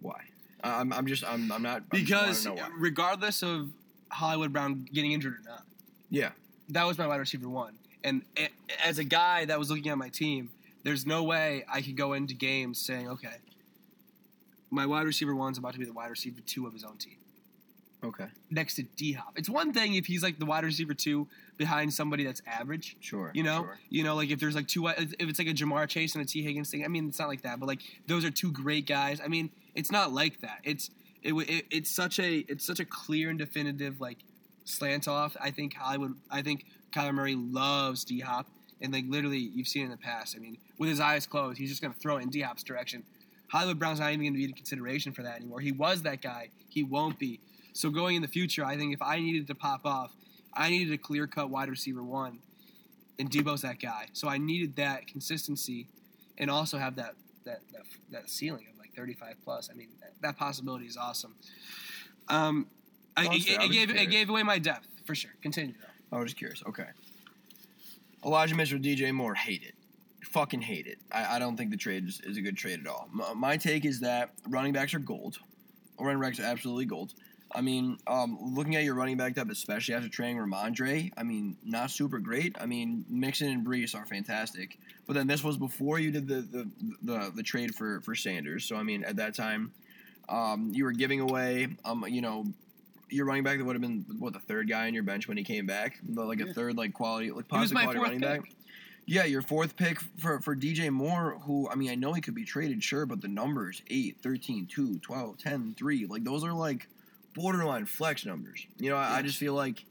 Why? 0.00 0.20
I'm, 0.62 0.92
I'm 0.92 1.06
just 1.06 1.24
I'm, 1.24 1.50
I'm 1.50 1.62
not 1.62 1.82
I 1.90 1.96
just 1.96 2.04
Because 2.06 2.46
regardless 2.76 3.42
of 3.42 3.70
Hollywood 4.10 4.52
Brown 4.52 4.86
getting 4.92 5.12
injured 5.12 5.34
or 5.34 5.48
not, 5.48 5.62
yeah, 6.10 6.30
that 6.68 6.84
was 6.86 6.98
my 6.98 7.06
wide 7.06 7.16
receiver 7.20 7.48
one. 7.48 7.74
And 8.04 8.22
a- 8.36 8.50
as 8.84 8.98
a 8.98 9.04
guy 9.04 9.44
that 9.46 9.58
was 9.58 9.70
looking 9.70 9.88
at 9.88 9.98
my 9.98 10.08
team, 10.08 10.50
there's 10.84 11.06
no 11.06 11.22
way 11.24 11.64
I 11.72 11.80
could 11.80 11.96
go 11.96 12.12
into 12.12 12.34
games 12.34 12.78
saying, 12.78 13.08
okay, 13.08 13.36
my 14.70 14.84
wide 14.86 15.06
receiver 15.06 15.34
one's 15.34 15.58
about 15.58 15.72
to 15.72 15.78
be 15.78 15.84
the 15.84 15.92
wide 15.92 16.10
receiver 16.10 16.40
two 16.44 16.66
of 16.66 16.72
his 16.72 16.84
own 16.84 16.96
team. 16.98 17.16
Okay, 18.02 18.26
next 18.50 18.76
to 18.76 18.84
D 18.84 19.12
Hop. 19.12 19.32
It's 19.36 19.50
one 19.50 19.72
thing 19.72 19.94
if 19.94 20.06
he's 20.06 20.22
like 20.22 20.38
the 20.38 20.46
wide 20.46 20.64
receiver 20.64 20.94
two 20.94 21.26
behind 21.56 21.92
somebody 21.92 22.24
that's 22.24 22.40
average. 22.46 22.96
sure. 23.00 23.32
You 23.34 23.42
know, 23.42 23.62
sure. 23.62 23.78
you 23.90 24.04
know, 24.04 24.14
like 24.14 24.30
if 24.30 24.38
there's 24.38 24.54
like 24.54 24.68
two, 24.68 24.86
if 24.86 25.14
it's 25.18 25.38
like 25.38 25.48
a 25.48 25.52
Ja'Marr 25.52 25.88
Chase 25.88 26.14
and 26.14 26.22
a 26.22 26.26
Tee 26.26 26.42
Higgins 26.42 26.70
thing. 26.70 26.84
I 26.84 26.88
mean, 26.88 27.08
it's 27.08 27.18
not 27.18 27.28
like 27.28 27.42
that, 27.42 27.58
but 27.58 27.66
like 27.66 27.80
those 28.06 28.24
are 28.24 28.30
two 28.30 28.52
great 28.52 28.86
guys. 28.86 29.20
I 29.22 29.26
mean, 29.26 29.50
it's 29.74 29.90
not 29.90 30.12
like 30.12 30.40
that. 30.42 30.60
It's 30.62 30.90
it, 31.22 31.32
it 31.32 31.64
it's 31.70 31.90
such 31.90 32.20
a 32.20 32.44
it's 32.48 32.64
such 32.64 32.78
a 32.78 32.84
clear 32.84 33.30
and 33.30 33.38
definitive 33.38 34.00
like 34.00 34.18
slant 34.64 35.08
off. 35.08 35.36
I 35.40 35.50
think 35.50 35.74
Hollywood. 35.74 36.14
I 36.30 36.42
think 36.42 36.66
Kyler 36.92 37.14
Murray 37.14 37.34
loves 37.34 38.04
D 38.04 38.20
Hop, 38.20 38.46
and 38.80 38.92
like 38.92 39.06
literally 39.08 39.38
you've 39.38 39.68
seen 39.68 39.84
in 39.84 39.90
the 39.90 39.96
past. 39.96 40.36
I 40.36 40.38
mean, 40.38 40.56
with 40.78 40.88
his 40.88 41.00
eyes 41.00 41.26
closed, 41.26 41.58
he's 41.58 41.70
just 41.70 41.82
gonna 41.82 41.94
throw 41.94 42.18
it 42.18 42.22
in 42.22 42.30
D 42.30 42.42
Hop's 42.42 42.62
direction. 42.62 43.02
Hollywood 43.48 43.78
Brown's 43.78 43.98
not 44.00 44.08
even 44.12 44.20
going 44.20 44.34
to 44.34 44.38
be 44.38 44.44
in 44.44 44.52
consideration 44.52 45.12
for 45.12 45.22
that 45.22 45.36
anymore. 45.36 45.60
He 45.60 45.72
was 45.72 46.02
that 46.02 46.20
guy. 46.20 46.50
He 46.68 46.82
won't 46.82 47.18
be. 47.18 47.40
So 47.78 47.90
going 47.90 48.16
in 48.16 48.22
the 48.22 48.28
future, 48.28 48.64
I 48.64 48.76
think 48.76 48.92
if 48.92 49.00
I 49.00 49.20
needed 49.20 49.46
to 49.46 49.54
pop 49.54 49.86
off, 49.86 50.10
I 50.52 50.68
needed 50.68 50.92
a 50.92 50.98
clear 50.98 51.28
cut 51.28 51.48
wide 51.48 51.68
receiver 51.68 52.02
one, 52.02 52.40
and 53.20 53.30
Deebo's 53.30 53.62
that 53.62 53.80
guy. 53.80 54.08
So 54.14 54.28
I 54.28 54.36
needed 54.36 54.74
that 54.76 55.06
consistency, 55.06 55.86
and 56.38 56.50
also 56.50 56.76
have 56.76 56.96
that 56.96 57.14
that 57.44 57.60
that, 57.72 57.82
that 58.10 58.30
ceiling 58.30 58.66
of 58.72 58.80
like 58.80 58.92
35 58.96 59.36
plus. 59.44 59.70
I 59.70 59.74
mean, 59.74 59.90
that, 60.00 60.10
that 60.22 60.36
possibility 60.36 60.86
is 60.86 60.96
awesome. 60.96 61.36
Um, 62.26 62.66
I, 63.16 63.26
it, 63.26 63.48
it 63.48 63.70
gave 63.70 63.90
it 63.90 64.10
gave 64.10 64.28
away 64.28 64.42
my 64.42 64.58
depth 64.58 64.88
for 65.04 65.14
sure. 65.14 65.30
Continue 65.40 65.74
though. 65.80 66.16
I 66.16 66.20
was 66.20 66.32
just 66.32 66.36
curious. 66.36 66.64
Okay. 66.68 66.88
Elijah 68.26 68.56
Mitchell, 68.56 68.80
DJ 68.80 69.12
Moore, 69.12 69.36
hate 69.36 69.62
it. 69.62 69.76
Fucking 70.26 70.62
hate 70.62 70.88
it. 70.88 70.98
I, 71.12 71.36
I 71.36 71.38
don't 71.38 71.56
think 71.56 71.70
the 71.70 71.76
trade 71.76 72.08
is, 72.08 72.20
is 72.24 72.38
a 72.38 72.40
good 72.40 72.56
trade 72.56 72.80
at 72.80 72.88
all. 72.88 73.08
M- 73.14 73.38
my 73.38 73.56
take 73.56 73.84
is 73.84 74.00
that 74.00 74.32
running 74.48 74.72
backs 74.72 74.94
are 74.94 74.98
gold. 74.98 75.38
Running 76.00 76.20
backs 76.20 76.40
are 76.40 76.44
absolutely 76.44 76.84
gold. 76.84 77.14
I 77.52 77.62
mean, 77.62 77.98
um, 78.06 78.38
looking 78.40 78.76
at 78.76 78.84
your 78.84 78.94
running 78.94 79.16
back 79.16 79.34
depth, 79.34 79.50
especially 79.50 79.94
after 79.94 80.08
trading 80.08 80.36
Rhamondre, 80.36 81.10
I 81.16 81.22
mean, 81.22 81.56
not 81.64 81.90
super 81.90 82.18
great. 82.18 82.56
I 82.60 82.66
mean, 82.66 83.04
Mixon 83.08 83.48
and 83.48 83.66
Breece 83.66 83.94
are 83.94 84.04
fantastic. 84.04 84.78
But 85.06 85.14
then 85.14 85.26
this 85.26 85.42
was 85.42 85.56
before 85.56 85.98
you 85.98 86.10
did 86.10 86.28
the 86.28 86.42
the, 86.42 86.70
the, 87.02 87.32
the 87.36 87.42
trade 87.42 87.74
for, 87.74 88.00
for 88.02 88.14
Sanders. 88.14 88.66
So, 88.66 88.76
I 88.76 88.82
mean, 88.82 89.02
at 89.04 89.16
that 89.16 89.34
time, 89.34 89.72
um, 90.28 90.70
you 90.74 90.84
were 90.84 90.92
giving 90.92 91.20
away, 91.20 91.68
um, 91.84 92.04
you 92.06 92.20
know, 92.20 92.44
your 93.10 93.24
running 93.24 93.44
back 93.44 93.56
that 93.56 93.64
would 93.64 93.74
have 93.74 93.82
been 93.82 94.04
what 94.18 94.34
the 94.34 94.40
third 94.40 94.68
guy 94.68 94.86
on 94.86 94.92
your 94.92 95.02
bench 95.02 95.26
when 95.26 95.38
he 95.38 95.44
came 95.44 95.64
back, 95.64 95.98
like 96.06 96.40
a 96.40 96.52
third 96.52 96.76
like 96.76 96.92
quality, 96.92 97.30
like 97.30 97.48
positive 97.48 97.80
quality 97.82 97.98
running 97.98 98.20
pick. 98.20 98.42
back. 98.42 98.52
Yeah, 99.06 99.24
your 99.24 99.40
fourth 99.40 99.74
pick 99.74 100.00
for, 100.18 100.38
for 100.42 100.54
DJ 100.54 100.90
Moore, 100.90 101.38
who, 101.44 101.66
I 101.70 101.76
mean, 101.76 101.88
I 101.88 101.94
know 101.94 102.12
he 102.12 102.20
could 102.20 102.34
be 102.34 102.44
traded, 102.44 102.84
sure, 102.84 103.06
but 103.06 103.22
the 103.22 103.28
numbers 103.28 103.82
8, 103.88 104.18
13, 104.22 104.66
2, 104.66 104.98
12, 104.98 105.38
10, 105.38 105.74
3, 105.78 106.06
like 106.06 106.24
those 106.24 106.44
are 106.44 106.52
like 106.52 106.88
borderline 107.34 107.86
flex 107.86 108.24
numbers. 108.24 108.66
You 108.78 108.90
know, 108.90 108.96
I, 108.96 109.18
I 109.18 109.22
just 109.22 109.38
feel 109.38 109.54
like, 109.54 109.84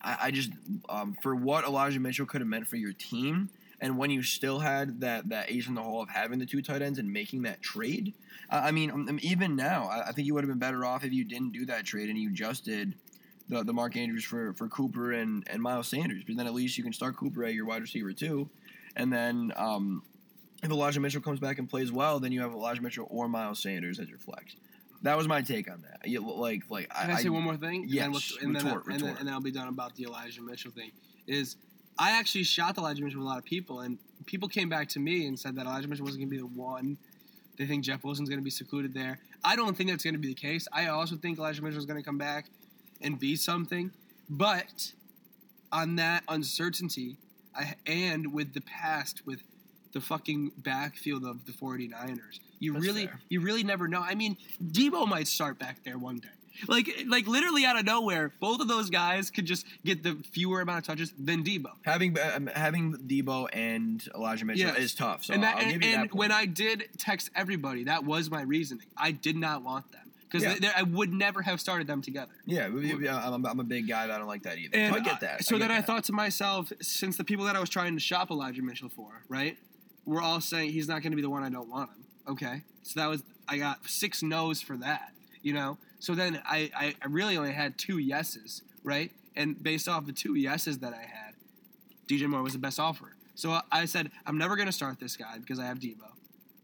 I, 0.00 0.16
I 0.22 0.30
just, 0.30 0.50
um, 0.88 1.16
for 1.22 1.34
what 1.34 1.64
Elijah 1.64 2.00
Mitchell 2.00 2.26
could 2.26 2.40
have 2.40 2.48
meant 2.48 2.68
for 2.68 2.76
your 2.76 2.92
team, 2.92 3.50
and 3.80 3.98
when 3.98 4.10
you 4.10 4.22
still 4.22 4.60
had 4.60 5.00
that, 5.00 5.28
that 5.28 5.50
ace 5.50 5.66
in 5.66 5.74
the 5.74 5.82
hole 5.82 6.00
of 6.00 6.08
having 6.08 6.38
the 6.38 6.46
two 6.46 6.62
tight 6.62 6.80
ends 6.80 6.98
and 6.98 7.12
making 7.12 7.42
that 7.42 7.60
trade, 7.60 8.14
I 8.48 8.68
I 8.68 8.70
mean, 8.70 8.90
um, 8.90 9.18
even 9.22 9.56
now, 9.56 9.88
I, 9.88 10.08
I 10.08 10.12
think 10.12 10.26
you 10.26 10.34
would 10.34 10.44
have 10.44 10.48
been 10.48 10.58
better 10.58 10.84
off 10.84 11.04
if 11.04 11.12
you 11.12 11.24
didn't 11.24 11.52
do 11.52 11.66
that 11.66 11.84
trade 11.84 12.08
and 12.08 12.18
you 12.18 12.30
just 12.30 12.64
did 12.64 12.94
the, 13.48 13.62
the 13.62 13.72
Mark 13.72 13.96
Andrews 13.96 14.24
for, 14.24 14.54
for 14.54 14.68
Cooper 14.68 15.12
and, 15.12 15.44
and 15.48 15.60
Miles 15.60 15.88
Sanders. 15.88 16.22
But 16.26 16.36
then 16.36 16.46
at 16.46 16.54
least 16.54 16.78
you 16.78 16.84
can 16.84 16.92
start 16.92 17.16
Cooper 17.16 17.44
at 17.44 17.54
your 17.54 17.66
wide 17.66 17.82
receiver 17.82 18.12
too. 18.12 18.48
And 18.96 19.12
then 19.12 19.52
um, 19.56 20.02
if 20.62 20.70
Elijah 20.70 21.00
Mitchell 21.00 21.20
comes 21.20 21.40
back 21.40 21.58
and 21.58 21.68
plays 21.68 21.92
well, 21.92 22.20
then 22.20 22.32
you 22.32 22.40
have 22.40 22.52
Elijah 22.52 22.80
Mitchell 22.80 23.06
or 23.10 23.28
Miles 23.28 23.60
Sanders 23.60 23.98
as 23.98 24.08
your 24.08 24.18
flex. 24.18 24.56
That 25.04 25.18
was 25.18 25.28
my 25.28 25.42
take 25.42 25.70
on 25.70 25.82
that. 25.82 26.08
You, 26.08 26.20
like, 26.20 26.62
like 26.70 26.88
Can 26.88 27.10
I, 27.10 27.20
say 27.20 27.28
one 27.28 27.42
more 27.42 27.58
thing? 27.58 27.84
yes, 27.86 28.06
and 28.40 28.48
and, 28.48 28.56
then, 28.56 28.64
retort, 28.64 28.86
and, 28.86 28.94
then, 28.94 29.02
retort. 29.02 29.18
and 29.18 29.28
then 29.28 29.34
I'll 29.34 29.40
be 29.40 29.50
done 29.50 29.68
about 29.68 29.94
the 29.96 30.04
Elijah 30.04 30.40
Mitchell 30.40 30.70
thing. 30.70 30.92
Is 31.26 31.56
I 31.98 32.18
actually 32.18 32.44
shot 32.44 32.74
the 32.74 32.80
Elijah 32.80 33.02
Mitchell 33.02 33.20
with 33.20 33.26
a 33.26 33.28
lot 33.28 33.38
of 33.38 33.44
people, 33.44 33.80
and 33.80 33.98
people 34.24 34.48
came 34.48 34.70
back 34.70 34.88
to 34.90 34.98
me 34.98 35.26
and 35.26 35.38
said 35.38 35.56
that 35.56 35.66
Elijah 35.66 35.88
Mitchell 35.88 36.06
wasn't 36.06 36.22
going 36.22 36.30
to 36.30 36.36
be 36.36 36.40
the 36.40 36.60
one. 36.60 36.96
They 37.58 37.66
think 37.66 37.84
Jeff 37.84 38.02
Wilson's 38.02 38.30
going 38.30 38.40
to 38.40 38.44
be 38.44 38.50
secluded 38.50 38.94
there. 38.94 39.18
I 39.44 39.56
don't 39.56 39.76
think 39.76 39.90
that's 39.90 40.02
going 40.02 40.14
to 40.14 40.20
be 40.20 40.28
the 40.28 40.34
case. 40.34 40.66
I 40.72 40.86
also 40.86 41.16
think 41.16 41.38
Elijah 41.38 41.62
Mitchell 41.62 41.78
is 41.78 41.86
going 41.86 42.00
to 42.00 42.04
come 42.04 42.18
back 42.18 42.46
and 43.02 43.18
be 43.18 43.36
something. 43.36 43.92
But 44.30 44.92
on 45.70 45.96
that 45.96 46.24
uncertainty, 46.28 47.18
I, 47.54 47.74
and 47.86 48.32
with 48.32 48.54
the 48.54 48.62
past, 48.62 49.26
with 49.26 49.42
the 49.92 50.00
fucking 50.00 50.52
backfield 50.56 51.24
of 51.24 51.44
the 51.44 51.52
49ers, 51.52 52.40
you 52.64 52.72
That's 52.72 52.84
really, 52.86 53.06
fair. 53.06 53.20
you 53.28 53.40
really 53.40 53.62
never 53.62 53.86
know. 53.88 54.00
I 54.00 54.14
mean, 54.14 54.36
Deebo 54.62 55.06
might 55.06 55.28
start 55.28 55.58
back 55.58 55.84
there 55.84 55.98
one 55.98 56.16
day. 56.18 56.28
Like, 56.68 56.88
like 57.08 57.26
literally 57.26 57.64
out 57.64 57.76
of 57.76 57.84
nowhere, 57.84 58.32
both 58.40 58.60
of 58.60 58.68
those 58.68 58.88
guys 58.88 59.28
could 59.28 59.44
just 59.44 59.66
get 59.84 60.04
the 60.04 60.22
fewer 60.32 60.60
amount 60.60 60.78
of 60.78 60.84
touches 60.84 61.12
than 61.18 61.42
Deebo. 61.42 61.70
having 61.84 62.16
um, 62.20 62.46
having 62.54 62.94
Deebo 63.08 63.48
and 63.52 64.06
Elijah 64.14 64.44
Mitchell 64.44 64.68
Yes. 64.68 64.78
is 64.78 64.94
tough. 64.94 65.24
So 65.24 65.34
and 65.34 65.42
that, 65.42 65.56
I'll 65.56 65.62
and, 65.62 65.72
give 65.72 65.82
you 65.82 65.88
and 65.96 66.02
that. 66.10 66.14
when 66.14 66.30
I 66.30 66.46
did 66.46 66.84
text 66.96 67.30
everybody, 67.34 67.84
that 67.84 68.04
was 68.04 68.30
my 68.30 68.42
reasoning. 68.42 68.86
I 68.96 69.10
did 69.10 69.36
not 69.36 69.64
want 69.64 69.90
them 69.90 70.12
because 70.30 70.44
Yeah. 70.60 70.70
I 70.76 70.84
would 70.84 71.12
never 71.12 71.42
have 71.42 71.60
started 71.60 71.88
them 71.88 72.00
together. 72.00 72.32
yeah, 72.46 72.68
we- 72.68 72.94
we- 72.94 73.08
I'm, 73.08 73.44
I'm 73.44 73.58
a 73.58 73.64
big 73.64 73.88
guy. 73.88 74.06
But 74.06 74.14
I 74.14 74.18
don't 74.18 74.28
like 74.28 74.44
that 74.44 74.56
either. 74.58 74.76
And 74.76 74.94
so 74.94 75.00
I 75.00 75.02
get 75.02 75.20
that. 75.22 75.44
So 75.44 75.56
I 75.56 75.58
get 75.58 75.68
then 75.68 75.76
I 75.76 75.82
thought 75.82 76.04
to 76.04 76.12
myself, 76.12 76.72
since 76.80 77.16
the 77.16 77.24
people 77.24 77.44
that 77.46 77.56
I 77.56 77.60
was 77.60 77.68
trying 77.68 77.94
to 77.94 78.00
shop 78.00 78.30
Elijah 78.30 78.62
Mitchell 78.62 78.88
for, 78.88 79.24
right, 79.28 79.58
were 80.06 80.22
all 80.22 80.40
saying 80.40 80.70
he's 80.70 80.86
not 80.86 81.02
going 81.02 81.10
to 81.10 81.16
be 81.16 81.22
the 81.22 81.30
one 81.30 81.42
I 81.42 81.48
don't 81.50 81.68
want 81.68 81.90
him. 81.90 82.04
Okay, 82.28 82.62
so 82.82 83.00
that 83.00 83.06
was 83.06 83.22
I 83.48 83.58
got 83.58 83.86
six 83.88 84.22
no's 84.22 84.60
for 84.62 84.76
that. 84.78 85.12
You 85.42 85.52
know, 85.52 85.78
so 85.98 86.14
then 86.14 86.40
I 86.46 86.70
I, 86.74 87.06
really 87.08 87.36
only 87.36 87.52
had 87.52 87.76
two 87.76 87.98
yeses, 87.98 88.62
right? 88.82 89.10
And 89.36 89.62
based 89.62 89.88
off 89.88 90.06
the 90.06 90.12
two 90.12 90.34
yeses 90.36 90.78
that 90.78 90.94
I 90.94 91.02
had, 91.02 91.34
DJ 92.08 92.26
Moore 92.28 92.42
was 92.42 92.54
the 92.54 92.58
best 92.58 92.80
offer. 92.80 93.14
So 93.34 93.60
I- 93.70 93.84
said 93.84 94.10
I'm 94.26 94.38
never 94.38 94.56
going 94.56 94.66
to 94.66 94.72
start 94.72 95.00
this 95.00 95.16
guy 95.16 95.38
because 95.38 95.58
I 95.58 95.66
have 95.66 95.80
Deebo, 95.80 96.12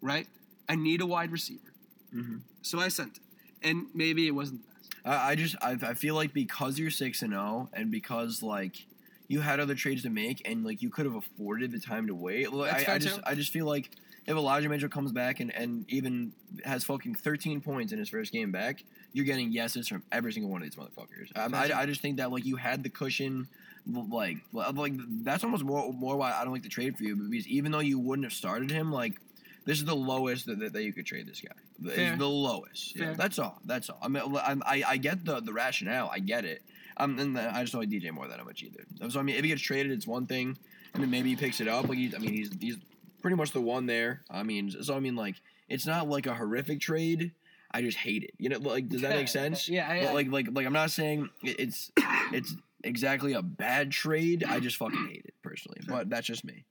right? 0.00 0.26
I 0.68 0.76
need 0.76 1.00
a 1.02 1.06
wide 1.06 1.32
receiver. 1.32 1.72
Mhm. 2.14 2.40
So 2.62 2.78
I 2.80 2.88
sent 2.88 3.16
it, 3.16 3.22
and 3.68 3.86
maybe 3.94 4.26
it 4.26 4.30
wasn't 4.30 4.62
the 4.62 4.72
best. 4.74 4.90
I, 5.04 5.30
I 5.30 5.34
just 5.34 5.56
I, 5.60 5.76
I 5.82 5.94
feel 5.94 6.14
like 6.14 6.32
because 6.32 6.78
you're 6.78 6.90
six 6.90 7.22
and 7.22 7.32
zero, 7.32 7.68
and 7.74 7.90
because 7.90 8.42
like 8.42 8.86
you 9.28 9.40
had 9.40 9.60
other 9.60 9.74
trades 9.74 10.02
to 10.02 10.10
make, 10.10 10.40
and 10.48 10.64
like 10.64 10.80
you 10.82 10.90
could 10.90 11.04
have 11.06 11.14
afforded 11.16 11.70
the 11.72 11.80
time 11.80 12.06
to 12.06 12.14
wait. 12.14 12.52
Like, 12.52 12.70
That's 12.72 12.88
I, 12.88 12.94
I 12.94 12.98
just 12.98 13.16
too. 13.16 13.22
I 13.26 13.34
just 13.34 13.52
feel 13.52 13.66
like 13.66 13.90
if 14.30 14.36
Elijah 14.36 14.68
Mitchell 14.68 14.88
comes 14.88 15.10
back 15.10 15.40
and, 15.40 15.52
and 15.52 15.84
even 15.90 16.32
has 16.64 16.84
fucking 16.84 17.16
13 17.16 17.60
points 17.60 17.92
in 17.92 17.98
his 17.98 18.08
first 18.08 18.32
game 18.32 18.52
back, 18.52 18.84
you're 19.12 19.24
getting 19.24 19.50
yeses 19.50 19.88
from 19.88 20.04
every 20.12 20.32
single 20.32 20.50
one 20.52 20.62
of 20.62 20.70
these 20.70 20.76
motherfuckers. 20.76 21.36
Um, 21.36 21.52
I, 21.52 21.72
I 21.74 21.86
just 21.86 22.00
think 22.00 22.18
that 22.18 22.30
like 22.30 22.46
you 22.46 22.54
had 22.54 22.84
the 22.84 22.90
cushion, 22.90 23.48
like 23.86 24.36
like 24.52 24.92
that's 25.24 25.42
almost 25.42 25.64
more 25.64 25.92
more 25.92 26.16
why 26.16 26.32
I 26.32 26.44
don't 26.44 26.52
like 26.52 26.62
the 26.62 26.68
trade 26.68 26.96
for 26.96 27.02
you 27.02 27.16
because 27.16 27.48
even 27.48 27.72
though 27.72 27.80
you 27.80 27.98
wouldn't 27.98 28.24
have 28.24 28.32
started 28.32 28.70
him, 28.70 28.92
like 28.92 29.18
this 29.64 29.78
is 29.78 29.84
the 29.84 29.96
lowest 29.96 30.46
that, 30.46 30.60
that, 30.60 30.72
that 30.74 30.84
you 30.84 30.92
could 30.92 31.06
trade 31.06 31.26
this 31.26 31.40
guy. 31.40 31.92
Fair. 31.92 32.10
It's 32.10 32.18
the 32.18 32.28
lowest. 32.28 32.96
Yeah, 32.96 33.14
that's 33.14 33.40
all. 33.40 33.58
That's 33.64 33.90
all. 33.90 33.98
I 34.00 34.06
mean, 34.06 34.22
I 34.36 34.84
I 34.86 34.96
get 34.96 35.24
the 35.24 35.40
the 35.40 35.52
rationale. 35.52 36.08
I 36.12 36.20
get 36.20 36.44
it. 36.44 36.62
Um, 36.98 37.18
and 37.18 37.36
I 37.36 37.62
just 37.62 37.72
don't 37.72 37.80
like 37.80 37.90
DJ 37.90 38.12
Moore 38.12 38.28
than 38.28 38.36
that 38.36 38.44
much 38.44 38.62
either. 38.62 38.84
So 39.08 39.18
I 39.18 39.22
mean, 39.22 39.34
if 39.34 39.42
he 39.42 39.48
gets 39.48 39.62
traded, 39.62 39.90
it's 39.90 40.06
one 40.06 40.26
thing, 40.26 40.56
and 40.94 41.02
then 41.02 41.10
maybe 41.10 41.30
he 41.30 41.36
picks 41.36 41.60
it 41.60 41.66
up. 41.66 41.88
Like 41.88 41.98
he's, 41.98 42.14
I 42.14 42.18
mean, 42.18 42.32
he's 42.32 42.50
he's 42.60 42.76
pretty 43.20 43.36
much 43.36 43.52
the 43.52 43.60
one 43.60 43.86
there. 43.86 44.22
I 44.30 44.42
mean, 44.42 44.70
so 44.82 44.94
I 44.94 45.00
mean, 45.00 45.16
like 45.16 45.36
it's 45.68 45.86
not 45.86 46.08
like 46.08 46.26
a 46.26 46.34
horrific 46.34 46.80
trade. 46.80 47.32
I 47.70 47.82
just 47.82 47.96
hate 47.98 48.24
it. 48.24 48.32
You 48.38 48.48
know, 48.48 48.58
like 48.58 48.88
does 48.88 49.02
that 49.02 49.16
make 49.16 49.28
sense? 49.40 49.68
Yeah, 49.68 49.88
I, 49.88 50.12
like 50.12 50.30
like 50.30 50.48
like 50.52 50.66
I'm 50.66 50.72
not 50.72 50.90
saying 50.90 51.28
it's 51.42 51.92
it's 52.32 52.54
exactly 52.82 53.34
a 53.34 53.42
bad 53.42 53.90
trade. 53.90 54.44
I 54.44 54.60
just 54.60 54.76
fucking 54.76 55.06
hate 55.08 55.24
it 55.26 55.34
personally. 55.42 55.80
But 55.86 56.10
that's 56.10 56.26
just 56.26 56.44
me. 56.44 56.64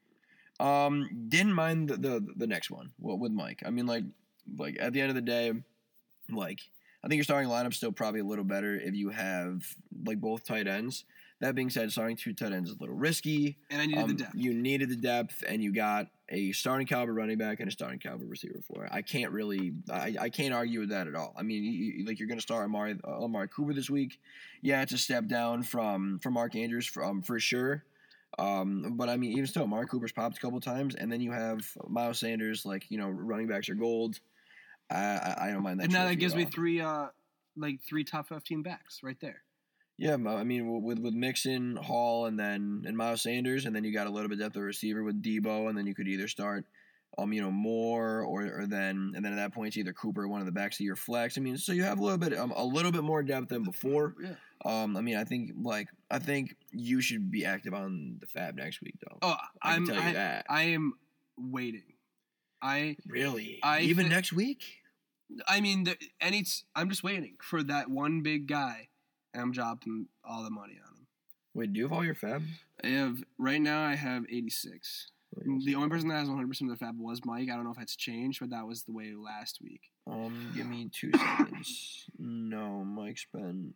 Um, 0.59 1.09
didn't 1.29 1.53
mind 1.53 1.89
the 1.89 1.97
the, 1.97 2.27
the 2.35 2.47
next 2.47 2.69
one 2.69 2.91
well, 2.99 3.17
with 3.17 3.31
Mike. 3.31 3.63
I 3.65 3.69
mean, 3.69 3.85
like 3.85 4.03
like 4.57 4.77
at 4.79 4.93
the 4.93 5.01
end 5.01 5.09
of 5.09 5.15
the 5.15 5.21
day, 5.21 5.53
like 6.29 6.59
I 7.03 7.07
think 7.07 7.17
your 7.17 7.23
starting 7.23 7.49
lineup's 7.49 7.77
still 7.77 7.91
probably 7.91 8.19
a 8.19 8.25
little 8.25 8.43
better 8.43 8.75
if 8.75 8.93
you 8.93 9.09
have 9.09 9.63
like 10.05 10.19
both 10.19 10.43
tight 10.43 10.67
ends. 10.67 11.05
That 11.41 11.55
being 11.55 11.69
said, 11.69 11.89
starting 11.91 12.17
two 12.17 12.33
tight 12.33 12.51
ends 12.51 12.69
is 12.69 12.75
a 12.75 12.79
little 12.79 12.95
risky. 12.95 13.57
and 13.69 13.81
I 13.81 13.85
needed 13.85 14.01
Um, 14.01 14.07
the 14.09 14.13
depth. 14.15 14.35
You 14.35 14.53
needed 14.53 14.89
the 14.89 14.97
depth, 14.97 15.41
and 15.47 15.63
you 15.63 15.71
got 15.73 16.07
a 16.27 16.51
starting 16.51 16.85
caliber 16.85 17.13
running 17.13 17.37
back 17.37 17.59
and 17.61 17.69
a 17.69 17.71
starting 17.71 17.97
caliber 17.97 18.25
receiver 18.25 18.59
for 18.61 18.85
it. 18.85 18.91
I 18.93 19.01
can't 19.01 19.31
really, 19.31 19.73
I, 19.89 20.15
I 20.19 20.29
can't 20.29 20.53
argue 20.53 20.81
with 20.81 20.89
that 20.89 21.07
at 21.07 21.15
all. 21.15 21.33
I 21.37 21.43
mean, 21.43 21.63
you, 21.63 22.05
like 22.05 22.19
you're 22.19 22.27
going 22.27 22.37
to 22.39 22.41
start 22.43 22.65
Amari, 22.65 22.99
uh, 23.07 23.23
Amari 23.23 23.47
Cooper 23.47 23.73
this 23.73 23.89
week. 23.89 24.19
Yeah, 24.61 24.81
it's 24.81 24.91
a 24.91 24.97
step 24.97 25.27
down 25.27 25.63
from 25.63 26.19
from 26.19 26.33
Mark 26.33 26.55
Andrews 26.55 26.85
from 26.85 27.21
for 27.21 27.39
sure. 27.39 27.85
Um, 28.37 28.95
but 28.97 29.07
I 29.09 29.15
mean, 29.17 29.31
even 29.31 29.47
still, 29.47 29.65
Mark 29.65 29.89
Cooper's 29.89 30.11
popped 30.11 30.37
a 30.37 30.41
couple 30.41 30.59
times, 30.59 30.93
and 30.95 31.09
then 31.11 31.21
you 31.21 31.31
have 31.31 31.67
Miles 31.87 32.19
Sanders. 32.19 32.65
Like 32.65 32.91
you 32.91 32.97
know, 32.97 33.07
running 33.09 33.47
backs 33.47 33.69
are 33.69 33.75
gold. 33.75 34.19
I 34.91 34.95
I, 34.97 35.35
I 35.47 35.51
don't 35.51 35.63
mind 35.63 35.79
that. 35.79 35.85
and 35.85 35.93
now 35.93 36.05
that 36.05 36.15
gives 36.15 36.35
me 36.35 36.43
three, 36.45 36.81
uh, 36.81 37.07
like 37.55 37.81
three 37.81 38.03
top 38.03 38.27
fifteen 38.27 38.61
backs 38.61 38.99
right 39.01 39.19
there. 39.21 39.43
Yeah, 39.99 40.13
I 40.13 40.43
mean 40.45 40.81
with 40.81 40.99
with 40.99 41.13
Mixon, 41.13 41.75
Hall, 41.75 42.25
and 42.25 42.39
then 42.39 42.83
and 42.87 42.95
Miles 42.95 43.21
Sanders, 43.21 43.65
and 43.65 43.75
then 43.75 43.83
you 43.83 43.93
got 43.93 44.07
a 44.07 44.09
little 44.09 44.29
bit 44.29 44.39
depth 44.39 44.55
of 44.55 44.63
receiver 44.63 45.03
with 45.03 45.21
Deebo, 45.21 45.67
and 45.67 45.77
then 45.77 45.85
you 45.85 45.93
could 45.93 46.07
either 46.07 46.29
start, 46.29 46.63
um, 47.17 47.33
you 47.33 47.41
know, 47.41 47.51
more 47.51 48.21
or 48.21 48.61
or 48.61 48.65
then 48.65 49.11
and 49.13 49.25
then 49.25 49.33
at 49.33 49.35
that 49.35 49.53
point 49.53 49.67
it's 49.67 49.77
either 49.77 49.91
Cooper, 49.91 50.25
one 50.25 50.39
of 50.39 50.45
the 50.45 50.53
backs 50.53 50.79
of 50.79 50.85
your 50.85 50.95
flex. 50.95 51.37
I 51.37 51.41
mean, 51.41 51.57
so 51.57 51.73
you 51.73 51.83
have 51.83 51.99
a 51.99 52.01
little 52.01 52.17
bit 52.17 52.33
um, 52.37 52.53
a 52.55 52.63
little 52.63 52.93
bit 52.93 53.03
more 53.03 53.21
depth 53.21 53.49
than 53.49 53.63
before. 53.63 54.15
Yeah. 54.23 54.35
Um, 54.63 54.95
I 54.95 55.01
mean, 55.01 55.17
I 55.17 55.25
think 55.25 55.51
like 55.61 55.89
I 56.09 56.19
think 56.19 56.55
you 56.71 57.01
should 57.01 57.29
be 57.29 57.43
active 57.45 57.73
on 57.73 58.19
the 58.21 58.25
FAAB 58.27 58.55
next 58.55 58.81
week 58.81 58.95
though. 59.01 59.17
Oh, 59.21 59.35
I 59.61 59.77
you 59.77 59.93
I, 59.93 60.13
that. 60.13 60.45
I 60.49 60.61
am 60.63 60.93
waiting. 61.37 61.83
I 62.61 62.97
really? 63.07 63.59
I 63.63 63.81
Even 63.81 64.05
thi- 64.05 64.13
next 64.13 64.33
week? 64.33 64.63
I 65.47 65.61
mean, 65.61 65.83
the, 65.83 65.97
and 66.19 66.35
it's 66.35 66.63
I'm 66.75 66.89
just 66.89 67.03
waiting 67.03 67.35
for 67.41 67.63
that 67.63 67.89
one 67.89 68.21
big 68.21 68.47
guy, 68.47 68.88
and 69.33 69.41
I'm 69.41 69.51
dropping 69.51 70.07
all 70.23 70.43
the 70.43 70.49
money 70.49 70.73
on 70.85 70.97
him. 70.97 71.07
Wait, 71.53 71.73
do 71.73 71.79
you 71.79 71.85
have 71.85 71.93
all 71.93 72.05
your 72.05 72.15
FAAB? 72.15 72.43
I 72.83 72.87
have 72.87 73.23
right 73.37 73.61
now. 73.61 73.83
I 73.83 73.95
have 73.95 74.23
86. 74.29 75.11
The 75.65 75.75
only 75.75 75.89
person 75.89 76.09
that 76.09 76.15
has 76.15 76.27
100 76.27 76.47
percent 76.47 76.71
of 76.71 76.79
the 76.79 76.85
FAAB 76.85 76.97
was 76.97 77.21
Mike. 77.25 77.49
I 77.51 77.55
don't 77.55 77.63
know 77.63 77.71
if 77.71 77.81
it's 77.81 77.95
changed, 77.95 78.39
but 78.39 78.49
that 78.49 78.67
was 78.67 78.83
the 78.83 78.93
way 78.93 79.13
last 79.15 79.59
week. 79.61 79.81
Um, 80.07 80.51
give 80.55 80.65
me 80.65 80.89
two 80.93 81.11
seconds. 81.11 82.05
No, 82.17 82.83
Mike 82.83 83.17
spent 83.17 83.75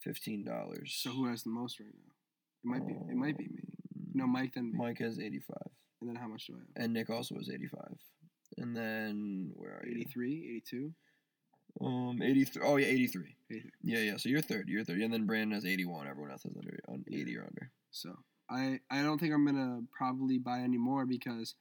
fifteen 0.00 0.44
dollars. 0.44 0.94
So 1.02 1.10
who 1.10 1.26
has 1.26 1.42
the 1.42 1.50
most 1.50 1.80
right 1.80 1.88
now? 1.92 2.12
It 2.64 2.66
might 2.66 2.86
be. 2.86 2.92
It 2.92 3.16
might 3.16 3.38
be 3.38 3.44
me. 3.48 3.62
No, 4.14 4.26
Mike 4.26 4.54
then 4.54 4.72
me. 4.72 4.78
Mike 4.78 4.98
has 4.98 5.18
85. 5.18 5.56
And 6.00 6.10
then 6.10 6.16
how 6.16 6.28
much 6.28 6.46
do 6.46 6.54
I 6.54 6.58
have? 6.58 6.84
And 6.84 6.92
Nick 6.92 7.10
also 7.10 7.34
has 7.36 7.48
85. 7.48 7.80
And 8.58 8.76
then, 8.76 9.52
where 9.54 9.70
are 9.72 9.86
you? 9.86 10.00
83, 10.00 10.52
82. 10.56 10.92
Um, 11.80 12.20
83. 12.22 12.62
Oh, 12.64 12.76
yeah, 12.76 12.86
83. 12.86 13.34
83. 13.50 13.70
Yeah, 13.82 13.98
yeah. 13.98 14.16
So 14.16 14.28
you're 14.28 14.40
third. 14.40 14.68
You're 14.68 14.84
third. 14.84 15.00
And 15.00 15.12
then 15.12 15.26
Brandon 15.26 15.52
has 15.52 15.64
81. 15.64 16.06
Everyone 16.06 16.30
else 16.30 16.42
has 16.44 16.56
under 16.56 16.78
on 16.88 17.04
80 17.10 17.36
or 17.38 17.42
under. 17.42 17.70
So 17.90 18.16
I 18.52 18.80
I 18.90 19.02
don't 19.02 19.18
think 19.18 19.32
I'm 19.32 19.46
gonna 19.46 19.80
probably 19.96 20.38
buy 20.38 20.60
any 20.60 20.78
more 20.78 21.06
because 21.06 21.54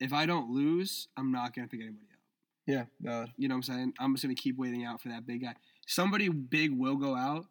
if 0.00 0.12
I 0.12 0.26
don't 0.26 0.50
lose, 0.50 1.08
I'm 1.16 1.30
not 1.30 1.54
gonna 1.54 1.68
pick 1.68 1.80
anybody 1.80 2.06
up. 2.12 2.18
Yeah, 2.66 2.84
valid. 3.00 3.32
You 3.36 3.48
know 3.48 3.54
what 3.54 3.68
I'm 3.68 3.74
saying? 3.74 3.92
I'm 4.00 4.14
just 4.14 4.24
gonna 4.24 4.34
keep 4.34 4.56
waiting 4.56 4.84
out 4.84 5.02
for 5.02 5.08
that 5.10 5.26
big 5.26 5.42
guy. 5.42 5.54
Somebody 5.86 6.28
big 6.28 6.72
will 6.72 6.96
go 6.96 7.14
out, 7.14 7.46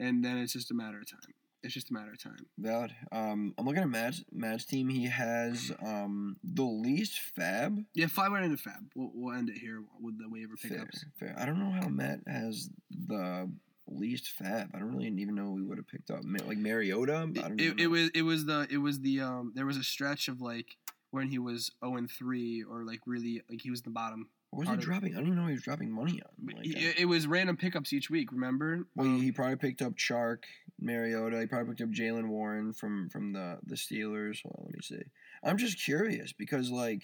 and 0.00 0.24
then 0.24 0.38
it's 0.38 0.52
just 0.52 0.70
a 0.70 0.74
matter 0.74 0.98
of 0.98 1.10
time. 1.10 1.34
It's 1.66 1.74
just 1.74 1.90
a 1.90 1.94
matter 1.94 2.12
of 2.12 2.22
time. 2.22 2.46
Valid. 2.58 2.94
Um, 3.10 3.52
I'm 3.58 3.66
looking 3.66 3.82
at 3.82 3.88
Matt's, 3.88 4.24
Matt's 4.32 4.64
team. 4.64 4.88
He 4.88 5.06
has 5.06 5.72
um 5.84 6.36
the 6.44 6.62
least 6.62 7.20
FAAB. 7.36 7.84
Yeah, 7.92 8.06
I 8.16 8.28
went 8.28 8.44
into 8.44 8.56
FAAB, 8.56 8.90
we'll, 8.94 9.10
we'll 9.12 9.36
end 9.36 9.50
it 9.50 9.58
here 9.58 9.82
with 10.00 10.16
the 10.18 10.28
waiver 10.28 10.56
Fair, 10.56 10.70
pickups. 10.70 11.04
fair. 11.18 11.34
I 11.36 11.44
don't 11.44 11.58
know 11.58 11.70
how 11.70 11.88
Matt 11.88 12.20
has 12.28 12.70
the 12.90 13.50
least 13.88 14.32
FAAB. 14.40 14.70
I 14.74 14.78
don't 14.78 14.94
really 14.94 15.08
even 15.08 15.34
know 15.34 15.50
we 15.50 15.62
would 15.62 15.78
have 15.78 15.88
picked 15.88 16.10
up 16.10 16.20
like 16.46 16.58
Mariota. 16.58 17.14
I 17.14 17.48
don't 17.48 17.60
It, 17.60 17.80
it, 17.80 17.86
was 17.88 18.10
it 18.14 18.22
was 18.22 18.46
the 18.46 18.66
it 18.70 18.78
was 18.78 19.00
the 19.00 19.20
um 19.20 19.52
there 19.54 19.66
was 19.66 19.76
a 19.76 19.84
stretch 19.84 20.28
of 20.28 20.40
like 20.40 20.76
when 21.10 21.28
he 21.28 21.38
was 21.38 21.72
0 21.84 21.96
and 21.96 22.10
3 22.10 22.64
or 22.64 22.84
like 22.84 23.00
really 23.06 23.42
like 23.50 23.60
he 23.60 23.70
was 23.70 23.82
the 23.82 23.90
bottom. 23.90 24.28
What 24.56 24.66
was 24.68 24.78
he 24.78 24.84
dropping? 24.84 25.12
I 25.14 25.18
don't 25.18 25.26
even 25.26 25.38
know 25.38 25.46
he 25.46 25.52
was 25.52 25.62
dropping 25.62 25.90
money 25.90 26.22
on. 26.22 26.56
Like, 26.56 26.66
It, 26.66 27.00
it 27.00 27.04
was 27.04 27.26
random 27.26 27.56
pickups 27.56 27.92
each 27.92 28.08
week. 28.10 28.32
Remember? 28.32 28.86
Well, 28.94 29.06
Um, 29.06 29.20
he, 29.20 29.30
probably 29.32 29.56
picked 29.56 29.82
up 29.82 29.94
Chark, 29.96 30.44
Mariota. 30.80 31.40
He 31.40 31.46
probably 31.46 31.68
picked 31.74 31.82
up 31.82 31.90
Jaylen 31.90 32.28
Warren 32.28 32.72
from 32.72 33.08
from 33.10 33.32
the 33.32 33.58
the 33.64 33.74
Steelers. 33.76 34.44
On, 34.44 34.52
let 34.64 34.72
me 34.74 34.80
see. 34.82 35.02
I'm 35.44 35.58
just 35.58 35.78
curious 35.82 36.32
because 36.32 36.70
like, 36.70 37.02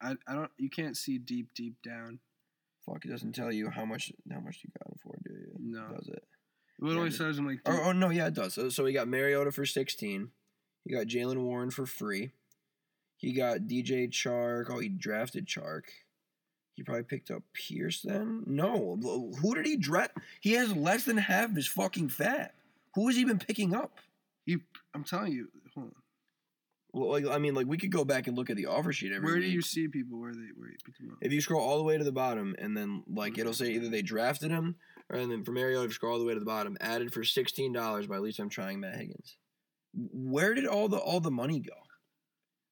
I, 0.00 0.16
I 0.26 0.34
don't. 0.34 0.50
You 0.58 0.70
can't 0.70 0.96
see 0.96 1.18
deep, 1.18 1.48
deep 1.54 1.76
down. 1.82 2.20
fuck, 2.86 3.04
it 3.04 3.08
doesn't 3.08 3.32
tell 3.34 3.52
you 3.52 3.68
how 3.70 3.84
much 3.84 4.10
how 4.32 4.40
much 4.40 4.60
you 4.64 4.70
got 4.78 4.88
him 4.90 4.98
for, 5.02 5.14
do 5.24 5.32
you? 5.34 5.52
No. 5.60 5.94
does 5.96 6.08
it? 6.08 6.24
It 6.80 6.84
only 6.84 7.04
Yeah. 7.10 7.16
says 7.16 7.38
I'm 7.38 7.46
like. 7.46 7.60
Or, 7.66 7.80
oh 7.84 7.92
no, 7.92 8.10
yeah, 8.10 8.26
it 8.28 8.34
does. 8.34 8.54
So, 8.54 8.68
so 8.70 8.84
he 8.86 8.92
got 8.94 9.08
Mariota 9.08 9.52
for 9.52 9.64
16. 9.66 10.30
He 10.84 10.92
got 10.94 11.06
Jaylen 11.06 11.42
Warren 11.42 11.70
for 11.70 11.86
free. 11.86 12.30
He 13.16 13.32
got 13.32 13.60
DJ 13.60 14.10
Chark. 14.10 14.66
Oh, 14.70 14.78
he 14.80 14.88
drafted 14.88 15.46
Chark. 15.46 15.84
He 16.74 16.82
probably 16.82 17.04
picked 17.04 17.30
up 17.30 17.42
Pierce 17.52 18.02
then. 18.02 18.42
No, 18.46 18.96
who 19.40 19.54
did 19.54 19.66
he 19.66 19.76
draft? 19.76 20.16
He 20.40 20.52
has 20.52 20.74
less 20.74 21.04
than 21.04 21.16
half 21.16 21.54
his 21.54 21.66
fucking 21.68 22.08
FAAB. 22.08 22.48
Who 22.94 23.06
has 23.06 23.16
he 23.16 23.24
been 23.24 23.38
picking 23.38 23.74
up? 23.74 23.98
You, 24.46 24.60
I'm 24.92 25.04
telling 25.04 25.32
you. 25.32 25.48
Hold 25.74 25.86
on. 25.86 25.92
Well, 26.92 27.10
like 27.10 27.26
I 27.26 27.38
mean, 27.38 27.54
like 27.54 27.66
we 27.66 27.76
could 27.78 27.90
go 27.90 28.04
back 28.04 28.28
and 28.28 28.36
look 28.36 28.50
at 28.50 28.56
the 28.56 28.66
offer 28.66 28.92
sheet 28.92 29.12
every 29.12 29.24
Where 29.24 29.34
week. 29.34 29.44
do 29.44 29.50
you 29.50 29.62
see 29.62 29.88
people? 29.88 30.20
Where 30.20 30.32
they 30.32 30.48
where 30.56 30.68
you 30.68 30.76
pick 30.84 30.96
them 30.98 31.10
up? 31.10 31.18
If 31.20 31.32
you 31.32 31.40
scroll 31.40 31.60
all 31.60 31.76
the 31.78 31.82
way 31.82 31.98
to 31.98 32.04
the 32.04 32.12
bottom, 32.12 32.54
and 32.58 32.76
then 32.76 33.02
like 33.12 33.36
it'll 33.36 33.52
say 33.52 33.72
either 33.72 33.88
they 33.88 34.02
drafted 34.02 34.52
him, 34.52 34.76
or 35.10 35.18
then 35.18 35.42
for 35.44 35.50
Mariota, 35.50 35.84
if 35.84 35.90
you 35.90 35.94
scroll 35.94 36.12
all 36.12 36.18
the 36.20 36.24
way 36.24 36.34
to 36.34 36.40
the 36.40 36.46
bottom, 36.46 36.76
added 36.80 37.12
for 37.12 37.24
sixteen 37.24 37.72
dollars 37.72 38.06
by 38.06 38.14
at 38.16 38.22
least 38.22 38.38
I'm 38.38 38.48
trying 38.48 38.78
Matt 38.78 38.96
Higgins. 38.96 39.36
Where 39.92 40.54
did 40.54 40.66
all 40.66 40.88
the 40.88 40.98
all 40.98 41.18
the 41.18 41.32
money 41.32 41.58
go? 41.58 41.72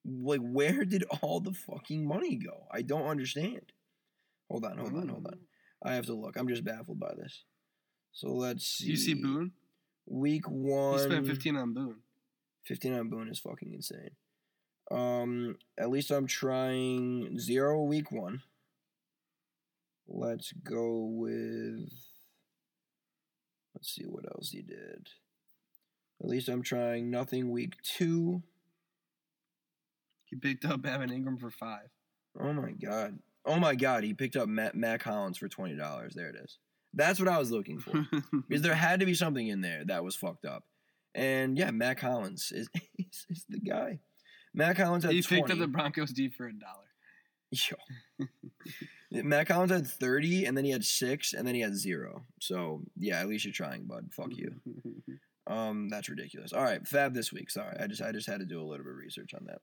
Like 0.05 0.41
where 0.41 0.85
did 0.85 1.05
all 1.21 1.41
the 1.41 1.53
fucking 1.53 2.07
money 2.07 2.37
go? 2.37 2.67
I 2.71 2.83
don't 2.83 3.07
understand. 3.09 3.73
Hold 4.53 4.67
on, 4.67 4.77
hold 4.77 4.95
on, 4.95 5.09
hold 5.09 5.27
on. 5.29 5.39
I 5.83 5.95
have 5.95 6.05
to 6.07 6.15
look. 6.15 6.37
I'm 6.37 6.47
just 6.47 6.63
baffled 6.63 7.01
by 7.01 7.15
this. 7.17 7.45
So 8.13 8.29
let's 8.35 8.67
see. 8.67 8.91
You 8.91 8.97
see 8.99 9.15
Boone? 9.15 9.53
Week 10.07 10.47
one. 10.47 10.99
He 10.99 11.05
spent 11.05 11.27
15 11.27 11.57
on 11.57 11.73
Boone. 11.73 12.01
15 12.67 12.93
on 12.93 13.09
Boone 13.09 13.31
is 13.31 13.39
fucking 13.39 13.73
insane. 13.73 14.11
Um, 14.91 15.57
at 15.79 15.89
least 15.89 16.11
I'm 16.11 16.27
trying 16.27 17.39
zero 17.39 17.83
week 17.85 18.13
one. 18.13 18.43
Let's 20.07 20.53
go 20.53 21.07
with. 21.11 21.91
Let's 23.75 23.95
see 23.95 24.05
what 24.05 24.27
else 24.27 24.51
he 24.51 24.61
did. 24.61 25.09
At 26.23 26.29
least 26.29 26.51
I'm 26.51 26.63
trying 26.63 27.11
nothing 27.11 27.51
week 27.51 27.77
two. 27.83 28.43
He 30.27 30.37
picked 30.37 30.67
up 30.67 30.85
Evan 30.85 31.09
Engram 31.09 31.41
for 31.41 31.51
five. 31.51 31.89
Oh 32.39 32.53
my 32.53 32.73
god. 32.73 33.19
Oh 33.45 33.59
my 33.59 33.75
god, 33.75 34.05
he 34.05 34.15
picked 34.15 34.37
up 34.37 34.49
Matt, 34.49 34.75
Matt 34.75 35.01
Collins 35.01 35.39
for 35.39 35.49
$20. 35.49 36.13
There 36.15 36.29
it 36.29 36.37
is. 36.37 36.59
That's 36.95 37.19
what 37.19 37.29
I 37.29 37.39
was 37.39 37.51
looking 37.51 37.79
for. 37.79 38.07
because 38.49 38.63
there 38.63 38.75
had 38.75 39.01
to 39.01 39.07
be 39.07 39.15
something 39.15 39.47
in 39.47 39.61
there 39.61 39.83
that 39.87 40.05
was 40.05 40.15
fucked 40.15 40.45
up. 40.45 40.65
And 41.15 41.59
yeah, 41.59 41.71
Matt 41.71 41.99
Collins 41.99 42.53
is, 42.53 42.69
is, 42.99 43.27
is 43.29 43.45
the 43.49 43.61
guy. 43.61 44.01
Matt 44.55 44.77
Collins 44.77 45.05
had 45.05 45.13
he 45.13 45.23
20. 45.23 45.43
picked 45.43 45.53
up 45.53 45.59
the 45.59 45.67
Broncos 45.67 46.13
D 46.13 46.29
for 46.29 46.47
a 46.47 46.53
dollar. 46.53 46.85
Yo. 47.51 48.27
Matt 49.23 49.49
Collins 49.49 49.73
had 49.73 49.87
30, 49.87 50.47
and 50.47 50.57
then 50.57 50.65
he 50.65 50.71
had 50.71 50.85
six, 50.85 51.35
and 51.35 51.47
then 51.47 51.55
he 51.55 51.61
had 51.61 51.77
zero. 51.77 52.25
So, 52.41 52.83
yeah, 52.97 53.21
at 53.21 53.29
least 53.29 53.45
you're 53.45 53.53
trying, 53.53 53.85
bud. 53.85 54.09
Fuck 54.11 54.31
you. 54.37 54.55
Um, 55.47 55.89
that's 55.89 56.09
ridiculous. 56.09 56.53
All 56.53 56.63
right, 56.63 56.83
FAAB 56.83 57.13
this 57.13 57.33
week. 57.33 57.51
Sorry, 57.51 57.77
I 57.79 57.87
just 57.87 58.01
I 58.01 58.13
just 58.13 58.29
had 58.29 58.41
to 58.41 58.47
do 58.47 58.61
a 58.61 58.65
little 58.65 58.85
bit 58.85 58.93
of 58.93 58.99
research 58.99 59.35
on 59.35 59.45
that. 59.47 59.59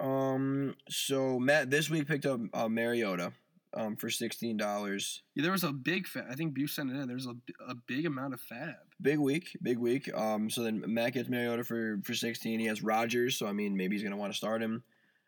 Um, 0.00 0.74
so 0.88 1.38
Matt 1.38 1.70
this 1.70 1.88
week 1.88 2.06
picked 2.06 2.26
up 2.26 2.40
uh, 2.52 2.68
Mariota, 2.68 3.32
um, 3.76 3.96
for 3.96 4.10
sixteen 4.10 4.56
dollars. 4.56 5.22
Yeah, 5.34 5.42
there 5.42 5.52
was 5.52 5.64
a 5.64 5.72
big 5.72 6.06
FAAB. 6.06 6.30
I 6.30 6.34
think 6.34 6.54
Buse 6.54 6.74
sent 6.74 6.90
it 6.90 6.96
in. 6.96 7.08
There's 7.08 7.26
a, 7.26 7.36
a 7.66 7.74
big 7.74 8.06
amount 8.06 8.34
of 8.34 8.40
FAAB. 8.40 8.74
Big 9.00 9.18
week, 9.18 9.56
big 9.62 9.78
week. 9.78 10.12
Um, 10.16 10.48
so 10.48 10.62
then 10.62 10.82
Matt 10.86 11.14
gets 11.14 11.28
Mariota 11.28 11.64
for 11.64 12.00
for 12.04 12.14
sixteen. 12.14 12.60
He 12.60 12.66
has 12.66 12.82
Rodgers, 12.82 13.36
so 13.36 13.46
I 13.46 13.52
mean 13.52 13.76
maybe 13.76 13.96
he's 13.96 14.02
gonna 14.02 14.16
want 14.16 14.32
to 14.32 14.36
start 14.36 14.62
him. 14.62 14.82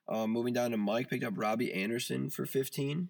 Um, 0.09 0.30
moving 0.30 0.55
down 0.55 0.70
to 0.70 0.76
Mike, 0.76 1.10
picked 1.10 1.24
up 1.24 1.34
Robbie 1.36 1.72
Anderson 1.72 2.30
for 2.30 2.47
fifteen. 2.47 3.09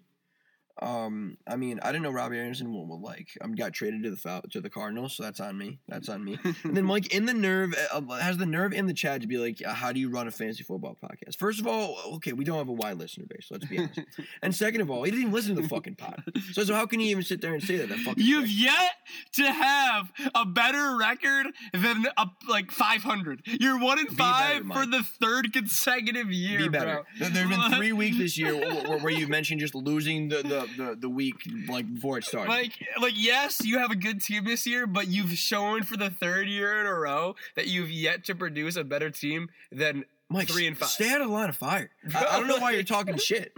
Um, 0.81 1.37
I 1.47 1.55
mean, 1.55 1.79
I 1.81 1.87
didn't 1.87 2.03
know 2.03 2.11
Robbie 2.11 2.39
Anderson 2.39 2.71
will, 2.71 2.85
will 2.85 3.01
like. 3.01 3.29
I 3.41 3.45
um, 3.45 3.55
got 3.55 3.73
traded 3.73 4.03
to 4.03 4.11
the 4.11 4.17
Fal- 4.17 4.43
to 4.51 4.61
the 4.61 4.69
Cardinals, 4.69 5.15
so 5.15 5.23
that's 5.23 5.39
on 5.39 5.57
me. 5.57 5.79
That's 5.87 6.07
on 6.09 6.23
me. 6.23 6.37
and 6.63 6.77
then 6.77 6.85
Mike 6.85 7.13
in 7.13 7.25
the 7.25 7.33
nerve 7.33 7.73
uh, 7.91 8.01
has 8.17 8.37
the 8.37 8.45
nerve 8.45 8.73
in 8.73 8.85
the 8.85 8.93
chat 8.93 9.21
to 9.21 9.27
be 9.27 9.37
like, 9.37 9.61
"How 9.63 9.91
do 9.91 9.99
you 9.99 10.09
run 10.09 10.27
a 10.27 10.31
fantasy 10.31 10.63
football 10.63 10.97
podcast?" 11.01 11.37
First 11.37 11.59
of 11.59 11.67
all, 11.67 11.97
okay, 12.15 12.33
we 12.33 12.45
don't 12.45 12.57
have 12.57 12.69
a 12.69 12.73
wide 12.73 12.97
listener 12.97 13.25
base. 13.27 13.47
Let's 13.49 13.65
be 13.65 13.79
honest. 13.79 13.99
and 14.41 14.55
second 14.55 14.81
of 14.81 14.91
all, 14.91 15.03
he 15.03 15.11
didn't 15.11 15.21
even 15.21 15.33
listen 15.33 15.55
to 15.55 15.61
the 15.61 15.69
fucking 15.69 15.95
pod. 15.95 16.23
So, 16.51 16.63
so 16.63 16.75
how 16.75 16.85
can 16.85 16.99
you 16.99 17.07
even 17.07 17.23
sit 17.23 17.41
there 17.41 17.53
and 17.53 17.63
say 17.63 17.77
that? 17.77 17.89
That 17.89 17.99
fucking. 17.99 18.23
You've 18.23 18.45
thing? 18.45 18.55
yet 18.57 18.91
to 19.33 19.51
have 19.51 20.11
a 20.35 20.45
better 20.45 20.95
record 20.97 21.47
than 21.73 22.05
a, 22.17 22.27
like 22.47 22.71
500. 22.71 23.41
You're 23.45 23.79
one 23.79 23.99
in 23.99 24.07
five 24.07 24.67
better, 24.67 24.81
for 24.81 24.89
the 24.89 25.03
third 25.03 25.53
consecutive 25.53 26.31
year. 26.31 26.59
Be 26.59 26.69
better. 26.69 27.03
Bro. 27.17 27.29
There 27.29 27.47
have 27.47 27.49
been 27.49 27.77
three 27.77 27.93
weeks 27.93 28.17
this 28.17 28.37
year 28.37 28.55
where, 28.55 28.99
where 28.99 29.13
you 29.13 29.27
mentioned 29.27 29.59
just 29.59 29.75
losing 29.75 30.29
the 30.29 30.37
the 30.43 30.66
the, 30.75 30.97
the 30.99 31.09
week 31.09 31.35
like 31.69 31.93
before 31.93 32.17
it 32.17 32.23
started. 32.23 32.49
Like 32.49 32.73
like 33.01 33.13
yes, 33.15 33.61
you 33.63 33.79
have 33.79 33.91
a 33.91 33.95
good 33.95 34.21
team 34.21 34.45
this 34.45 34.65
year, 34.65 34.87
but 34.87 35.07
you've 35.07 35.31
shown 35.31 35.83
for 35.83 35.97
the 35.97 36.09
third 36.09 36.47
year 36.47 36.79
in 36.79 36.85
a 36.85 36.93
row 36.93 37.35
that 37.55 37.67
you've 37.67 37.91
yet 37.91 38.23
to 38.25 38.35
produce 38.35 38.75
a 38.75 38.83
better 38.83 39.09
team 39.09 39.49
than 39.71 40.05
Mike, 40.29 40.49
three 40.49 40.67
and 40.67 40.77
five. 40.77 40.89
Stay 40.89 41.09
out 41.09 41.21
of 41.21 41.27
the 41.27 41.33
line 41.33 41.47
of 41.47 41.55
fire. 41.55 41.89
I, 42.13 42.25
I, 42.25 42.39
don't 42.39 42.47
know 42.47 42.57
why 42.57 42.71
you're 42.71 42.83
talking 42.83 43.17
shit. 43.17 43.53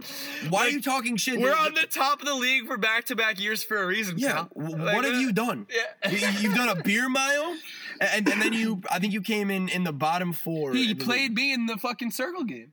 Why 0.48 0.60
like, 0.60 0.68
are 0.68 0.70
you 0.76 0.82
talking 0.82 1.16
shit? 1.16 1.40
We're 1.40 1.54
on 1.54 1.74
the 1.74 1.86
top 1.90 2.20
of 2.20 2.26
the 2.26 2.34
league 2.34 2.66
for 2.66 2.76
back 2.76 3.06
to 3.06 3.16
back 3.16 3.40
years 3.40 3.64
for 3.64 3.82
a 3.82 3.86
reason. 3.86 4.18
Yeah. 4.18 4.46
Like, 4.54 4.94
what 4.94 5.04
have 5.04 5.14
uh, 5.14 5.18
you 5.18 5.32
done? 5.32 5.66
Yeah. 5.68 6.10
you, 6.10 6.18
have 6.50 6.56
done 6.56 6.68
a 6.68 6.80
beer 6.80 7.08
mile, 7.08 7.56
and, 8.00 8.28
and, 8.28 8.40
then 8.40 8.52
you. 8.52 8.82
I 8.88 9.00
think 9.00 9.12
you 9.12 9.20
came 9.20 9.50
in 9.50 9.68
in 9.68 9.82
the 9.82 9.92
bottom 9.92 10.32
four. 10.32 10.72
He 10.72 10.94
played 10.94 11.34
me 11.34 11.52
in 11.52 11.66
the 11.66 11.76
fucking 11.76 12.12
circle 12.12 12.44
game. 12.44 12.72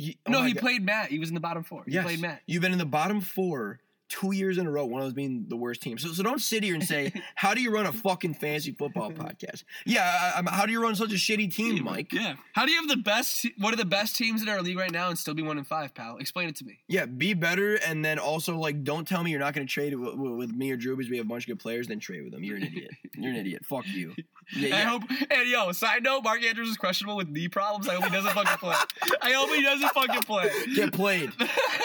He, 0.00 0.18
oh 0.26 0.30
no, 0.30 0.42
he 0.42 0.54
God. 0.54 0.60
played 0.60 0.84
Matt. 0.84 1.10
He 1.10 1.18
was 1.18 1.28
in 1.28 1.34
the 1.34 1.40
bottom 1.40 1.62
four. 1.62 1.84
He 1.86 1.92
yes. 1.92 2.04
played 2.04 2.20
Matt. 2.20 2.42
You've 2.46 2.62
been 2.62 2.72
in 2.72 2.78
the 2.78 2.86
bottom 2.86 3.20
four 3.20 3.80
two 4.10 4.32
years 4.32 4.58
in 4.58 4.66
a 4.66 4.70
row, 4.70 4.84
one 4.84 5.00
of 5.00 5.06
those 5.06 5.14
being 5.14 5.46
the 5.48 5.56
worst 5.56 5.80
team. 5.80 5.96
So, 5.96 6.12
so 6.12 6.22
don't 6.22 6.40
sit 6.40 6.62
here 6.62 6.74
and 6.74 6.84
say, 6.84 7.12
"How 7.36 7.54
do 7.54 7.62
you 7.62 7.70
run 7.70 7.86
a 7.86 7.92
fucking 7.92 8.34
fantasy 8.34 8.72
football 8.72 9.10
podcast?" 9.12 9.64
Yeah, 9.86 10.02
I, 10.02 10.42
I, 10.44 10.50
how 10.50 10.66
do 10.66 10.72
you 10.72 10.82
run 10.82 10.94
such 10.94 11.12
a 11.12 11.14
shitty 11.14 11.54
team, 11.54 11.84
Mike? 11.84 12.12
Yeah, 12.12 12.34
how 12.52 12.66
do 12.66 12.72
you 12.72 12.80
have 12.80 12.88
the 12.88 12.96
best? 12.96 13.46
What 13.58 13.72
are 13.72 13.76
the 13.76 13.84
best 13.84 14.16
teams 14.16 14.42
in 14.42 14.48
our 14.48 14.60
league 14.60 14.76
right 14.76 14.90
now 14.90 15.08
and 15.08 15.18
still 15.18 15.34
be 15.34 15.42
one 15.42 15.56
in 15.56 15.64
five, 15.64 15.94
pal? 15.94 16.18
Explain 16.18 16.48
it 16.48 16.56
to 16.56 16.64
me. 16.64 16.80
Yeah, 16.88 17.06
be 17.06 17.32
better, 17.32 17.76
and 17.76 18.04
then 18.04 18.18
also 18.18 18.56
like, 18.58 18.84
don't 18.84 19.06
tell 19.06 19.22
me 19.22 19.30
you're 19.30 19.40
not 19.40 19.54
going 19.54 19.66
to 19.66 19.72
trade 19.72 19.94
with, 19.94 20.14
with, 20.14 20.50
me 20.50 20.72
or 20.72 20.76
Drew 20.76 20.96
because 20.96 21.10
we 21.10 21.16
have 21.16 21.26
a 21.26 21.28
bunch 21.28 21.44
of 21.44 21.48
good 21.48 21.60
players. 21.60 21.86
Then 21.86 22.00
trade 22.00 22.24
with 22.24 22.32
them. 22.32 22.42
You're 22.42 22.56
an 22.56 22.64
idiot. 22.64 22.90
You're 23.14 23.32
an 23.32 23.38
idiot. 23.38 23.64
Fuck 23.64 23.86
you. 23.86 24.14
Yeah, 24.56 24.68
yeah. 24.68 24.76
I 24.76 24.80
hope. 24.80 25.02
And 25.30 25.48
yo, 25.48 25.72
side 25.72 26.02
note: 26.02 26.22
Mark 26.22 26.42
Andrews 26.42 26.68
is 26.70 26.76
questionable 26.76 27.16
with 27.16 27.28
knee 27.28 27.48
problems. 27.48 27.88
I 27.88 27.94
hope 27.94 28.04
he 28.04 28.10
doesn't 28.10 28.32
fucking 28.32 28.58
play. 28.58 28.76
I 29.22 29.32
hope 29.32 29.50
he 29.50 29.62
doesn't 29.62 29.88
fucking 29.90 30.22
play. 30.22 30.50
Get 30.74 30.92
played. 30.92 31.30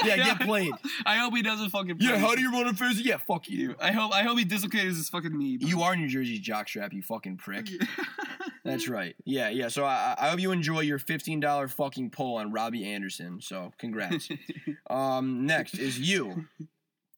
Yeah, 0.04 0.18
get 0.18 0.40
played. 0.42 0.74
I 1.06 1.18
hope 1.18 1.36
he 1.36 1.42
doesn't 1.42 1.70
fucking. 1.70 1.98
play. 1.98 2.10
Yeah, 2.10 2.18
how 2.18 2.36
do 2.36 2.42
you 2.42 2.52
run 2.52 2.68
a 2.68 2.74
fantasy? 2.74 3.04
Yeah, 3.04 3.18
fuck 3.18 3.50
you. 3.50 3.76
I 3.80 3.92
hope. 3.92 4.14
I 4.14 4.24
hope 4.24 4.38
he 4.38 4.46
dislocates 4.46 4.98
his 4.98 5.10
fucking 5.10 5.38
knee. 5.38 5.58
Bro. 5.58 5.70
You 5.70 5.82
are 5.82 5.96
New 5.96 6.08
Jersey's 6.08 6.42
jockstrap, 6.42 6.94
you 6.94 7.02
fucking 7.02 7.38
prick. 7.38 7.68
That's 8.64 8.90
right. 8.90 9.16
Yeah, 9.26 9.50
yeah. 9.50 9.68
So 9.68 9.86
I, 9.86 10.16
I 10.18 10.30
hope 10.30 10.40
you 10.40 10.52
enjoy 10.52 10.82
your 10.82 10.98
fifteen 11.00 11.40
dollar 11.40 11.68
fucking 11.68 12.10
pull 12.10 12.38
on 12.38 12.52
Robbie 12.52 12.86
Anderson. 12.86 13.40
So 13.42 13.72
congrats. 13.78 14.30
um, 14.90 15.46
next 15.46 15.76
is 15.76 16.00
you. 16.00 16.48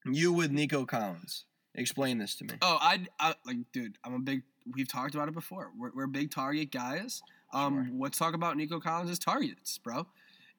You 0.05 0.33
with 0.33 0.51
Nico 0.51 0.85
Collins. 0.85 1.45
Explain 1.75 2.17
this 2.17 2.35
to 2.37 2.43
me. 2.45 2.55
Oh, 2.61 2.77
I, 2.81 3.05
I 3.19 3.35
like, 3.45 3.57
dude. 3.71 3.97
I'm 4.03 4.13
a 4.13 4.19
big 4.19 4.41
we've 4.73 4.87
talked 4.87 5.15
about 5.15 5.27
it 5.27 5.33
before. 5.33 5.71
We're, 5.77 5.91
we're 5.93 6.07
big 6.07 6.31
target 6.31 6.71
guys. 6.71 7.21
Um, 7.53 7.85
sure. 7.85 7.99
let's 7.99 8.17
talk 8.17 8.33
about 8.33 8.57
Nico 8.57 8.79
Collins' 8.79 9.19
targets, 9.19 9.77
bro. 9.77 10.07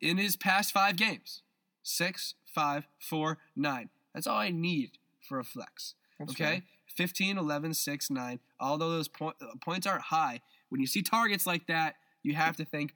In 0.01 0.17
his 0.17 0.37
past 0.37 0.73
five 0.73 0.97
games, 0.97 1.43
six, 1.83 2.35
five, 2.47 2.87
four, 2.99 3.39
nine. 3.57 3.91
That's 4.15 4.27
all 4.27 4.39
I 4.39 4.51
need 4.51 4.93
for 5.21 5.39
a 5.39 5.45
flex. 5.45 5.95
That's 6.19 6.33
okay, 6.33 6.45
fair. 6.45 6.63
15, 6.97 7.39
11, 7.39 7.75
6, 7.75 8.11
9. 8.11 8.41
Although 8.59 8.91
those 8.91 9.09
point, 9.09 9.37
uh, 9.41 9.47
points 9.61 9.87
aren't 9.87 10.03
high, 10.03 10.41
when 10.69 10.81
you 10.81 10.87
see 10.87 11.03
targets 11.03 11.47
like 11.47 11.67
that, 11.67 11.97
you 12.23 12.35
have 12.35 12.57
to 12.57 12.65
think 12.65 12.95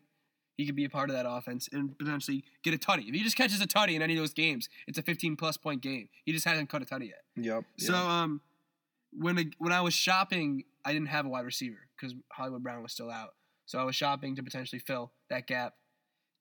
he 0.57 0.67
could 0.67 0.77
be 0.77 0.85
a 0.85 0.91
part 0.91 1.09
of 1.09 1.17
that 1.17 1.27
offense 1.29 1.69
and 1.73 1.97
potentially 1.99 2.45
get 2.63 2.75
a 2.75 2.79
tutty. 2.79 3.09
If 3.09 3.15
he 3.15 3.23
just 3.23 3.37
catches 3.37 3.61
a 3.61 3.67
tutty 3.67 3.95
in 3.95 4.03
any 4.03 4.15
of 4.15 4.19
those 4.19 4.35
games, 4.35 4.69
it's 4.87 4.99
a 4.99 5.03
15 5.03 5.37
plus 5.37 5.57
point 5.57 5.81
game. 5.81 6.09
He 6.25 6.33
just 6.33 6.45
hasn't 6.45 6.69
cut 6.69 6.83
a 6.83 6.85
tutty 6.85 7.09
yet. 7.09 7.23
Yep. 7.37 7.65
So 7.79 7.93
yep. 7.93 8.03
um, 8.03 8.41
when 9.13 9.53
when 9.59 9.73
I 9.73 9.81
was 9.81 9.95
shopping, 9.95 10.65
I 10.85 10.93
didn't 10.93 11.09
have 11.09 11.27
a 11.27 11.29
wide 11.29 11.45
receiver 11.45 11.79
because 11.97 12.15
Hollywood 12.33 12.63
Brown 12.63 12.83
was 12.83 12.93
still 12.93 13.11
out. 13.11 13.31
So 13.67 13.79
I 13.79 13.85
was 13.85 13.97
shopping 13.97 14.37
to 14.37 14.43
potentially 14.43 14.81
fill 14.81 15.13
that 15.31 15.47
gap, 15.47 15.75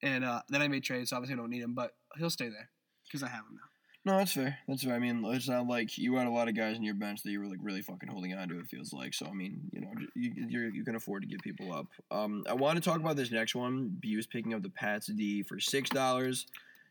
and 0.01 0.25
uh, 0.25 0.41
then 0.49 0.61
I 0.61 0.67
made 0.67 0.83
trades. 0.83 1.11
So 1.11 1.15
obviously 1.15 1.35
I 1.35 1.37
don't 1.37 1.49
need 1.49 1.61
him, 1.61 1.73
but 1.73 1.91
he'll 2.17 2.29
stay 2.29 2.49
there 2.49 2.69
because 3.07 3.23
I 3.23 3.27
have 3.27 3.45
him 3.45 3.55
now. 3.55 3.67
No, 4.03 4.17
that's 4.17 4.33
fair. 4.33 4.57
That's 4.67 4.83
fair. 4.83 4.95
I 4.95 4.99
mean, 4.99 5.23
it's 5.27 5.47
not 5.47 5.67
like 5.67 5.95
you 5.99 6.15
had 6.15 6.25
a 6.25 6.31
lot 6.31 6.47
of 6.47 6.55
guys 6.55 6.75
in 6.75 6.83
your 6.83 6.95
bench 6.95 7.21
that 7.21 7.29
you 7.29 7.39
were 7.39 7.45
like 7.45 7.59
really 7.61 7.83
fucking 7.83 8.09
holding 8.09 8.33
on 8.33 8.49
to. 8.49 8.59
It 8.59 8.67
feels 8.67 8.91
like 8.93 9.13
so. 9.13 9.27
I 9.27 9.33
mean, 9.33 9.61
you 9.71 9.81
know, 9.81 9.91
you 10.15 10.71
you 10.73 10.83
can 10.83 10.95
afford 10.95 11.21
to 11.21 11.27
give 11.27 11.41
people 11.41 11.71
up. 11.71 11.85
Um, 12.09 12.43
I 12.49 12.53
want 12.53 12.77
to 12.77 12.81
talk 12.81 12.99
about 12.99 13.15
this 13.15 13.31
next 13.31 13.53
one. 13.53 13.95
Buse 13.99 14.25
picking 14.25 14.55
up 14.55 14.63
the 14.63 14.69
Pats 14.69 15.05
D 15.05 15.43
for 15.43 15.59
six 15.59 15.87
dollars, 15.91 16.47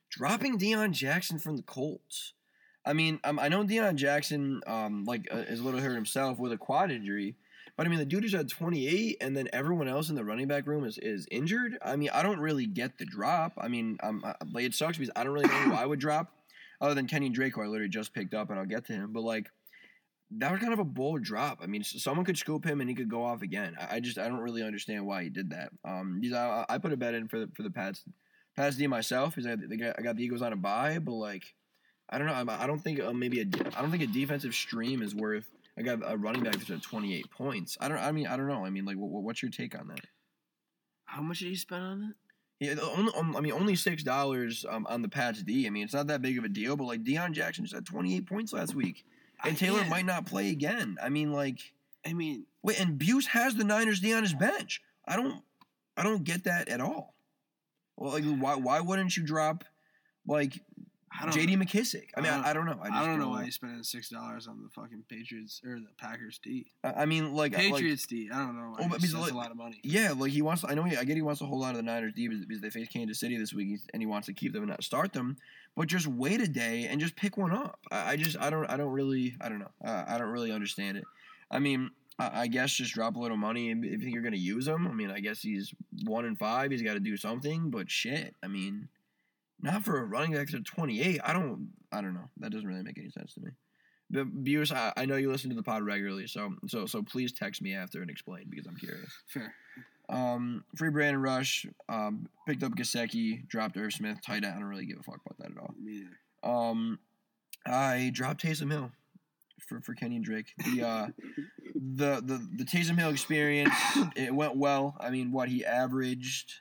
dropping 0.08 0.56
Deon 0.56 0.92
Jackson 0.92 1.40
from 1.40 1.56
the 1.56 1.64
Colts. 1.64 2.34
I 2.84 2.92
mean, 2.92 3.20
um, 3.24 3.38
I 3.38 3.48
know 3.48 3.62
Deon 3.62 3.96
Jackson, 3.96 4.60
um, 4.66 5.04
like 5.04 5.28
uh, 5.32 5.38
is 5.38 5.60
a 5.60 5.62
little 5.62 5.80
hurt 5.80 5.94
himself 5.94 6.38
with 6.38 6.52
a 6.52 6.56
quad 6.56 6.90
injury, 6.90 7.36
but 7.76 7.86
I 7.86 7.90
mean, 7.90 7.98
the 7.98 8.04
dude 8.04 8.24
is 8.24 8.34
at 8.34 8.48
28, 8.48 9.18
and 9.20 9.36
then 9.36 9.48
everyone 9.52 9.88
else 9.88 10.08
in 10.08 10.14
the 10.14 10.24
running 10.24 10.48
back 10.48 10.66
room 10.66 10.84
is, 10.84 10.98
is 10.98 11.26
injured. 11.30 11.78
I 11.82 11.96
mean, 11.96 12.10
I 12.12 12.22
don't 12.22 12.40
really 12.40 12.66
get 12.66 12.98
the 12.98 13.04
drop. 13.04 13.52
I 13.58 13.68
mean, 13.68 13.98
um, 14.02 14.22
I, 14.24 14.34
like 14.52 14.64
it 14.64 14.74
sucks 14.74 14.98
because 14.98 15.12
I 15.16 15.24
don't 15.24 15.32
really 15.32 15.48
know 15.48 15.62
who 15.62 15.74
I 15.74 15.86
would 15.86 15.98
drop, 15.98 16.32
other 16.80 16.94
than 16.94 17.06
Kenyan 17.06 17.32
Drake. 17.32 17.56
I 17.58 17.62
literally 17.62 17.88
just 17.88 18.14
picked 18.14 18.34
up, 18.34 18.50
and 18.50 18.58
I'll 18.58 18.66
get 18.66 18.86
to 18.86 18.92
him. 18.92 19.12
But 19.12 19.22
like, 19.22 19.50
that 20.38 20.52
was 20.52 20.60
kind 20.60 20.72
of 20.72 20.78
a 20.78 20.84
bold 20.84 21.22
drop. 21.22 21.60
I 21.62 21.66
mean, 21.66 21.82
someone 21.82 22.24
could 22.24 22.38
scoop 22.38 22.64
him 22.64 22.80
and 22.80 22.88
he 22.88 22.94
could 22.94 23.08
go 23.08 23.24
off 23.24 23.42
again. 23.42 23.76
I, 23.80 23.96
I 23.96 24.00
just 24.00 24.18
I 24.18 24.28
don't 24.28 24.40
really 24.40 24.62
understand 24.62 25.06
why 25.06 25.24
he 25.24 25.30
did 25.30 25.50
that. 25.50 25.70
Um, 25.84 26.20
I, 26.34 26.64
I 26.68 26.78
put 26.78 26.92
a 26.92 26.96
bet 26.96 27.14
in 27.14 27.28
for 27.28 27.40
the 27.40 27.50
for 27.54 27.62
the 27.62 27.70
Pats, 27.70 28.04
Pats 28.56 28.76
D 28.76 28.86
myself 28.86 29.34
because 29.34 29.46
I, 29.46 29.92
I 29.98 30.02
got 30.02 30.16
the 30.16 30.24
Eagles 30.24 30.42
on 30.42 30.52
a 30.52 30.56
buy, 30.56 30.98
but 30.98 31.12
like 31.12 31.44
I 32.10 32.18
don't 32.18 32.26
know. 32.26 32.52
I 32.52 32.66
don't 32.66 32.80
think 32.80 33.00
uh, 33.00 33.12
maybe 33.12 33.40
a 33.40 33.44
I 33.76 33.80
don't 33.80 33.90
think 33.90 34.02
a 34.02 34.08
defensive 34.08 34.54
stream 34.54 35.00
is 35.00 35.14
worth. 35.14 35.48
I 35.78 35.82
got 35.82 36.00
a 36.04 36.16
running 36.16 36.42
back 36.42 36.54
that's 36.54 36.70
at 36.70 36.82
28 36.82 37.30
points. 37.30 37.78
I 37.80 37.88
don't. 37.88 37.98
I 37.98 38.10
mean, 38.12 38.26
I 38.26 38.36
don't 38.36 38.48
know. 38.48 38.64
I 38.64 38.70
mean, 38.70 38.84
like, 38.84 38.96
what, 38.96 39.22
what's 39.22 39.42
your 39.42 39.50
take 39.50 39.78
on 39.78 39.88
that? 39.88 40.00
How 41.04 41.22
much 41.22 41.38
did 41.38 41.48
you 41.48 41.56
spend 41.56 41.82
on 41.82 42.02
it? 42.10 42.16
Yeah, 42.60 42.74
only, 42.82 43.12
um, 43.16 43.34
I 43.36 43.40
mean, 43.40 43.52
only 43.52 43.74
six 43.74 44.02
dollars 44.02 44.66
um, 44.68 44.86
on 44.90 45.00
the 45.00 45.08
Pats 45.08 45.42
D. 45.42 45.66
I 45.66 45.70
mean, 45.70 45.84
it's 45.84 45.94
not 45.94 46.08
that 46.08 46.20
big 46.20 46.36
of 46.36 46.44
a 46.44 46.48
deal, 46.48 46.76
but 46.76 46.84
like 46.84 47.02
Deon 47.02 47.32
Jackson 47.32 47.64
just 47.64 47.74
had 47.74 47.86
28 47.86 48.26
points 48.26 48.52
last 48.52 48.74
week, 48.74 49.04
and 49.42 49.56
Taylor 49.56 49.84
might 49.86 50.04
not 50.04 50.26
play 50.26 50.50
again. 50.50 50.98
I 51.02 51.08
mean, 51.08 51.32
like, 51.32 51.58
I 52.06 52.12
mean, 52.12 52.44
wait, 52.62 52.78
and 52.78 52.98
Buse 52.98 53.28
has 53.28 53.54
the 53.54 53.64
Niners 53.64 54.00
D 54.00 54.12
on 54.12 54.22
his 54.22 54.34
bench. 54.34 54.82
I 55.06 55.16
don't, 55.16 55.42
I 55.96 56.02
don't 56.02 56.22
get 56.22 56.44
that 56.44 56.68
at 56.68 56.82
all. 56.82 57.14
Well, 57.96 58.12
like, 58.12 58.24
why, 58.24 58.56
why 58.56 58.80
wouldn't 58.80 59.16
you 59.16 59.22
drop, 59.22 59.64
like, 60.26 60.60
J.D. 61.32 61.56
McKissic. 61.56 62.10
I 62.16 62.20
mean, 62.20 62.30
I 62.30 62.36
don't, 62.36 62.44
I, 62.44 62.50
I 62.50 62.52
don't 62.52 62.66
know. 62.66 62.78
I, 62.82 63.02
I 63.02 63.06
don't 63.06 63.18
know 63.18 63.30
why 63.30 63.44
you 63.44 63.50
spending 63.50 63.82
six 63.82 64.08
dollars 64.08 64.46
on 64.46 64.62
the 64.62 64.68
fucking 64.70 65.04
Patriots 65.08 65.60
or 65.64 65.80
the 65.80 65.88
Packers 65.98 66.38
D. 66.42 66.66
I 66.84 67.04
mean, 67.04 67.34
like 67.34 67.52
Patriots 67.52 68.04
like, 68.04 68.08
D. 68.08 68.30
I 68.32 68.38
don't 68.38 68.56
know. 68.56 68.74
Why 68.76 68.84
oh, 68.84 68.88
but 68.88 69.00
that's 69.00 69.14
like, 69.14 69.32
a 69.32 69.36
lot 69.36 69.50
of 69.50 69.56
money. 69.56 69.80
Yeah, 69.82 70.14
like 70.16 70.30
he 70.30 70.40
wants. 70.40 70.64
I 70.66 70.74
know. 70.74 70.84
He, 70.84 70.96
I 70.96 71.04
get 71.04 71.16
he 71.16 71.22
wants 71.22 71.40
a 71.40 71.46
whole 71.46 71.58
lot 71.58 71.72
of 71.72 71.78
the 71.78 71.82
Niners 71.82 72.12
D 72.14 72.28
because, 72.28 72.60
they 72.60 72.70
face 72.70 72.88
Kansas 72.88 73.18
City 73.18 73.36
this 73.36 73.52
week, 73.52 73.80
and 73.92 74.00
he 74.00 74.06
wants 74.06 74.26
to 74.26 74.32
keep 74.32 74.52
them 74.52 74.62
and 74.62 74.70
not 74.70 74.84
start 74.84 75.12
them. 75.12 75.36
But 75.76 75.88
just 75.88 76.06
wait 76.06 76.40
a 76.40 76.48
day 76.48 76.86
and 76.88 77.00
just 77.00 77.16
pick 77.16 77.36
one 77.36 77.52
up. 77.52 77.78
I, 77.90 78.12
I 78.12 78.16
just. 78.16 78.38
I 78.38 78.48
don't. 78.48 78.66
I 78.66 78.76
don't 78.76 78.92
really. 78.92 79.34
I 79.40 79.48
don't 79.48 79.58
know. 79.58 79.70
I, 79.84 80.14
I 80.14 80.18
don't 80.18 80.30
really 80.30 80.52
understand 80.52 80.96
it. 80.96 81.04
I 81.50 81.58
mean, 81.58 81.90
I 82.20 82.46
guess 82.46 82.72
just 82.72 82.94
drop 82.94 83.16
a 83.16 83.18
little 83.18 83.36
money 83.36 83.70
if 83.70 83.78
you 83.82 83.98
think 83.98 84.12
you're 84.12 84.22
going 84.22 84.32
to 84.32 84.38
use 84.38 84.68
him. 84.68 84.86
I 84.86 84.92
mean, 84.92 85.10
I 85.10 85.20
guess 85.20 85.40
he's 85.40 85.74
one 86.04 86.24
in 86.24 86.36
five. 86.36 86.70
He's 86.70 86.82
got 86.82 86.94
to 86.94 87.00
do 87.00 87.16
something. 87.16 87.70
But 87.70 87.90
shit, 87.90 88.34
I 88.42 88.46
mean, 88.46 88.88
not 89.62 89.84
for 89.84 89.98
a 89.98 90.04
running 90.04 90.32
back 90.32 90.48
to 90.48 90.60
28. 90.60 91.20
I 91.24 91.32
don't. 91.32 91.70
I 91.92 92.00
don't 92.00 92.14
know. 92.14 92.28
That 92.38 92.52
doesn't 92.52 92.66
really 92.66 92.82
make 92.82 92.98
any 92.98 93.10
sense 93.10 93.34
to 93.34 93.40
me. 93.40 93.50
But 94.10 94.26
viewers, 94.26 94.72
I, 94.72 94.92
I 94.96 95.06
know 95.06 95.16
you 95.16 95.30
listen 95.30 95.50
to 95.50 95.56
the 95.56 95.62
pod 95.62 95.82
regularly, 95.82 96.26
so 96.26 96.54
so 96.66 96.86
so 96.86 97.02
please 97.02 97.32
text 97.32 97.62
me 97.62 97.74
after 97.74 98.00
and 98.00 98.10
explain 98.10 98.46
because 98.48 98.66
I'm 98.66 98.76
curious. 98.76 99.12
Fair. 99.28 99.54
Um, 100.08 100.64
free 100.76 100.90
Brandon 100.90 101.22
Rush. 101.22 101.66
Um, 101.88 102.28
picked 102.46 102.64
up 102.64 102.72
Gesicki, 102.72 103.46
dropped 103.46 103.76
Irv 103.76 103.92
Smith. 103.92 104.18
Tight 104.24 104.44
end. 104.44 104.46
I 104.46 104.58
don't 104.58 104.64
really 104.64 104.86
give 104.86 104.98
a 104.98 105.02
fuck 105.02 105.20
about 105.24 105.38
that 105.38 105.56
at 105.56 105.62
all. 105.62 105.74
Me 105.80 106.02
either. 106.02 106.52
Um, 106.52 106.98
I 107.66 108.10
dropped 108.12 108.42
Taysom 108.42 108.72
Hill 108.72 108.90
for 109.68 109.80
for 109.80 109.94
Kenyan 109.94 110.22
Drake. 110.22 110.52
The 110.58 110.82
uh, 110.82 111.06
the 111.74 112.20
the 112.20 112.46
the 112.56 112.64
Taysom 112.64 112.98
Hill 112.98 113.10
experience 113.10 113.74
it 114.16 114.34
went 114.34 114.56
well. 114.56 114.96
I 114.98 115.10
mean, 115.10 115.30
what 115.30 115.48
he 115.48 115.64
averaged, 115.64 116.54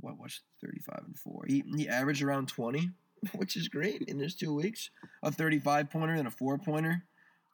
what 0.00 0.18
was 0.18 0.40
thirty 0.64 0.80
five 0.80 1.02
and 1.06 1.18
four. 1.18 1.44
He 1.46 1.62
he 1.76 1.88
averaged 1.88 2.22
around 2.22 2.48
twenty, 2.48 2.90
which 3.34 3.56
is 3.56 3.68
great 3.68 4.02
in 4.02 4.18
his 4.18 4.34
two 4.34 4.54
weeks. 4.54 4.90
A 5.22 5.30
thirty 5.30 5.58
five 5.58 5.90
pointer 5.90 6.14
and 6.14 6.28
a 6.28 6.30
four 6.30 6.58
pointer. 6.58 7.04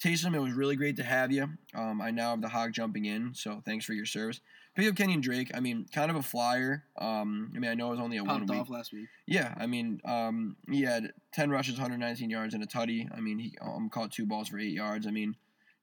Taysom, 0.02 0.32
it 0.32 0.38
was 0.38 0.52
really 0.52 0.76
great 0.76 0.96
to 0.98 1.02
have 1.02 1.32
you. 1.32 1.48
Um, 1.74 2.00
I 2.00 2.12
now 2.12 2.30
have 2.30 2.40
the 2.40 2.48
hog 2.48 2.72
jumping 2.72 3.06
in, 3.06 3.34
so 3.34 3.60
thanks 3.64 3.84
for 3.84 3.94
your 3.94 4.06
service. 4.06 4.40
Pick 4.76 4.88
up 4.88 4.94
Kenyan 4.94 5.20
Drake. 5.20 5.50
I 5.54 5.58
mean, 5.58 5.86
kind 5.92 6.08
of 6.08 6.16
a 6.16 6.22
flyer. 6.22 6.84
Um, 6.96 7.50
I 7.56 7.58
mean, 7.58 7.68
I 7.68 7.74
know 7.74 7.88
it 7.88 7.90
was 7.92 8.00
only 8.00 8.16
a 8.18 8.22
one 8.22 8.38
Popped 8.38 8.50
week. 8.50 8.60
off 8.60 8.70
last 8.70 8.92
week. 8.92 9.08
Yeah, 9.26 9.52
I 9.58 9.66
mean, 9.66 10.00
um, 10.04 10.54
he 10.70 10.82
had 10.82 11.12
10 11.32 11.50
rushes, 11.50 11.74
119 11.74 12.30
yards, 12.30 12.54
and 12.54 12.62
a 12.62 12.66
tutty. 12.66 13.08
I 13.12 13.18
mean, 13.20 13.40
he 13.40 13.56
um, 13.60 13.90
caught 13.90 14.12
two 14.12 14.24
balls 14.24 14.46
for 14.46 14.60
eight 14.60 14.70
yards. 14.72 15.04
I 15.04 15.10
mean, 15.10 15.34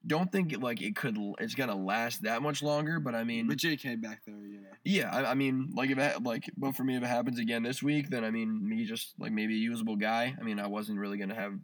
don't 0.04 0.30
think 0.32 0.52
it, 0.52 0.60
like 0.60 0.82
it 0.82 0.96
could, 0.96 1.16
it's 1.38 1.54
gonna 1.54 1.74
last 1.76 2.22
that 2.22 2.42
much 2.42 2.62
longer. 2.62 2.98
But 3.00 3.14
I 3.14 3.24
mean, 3.24 3.46
But 3.48 3.58
JK 3.58 4.00
back 4.00 4.22
there, 4.26 4.34
you 4.36 4.60
know. 4.60 4.68
yeah, 4.84 5.10
I, 5.14 5.30
I 5.32 5.34
mean, 5.34 5.70
like 5.74 5.90
if 5.90 5.98
it, 5.98 6.22
like, 6.22 6.44
but 6.56 6.74
for 6.76 6.84
me, 6.84 6.96
if 6.96 7.02
it 7.02 7.06
happens 7.06 7.38
again 7.38 7.62
this 7.62 7.82
week, 7.82 8.08
then 8.10 8.24
I 8.24 8.30
mean, 8.30 8.66
me 8.68 8.84
just 8.84 9.14
like 9.18 9.32
maybe 9.32 9.54
a 9.54 9.58
usable 9.58 9.96
guy. 9.96 10.34
I 10.40 10.42
mean, 10.44 10.58
I 10.58 10.66
wasn't 10.66 10.98
really 10.98 11.18
gonna 11.18 11.34
have 11.34 11.54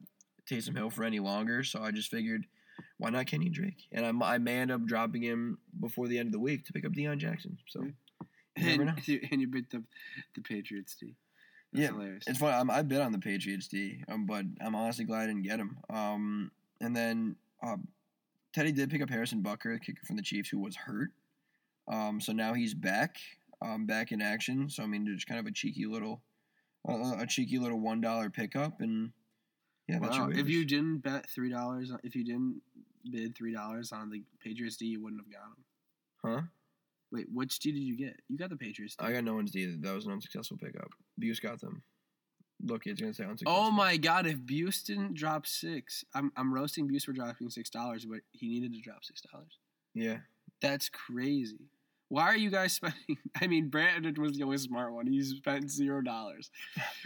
Taysom 0.51 0.77
Hill 0.77 0.91
for 0.91 1.05
any 1.05 1.21
longer, 1.21 1.63
so 1.63 1.83
I 1.83 1.91
just 1.93 2.11
figured, 2.11 2.47
why 2.99 3.11
not 3.11 3.27
Kenny 3.27 3.49
Drake? 3.49 3.87
And 3.93 4.05
I, 4.23 4.35
I 4.35 4.39
may 4.39 4.59
end 4.59 4.71
up 4.73 4.85
dropping 4.87 5.23
him 5.23 5.59
before 5.81 6.09
the 6.09 6.19
end 6.19 6.27
of 6.27 6.33
the 6.33 6.41
week 6.41 6.65
to 6.67 6.73
pick 6.73 6.85
up 6.85 6.93
Deon 6.93 7.19
Jackson. 7.19 7.59
So 7.69 7.83
you 7.83 7.93
never 8.57 8.83
And, 8.83 8.87
know. 8.97 9.03
you- 9.05 9.21
and 9.31 9.41
you 9.41 9.49
picked 9.49 9.75
up 9.75 9.83
the 10.35 10.41
Patriots 10.41 10.97
team. 10.97 11.15
That's 11.73 11.83
Yeah, 11.83 11.89
hilarious. 11.93 12.25
It's 12.27 12.39
funny. 12.39 12.55
I'm, 12.55 12.71
I 12.71 12.83
bet 12.83 13.01
on 13.03 13.13
the 13.13 13.19
Patriots 13.19 13.69
D, 13.69 14.03
um, 14.09 14.27
but 14.27 14.45
I'm 14.61 14.75
honestly 14.75 15.05
glad 15.05 15.23
I 15.23 15.27
didn't 15.29 15.43
get 15.45 15.59
him. 15.61 15.79
Um, 15.89 16.51
and 16.81 16.95
then 16.95 17.37
uh, 17.63 17.77
Teddy 18.53 18.73
did 18.73 18.91
pick 18.91 19.03
up 19.03 19.11
Harrison 19.11 19.43
Butker, 19.43 19.75
the 19.75 19.81
kicker 19.81 20.05
from 20.07 20.17
the 20.17 20.23
Chiefs, 20.23 20.49
who 20.51 20.59
was 20.59 20.77
hurt. 20.77 21.11
Um, 21.89 22.21
so 22.21 22.33
now 22.33 22.53
he's 22.55 22.75
back, 22.75 23.17
um, 23.61 23.87
back 23.87 24.13
in 24.13 24.21
action. 24.23 24.69
So 24.69 24.83
I 24.83 24.87
mean, 24.87 25.07
just 25.07 25.27
kind 25.27 25.41
of 25.41 25.47
a 25.47 25.53
cheeky 25.53 25.87
little, 25.87 26.23
uh, 26.89 27.17
a 27.19 27.27
cheeky 27.27 27.59
little 27.59 27.81
one 27.81 28.01
dollar 28.01 28.31
pickup, 28.31 28.81
and 28.81 29.11
yeah, 29.89 29.99
that's 30.01 30.19
wow. 30.19 30.31
If 30.31 30.49
you 30.49 30.65
didn't 30.65 30.99
bet 30.99 31.29
three 31.29 31.51
dollars, 31.51 31.93
if 32.05 32.15
you 32.15 32.25
didn't 32.25 32.61
bid 33.11 33.35
three 33.37 33.53
dollars 33.53 33.91
on 33.93 34.11
the 34.11 34.23
Patriots 34.43 34.77
D, 34.77 34.87
you 34.87 35.03
wouldn't 35.03 35.23
have 35.23 35.33
got 35.33 35.47
him. 35.47 35.65
huh? 36.25 36.43
Wait, 37.11 37.27
which 37.33 37.59
D 37.59 37.73
did 37.73 37.81
you 37.83 37.97
get? 37.97 38.19
You 38.29 38.39
got 38.39 38.51
the 38.51 38.57
Patriots 38.57 38.97
D. 38.97 39.05
I 39.05 39.13
got 39.13 39.25
no 39.25 39.35
one's 39.35 39.51
D. 39.51 39.67
That 39.67 39.95
was 39.95 40.07
an 40.07 40.13
unsuccessful 40.13 40.57
pickup. 40.57 40.91
Buse 41.19 41.41
got 41.41 41.61
them. 41.61 41.83
Look, 42.65 42.87
it's 42.87 43.01
gonna 43.01 43.13
say 43.13 43.25
unsuccessful. 43.25 43.65
Oh 43.65 43.71
my 43.71 43.97
God! 43.97 44.27
If 44.27 44.45
Buse 44.45 44.83
didn't 44.83 45.15
drop 45.15 45.47
six, 45.47 46.05
I'm 46.15 46.33
I'm 46.37 46.55
roasting 46.55 46.87
Buse 46.87 47.05
for 47.05 47.13
dropping 47.13 47.51
six 47.51 47.71
dollars, 47.71 48.05
but 48.05 48.21
he 48.33 48.49
needed 48.49 48.73
to 48.75 48.81
drop 48.81 49.05
six 49.05 49.21
dollars. 49.21 49.59
Yeah. 49.95 50.19
That's 50.61 50.89
crazy. 50.89 51.71
Why 52.13 52.25
are 52.25 52.37
you 52.37 52.51
guys 52.51 52.75
spending? 52.75 53.17
I 53.41 53.47
mean, 53.47 53.71
Brandon 53.71 54.15
was 54.21 54.37
the 54.37 54.45
only 54.45 54.59
smart 54.59 54.93
one. 54.93 55.07
He 55.07 55.23
spent 55.23 55.71
zero 55.71 56.03
dollars. 56.03 56.51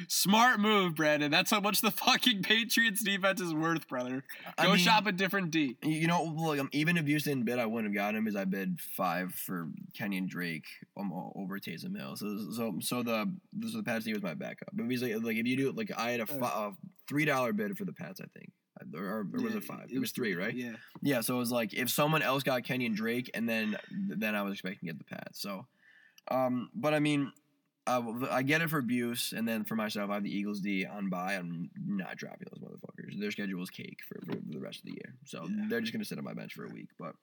Smart 0.09 0.59
move, 0.59 0.97
Brandon. 0.97 1.31
That's 1.31 1.49
how 1.53 1.61
much 1.61 1.81
the 1.81 1.93
fucking 1.93 2.43
Patriots 2.43 3.05
defense 3.05 3.41
is 3.41 3.55
worth, 3.55 3.87
brother. 3.87 4.25
I 4.59 4.65
Go 4.65 4.71
mean, 4.71 4.79
shop 4.79 5.07
a 5.07 5.13
different 5.13 5.53
D. 5.53 5.77
You 5.85 6.09
know, 6.09 6.25
like 6.25 6.59
um, 6.59 6.69
even 6.73 6.97
if 6.97 7.05
Buse 7.05 7.23
didn't 7.23 7.45
bid, 7.45 7.61
I 7.61 7.67
wouldn't 7.67 7.93
have 7.93 7.95
gotten 7.95 8.17
him. 8.17 8.25
because 8.25 8.35
I 8.35 8.47
bid 8.47 8.81
five 8.81 9.33
for 9.33 9.69
Kenyan 9.97 10.27
Drake 10.27 10.67
um, 10.97 11.13
over 11.37 11.61
Taysom 11.61 11.97
Hill. 11.97 12.17
So, 12.17 12.51
so, 12.51 12.75
so 12.81 13.03
the 13.05 13.33
so 13.69 13.77
the 13.77 13.85
Pats 13.85 14.07
D 14.07 14.13
was 14.13 14.25
my 14.25 14.35
backup. 14.35 14.71
But 14.73 14.91
he's 14.91 15.05
like, 15.05 15.15
like 15.23 15.37
if 15.37 15.47
you 15.47 15.57
do 15.57 15.71
like 15.71 15.93
I 15.97 16.11
had 16.11 16.21
a, 16.29 16.45
a 16.45 16.73
three 17.09 17.25
dollar 17.27 17.53
bid 17.53 17.79
for 17.79 17.85
the 17.85 17.93
Pats, 17.93 18.21
I 18.21 18.27
think, 18.37 18.51
or, 18.95 19.05
or 19.21 19.25
was 19.33 19.43
Yeah, 19.43 19.57
it 19.59 19.65
five? 19.65 19.87
It, 19.93 19.99
was 19.99 20.11
three, 20.13 20.35
right? 20.35 20.55
Yeah. 20.55 20.73
Yeah. 21.03 21.21
So 21.21 21.35
it 21.37 21.39
was 21.39 21.53
like 21.53 21.75
if 21.75 21.91
someone 21.91 22.23
else 22.23 22.43
got 22.43 22.63
Kenyan 22.63 22.95
Drake, 22.95 23.31
and 23.35 23.49
then 23.49 23.77
then 23.91 24.35
I 24.35 24.43
was 24.43 24.53
expecting 24.53 24.81
to 24.89 24.95
get 24.95 24.99
the 24.99 25.05
Pats. 25.05 25.41
So, 25.41 25.67
um, 26.31 26.71
but 26.75 26.95
I 26.95 26.99
mean. 27.01 27.33
Uh, 27.89 28.03
I 28.33 28.43
get 28.43 28.63
it 28.63 28.69
for 28.69 28.79
abuse, 28.79 29.33
and 29.33 29.47
then 29.47 29.63
for 29.63 29.77
myself, 29.77 30.11
I 30.11 30.15
have 30.15 30.25
the 30.25 30.37
Eagles 30.37 30.59
D 30.59 30.85
on 30.85 31.09
buy. 31.09 31.35
I'm 31.35 31.71
not 31.87 32.17
dropping 32.17 32.49
those 32.51 32.59
motherfuckers. 32.61 33.21
Their 33.21 33.31
schedule 33.31 33.63
is 33.63 33.71
cake 33.71 34.01
for, 34.09 34.21
for 34.27 34.35
the 34.45 34.59
rest 34.59 34.81
of 34.81 34.87
the 34.87 34.91
year, 34.91 35.15
so 35.25 35.47
Yeah. 35.49 35.67
they're 35.69 35.81
just 35.81 35.93
gonna 35.93 36.05
sit 36.05 36.19
on 36.19 36.25
my 36.25 36.35
bench 36.35 36.53
for 36.55 36.65
a 36.65 36.69
week. 36.69 36.89
But 36.99 37.15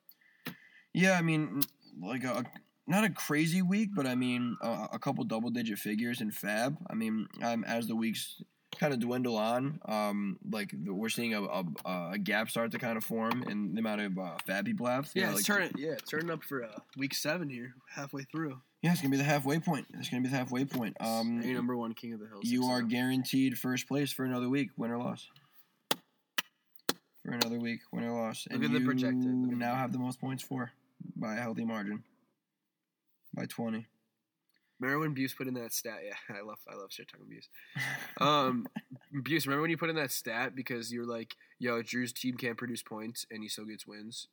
yeah, 0.94 1.18
I 1.18 1.20
mean, 1.20 1.60
like 2.02 2.24
a 2.24 2.44
not 2.86 3.04
a 3.04 3.10
crazy 3.10 3.60
week, 3.60 3.90
but 3.94 4.06
I 4.06 4.14
mean 4.14 4.56
a, 4.62 4.88
a 4.92 4.98
couple 4.98 5.22
double 5.24 5.50
digit 5.50 5.78
figures 5.78 6.22
in 6.22 6.30
FAAB. 6.30 6.78
I 6.88 6.94
mean, 6.94 7.26
um, 7.42 7.64
as 7.64 7.86
the 7.86 7.94
weeks 7.96 8.40
kind 8.78 8.92
of 8.92 9.00
dwindle 9.00 9.36
on, 9.36 9.80
um, 9.86 10.38
like 10.50 10.70
the, 10.72 10.92
we're 10.92 11.08
seeing 11.08 11.34
a, 11.34 11.42
a 11.42 11.64
a 12.12 12.18
gap 12.18 12.50
start 12.50 12.70
to 12.72 12.78
kind 12.78 12.96
of 12.96 13.04
form 13.04 13.42
in 13.48 13.74
the 13.74 13.80
amount 13.80 14.00
of 14.00 14.18
uh, 14.18 14.36
FAAB 14.48 14.64
people 14.66 14.86
have. 14.86 15.10
Yeah, 15.14 15.26
know, 15.30 15.36
it's 15.36 15.48
like- 15.48 15.58
turning. 15.58 15.72
Yeah, 15.76 15.92
it's 15.92 16.10
turning 16.10 16.30
up 16.30 16.42
for 16.44 16.64
uh, 16.64 16.68
week 16.96 17.14
seven 17.14 17.48
here, 17.48 17.74
halfway 17.94 18.22
through. 18.24 18.60
Yeah, 18.82 18.92
it's 18.92 19.00
gonna 19.00 19.10
be 19.12 19.16
the 19.16 19.24
halfway 19.24 19.58
point. 19.60 19.86
It's 19.94 20.08
gonna 20.10 20.22
be 20.22 20.28
the 20.28 20.36
halfway 20.36 20.64
point. 20.64 20.96
Um, 21.00 21.40
Hey, 21.42 21.52
number 21.54 21.76
one 21.76 21.94
king 21.94 22.12
of 22.12 22.20
the 22.20 22.26
hill. 22.26 22.40
you 22.42 22.64
are 22.66 22.82
guaranteed 22.82 23.58
first 23.58 23.88
place 23.88 24.12
for 24.12 24.24
another 24.24 24.48
week, 24.48 24.70
win 24.76 24.90
or 24.90 24.98
loss. 24.98 25.26
For 27.24 27.32
another 27.32 27.58
week, 27.58 27.80
win 27.92 28.04
or 28.04 28.12
loss, 28.12 28.46
and 28.50 28.60
Look 28.60 28.70
at 28.70 28.78
the 28.78 28.84
projected. 28.84 29.24
Look 29.24 29.52
at 29.52 29.58
now 29.58 29.70
the- 29.72 29.76
have 29.78 29.92
the 29.92 29.98
most 29.98 30.20
points 30.20 30.42
for 30.42 30.70
by 31.16 31.36
a 31.36 31.40
healthy 31.40 31.64
margin, 31.64 32.04
by 33.32 33.46
twenty. 33.46 33.86
Remember 34.84 35.00
when 35.06 35.14
Buse 35.14 35.34
put 35.34 35.46
in 35.48 35.54
that 35.54 35.72
stat? 35.72 36.00
Yeah, 36.04 36.36
I 36.36 36.42
love 36.42 36.58
I 36.70 36.74
love 36.76 36.92
shit 36.92 37.08
talking 37.08 37.26
Buse. 37.28 37.48
Um, 38.20 38.66
Buse, 39.22 39.46
remember 39.46 39.62
when 39.62 39.70
you 39.70 39.76
put 39.78 39.90
in 39.90 39.96
that 39.96 40.10
stat 40.10 40.54
because 40.54 40.92
you're 40.92 41.06
like, 41.06 41.34
yo, 41.58 41.82
Drew's 41.82 42.12
team 42.12 42.36
can't 42.36 42.56
produce 42.56 42.82
points 42.82 43.26
and 43.30 43.42
he 43.42 43.48
still 43.48 43.64
gets 43.64 43.86
wins 43.86 44.28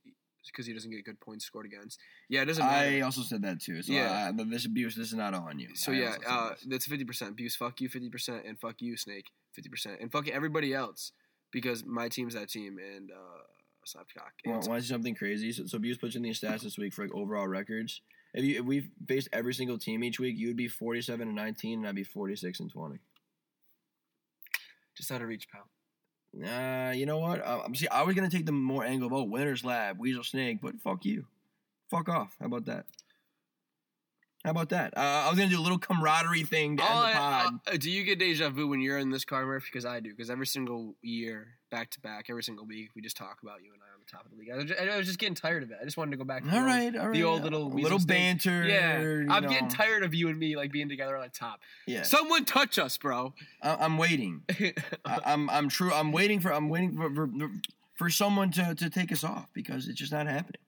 because 0.45 0.65
he 0.65 0.73
doesn't 0.73 0.89
get 0.89 1.05
good 1.05 1.19
points 1.19 1.45
scored 1.45 1.65
against. 1.65 1.99
Yeah, 2.27 2.41
it 2.41 2.45
doesn't 2.45 2.65
matter. 2.65 2.89
I 2.89 3.01
also 3.01 3.21
said 3.21 3.43
that 3.43 3.61
too. 3.61 3.81
So 3.81 3.93
Yeah. 3.93 4.31
I, 4.37 4.43
this 4.43 4.65
abuse, 4.65 4.95
this 4.95 5.07
is 5.07 5.13
not 5.13 5.33
on 5.33 5.59
you. 5.59 5.69
so 5.75 5.91
I 5.91 5.95
yeah, 5.95 6.15
uh, 6.27 6.53
that's 6.67 6.85
fifty 6.85 7.05
percent. 7.05 7.35
Buse, 7.35 7.55
fuck 7.55 7.79
you, 7.79 7.89
fifty 7.89 8.09
percent, 8.09 8.43
and 8.45 8.59
fuck 8.59 8.81
you, 8.81 8.97
Snake, 8.97 9.27
fifty 9.53 9.69
percent, 9.69 9.97
and 10.01 10.11
fuck 10.11 10.27
everybody 10.27 10.73
else 10.73 11.11
because 11.51 11.85
my 11.85 12.09
team's 12.09 12.33
that 12.33 12.49
team 12.49 12.77
and 12.79 13.11
uh, 13.11 13.41
Slapcock. 13.85 14.31
Want 14.45 14.63
to 14.63 14.81
see 14.81 14.87
something 14.87 15.15
crazy? 15.15 15.51
So, 15.51 15.65
so 15.65 15.79
Buse 15.79 15.97
puts 15.97 16.15
in 16.15 16.21
these 16.21 16.39
stats 16.39 16.61
this 16.61 16.77
week 16.77 16.93
for 16.93 17.03
like 17.03 17.13
overall 17.13 17.47
records. 17.47 18.01
If 18.33 18.45
you 18.45 18.59
if 18.59 18.65
we 18.65 18.89
faced 19.07 19.29
every 19.33 19.53
single 19.53 19.77
team 19.77 20.03
each 20.03 20.19
week, 20.19 20.37
you 20.37 20.47
would 20.47 20.57
be 20.57 20.67
forty 20.67 21.01
seven 21.01 21.27
and 21.27 21.35
nineteen, 21.35 21.79
and 21.79 21.87
I'd 21.87 21.95
be 21.95 22.03
forty 22.03 22.35
six 22.35 22.59
and 22.59 22.71
twenty. 22.71 22.99
just 24.95 25.11
out 25.11 25.21
of 25.21 25.27
reach, 25.27 25.47
pal. 25.49 25.67
Uh, 26.33 26.91
you 26.91 27.05
know 27.05 27.17
what? 27.17 27.45
Uh, 27.45 27.67
see, 27.73 27.87
I 27.89 28.03
was 28.03 28.15
gonna 28.15 28.29
take 28.29 28.45
the 28.45 28.53
more 28.53 28.85
angle 28.85 29.07
of 29.07 29.13
oh, 29.13 29.23
winners 29.23 29.65
lab, 29.65 29.99
weasel 29.99 30.23
snake, 30.23 30.59
but 30.61 30.79
fuck 30.79 31.03
you, 31.03 31.25
fuck 31.89 32.07
off. 32.07 32.35
How 32.39 32.45
about 32.45 32.65
that? 32.65 32.85
How 34.43 34.49
about 34.51 34.69
that? 34.69 34.97
Uh, 34.97 35.01
I 35.01 35.29
was 35.29 35.37
gonna 35.37 35.51
do 35.51 35.59
a 35.59 35.61
little 35.61 35.77
camaraderie 35.77 36.43
thing 36.43 36.77
to 36.77 36.83
end 36.83 36.91
Oh, 36.93 37.07
the 37.07 37.13
pod. 37.13 37.59
uh, 37.67 37.77
do 37.77 37.91
you 37.91 38.03
get 38.03 38.17
deja 38.17 38.49
vu 38.49 38.67
when 38.67 38.81
you're 38.81 38.97
in 38.97 39.09
this 39.11 39.23
car, 39.23 39.45
Murph? 39.45 39.65
Because 39.65 39.85
I 39.85 39.99
do. 39.99 40.09
Because 40.09 40.31
every 40.31 40.47
single 40.47 40.95
year, 41.03 41.49
back 41.69 41.91
to 41.91 41.99
back, 42.01 42.25
every 42.29 42.41
single 42.43 42.65
week, 42.65 42.89
we 42.95 43.01
just 43.03 43.15
talk 43.17 43.37
about 43.43 43.61
you 43.63 43.71
and 43.71 43.81
I 43.83 43.93
on 43.93 43.99
the 43.99 44.11
top 44.11 44.25
of 44.25 44.31
the 44.31 44.37
league. 44.37 44.49
I 44.51 44.55
was 44.55 44.65
just, 44.65 44.81
I 44.81 44.97
was 44.97 45.05
just 45.05 45.19
getting 45.19 45.35
tired 45.35 45.61
of 45.61 45.69
it. 45.69 45.77
I 45.79 45.85
just 45.85 45.95
wanted 45.95 46.11
to 46.11 46.17
go 46.17 46.23
back. 46.23 46.43
To 46.43 46.49
the 46.49 46.55
all 46.55 46.61
old- 46.63 46.67
right, 46.67 46.95
all 46.97 47.05
right. 47.05 47.13
the 47.13 47.23
old 47.23 47.43
little 47.43 47.69
little 47.69 47.99
snake. 47.99 48.07
banter. 48.17 48.65
Yeah, 48.67 48.97
I'm 49.33 49.43
know. 49.43 49.49
getting 49.49 49.67
tired 49.69 50.03
of 50.03 50.15
you 50.15 50.27
and 50.29 50.39
me 50.39 50.55
like 50.57 50.71
being 50.71 50.89
together 50.89 51.15
on 51.15 51.21
the 51.23 51.29
top. 51.29 51.59
Yeah, 51.85 52.01
Someone 52.01 52.43
touch 52.45 52.79
us, 52.79 52.97
bro. 52.97 53.35
I- 53.61 53.75
I'm 53.75 53.99
waiting. 53.99 54.41
I, 55.05 55.19
I'm 55.23 55.49
I'm 55.51 55.69
true. 55.69 55.93
I'm 55.93 56.11
waiting 56.11 56.39
for 56.39 56.51
I'm 56.51 56.67
waiting 56.69 56.97
for 56.97 57.13
for, 57.13 57.29
for 57.93 58.09
someone 58.09 58.49
to, 58.53 58.73
to 58.73 58.89
take 58.89 59.11
us 59.11 59.23
off 59.23 59.49
because 59.53 59.87
it's 59.87 59.99
just 59.99 60.11
not 60.11 60.25
happening. 60.25 60.61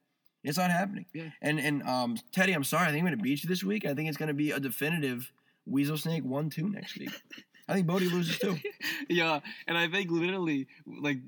It's 0.44 0.58
not 0.58 0.72
happening. 0.72 1.06
Yeah. 1.14 1.30
And 1.42 1.60
and 1.60 1.84
um 1.84 2.18
Teddy, 2.32 2.54
I'm 2.54 2.64
sorry. 2.64 2.88
I 2.88 2.92
think 2.92 3.00
I'm 3.00 3.06
gonna 3.14 3.18
beat 3.24 3.44
you 3.44 3.50
this 3.50 3.64
week. 3.64 3.86
I 3.86 3.94
think 3.94 4.10
it's 4.10 4.18
gonna 4.18 4.34
be 4.34 4.52
a 4.52 4.60
definitive 4.60 5.32
Weasel 5.66 5.98
Snake 5.98 6.24
one 6.26 6.50
two 6.50 6.70
next 6.70 6.98
week. 7.00 7.12
I 7.68 7.74
think 7.74 7.88
Bodie 7.88 8.10
loses 8.10 8.38
too. 8.40 8.58
yeah, 9.10 9.40
and 9.68 9.78
I 9.78 9.88
think 9.88 10.12
literally 10.12 10.68
like 10.86 11.20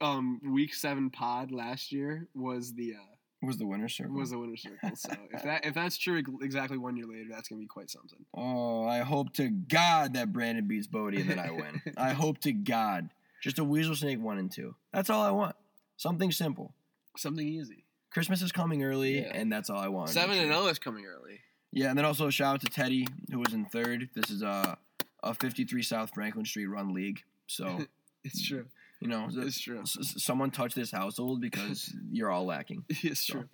um 0.00 0.40
week 0.44 0.74
seven 0.74 1.10
pod 1.10 1.52
last 1.52 1.92
year 1.92 2.26
was 2.34 2.72
the 2.74 2.94
uh 2.94 3.46
Was 3.46 3.58
the 3.58 3.66
winner 3.66 3.88
circle? 3.88 4.14
was 4.14 4.30
the 4.30 4.38
winner 4.38 4.56
circle. 4.56 4.96
So 4.96 5.10
if 5.32 5.42
that 5.42 5.66
if 5.66 5.74
that's 5.74 5.98
true 5.98 6.22
exactly 6.40 6.78
one 6.78 6.96
year 6.96 7.06
later, 7.06 7.28
that's 7.30 7.48
gonna 7.48 7.60
be 7.60 7.66
quite 7.66 7.90
something. 7.90 8.24
oh, 8.34 8.86
I 8.86 9.00
hope 9.00 9.34
to 9.34 9.50
God 9.50 10.14
that 10.14 10.32
Brandon 10.32 10.66
beats 10.66 10.86
Bodie 10.86 11.20
and 11.20 11.30
that 11.30 11.38
I 11.38 11.50
win. 11.50 11.82
I 11.98 12.12
hope 12.12 12.38
to 12.40 12.52
God. 12.52 13.10
Just 13.42 13.58
a 13.58 13.64
Weasel 13.64 13.94
Snake 13.96 14.18
one 14.20 14.38
and 14.38 14.50
two. 14.50 14.74
That's 14.92 15.10
all 15.10 15.22
I 15.22 15.30
want. 15.30 15.56
Something 15.98 16.30
simple. 16.32 16.74
Something 17.16 17.46
easy. 17.46 17.84
Christmas 18.10 18.42
is 18.42 18.52
coming 18.52 18.82
early, 18.84 19.20
Yeah. 19.20 19.30
and 19.34 19.52
that's 19.52 19.70
all 19.70 19.78
I 19.80 19.88
want. 19.88 20.10
Seven 20.10 20.36
and 20.38 20.52
zero 20.52 20.66
is 20.66 20.78
coming 20.78 21.06
early. 21.06 21.40
Yeah, 21.72 21.88
and 21.90 21.96
then 21.98 22.04
also 22.04 22.26
a 22.26 22.32
shout 22.32 22.54
out 22.54 22.60
to 22.62 22.66
Teddy, 22.66 23.06
who 23.30 23.38
was 23.38 23.52
in 23.54 23.64
third. 23.66 24.08
This 24.14 24.30
is 24.30 24.42
a, 24.42 24.76
a 25.22 25.34
53 25.34 25.82
South 25.82 26.10
Franklin 26.14 26.44
Street 26.44 26.66
run 26.66 26.92
league. 26.92 27.20
So, 27.46 27.86
It's 28.24 28.46
true. 28.46 28.66
you 29.00 29.08
know, 29.08 29.28
It's 29.32 29.58
true. 29.60 29.80
s- 29.80 29.96
s- 29.98 30.22
someone 30.22 30.50
touched 30.50 30.74
this 30.74 30.90
household 30.90 31.40
because 31.40 31.94
you're 32.10 32.30
all 32.30 32.44
lacking. 32.44 32.84
It's 32.88 33.20
So, 33.26 33.32
true. 33.34 33.48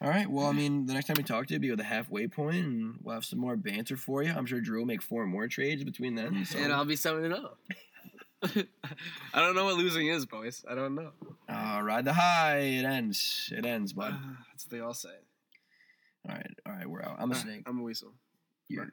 All 0.00 0.08
right, 0.08 0.28
well, 0.28 0.46
I 0.46 0.52
mean, 0.52 0.86
the 0.86 0.94
next 0.94 1.06
time 1.06 1.14
we 1.16 1.22
talk 1.22 1.46
to 1.46 1.54
you, 1.54 1.60
be 1.60 1.70
with 1.70 1.78
a 1.78 1.84
halfway 1.84 2.26
point, 2.26 2.64
and 2.66 2.94
we'll 3.02 3.14
have 3.14 3.24
some 3.24 3.38
more 3.38 3.56
banter 3.56 3.96
for 3.96 4.22
you. 4.24 4.32
I'm 4.32 4.46
sure 4.46 4.60
Drew 4.60 4.80
will 4.80 4.86
make 4.86 5.00
four 5.02 5.26
more 5.26 5.46
trades 5.46 5.84
between 5.84 6.14
then. 6.16 6.44
So. 6.48 6.58
And 6.58 6.72
I'll 6.72 6.84
be 6.84 6.96
seven 6.96 7.24
and 7.24 7.34
zero. 7.34 7.50
Oh. 7.52 7.74
I 9.34 9.40
don't 9.40 9.54
know 9.54 9.64
what 9.64 9.76
losing 9.76 10.08
is, 10.08 10.26
boys. 10.26 10.64
I 10.68 10.74
don't 10.74 10.94
know. 10.94 11.12
Uh, 11.48 11.80
ride 11.82 12.04
the 12.04 12.12
high. 12.12 12.58
It 12.58 12.84
ends. 12.84 13.52
It 13.56 13.64
ends, 13.64 13.92
bud. 13.92 14.14
That's 14.50 14.64
what 14.64 14.70
they 14.70 14.80
all 14.80 14.94
say. 14.94 15.10
All 16.28 16.34
right, 16.34 16.50
all 16.66 16.72
right, 16.72 16.86
we're 16.88 17.02
out. 17.02 17.16
I'm 17.18 17.30
a 17.32 17.34
snake. 17.34 17.62
I'm 17.66 17.78
a 17.80 17.82
weasel. 17.82 18.12
You're 18.68 18.92